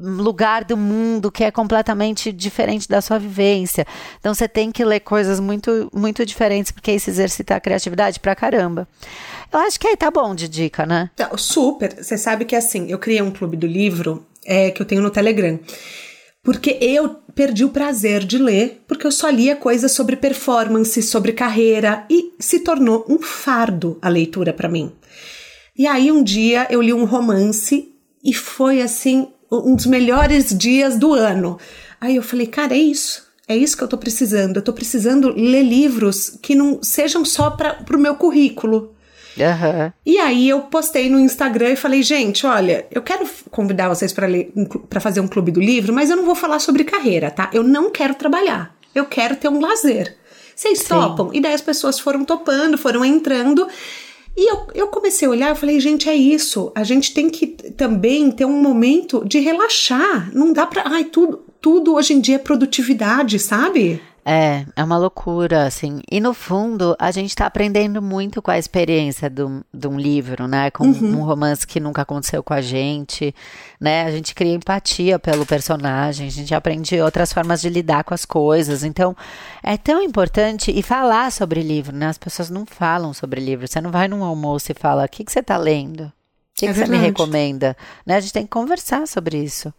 lugar 0.00 0.64
do 0.64 0.76
mundo 0.76 1.30
que 1.30 1.42
é 1.42 1.50
completamente 1.50 2.30
diferente 2.30 2.88
da 2.88 3.00
sua 3.00 3.18
vivência. 3.18 3.86
Então 4.20 4.32
você 4.32 4.46
tem 4.46 4.70
que 4.70 4.84
ler 4.84 5.00
coisas 5.00 5.40
muito 5.40 5.90
muito 5.92 6.24
diferentes 6.24 6.70
porque 6.70 6.92
isso 6.92 7.10
exercita 7.10 7.56
a 7.56 7.60
criatividade 7.60 8.20
pra 8.20 8.34
caramba. 8.34 8.86
Eu 9.52 9.58
acho 9.60 9.80
que 9.80 9.88
aí 9.88 9.96
tá 9.96 10.10
bom 10.10 10.34
de 10.34 10.48
dica, 10.48 10.86
né? 10.86 11.10
Super. 11.36 12.02
Você 12.02 12.16
sabe 12.16 12.44
que 12.44 12.54
assim, 12.54 12.90
eu 12.90 12.98
criei 12.98 13.22
um 13.22 13.30
clube 13.30 13.56
do 13.56 13.66
livro 13.66 14.26
é, 14.46 14.70
que 14.70 14.80
eu 14.80 14.86
tenho 14.86 15.02
no 15.02 15.10
Telegram. 15.10 15.58
Porque 16.42 16.78
eu 16.80 17.20
perdi 17.38 17.64
o 17.64 17.68
prazer 17.68 18.24
de 18.24 18.36
ler, 18.36 18.82
porque 18.88 19.06
eu 19.06 19.12
só 19.12 19.30
lia 19.30 19.54
coisas 19.54 19.92
sobre 19.92 20.16
performance, 20.16 21.00
sobre 21.00 21.30
carreira 21.30 22.04
e 22.10 22.32
se 22.40 22.58
tornou 22.58 23.06
um 23.08 23.20
fardo 23.20 23.96
a 24.02 24.08
leitura 24.08 24.52
para 24.52 24.68
mim. 24.68 24.90
E 25.78 25.86
aí 25.86 26.10
um 26.10 26.20
dia 26.20 26.66
eu 26.68 26.82
li 26.82 26.92
um 26.92 27.04
romance 27.04 27.94
e 28.24 28.34
foi 28.34 28.82
assim 28.82 29.28
um 29.52 29.76
dos 29.76 29.86
melhores 29.86 30.52
dias 30.52 30.98
do 30.98 31.14
ano. 31.14 31.60
Aí 32.00 32.16
eu 32.16 32.24
falei, 32.24 32.48
cara, 32.48 32.74
é 32.74 32.78
isso. 32.78 33.28
É 33.46 33.56
isso 33.56 33.76
que 33.76 33.84
eu 33.84 33.88
tô 33.88 33.96
precisando. 33.96 34.56
Eu 34.56 34.62
tô 34.62 34.72
precisando 34.72 35.28
ler 35.28 35.62
livros 35.62 36.36
que 36.42 36.56
não 36.56 36.82
sejam 36.82 37.24
só 37.24 37.50
para 37.50 37.96
o 37.96 38.00
meu 38.00 38.16
currículo. 38.16 38.96
Uhum. 39.44 39.92
E 40.04 40.18
aí 40.18 40.48
eu 40.48 40.60
postei 40.62 41.08
no 41.08 41.18
Instagram 41.18 41.70
e 41.70 41.76
falei, 41.76 42.02
gente, 42.02 42.46
olha, 42.46 42.86
eu 42.90 43.02
quero 43.02 43.28
convidar 43.50 43.88
vocês 43.88 44.12
para 44.12 45.00
fazer 45.00 45.20
um 45.20 45.28
clube 45.28 45.50
do 45.50 45.60
livro, 45.60 45.92
mas 45.92 46.10
eu 46.10 46.16
não 46.16 46.24
vou 46.24 46.34
falar 46.34 46.58
sobre 46.58 46.84
carreira, 46.84 47.30
tá? 47.30 47.50
Eu 47.52 47.62
não 47.62 47.90
quero 47.90 48.14
trabalhar. 48.14 48.74
Eu 48.94 49.04
quero 49.04 49.36
ter 49.36 49.48
um 49.48 49.60
lazer. 49.60 50.16
Vocês 50.54 50.80
Sim. 50.80 50.88
topam? 50.88 51.30
E 51.32 51.40
daí 51.40 51.54
as 51.54 51.60
pessoas 51.60 52.00
foram 52.00 52.24
topando, 52.24 52.76
foram 52.76 53.04
entrando. 53.04 53.68
E 54.36 54.50
eu, 54.50 54.66
eu 54.74 54.88
comecei 54.88 55.26
a 55.26 55.30
olhar 55.30 55.52
e 55.54 55.58
falei, 55.58 55.80
gente, 55.80 56.08
é 56.08 56.14
isso. 56.14 56.70
A 56.74 56.84
gente 56.84 57.12
tem 57.12 57.28
que 57.28 57.46
também 57.46 58.30
ter 58.30 58.44
um 58.44 58.60
momento 58.60 59.24
de 59.24 59.38
relaxar. 59.38 60.30
Não 60.32 60.52
dá 60.52 60.66
pra. 60.66 60.84
Ai, 60.86 61.04
tudo, 61.04 61.44
tudo 61.60 61.94
hoje 61.94 62.14
em 62.14 62.20
dia 62.20 62.36
é 62.36 62.38
produtividade, 62.38 63.38
sabe? 63.38 64.00
É, 64.30 64.66
é 64.76 64.84
uma 64.84 64.98
loucura, 64.98 65.64
assim. 65.64 66.02
E 66.10 66.20
no 66.20 66.34
fundo, 66.34 66.94
a 66.98 67.10
gente 67.10 67.30
está 67.30 67.46
aprendendo 67.46 68.02
muito 68.02 68.42
com 68.42 68.50
a 68.50 68.58
experiência 68.58 69.30
do, 69.30 69.64
de 69.72 69.88
um 69.88 69.98
livro, 69.98 70.46
né? 70.46 70.70
Com 70.70 70.84
uhum. 70.84 71.20
um 71.20 71.24
romance 71.24 71.66
que 71.66 71.80
nunca 71.80 72.02
aconteceu 72.02 72.42
com 72.42 72.52
a 72.52 72.60
gente, 72.60 73.34
né? 73.80 74.04
A 74.04 74.10
gente 74.10 74.34
cria 74.34 74.52
empatia 74.52 75.18
pelo 75.18 75.46
personagem, 75.46 76.26
a 76.26 76.30
gente 76.30 76.54
aprende 76.54 77.00
outras 77.00 77.32
formas 77.32 77.62
de 77.62 77.70
lidar 77.70 78.04
com 78.04 78.12
as 78.12 78.26
coisas. 78.26 78.84
Então, 78.84 79.16
é 79.62 79.78
tão 79.78 80.02
importante 80.02 80.70
e 80.78 80.82
falar 80.82 81.32
sobre 81.32 81.62
livro, 81.62 81.96
né? 81.96 82.08
As 82.08 82.18
pessoas 82.18 82.50
não 82.50 82.66
falam 82.66 83.14
sobre 83.14 83.40
livro. 83.40 83.66
Você 83.66 83.80
não 83.80 83.90
vai 83.90 84.08
num 84.08 84.22
almoço 84.22 84.70
e 84.70 84.74
fala: 84.74 85.06
o 85.06 85.08
que, 85.08 85.24
que 85.24 85.32
você 85.32 85.40
está 85.40 85.56
lendo? 85.56 86.02
O 86.02 86.12
que, 86.54 86.66
é 86.66 86.68
que 86.74 86.78
você 86.78 86.86
me 86.86 86.98
recomenda? 86.98 87.74
Né? 88.04 88.16
A 88.16 88.20
gente 88.20 88.34
tem 88.34 88.42
que 88.42 88.50
conversar 88.50 89.08
sobre 89.08 89.38
isso. 89.38 89.72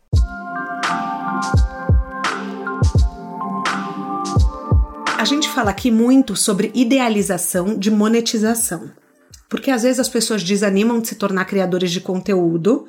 A 5.19 5.25
gente 5.25 5.49
fala 5.49 5.71
aqui 5.71 5.91
muito 5.91 6.33
sobre 6.33 6.71
idealização 6.73 7.77
de 7.77 7.91
monetização, 7.91 8.89
porque 9.49 9.69
às 9.69 9.83
vezes 9.83 9.99
as 9.99 10.07
pessoas 10.07 10.41
desanimam 10.41 11.01
de 11.01 11.09
se 11.09 11.15
tornar 11.15 11.43
criadores 11.43 11.91
de 11.91 11.99
conteúdo 11.99 12.87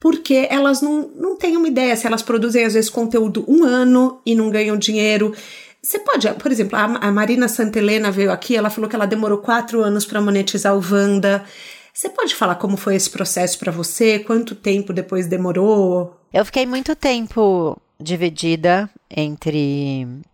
porque 0.00 0.48
elas 0.50 0.80
não, 0.80 1.10
não 1.14 1.36
têm 1.36 1.54
uma 1.58 1.68
ideia 1.68 1.94
se 1.96 2.06
elas 2.06 2.22
produzem 2.22 2.64
às 2.64 2.72
vezes 2.72 2.88
conteúdo 2.88 3.44
um 3.46 3.62
ano 3.62 4.22
e 4.24 4.34
não 4.34 4.48
ganham 4.48 4.74
dinheiro. 4.78 5.34
Você 5.82 5.98
pode, 5.98 6.26
por 6.32 6.50
exemplo, 6.50 6.78
a, 6.78 6.84
a 6.84 7.12
Marina 7.12 7.46
Santelena 7.46 8.10
veio 8.10 8.32
aqui, 8.32 8.56
ela 8.56 8.70
falou 8.70 8.88
que 8.88 8.96
ela 8.96 9.06
demorou 9.06 9.36
quatro 9.36 9.82
anos 9.82 10.06
para 10.06 10.22
monetizar 10.22 10.74
o 10.74 10.80
Vanda. 10.80 11.44
Você 11.92 12.08
pode 12.08 12.34
falar 12.34 12.54
como 12.54 12.78
foi 12.78 12.94
esse 12.94 13.10
processo 13.10 13.58
para 13.58 13.70
você? 13.70 14.18
Quanto 14.18 14.54
tempo 14.54 14.94
depois 14.94 15.26
demorou? 15.26 16.18
Eu 16.32 16.46
fiquei 16.46 16.64
muito 16.64 16.96
tempo 16.96 17.76
dividida 18.00 18.88
entre 19.14 20.24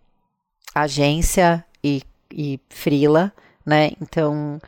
agência 0.75 1.65
e, 1.83 2.03
e 2.33 2.61
frila, 2.69 3.33
né? 3.65 3.93
Então, 4.01 4.61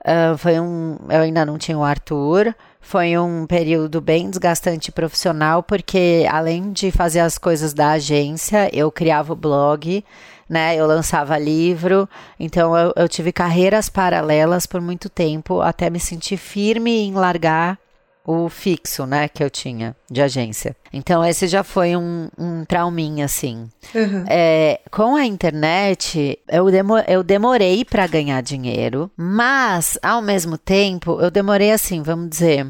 uh, 0.00 0.36
foi 0.38 0.60
um. 0.60 0.98
Eu 1.08 1.20
ainda 1.20 1.44
não 1.44 1.58
tinha 1.58 1.78
o 1.78 1.84
Arthur. 1.84 2.54
Foi 2.80 3.16
um 3.18 3.46
período 3.46 4.00
bem 4.00 4.30
desgastante 4.30 4.90
profissional, 4.90 5.62
porque 5.62 6.26
além 6.30 6.72
de 6.72 6.90
fazer 6.90 7.20
as 7.20 7.36
coisas 7.36 7.74
da 7.74 7.90
agência, 7.92 8.70
eu 8.72 8.90
criava 8.90 9.32
o 9.32 9.36
blog, 9.36 10.04
né? 10.48 10.74
Eu 10.74 10.86
lançava 10.86 11.38
livro, 11.38 12.08
então 12.38 12.76
eu, 12.76 12.92
eu 12.96 13.08
tive 13.08 13.32
carreiras 13.32 13.88
paralelas 13.88 14.66
por 14.66 14.80
muito 14.80 15.08
tempo, 15.08 15.60
até 15.60 15.90
me 15.90 16.00
sentir 16.00 16.38
firme 16.38 16.90
em 16.90 17.12
largar 17.12 17.78
o 18.24 18.48
fixo, 18.48 19.06
né, 19.06 19.28
que 19.28 19.42
eu 19.42 19.50
tinha 19.50 19.96
de 20.10 20.20
agência. 20.20 20.76
Então, 20.92 21.24
esse 21.24 21.48
já 21.48 21.62
foi 21.64 21.96
um, 21.96 22.28
um 22.38 22.64
trauminha, 22.64 23.24
assim. 23.24 23.68
Uhum. 23.94 24.24
É, 24.28 24.80
com 24.90 25.16
a 25.16 25.24
internet, 25.24 26.38
eu, 26.48 26.70
demo, 26.70 26.98
eu 26.98 27.22
demorei 27.22 27.84
para 27.84 28.06
ganhar 28.06 28.40
dinheiro, 28.42 29.10
mas, 29.16 29.98
ao 30.02 30.20
mesmo 30.20 30.58
tempo, 30.58 31.20
eu 31.20 31.30
demorei 31.30 31.72
assim, 31.72 32.02
vamos 32.02 32.28
dizer. 32.30 32.66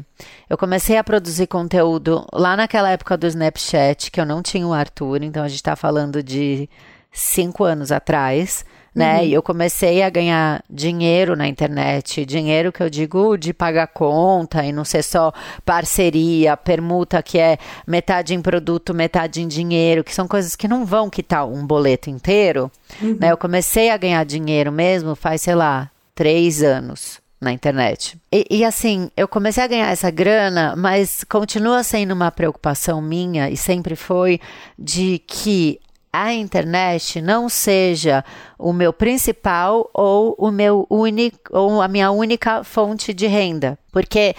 Eu 0.49 0.57
comecei 0.57 0.97
a 0.97 1.03
produzir 1.03 1.47
conteúdo 1.47 2.25
lá 2.33 2.55
naquela 2.55 2.89
época 2.89 3.17
do 3.17 3.27
Snapchat, 3.27 4.11
que 4.11 4.21
eu 4.21 4.25
não 4.25 4.41
tinha 4.41 4.65
o 4.65 4.73
Arthur, 4.73 5.23
então 5.23 5.43
a 5.43 5.47
gente 5.47 5.63
tá 5.63 5.75
falando 5.75 6.23
de 6.23 6.69
cinco 7.11 7.63
anos 7.63 7.91
atrás 7.91 8.63
né? 8.93 9.19
Uhum. 9.19 9.23
E 9.25 9.33
eu 9.33 9.41
comecei 9.41 10.03
a 10.03 10.09
ganhar 10.09 10.63
dinheiro 10.69 11.35
na 11.35 11.47
internet, 11.47 12.25
dinheiro 12.25 12.71
que 12.71 12.83
eu 12.83 12.89
digo 12.89 13.37
de 13.37 13.53
pagar 13.53 13.87
conta 13.87 14.63
e 14.65 14.71
não 14.71 14.83
ser 14.83 15.03
só 15.03 15.31
parceria, 15.65 16.57
permuta 16.57 17.23
que 17.23 17.39
é 17.39 17.57
metade 17.87 18.33
em 18.33 18.41
produto, 18.41 18.93
metade 18.93 19.41
em 19.41 19.47
dinheiro, 19.47 20.03
que 20.03 20.13
são 20.13 20.27
coisas 20.27 20.55
que 20.55 20.67
não 20.67 20.85
vão 20.85 21.09
quitar 21.09 21.47
um 21.47 21.65
boleto 21.65 22.09
inteiro. 22.09 22.69
Uhum. 23.01 23.17
Né? 23.19 23.31
Eu 23.31 23.37
comecei 23.37 23.89
a 23.89 23.97
ganhar 23.97 24.25
dinheiro 24.25 24.71
mesmo 24.71 25.15
faz, 25.15 25.41
sei 25.41 25.55
lá, 25.55 25.89
três 26.13 26.61
anos 26.61 27.21
na 27.39 27.51
internet. 27.51 28.17
E, 28.31 28.45
e, 28.51 28.63
assim, 28.63 29.09
eu 29.17 29.27
comecei 29.27 29.63
a 29.63 29.67
ganhar 29.67 29.89
essa 29.89 30.11
grana, 30.11 30.75
mas 30.75 31.23
continua 31.23 31.83
sendo 31.83 32.11
uma 32.11 32.29
preocupação 32.29 33.01
minha 33.01 33.49
e 33.49 33.57
sempre 33.57 33.95
foi 33.95 34.39
de 34.77 35.17
que 35.25 35.79
a 36.13 36.33
internet 36.33 37.21
não 37.21 37.47
seja 37.47 38.23
o 38.57 38.73
meu 38.73 38.91
principal 38.91 39.89
ou 39.93 40.35
o 40.37 40.51
meu 40.51 40.85
único 40.89 41.39
ou 41.51 41.81
a 41.81 41.87
minha 41.87 42.11
única 42.11 42.63
fonte 42.63 43.13
de 43.13 43.27
renda, 43.27 43.77
porque 43.91 44.35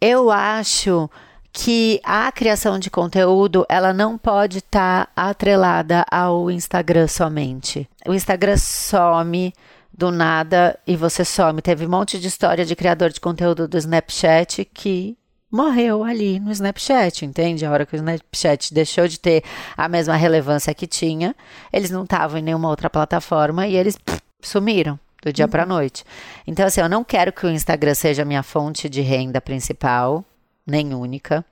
eu 0.00 0.30
acho 0.30 1.10
que 1.52 2.00
a 2.04 2.30
criação 2.30 2.78
de 2.78 2.90
conteúdo 2.90 3.64
ela 3.68 3.92
não 3.92 4.18
pode 4.18 4.58
estar 4.58 5.06
tá 5.06 5.28
atrelada 5.30 6.04
ao 6.10 6.50
Instagram 6.50 7.08
somente. 7.08 7.88
O 8.06 8.12
Instagram 8.12 8.58
some 8.58 9.54
do 9.90 10.12
nada 10.12 10.78
e 10.86 10.94
você 10.94 11.24
some. 11.24 11.62
Teve 11.62 11.86
um 11.86 11.90
monte 11.90 12.20
de 12.20 12.28
história 12.28 12.64
de 12.64 12.76
criador 12.76 13.10
de 13.10 13.20
conteúdo 13.20 13.66
do 13.66 13.78
Snapchat 13.78 14.66
que 14.66 15.16
morreu 15.56 16.04
ali 16.04 16.38
no 16.38 16.52
Snapchat, 16.52 17.24
entende? 17.24 17.64
A 17.64 17.70
hora 17.70 17.86
que 17.86 17.94
o 17.94 17.96
Snapchat 17.96 18.72
deixou 18.72 19.08
de 19.08 19.18
ter 19.18 19.42
a 19.76 19.88
mesma 19.88 20.14
relevância 20.14 20.74
que 20.74 20.86
tinha, 20.86 21.34
eles 21.72 21.90
não 21.90 22.04
estavam 22.04 22.38
em 22.38 22.42
nenhuma 22.42 22.68
outra 22.68 22.90
plataforma 22.90 23.66
e 23.66 23.74
eles 23.74 23.96
pff, 23.96 24.20
sumiram 24.40 24.98
do 25.22 25.32
dia 25.32 25.46
uhum. 25.46 25.50
para 25.50 25.66
noite. 25.66 26.04
Então, 26.46 26.66
assim, 26.66 26.80
eu 26.80 26.88
não 26.88 27.02
quero 27.02 27.32
que 27.32 27.46
o 27.46 27.50
Instagram 27.50 27.94
seja 27.94 28.24
minha 28.24 28.42
fonte 28.42 28.88
de 28.88 29.00
renda 29.00 29.40
principal, 29.40 30.24
nem 30.66 30.94
única. 30.94 31.44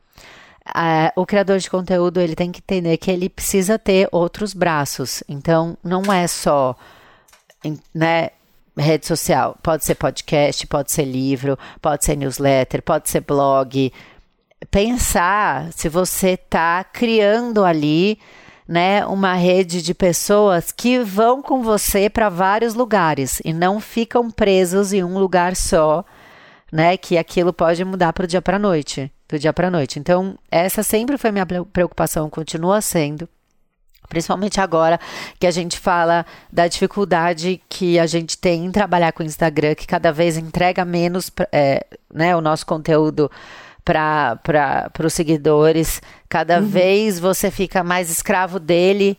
Uh, 0.68 1.20
o 1.20 1.26
criador 1.26 1.59
de 1.59 1.68
conteúdo 1.68 2.20
ele 2.20 2.35
tem 2.35 2.52
que 2.52 2.60
entender 2.60 2.97
que 2.97 3.10
ele 3.10 3.28
precisa 3.28 3.78
ter 3.78 4.09
outros 4.12 4.55
braços. 4.55 5.22
Então, 5.28 5.76
não 5.82 6.12
é 6.12 6.26
só 6.26 6.76
né, 7.94 8.31
rede 8.76 9.06
social. 9.06 9.56
Pode 9.62 9.84
ser 9.84 9.94
podcast, 9.94 10.66
pode 10.66 10.92
ser 10.92 11.05
livro, 11.05 11.59
pode 11.80 12.05
ser 12.05 12.16
newsletter, 12.16 12.82
pode 12.82 13.09
ser 13.09 13.20
blog. 13.20 13.92
Pensar 14.70 15.72
se 15.72 15.88
você 15.88 16.30
está 16.30 16.82
criando 16.84 17.64
ali 17.64 18.18
né, 18.66 19.05
uma 19.06 19.34
rede 19.34 19.82
de 19.82 19.94
pessoas 19.94 20.72
que 20.72 20.98
vão 21.01 21.42
com 21.42 21.62
você 21.62 22.09
para 22.09 22.28
vários 22.28 22.74
lugares 22.74 23.40
e 23.44 23.52
não 23.52 23.78
ficam 23.78 24.30
presos 24.30 24.92
em 24.92 25.05
um 25.05 25.18
lugar 25.18 25.55
só, 25.55 26.05
né, 26.72 26.96
que 26.96 27.18
aquilo 27.18 27.52
pode 27.52 27.84
mudar 27.84 28.12
para 28.12 28.24
o 28.24 28.26
dia 28.26 28.42
para 28.42 28.59
noite, 28.59 29.12
do 29.28 29.38
dia 29.38 29.52
para 29.52 29.70
noite. 29.70 29.98
Então, 29.98 30.38
essa 30.51 30.82
sempre 30.82 31.18
foi 31.18 31.30
minha 31.30 31.46
preocupação, 31.46 32.30
continua 32.30 32.80
sendo. 32.80 33.28
Principalmente 34.09 34.60
agora 34.60 35.01
que 35.39 35.47
a 35.47 35.51
gente 35.51 35.78
fala 35.78 36.26
da 36.52 36.68
dificuldade 36.68 37.60
que 37.68 37.98
a 37.98 38.06
gente 38.06 38.36
tem 38.39 38.64
em 38.64 38.70
trabalhar 38.70 39.12
com 39.12 39.22
o 39.22 39.26
Instagram, 39.26 39.74
que 39.74 39.86
cada 39.86 40.12
vez 40.12 40.36
entrega 40.36 40.85
menos 40.85 41.31
é, 41.51 41.86
né, 42.12 42.36
o 42.36 42.40
nosso 42.40 42.66
conteúdo 42.66 43.31
para 43.85 44.39
os 45.05 45.12
seguidores. 45.12 46.01
Cada 46.28 46.60
uhum. 46.60 46.66
vez 46.66 47.18
você 47.18 47.51
fica 47.51 47.82
mais 47.82 48.10
escravo 48.10 48.59
dele 48.59 49.18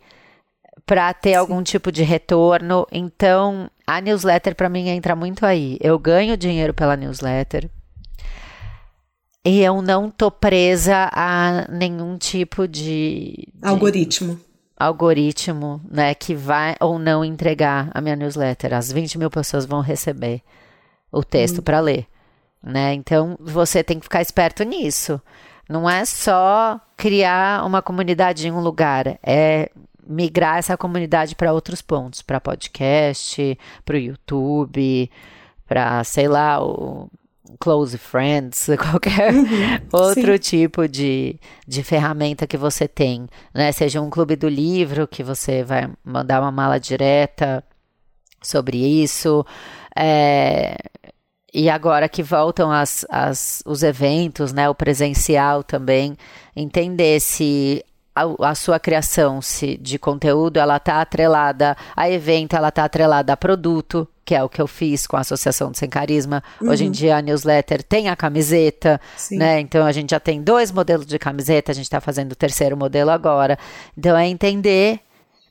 para 0.86 1.14
ter 1.14 1.32
Sim. 1.32 1.36
algum 1.36 1.64
tipo 1.64 1.91
de 1.91 2.03
retorno. 2.03 2.88
Então, 2.91 3.70
a 3.86 3.99
newsletter 3.99 4.56
para 4.56 4.70
mim 4.70 4.90
entra 4.90 5.16
muito 5.16 5.45
aí. 5.45 5.78
Eu 5.82 5.98
ganho 5.98 6.38
dinheiro 6.38 6.74
pela 6.74 6.95
newsletter. 6.95 7.70
E 9.44 9.62
eu 9.62 9.80
não 9.82 10.10
tô 10.10 10.32
presa 10.32 11.10
a 11.14 11.68
nenhum 11.70 12.18
tipo 12.18 12.68
de, 12.68 13.48
de 13.53 13.68
algoritmo 13.68 14.40
algoritmo, 14.78 15.82
né, 15.90 16.14
que 16.14 16.36
vai 16.36 16.76
ou 16.80 17.00
não 17.00 17.24
entregar 17.24 17.90
a 17.94 18.02
minha 18.02 18.16
newsletter. 18.16 18.74
As 18.74 18.92
20 18.92 19.18
mil 19.18 19.30
pessoas 19.30 19.66
vão 19.66 19.82
receber 19.82 20.42
o 21.12 21.24
texto 21.24 21.60
hum. 21.60 21.64
para 21.64 21.80
ler, 21.80 22.08
né? 22.62 22.94
Então 22.94 23.38
você 23.40 23.84
tem 23.84 24.00
que 24.00 24.06
ficar 24.06 24.22
esperto 24.22 24.64
nisso. 24.64 25.22
Não 25.70 25.90
é 25.90 26.06
só 26.06 26.80
criar 26.96 27.66
uma 27.66 27.82
comunidade 27.82 28.48
em 28.48 28.52
um 28.52 28.60
lugar, 28.60 29.18
é 29.24 29.72
migrar 30.08 30.60
essa 30.60 30.78
comunidade 30.78 31.36
para 31.36 31.54
outros 31.54 31.82
pontos, 31.82 32.22
para 32.22 32.40
podcast, 32.40 33.58
para 33.84 33.96
o 33.96 34.00
YouTube, 34.00 35.10
para 35.68 36.04
sei 36.04 36.28
lá 36.28 36.64
o 36.64 37.10
close 37.60 37.98
friends, 37.98 38.70
qualquer 38.78 39.34
uhum, 39.34 39.80
outro 39.92 40.34
sim. 40.34 40.40
tipo 40.40 40.88
de, 40.88 41.40
de 41.68 41.84
ferramenta 41.84 42.48
que 42.48 42.58
você 42.58 42.88
tem, 42.88 43.28
né? 43.54 43.72
Seja 43.72 44.02
um 44.02 44.10
clube 44.10 44.36
do 44.36 44.48
livro 44.48 45.08
que 45.08 45.24
você 45.24 45.64
vai 45.64 45.90
mandar 46.04 46.42
uma 46.42 46.52
mala 46.52 46.80
direta 46.80 47.64
sobre 48.42 48.78
isso. 48.78 49.46
É, 49.96 50.76
e 51.54 51.70
agora 51.70 52.10
que 52.10 52.22
voltam 52.22 52.70
as, 52.70 53.06
as, 53.10 53.64
os 53.66 53.82
eventos, 53.82 54.52
né, 54.52 54.70
o 54.70 54.76
presencial 54.76 55.64
também, 55.64 56.18
entender 56.54 57.22
se 57.22 57.82
a, 58.16 58.50
a, 58.52 58.56
sua 58.56 58.80
criação 58.80 59.42
se, 59.42 59.78
de 59.78 60.00
conteúdo 60.00 60.58
ela 60.58 60.78
está 60.78 61.02
atrelada 61.02 61.76
a 61.96 62.10
evento, 62.10 62.56
ela 62.56 62.70
está 62.70 62.86
atrelada 62.86 63.34
a 63.34 63.38
produto, 63.38 64.08
que 64.24 64.34
é 64.34 64.42
o 64.42 64.50
que 64.50 64.62
eu 64.62 64.68
fiz 64.68 65.06
com 65.06 65.18
a 65.18 65.20
Associação 65.20 65.70
do 65.70 65.78
Sem 65.78 65.90
Carisma. 65.90 66.42
Uhum. 66.62 66.70
Hoje 66.70 66.86
em 66.86 66.92
dia 66.92 67.18
a 67.18 67.22
newsletter 67.22 67.84
tem 67.84 68.08
a 68.08 68.16
camiseta, 68.16 69.00
Sim. 69.18 69.38
né? 69.38 69.60
Então 69.60 69.86
a 69.86 69.92
gente 69.92 70.12
já 70.12 70.20
tem 70.20 70.42
dois 70.42 70.72
modelos 70.72 71.06
de 71.06 71.20
camiseta, 71.20 71.72
a 71.72 71.76
gente 71.76 71.86
está 71.86 72.00
fazendo 72.00 72.32
o 72.32 72.36
terceiro 72.36 72.78
modelo 72.78 73.12
agora. 73.12 73.60
Então 73.98 74.18
é 74.18 74.28
entender 74.28 75.02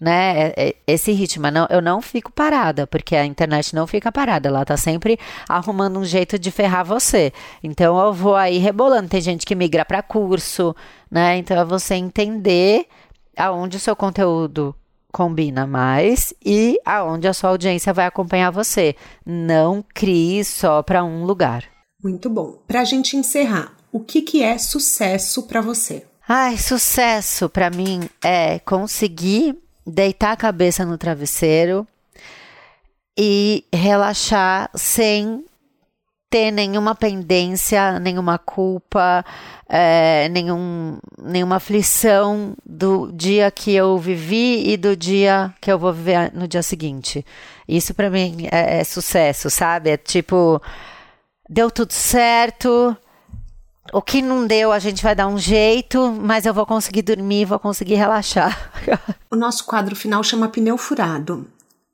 né, 0.01 0.49
é, 0.49 0.55
é, 0.57 0.75
esse 0.87 1.13
ritmo. 1.13 1.51
Não, 1.51 1.67
eu 1.71 1.81
não 1.81 2.03
fico 2.03 2.33
parada, 2.33 2.87
porque 2.87 3.17
a 3.17 3.25
internet 3.25 3.75
não 3.75 3.87
fica 3.87 4.11
parada, 4.11 4.49
ela 4.49 4.65
tá 4.65 4.77
sempre 4.77 5.19
arrumando 5.49 5.99
um 5.99 6.05
jeito 6.05 6.39
de 6.39 6.51
ferrar 6.51 6.85
você. 6.85 7.33
Então 7.63 7.99
eu 7.99 8.13
vou 8.13 8.35
aí 8.35 8.59
rebolando. 8.59 9.09
Tem 9.09 9.21
gente 9.21 9.47
que 9.47 9.55
migra 9.55 9.85
para 9.85 10.03
curso, 10.03 10.75
né? 11.15 11.39
Então 11.39 11.57
é 11.57 11.65
você 11.65 11.95
entender 11.95 12.89
aonde 13.37 13.77
o 13.77 13.81
seu 13.81 13.95
conteúdo 13.95 14.75
combina 15.13 15.65
mais 15.65 16.35
e 16.45 16.77
aonde 16.85 17.29
a 17.29 17.33
sua 17.33 17.51
audiência 17.51 17.93
vai 17.93 18.05
acompanhar 18.05 18.51
você. 18.51 18.97
Não 19.25 19.85
crie 19.95 20.45
só 20.45 20.83
para 20.83 21.05
um 21.05 21.25
lugar. 21.25 21.63
Muito 22.03 22.29
bom. 22.29 22.59
Para 22.67 22.81
a 22.81 22.85
gente 22.85 23.17
encerrar, 23.17 23.77
o 23.93 24.01
que, 24.01 24.23
que 24.23 24.43
é 24.43 24.59
sucesso 24.59 25.45
para 25.45 25.61
você? 25.61 26.05
Ai, 26.29 26.59
sucesso 26.59 27.49
para 27.49 27.71
mim 27.71 28.09
é 28.21 28.59
conseguir 28.59 29.57
deitar 29.87 30.33
a 30.33 30.37
cabeça 30.37 30.85
no 30.85 30.99
travesseiro 30.99 31.87
e 33.17 33.65
relaxar 33.73 34.69
sem 34.75 35.45
ter 36.31 36.51
nenhuma 36.51 36.95
pendência, 36.95 38.01
nenhuma 38.01 38.39
culpa, 38.39 39.25
é, 39.69 40.29
nenhum, 40.31 40.99
nenhuma 41.23 41.57
aflição 41.57 42.57
do 42.67 43.11
dia 43.13 43.51
que 43.51 43.73
eu 43.73 43.97
vivi 43.99 44.69
e 44.69 44.77
do 44.77 44.97
dia 44.97 45.55
que 45.61 45.71
eu 45.71 45.79
vou 45.79 45.93
viver 45.93 46.33
no 46.35 46.49
dia 46.49 46.63
seguinte. 46.63 47.25
Isso 47.69 47.95
para 47.95 48.11
mim 48.11 48.49
é, 48.51 48.81
é, 48.81 48.85
sucesso, 48.85 49.49
sabe? 49.49 49.91
É 49.91 49.97
tipo, 49.97 50.61
deu 51.49 51.71
tudo 51.71 51.93
certo. 51.93 52.97
O 53.93 54.03
que 54.03 54.21
não 54.21 54.47
deu, 54.47 54.73
a 54.73 54.79
gente 54.79 55.03
vai 55.03 55.15
dar 55.15 55.29
um 55.29 55.39
jeito, 55.39 56.11
mas 56.11 56.47
eu 56.47 56.55
vou 56.55 56.67
conseguir 56.67 57.03
dormir, 57.03 57.45
vou 57.45 57.61
conseguir 57.61 57.95
relaxar. 57.95 58.73
o 59.31 59.37
nosso 59.37 59.65
quadro 59.67 59.95
final 59.95 60.23
chama 60.25 60.49
pneu 60.49 60.77
furado. 60.77 61.47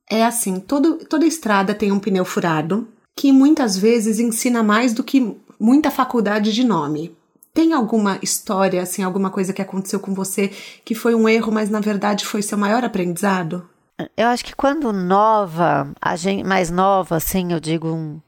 É 0.09 0.25
assim, 0.25 0.59
todo, 0.59 1.05
toda 1.05 1.27
estrada 1.27 1.75
tem 1.75 1.93
um 1.93 1.99
pneu 1.99 2.25
furado 2.25 2.89
que 3.17 3.33
muitas 3.33 3.77
vezes 3.77 4.19
ensina 4.19 4.63
mais 4.63 4.93
do 4.93 5.05
que 5.05 5.37
muita 5.59 5.91
faculdade 5.91 6.53
de 6.53 6.65
nome. 6.65 7.15
Tem 7.53 7.73
alguma 7.73 8.19
história, 8.23 8.81
assim, 8.81 9.03
alguma 9.03 9.31
coisa 9.31 9.53
que 9.53 9.61
aconteceu 9.61 10.01
com 10.01 10.15
você 10.15 10.49
que 10.85 10.95
foi 10.95 11.15
um 11.15 11.29
erro, 11.29 11.53
mas 11.53 11.69
na 11.69 11.81
verdade 11.81 12.25
foi 12.25 12.43
seu 12.43 12.57
maior 12.57 12.85
aprendizado? 12.85 13.69
Eu 14.17 14.29
acho 14.29 14.45
que 14.45 14.55
quando 14.55 14.93
nova, 14.93 15.93
a 16.01 16.17
gente 16.17 16.45
mais 16.45 16.71
nova, 16.71 17.17
assim, 17.17 17.53
eu 17.53 17.61
digo 17.61 17.89
um 17.89 18.21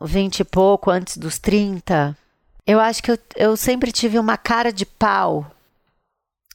20 0.00 0.40
e 0.40 0.44
pouco, 0.44 0.90
antes 0.90 1.18
dos 1.18 1.38
30, 1.38 2.16
Eu 2.66 2.78
acho 2.80 3.02
que 3.02 3.10
eu, 3.10 3.18
eu 3.34 3.56
sempre 3.56 3.90
tive 3.90 4.18
uma 4.18 4.36
cara 4.36 4.70
de 4.70 4.84
pau 4.84 5.50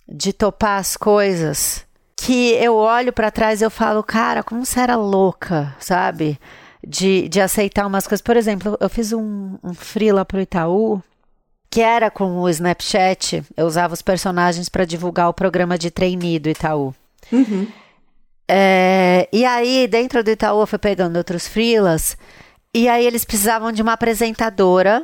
de 0.08 0.32
topar 0.32 0.80
as 0.80 0.96
coisas 0.96 1.86
que 2.16 2.52
eu 2.54 2.76
olho 2.76 3.12
para 3.12 3.32
trás 3.32 3.62
e 3.62 3.66
eu 3.66 3.72
falo, 3.72 4.04
cara, 4.04 4.44
como 4.44 4.66
você 4.66 4.80
era 4.80 4.96
louca, 4.96 5.76
sabe? 5.80 6.40
De, 6.86 7.30
de 7.30 7.40
aceitar 7.40 7.88
umas 7.88 8.06
coisas. 8.06 8.22
Por 8.22 8.36
exemplo, 8.36 8.78
eu 8.80 8.90
fiz 8.90 9.14
um, 9.14 9.58
um 9.64 9.74
freela 9.74 10.26
pro 10.26 10.42
Itaú 10.42 11.02
que 11.74 11.82
era 11.82 12.12
com 12.12 12.40
o 12.40 12.48
Snapchat. 12.50 13.44
Eu 13.58 13.66
usava 13.66 13.96
os 13.96 14.02
personagens 14.04 14.70
para 14.70 14.86
divulgar 14.86 15.28
o 15.28 15.34
programa 15.34 15.76
de 15.76 15.90
trainee 15.90 16.38
do 16.38 16.48
Itaú. 16.48 16.94
Uhum. 17.32 17.68
É, 18.48 19.28
e 19.34 19.44
aí, 19.44 19.88
dentro 19.88 20.24
do 20.24 20.30
Itaú, 20.30 20.62
eu 20.62 20.68
fui 20.68 20.78
pegando 20.78 21.18
outros 21.18 21.48
freelas. 21.48 22.16
E 22.72 22.88
aí, 22.88 23.04
eles 23.04 23.26
precisavam 23.26 23.72
de 23.72 23.82
uma 23.82 23.94
apresentadora 23.94 25.04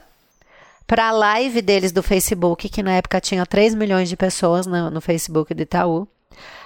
para 0.86 1.08
a 1.08 1.12
live 1.12 1.60
deles 1.64 1.92
do 1.92 2.04
Facebook, 2.04 2.70
que 2.70 2.84
na 2.84 2.92
época 2.92 3.20
tinha 3.20 3.44
3 3.48 3.74
milhões 3.74 4.08
de 4.08 4.16
pessoas 4.16 4.68
no, 4.68 4.92
no 4.92 5.02
Facebook 5.02 5.56
do 5.56 5.64
Itaú, 5.64 6.08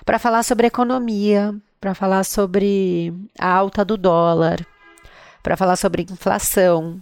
para 0.03 0.19
falar 0.19 0.43
sobre 0.43 0.67
economia, 0.67 1.55
para 1.79 1.95
falar 1.95 2.25
sobre 2.25 3.13
a 3.39 3.49
alta 3.49 3.85
do 3.85 3.95
dólar, 3.95 4.67
para 5.43 5.57
falar 5.57 5.75
sobre 5.75 6.07
inflação. 6.09 6.99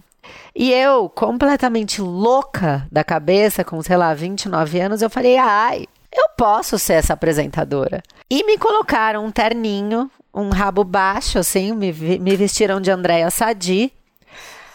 E 0.54 0.72
eu, 0.72 1.08
completamente 1.08 2.02
louca 2.02 2.86
da 2.92 3.02
cabeça, 3.02 3.64
com, 3.64 3.80
sei 3.82 3.96
lá, 3.96 4.12
29 4.12 4.80
anos, 4.80 5.00
eu 5.00 5.08
falei, 5.08 5.38
ai, 5.38 5.86
eu 6.12 6.28
posso 6.36 6.78
ser 6.78 6.94
essa 6.94 7.14
apresentadora. 7.14 8.02
E 8.28 8.44
me 8.44 8.58
colocaram 8.58 9.24
um 9.24 9.30
terninho, 9.30 10.10
um 10.34 10.50
rabo 10.50 10.84
baixo, 10.84 11.38
assim, 11.38 11.72
me, 11.72 11.92
me 11.92 12.36
vestiram 12.36 12.80
de 12.80 12.90
Andréa 12.90 13.30
Sadi. 13.30 13.92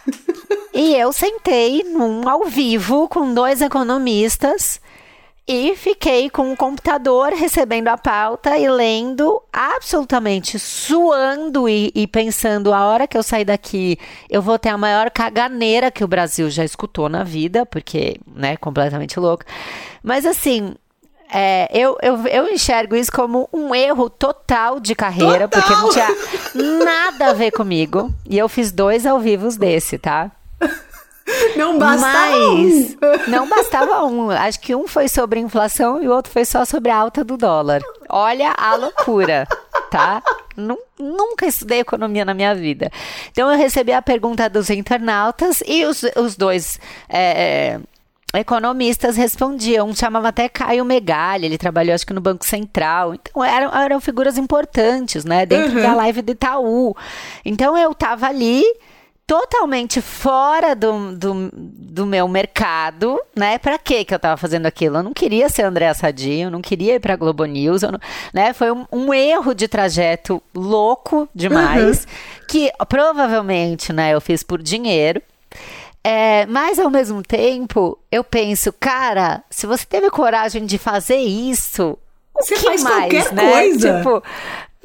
e 0.73 0.95
eu 0.95 1.11
sentei 1.11 1.84
num 1.84 2.27
ao 2.27 2.45
vivo 2.45 3.07
com 3.07 3.34
dois 3.34 3.61
economistas 3.61 4.80
e 5.48 5.76
fiquei 5.78 6.30
com 6.30 6.52
o 6.52 6.57
computador 6.57 7.32
recebendo 7.32 7.88
a 7.88 7.98
pauta 7.98 8.57
e 8.57 8.69
lendo, 8.69 9.41
absolutamente 9.52 10.60
suando 10.60 11.69
e, 11.69 11.90
e, 11.95 12.06
pensando: 12.06 12.74
a 12.74 12.86
hora 12.86 13.07
que 13.07 13.18
eu 13.18 13.24
sair 13.24 13.45
daqui, 13.45 13.98
eu 14.30 14.41
vou 14.41 14.60
ter 14.60 14.69
a 14.69 14.78
maior 14.78 15.10
caganeira 15.10 15.90
que 15.90 16.03
o 16.03 16.07
Brasil 16.07 16.49
já 16.49 16.65
escutou 16.65 17.07
na 17.07 17.24
vida, 17.24 17.65
porque, 17.65 18.19
né, 18.36 18.57
completamente 18.57 19.18
louco. 19.19 19.45
Mas 20.03 20.26
assim, 20.26 20.76
é, 21.34 21.69
eu, 21.74 21.98
eu, 22.02 22.28
eu 22.28 22.48
enxergo 22.49 22.95
isso 22.95 23.11
como 23.11 23.48
um 23.53 23.74
erro 23.74 24.10
total 24.10 24.80
de 24.80 24.95
carreira, 24.95 25.48
total. 25.48 25.61
porque 25.61 25.82
não 25.82 25.90
tinha 25.90 26.84
nada 26.84 27.30
a 27.30 27.34
ver 27.34 27.52
comigo. 27.52 28.14
E 28.30 28.38
eu 28.38 28.49
fiz 28.49 28.72
dois 28.72 29.06
ao 29.06 29.19
vivo 29.19 29.48
desse, 29.57 29.98
tá? 29.98 30.32
Não 31.56 31.78
bastava 31.78 32.38
Mas, 32.38 32.98
um. 33.28 33.32
Não 33.32 33.49
bastava 33.49 34.06
um. 34.06 34.32
Acho 34.32 34.60
que 34.60 34.74
um 34.74 34.88
foi 34.88 35.08
sobre 35.08 35.40
inflação 35.40 36.02
e 36.02 36.08
o 36.08 36.12
outro 36.12 36.32
foi 36.32 36.45
só 36.45 36.64
sobre 36.64 36.91
a 36.91 36.98
alta 36.98 37.24
do 37.24 37.36
dólar. 37.36 37.82
Olha 38.10 38.54
a 38.58 38.76
loucura, 38.76 39.48
tá? 39.91 40.24
Nunca 40.98 41.45
estudei 41.45 41.80
economia 41.80 42.24
na 42.24 42.34
minha 42.34 42.56
vida. 42.56 42.90
Então 43.32 43.52
eu 43.52 43.58
recebi 43.58 43.91
a 43.91 44.02
pergunta 44.02 44.49
dos 44.49 44.70
internautas 44.70 45.62
e 45.66 45.86
os, 45.86 46.04
os 46.16 46.36
dois. 46.36 46.80
É, 47.10 47.80
economistas 48.34 49.18
respondiam. 49.18 49.88
Um 49.88 49.95
chamava 49.95 50.30
até 50.30 50.48
Caio 50.48 50.86
Megali, 50.86 51.45
ele 51.45 51.58
trabalhou 51.58 51.94
acho 51.94 52.06
que 52.06 52.14
no 52.14 52.22
Banco 52.22 52.45
Central. 52.45 53.14
Então 53.14 53.44
eram, 53.44 53.76
eram 53.76 53.99
figuras 53.99 54.38
importantes, 54.38 55.26
né? 55.26 55.45
Dentro 55.45 55.76
uhum. 55.76 55.82
da 55.82 55.94
live 55.95 56.22
do 56.22 56.32
Itaú. 56.32 56.95
Então 57.44 57.78
eu 57.78 57.94
tava 57.94 58.28
ali 58.28 58.64
totalmente 59.28 59.99
fora 60.02 60.74
do, 60.74 61.12
do, 61.12 61.52
do, 61.54 62.06
meu 62.06 62.30
mercado, 62.30 63.20
né? 63.36 63.58
Para 63.58 63.78
que 63.78 64.06
que 64.06 64.16
eu 64.16 64.20
tava 64.20 64.38
fazendo 64.38 64.66
aquilo? 64.66 64.98
Eu 64.98 65.04
não 65.04 65.14
queria 65.14 65.49
ser 65.49 65.64
Andréa 65.64 65.94
Sadinho, 65.94 66.49
não 66.49 66.62
queria 66.62 66.95
ir 66.95 67.02
para 67.02 67.18
Globo 67.18 67.44
News, 67.44 67.82
não, 67.82 67.99
né? 68.34 68.54
Foi 68.54 68.72
um, 68.72 68.86
um, 68.90 69.14
erro 69.14 69.54
de 69.54 69.68
trajeto 69.68 70.41
louco 70.56 71.28
demais, 71.36 72.06
uhum. 72.06 72.45
que 72.48 72.72
provavelmente, 72.88 73.91
né, 73.91 74.14
eu 74.14 74.22
fiz 74.22 74.44
por 74.44 74.64
dinheiro. 74.64 75.22
É, 76.02 76.45
mas 76.45 76.80
ao 76.80 76.90
mesmo 76.90 77.22
tempo, 77.22 77.99
eu 78.10 78.24
penso, 78.24 78.72
cara, 78.72 79.44
se 79.49 79.68
você 79.68 79.86
teve 79.86 80.10
coragem 80.10 80.66
de 80.66 80.78
fazer 80.78 81.18
isso, 81.18 81.98
o 82.34 82.41
você 82.41 82.56
que 82.56 82.62
faz 82.62 82.82
mais, 82.82 82.98
qualquer 82.98 83.34
né? 83.34 83.52
Coisa. 83.52 83.98
Tipo, 83.98 84.24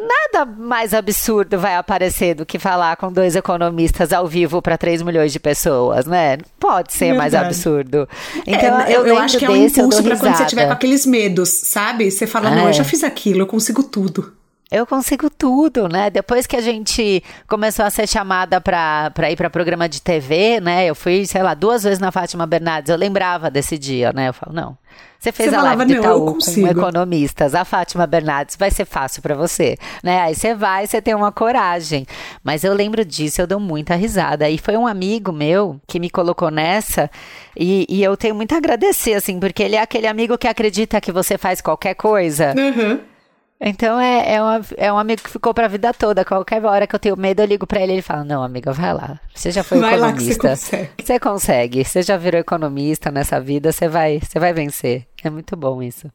nada 0.06 0.44
mais 0.44 0.92
absurdo 0.94 1.58
vai 1.58 1.76
aparecer 1.76 2.34
do 2.34 2.44
que 2.44 2.58
falar 2.58 2.96
com 2.96 3.12
dois 3.12 3.36
economistas 3.36 4.12
ao 4.12 4.26
vivo 4.26 4.60
para 4.60 4.76
3 4.76 5.02
milhões 5.02 5.32
de 5.32 5.40
pessoas, 5.40 6.06
né? 6.06 6.38
Pode 6.58 6.92
ser 6.92 7.12
Verdade. 7.12 7.18
mais 7.18 7.34
absurdo. 7.34 8.08
Então, 8.46 8.80
é, 8.80 8.96
eu, 8.96 9.06
eu 9.06 9.18
acho 9.18 9.38
que 9.38 9.44
é 9.44 9.50
um 9.50 9.56
impulso 9.56 10.02
para 10.02 10.16
quando 10.16 10.36
você 10.36 10.46
tiver 10.46 10.66
com 10.66 10.72
aqueles 10.72 11.06
medos, 11.06 11.48
sabe? 11.48 12.10
Você 12.10 12.26
fala, 12.26 12.50
não, 12.50 12.64
eu 12.64 12.68
é. 12.68 12.72
já 12.72 12.84
fiz 12.84 13.04
aquilo, 13.04 13.40
eu 13.40 13.46
consigo 13.46 13.82
tudo 13.82 14.41
eu 14.72 14.86
consigo 14.86 15.28
tudo, 15.28 15.86
né? 15.86 16.08
Depois 16.08 16.46
que 16.46 16.56
a 16.56 16.60
gente 16.60 17.22
começou 17.46 17.84
a 17.84 17.90
ser 17.90 18.08
chamada 18.08 18.60
para 18.60 19.30
ir 19.30 19.36
para 19.36 19.50
programa 19.50 19.86
de 19.86 20.00
TV, 20.00 20.60
né? 20.60 20.86
Eu 20.86 20.94
fui, 20.94 21.26
sei 21.26 21.42
lá, 21.42 21.52
duas 21.52 21.84
vezes 21.84 21.98
na 21.98 22.10
Fátima 22.10 22.46
Bernardes. 22.46 22.88
Eu 22.88 22.96
lembrava 22.96 23.50
desse 23.50 23.76
dia, 23.76 24.12
né? 24.12 24.30
Eu 24.30 24.32
falo, 24.32 24.54
não. 24.54 24.78
Você 25.18 25.30
fez 25.30 25.50
você 25.50 25.56
a 25.56 25.62
live 25.62 25.84
de 25.84 25.92
Itaú 25.98 26.36
com 26.36 26.66
economistas, 26.66 27.54
a 27.54 27.64
Fátima 27.64 28.08
Bernardes, 28.08 28.56
vai 28.56 28.72
ser 28.72 28.84
fácil 28.84 29.22
para 29.22 29.36
você, 29.36 29.76
né? 30.02 30.20
Aí 30.20 30.34
você 30.34 30.52
vai, 30.52 30.84
você 30.84 31.00
tem 31.00 31.14
uma 31.14 31.30
coragem. 31.30 32.04
Mas 32.42 32.64
eu 32.64 32.74
lembro 32.74 33.04
disso, 33.04 33.40
eu 33.40 33.46
dou 33.46 33.60
muita 33.60 33.94
risada. 33.94 34.50
E 34.50 34.58
foi 34.58 34.76
um 34.76 34.84
amigo 34.84 35.30
meu 35.32 35.80
que 35.86 36.00
me 36.00 36.10
colocou 36.10 36.50
nessa 36.50 37.08
e, 37.56 37.86
e 37.88 38.02
eu 38.02 38.16
tenho 38.16 38.34
muito 38.34 38.52
a 38.52 38.58
agradecer, 38.58 39.14
assim, 39.14 39.38
porque 39.38 39.62
ele 39.62 39.76
é 39.76 39.80
aquele 39.80 40.08
amigo 40.08 40.36
que 40.36 40.48
acredita 40.48 41.00
que 41.00 41.12
você 41.12 41.38
faz 41.38 41.60
qualquer 41.60 41.94
coisa. 41.94 42.52
Uhum. 42.56 43.11
Então 43.64 44.01
é, 44.01 44.34
é, 44.34 44.43
uma, 44.43 44.60
é 44.76 44.93
um 44.93 44.98
amigo 44.98 45.22
que 45.22 45.30
ficou 45.30 45.55
pra 45.55 45.68
vida 45.68 45.94
toda. 45.94 46.24
Qualquer 46.24 46.64
hora 46.64 46.84
que 46.84 46.97
eu 46.97 46.98
tenho 46.98 47.16
medo, 47.16 47.40
eu 47.40 47.47
ligo 47.47 47.64
pra 47.64 47.80
ele 47.80 47.93
e 47.93 47.94
ele 47.94 48.02
fala: 48.02 48.24
Não, 48.24 48.43
amiga, 48.43 48.72
vai 48.72 48.93
lá. 48.93 49.20
Você 49.32 49.52
já 49.52 49.62
foi 49.62 49.78
vai 49.78 49.94
economista. 49.94 50.48
Lá 50.48 50.55
que 50.55 50.60
você, 50.60 50.76
consegue. 50.76 50.90
você 51.01 51.20
consegue. 51.20 51.84
Você 51.84 52.02
já 52.02 52.16
virou 52.16 52.40
economista 52.40 53.12
nessa 53.12 53.40
vida, 53.40 53.70
você 53.70 53.89
vai, 53.89 54.20
você 54.20 54.40
vai 54.40 54.52
vencer. 54.52 55.06
É 55.22 55.30
muito 55.30 55.56
bom 55.56 55.80
isso. 55.80 56.10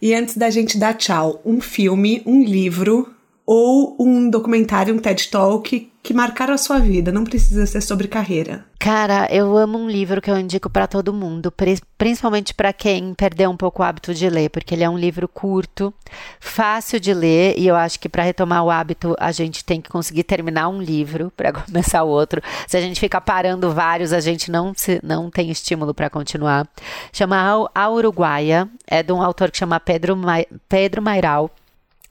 E 0.00 0.14
antes 0.14 0.36
da 0.36 0.48
gente 0.48 0.78
dar 0.78 0.94
tchau, 0.94 1.40
um 1.44 1.60
filme, 1.60 2.22
um 2.24 2.44
livro 2.44 3.12
ou 3.44 3.96
um 3.98 4.30
documentário, 4.30 4.94
um 4.94 4.98
TED 4.98 5.28
Talk 5.30 5.90
que 6.04 6.12
marcaram 6.12 6.52
a 6.52 6.58
sua 6.58 6.78
vida, 6.78 7.10
não 7.10 7.24
precisa 7.24 7.64
ser 7.64 7.80
sobre 7.80 8.06
carreira. 8.06 8.62
Cara, 8.78 9.26
eu 9.30 9.56
amo 9.56 9.78
um 9.78 9.88
livro 9.88 10.20
que 10.20 10.30
eu 10.30 10.38
indico 10.38 10.68
para 10.68 10.86
todo 10.86 11.14
mundo, 11.14 11.50
principalmente 11.96 12.52
para 12.52 12.74
quem 12.74 13.14
perdeu 13.14 13.50
um 13.50 13.56
pouco 13.56 13.80
o 13.80 13.84
hábito 13.86 14.12
de 14.12 14.28
ler, 14.28 14.50
porque 14.50 14.74
ele 14.74 14.84
é 14.84 14.90
um 14.90 14.98
livro 14.98 15.26
curto, 15.26 15.94
fácil 16.38 17.00
de 17.00 17.14
ler 17.14 17.54
e 17.56 17.66
eu 17.66 17.74
acho 17.74 17.98
que 17.98 18.06
para 18.06 18.22
retomar 18.22 18.62
o 18.62 18.70
hábito 18.70 19.16
a 19.18 19.32
gente 19.32 19.64
tem 19.64 19.80
que 19.80 19.88
conseguir 19.88 20.24
terminar 20.24 20.68
um 20.68 20.82
livro 20.82 21.32
para 21.34 21.50
começar 21.64 22.02
o 22.02 22.08
outro. 22.08 22.42
Se 22.68 22.76
a 22.76 22.82
gente 22.82 23.00
fica 23.00 23.18
parando 23.18 23.72
vários, 23.72 24.12
a 24.12 24.20
gente 24.20 24.50
não 24.50 24.74
se, 24.76 25.00
não 25.02 25.30
tem 25.30 25.50
estímulo 25.50 25.94
para 25.94 26.10
continuar. 26.10 26.68
Chama 27.14 27.70
A 27.74 27.88
Uruguaia, 27.88 28.68
é 28.86 29.02
de 29.02 29.10
um 29.10 29.22
autor 29.22 29.50
que 29.50 29.56
chama 29.56 29.80
Pedro 29.80 30.14
Ma 30.14 30.44
Pedro 30.68 31.00
Mairal. 31.00 31.50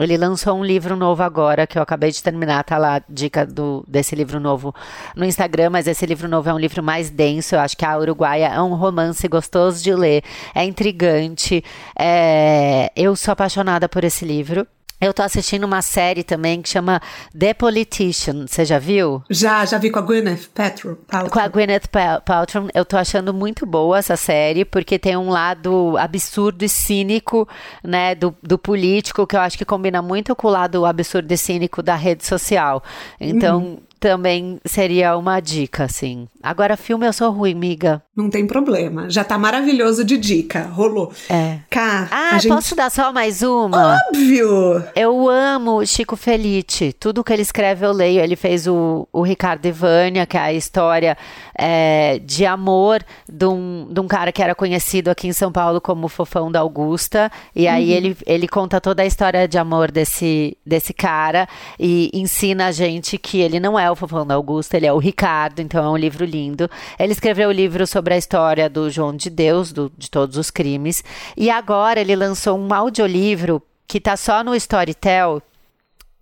Ele 0.04 0.18
lançou 0.18 0.58
um 0.58 0.64
livro 0.64 0.96
novo 0.96 1.24
agora, 1.24 1.66
que 1.66 1.78
eu 1.78 1.82
acabei 1.82 2.12
de 2.12 2.22
terminar, 2.22 2.64
tá 2.64 2.78
lá, 2.78 3.02
dica 3.10 3.46
do, 3.46 3.84
desse 3.88 4.16
livro 4.16 4.40
novo 4.40 4.74
no 5.16 5.26
Instagram, 5.26 5.70
mas 5.70 5.88
esse 5.88 6.06
livro 6.06 6.28
novo 6.28 6.50
é 6.50 6.54
um 6.54 6.60
livro 6.60 6.84
mais 6.84 7.10
denso, 7.10 7.56
eu 7.56 7.60
acho 7.60 7.78
que 7.78 7.86
a 7.86 7.98
Uruguaia 7.98 8.48
é 8.48 8.62
um 8.62 8.76
romance 8.76 9.28
gostoso 9.28 9.84
de 9.84 9.94
ler, 9.94 10.24
é 10.54 10.64
intrigante, 10.64 11.64
é... 11.98 12.92
eu 12.96 13.16
sou 13.16 13.32
apaixonada 13.32 13.88
por 13.88 14.04
esse 14.04 14.26
livro. 14.26 14.68
Eu 15.04 15.14
tô 15.14 15.22
assistindo 15.22 15.66
uma 15.66 15.82
série 15.82 16.24
também 16.24 16.62
que 16.62 16.70
chama 16.70 17.02
The 17.38 17.54
Politician. 17.54 18.48
Você 18.48 18.64
já 18.64 18.80
viu? 18.80 19.22
Já, 19.30 19.66
já 19.66 19.78
vi 19.78 19.90
com 19.90 20.00
a 20.00 20.02
Gwyneth 20.02 20.48
Paltrow. 20.54 20.98
Com 21.30 21.40
a 21.40 21.48
Gwyneth 21.50 21.90
Paltrow. 22.26 22.70
Eu 22.74 22.86
tô 22.86 22.96
achando 22.96 23.34
muito 23.34 23.66
boa 23.66 23.98
essa 23.98 24.16
série, 24.16 24.64
porque 24.64 24.98
tem 24.98 25.18
um 25.18 25.30
lado 25.30 25.98
absurdo 25.98 26.64
e 26.64 26.70
cínico, 26.70 27.46
né, 27.84 28.16
do, 28.16 28.34
do 28.42 28.58
político, 28.58 29.28
que 29.28 29.36
eu 29.36 29.42
acho 29.42 29.58
que 29.58 29.66
combina 29.66 30.02
muito 30.02 30.34
com 30.38 30.48
o 30.48 30.52
lado 30.52 30.86
absurdo 30.86 31.30
e 31.30 31.38
cínico 31.38 31.84
da 31.84 31.96
rede 31.96 32.26
social. 32.26 32.82
Então, 33.20 33.58
uhum 33.60 33.80
também 34.04 34.60
seria 34.66 35.16
uma 35.16 35.40
dica, 35.40 35.86
assim. 35.86 36.28
Agora, 36.44 36.76
filme 36.76 37.08
eu 37.08 37.14
sou 37.14 37.32
ruim, 37.32 37.54
miga. 37.54 38.04
Não 38.14 38.30
tem 38.30 38.46
problema. 38.46 39.10
Já 39.10 39.24
tá 39.24 39.38
maravilhoso 39.38 40.04
de 40.04 40.18
dica. 40.18 40.64
Rolou. 40.64 41.12
É. 41.30 41.60
Cá, 41.70 42.10
ah, 42.12 42.38
gente... 42.38 42.50
posso 42.54 42.76
dar 42.76 42.92
só 42.92 43.14
mais 43.14 43.42
uma? 43.42 43.98
Óbvio! 44.10 44.84
Eu 44.94 45.30
amo 45.30 45.86
Chico 45.86 46.18
Felice. 46.18 46.92
Tudo 47.00 47.24
que 47.24 47.32
ele 47.32 47.42
escreve 47.42 47.86
eu 47.86 47.94
leio. 47.94 48.20
Ele 48.20 48.36
fez 48.36 48.68
o, 48.68 49.08
o 49.14 49.22
Ricardo 49.22 49.66
Ivânia, 49.66 50.26
que 50.26 50.36
é 50.36 50.42
a 50.42 50.54
história 50.54 51.18
é, 51.58 52.20
de 52.20 52.46
amor 52.46 53.02
de 53.32 53.46
um, 53.46 53.88
de 53.90 54.00
um 54.02 54.08
cara 54.08 54.32
que 54.34 54.44
era 54.44 54.54
conhecido 54.54 55.10
aqui 55.10 55.28
em 55.28 55.34
São 55.34 55.52
Paulo 55.52 55.80
como 55.80 56.10
Fofão 56.10 56.52
da 56.52 56.60
Augusta. 56.60 57.32
E 57.56 57.70
aí 57.70 57.92
uhum. 57.92 57.96
ele, 57.96 58.18
ele 58.26 58.48
conta 58.50 58.82
toda 58.82 59.02
a 59.02 59.06
história 59.06 59.48
de 59.48 59.58
amor 59.58 59.92
desse, 59.92 60.58
desse 60.66 60.94
cara 60.94 61.48
e 61.80 62.10
ensina 62.14 62.68
a 62.68 62.72
gente 62.72 63.18
que 63.18 63.40
ele 63.40 63.62
não 63.62 63.80
é 63.80 63.90
o 63.90 63.96
Fofão 63.96 64.28
da 64.28 64.36
Augusta, 64.36 64.76
ele 64.76 64.86
é 64.86 64.92
o 64.94 64.98
Ricardo, 64.98 65.62
então 65.62 65.84
é 65.84 65.90
um 65.90 65.98
livro 65.98 66.26
lindo. 66.34 66.70
Ele 66.98 67.12
escreveu 67.12 67.50
o 67.50 67.52
livro 67.52 67.86
sobre 67.86 68.14
a 68.14 68.18
história 68.18 68.70
do 68.70 68.90
João 68.90 69.16
de 69.16 69.30
Deus, 69.30 69.72
do, 69.72 69.92
de 69.98 70.10
todos 70.10 70.38
os 70.38 70.50
crimes. 70.50 71.04
E 71.38 71.50
agora 71.50 72.02
ele 72.02 72.16
lançou 72.16 72.58
um 72.58 72.74
audiolivro 72.74 73.62
que 73.88 74.00
tá 74.00 74.18
só 74.18 74.44
no 74.44 74.56
Storytel, 74.56 75.42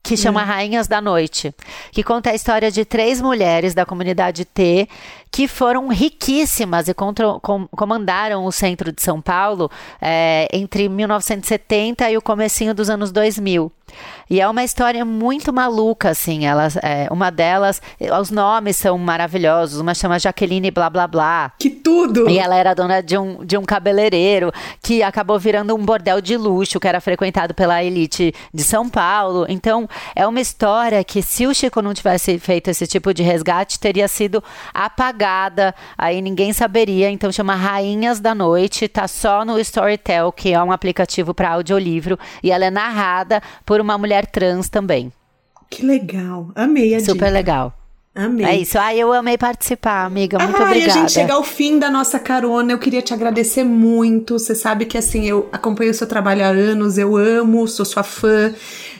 que 0.04 0.18
chama 0.18 0.42
hum. 0.42 0.46
Rainhas 0.46 0.88
da 0.88 1.00
Noite, 1.00 1.54
que 1.92 2.04
conta 2.04 2.32
a 2.32 2.36
história 2.36 2.72
de 2.72 2.84
três 2.84 3.22
mulheres 3.22 3.74
da 3.74 3.86
comunidade 3.86 4.46
T 4.46 4.88
que 5.32 5.48
foram 5.48 5.88
riquíssimas 5.88 6.88
e 6.88 6.94
com, 6.94 7.14
comandaram 7.70 8.46
o 8.46 8.52
centro 8.52 8.92
de 8.92 9.02
São 9.02 9.22
Paulo 9.22 9.72
é, 10.02 10.48
entre 10.52 10.90
1970 10.90 12.12
e 12.12 12.18
o 12.18 12.22
comecinho 12.22 12.74
dos 12.74 12.90
anos 12.90 13.12
2000. 13.12 13.72
E 14.30 14.40
é 14.40 14.48
uma 14.48 14.64
história 14.64 15.04
muito 15.04 15.52
maluca, 15.52 16.10
assim. 16.10 16.46
Elas, 16.46 16.78
é, 16.78 17.08
uma 17.12 17.30
delas, 17.30 17.82
os 18.20 18.32
nomes 18.32 18.78
são 18.78 18.98
maravilhosos. 18.98 19.82
Uma 19.82 19.94
chama 19.94 20.18
Jaqueline 20.18 20.72
Blá 20.72 20.90
Blá 20.90 21.06
Blá. 21.06 21.52
Que 21.60 21.70
tudo! 21.70 22.30
E 22.30 22.40
ela 22.40 22.56
era 22.56 22.74
dona 22.74 23.02
de 23.02 23.18
um, 23.18 23.44
de 23.44 23.58
um 23.58 23.64
cabeleireiro 23.64 24.50
que 24.82 25.04
acabou 25.04 25.38
virando 25.38 25.76
um 25.76 25.84
bordel 25.84 26.22
de 26.22 26.38
luxo 26.38 26.80
que 26.80 26.88
era 26.88 27.02
frequentado 27.02 27.54
pela 27.54 27.84
elite 27.84 28.34
de 28.54 28.64
São 28.64 28.90
Paulo. 28.90 29.46
Então, 29.50 29.86
é 30.16 30.26
uma 30.26 30.40
história 30.40 31.04
que, 31.04 31.22
se 31.22 31.46
o 31.46 31.54
Chico 31.54 31.82
não 31.82 31.94
tivesse 31.94 32.40
feito 32.40 32.70
esse 32.70 32.88
tipo 32.88 33.14
de 33.14 33.24
resgate, 33.24 33.80
teria 33.80 34.08
sido 34.08 34.42
apagada. 34.74 35.76
Aí 35.98 36.22
ninguém 36.22 36.54
saberia. 36.54 37.10
Então, 37.12 37.34
chama 37.34 37.54
Rainhas 37.54 38.22
da 38.22 38.34
Noite. 38.34 38.88
Tá 38.88 39.10
só 39.10 39.44
no 39.44 39.60
Storytel, 39.60 40.32
que 40.32 40.54
é 40.54 40.64
um 40.64 40.72
aplicativo 40.72 41.34
para 41.34 41.52
audiolivro. 41.52 42.18
E 42.42 42.50
ela 42.50 42.64
é 42.64 42.72
narrada 42.72 43.42
por 43.66 43.81
uma 43.82 43.98
mulher 43.98 44.26
trans 44.26 44.70
também. 44.70 45.12
Que 45.70 45.86
legal. 45.86 46.52
Amei 46.56 46.96
a 46.96 47.00
Super 47.00 47.14
dica. 47.14 47.30
legal. 47.30 47.78
Amei. 48.14 48.46
É 48.46 48.58
isso. 48.58 48.78
Ah, 48.78 48.94
eu 48.94 49.14
amei 49.14 49.38
participar, 49.38 50.06
amiga. 50.06 50.38
Muito 50.38 50.62
ah, 50.62 50.66
obrigada. 50.66 50.92
E 50.92 50.92
a 50.92 51.02
gente 51.02 51.14
chega 51.14 51.34
ao 51.34 51.44
fim 51.44 51.80
da 51.80 51.90
nossa 51.90 52.20
carona. 52.20 52.74
Eu 52.74 52.78
queria 52.78 53.02
te 53.02 53.14
agradecer 53.14 53.64
muito. 53.64 54.38
Você 54.38 54.54
sabe 54.54 54.86
que 54.86 54.98
assim, 54.98 55.26
eu 55.26 55.48
acompanho 55.50 55.92
o 55.92 55.94
seu 55.94 56.06
trabalho 56.06 56.44
há 56.44 56.48
anos, 56.48 56.98
eu 56.98 57.16
amo, 57.16 57.66
sou 57.70 57.86
sua 57.86 58.04
fã. 58.04 58.54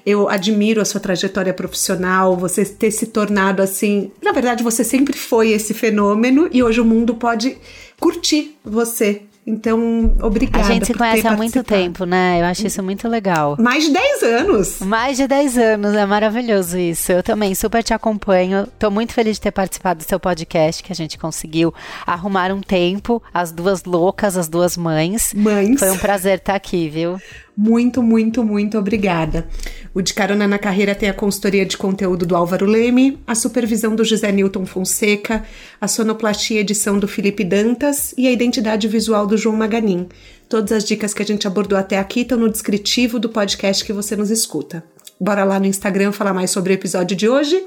Eu 0.06 0.30
admiro 0.30 0.82
a 0.82 0.86
sua 0.86 1.02
trajetória 1.02 1.54
profissional, 1.54 2.38
você 2.38 2.64
ter 2.64 2.90
se 2.90 3.08
tornado 3.08 3.62
assim. 3.62 4.12
Na 4.24 4.32
verdade, 4.32 4.64
você 4.64 4.84
sempre 4.84 5.18
foi 5.18 5.52
esse 5.52 5.74
fenômeno 5.74 6.50
e 6.52 6.64
hoje 6.64 6.80
o 6.80 6.86
mundo 6.86 7.14
pode 7.16 7.58
curtir 8.00 8.58
você 8.64 9.24
então, 9.46 10.16
obrigada. 10.22 10.66
A 10.66 10.72
gente 10.72 10.86
se 10.86 10.94
conhece 10.94 11.28
há 11.28 11.36
muito 11.36 11.64
tempo, 11.64 12.06
né? 12.06 12.40
Eu 12.40 12.46
acho 12.46 12.68
isso 12.68 12.84
muito 12.84 13.08
legal. 13.08 13.58
Mais 13.60 13.86
de 13.86 13.92
10 13.92 14.24
anos. 14.24 14.80
Mais 14.82 15.18
de 15.18 15.28
10 15.28 15.58
anos, 15.58 15.96
é 15.96 16.06
maravilhoso 16.06 16.78
isso. 16.78 17.12
Eu 17.12 17.24
também 17.24 17.56
super 17.56 17.84
te 17.84 17.94
acompanho. 17.94 18.68
Tô 18.78 18.92
muito 18.92 19.14
feliz 19.14 19.38
de 19.38 19.42
ter 19.42 19.52
participado 19.52 20.04
do 20.04 20.08
seu 20.08 20.20
podcast, 20.20 20.84
que 20.84 20.92
a 20.92 20.96
gente 20.96 21.18
conseguiu 21.18 21.74
arrumar 22.06 22.52
um 22.52 22.62
tempo, 22.62 23.22
as 23.34 23.52
duas 23.52 23.84
loucas, 23.84 24.38
as 24.38 24.48
duas 24.48 24.78
mães. 24.78 25.34
Mães. 25.34 25.80
Foi 25.80 25.90
um 25.90 25.98
prazer 25.98 26.38
estar 26.38 26.54
aqui, 26.54 26.88
viu? 26.88 27.20
Muito, 27.56 28.02
muito, 28.02 28.44
muito 28.44 28.78
obrigada. 28.78 29.48
O 29.94 30.02
De 30.02 30.14
Carona 30.14 30.48
na 30.48 30.58
Carreira 30.58 30.96
tem 30.96 31.10
a 31.10 31.14
consultoria 31.14 31.66
de 31.66 31.78
conteúdo 31.78 32.26
do 32.26 32.36
Álvaro 32.36 32.66
Leme, 32.66 33.20
a 33.28 33.36
supervisão 33.36 33.96
do 33.96 34.06
José 34.06 34.32
Newton 34.32 34.66
Fonseca, 34.66 35.44
a 35.80 35.88
sonoplastia 35.88 36.58
e 36.58 36.60
edição 36.62 36.98
do 36.98 37.08
Felipe 37.08 37.44
Dantas 37.44 38.14
e 38.18 38.28
a 38.28 38.32
identidade 38.32 38.88
visual 38.88 39.28
do 39.28 39.38
João 39.38 39.56
Maganin. 39.56 40.08
Todas 40.48 40.72
as 40.72 40.84
dicas 40.84 41.14
que 41.14 41.22
a 41.22 41.26
gente 41.26 41.48
abordou 41.48 41.78
até 41.78 41.98
aqui 41.98 42.22
estão 42.22 42.38
no 42.38 42.50
descritivo 42.50 43.20
do 43.20 43.30
podcast 43.30 43.84
que 43.84 43.94
você 43.94 44.16
nos 44.16 44.30
escuta. 44.30 44.84
Bora 45.20 45.44
lá 45.44 45.60
no 45.60 45.66
Instagram 45.66 46.12
falar 46.12 46.34
mais 46.34 46.52
sobre 46.52 46.74
o 46.74 46.76
episódio 46.76 47.16
de 47.16 47.30
hoje? 47.30 47.64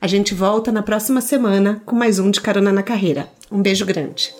A 0.00 0.06
gente 0.06 0.34
volta 0.34 0.70
na 0.70 0.82
próxima 0.82 1.20
semana 1.20 1.82
com 1.84 1.96
mais 1.96 2.18
um 2.18 2.30
De 2.30 2.40
Carona 2.40 2.72
na 2.72 2.82
Carreira. 2.82 3.28
Um 3.50 3.62
beijo 3.62 3.84
grande. 3.86 4.32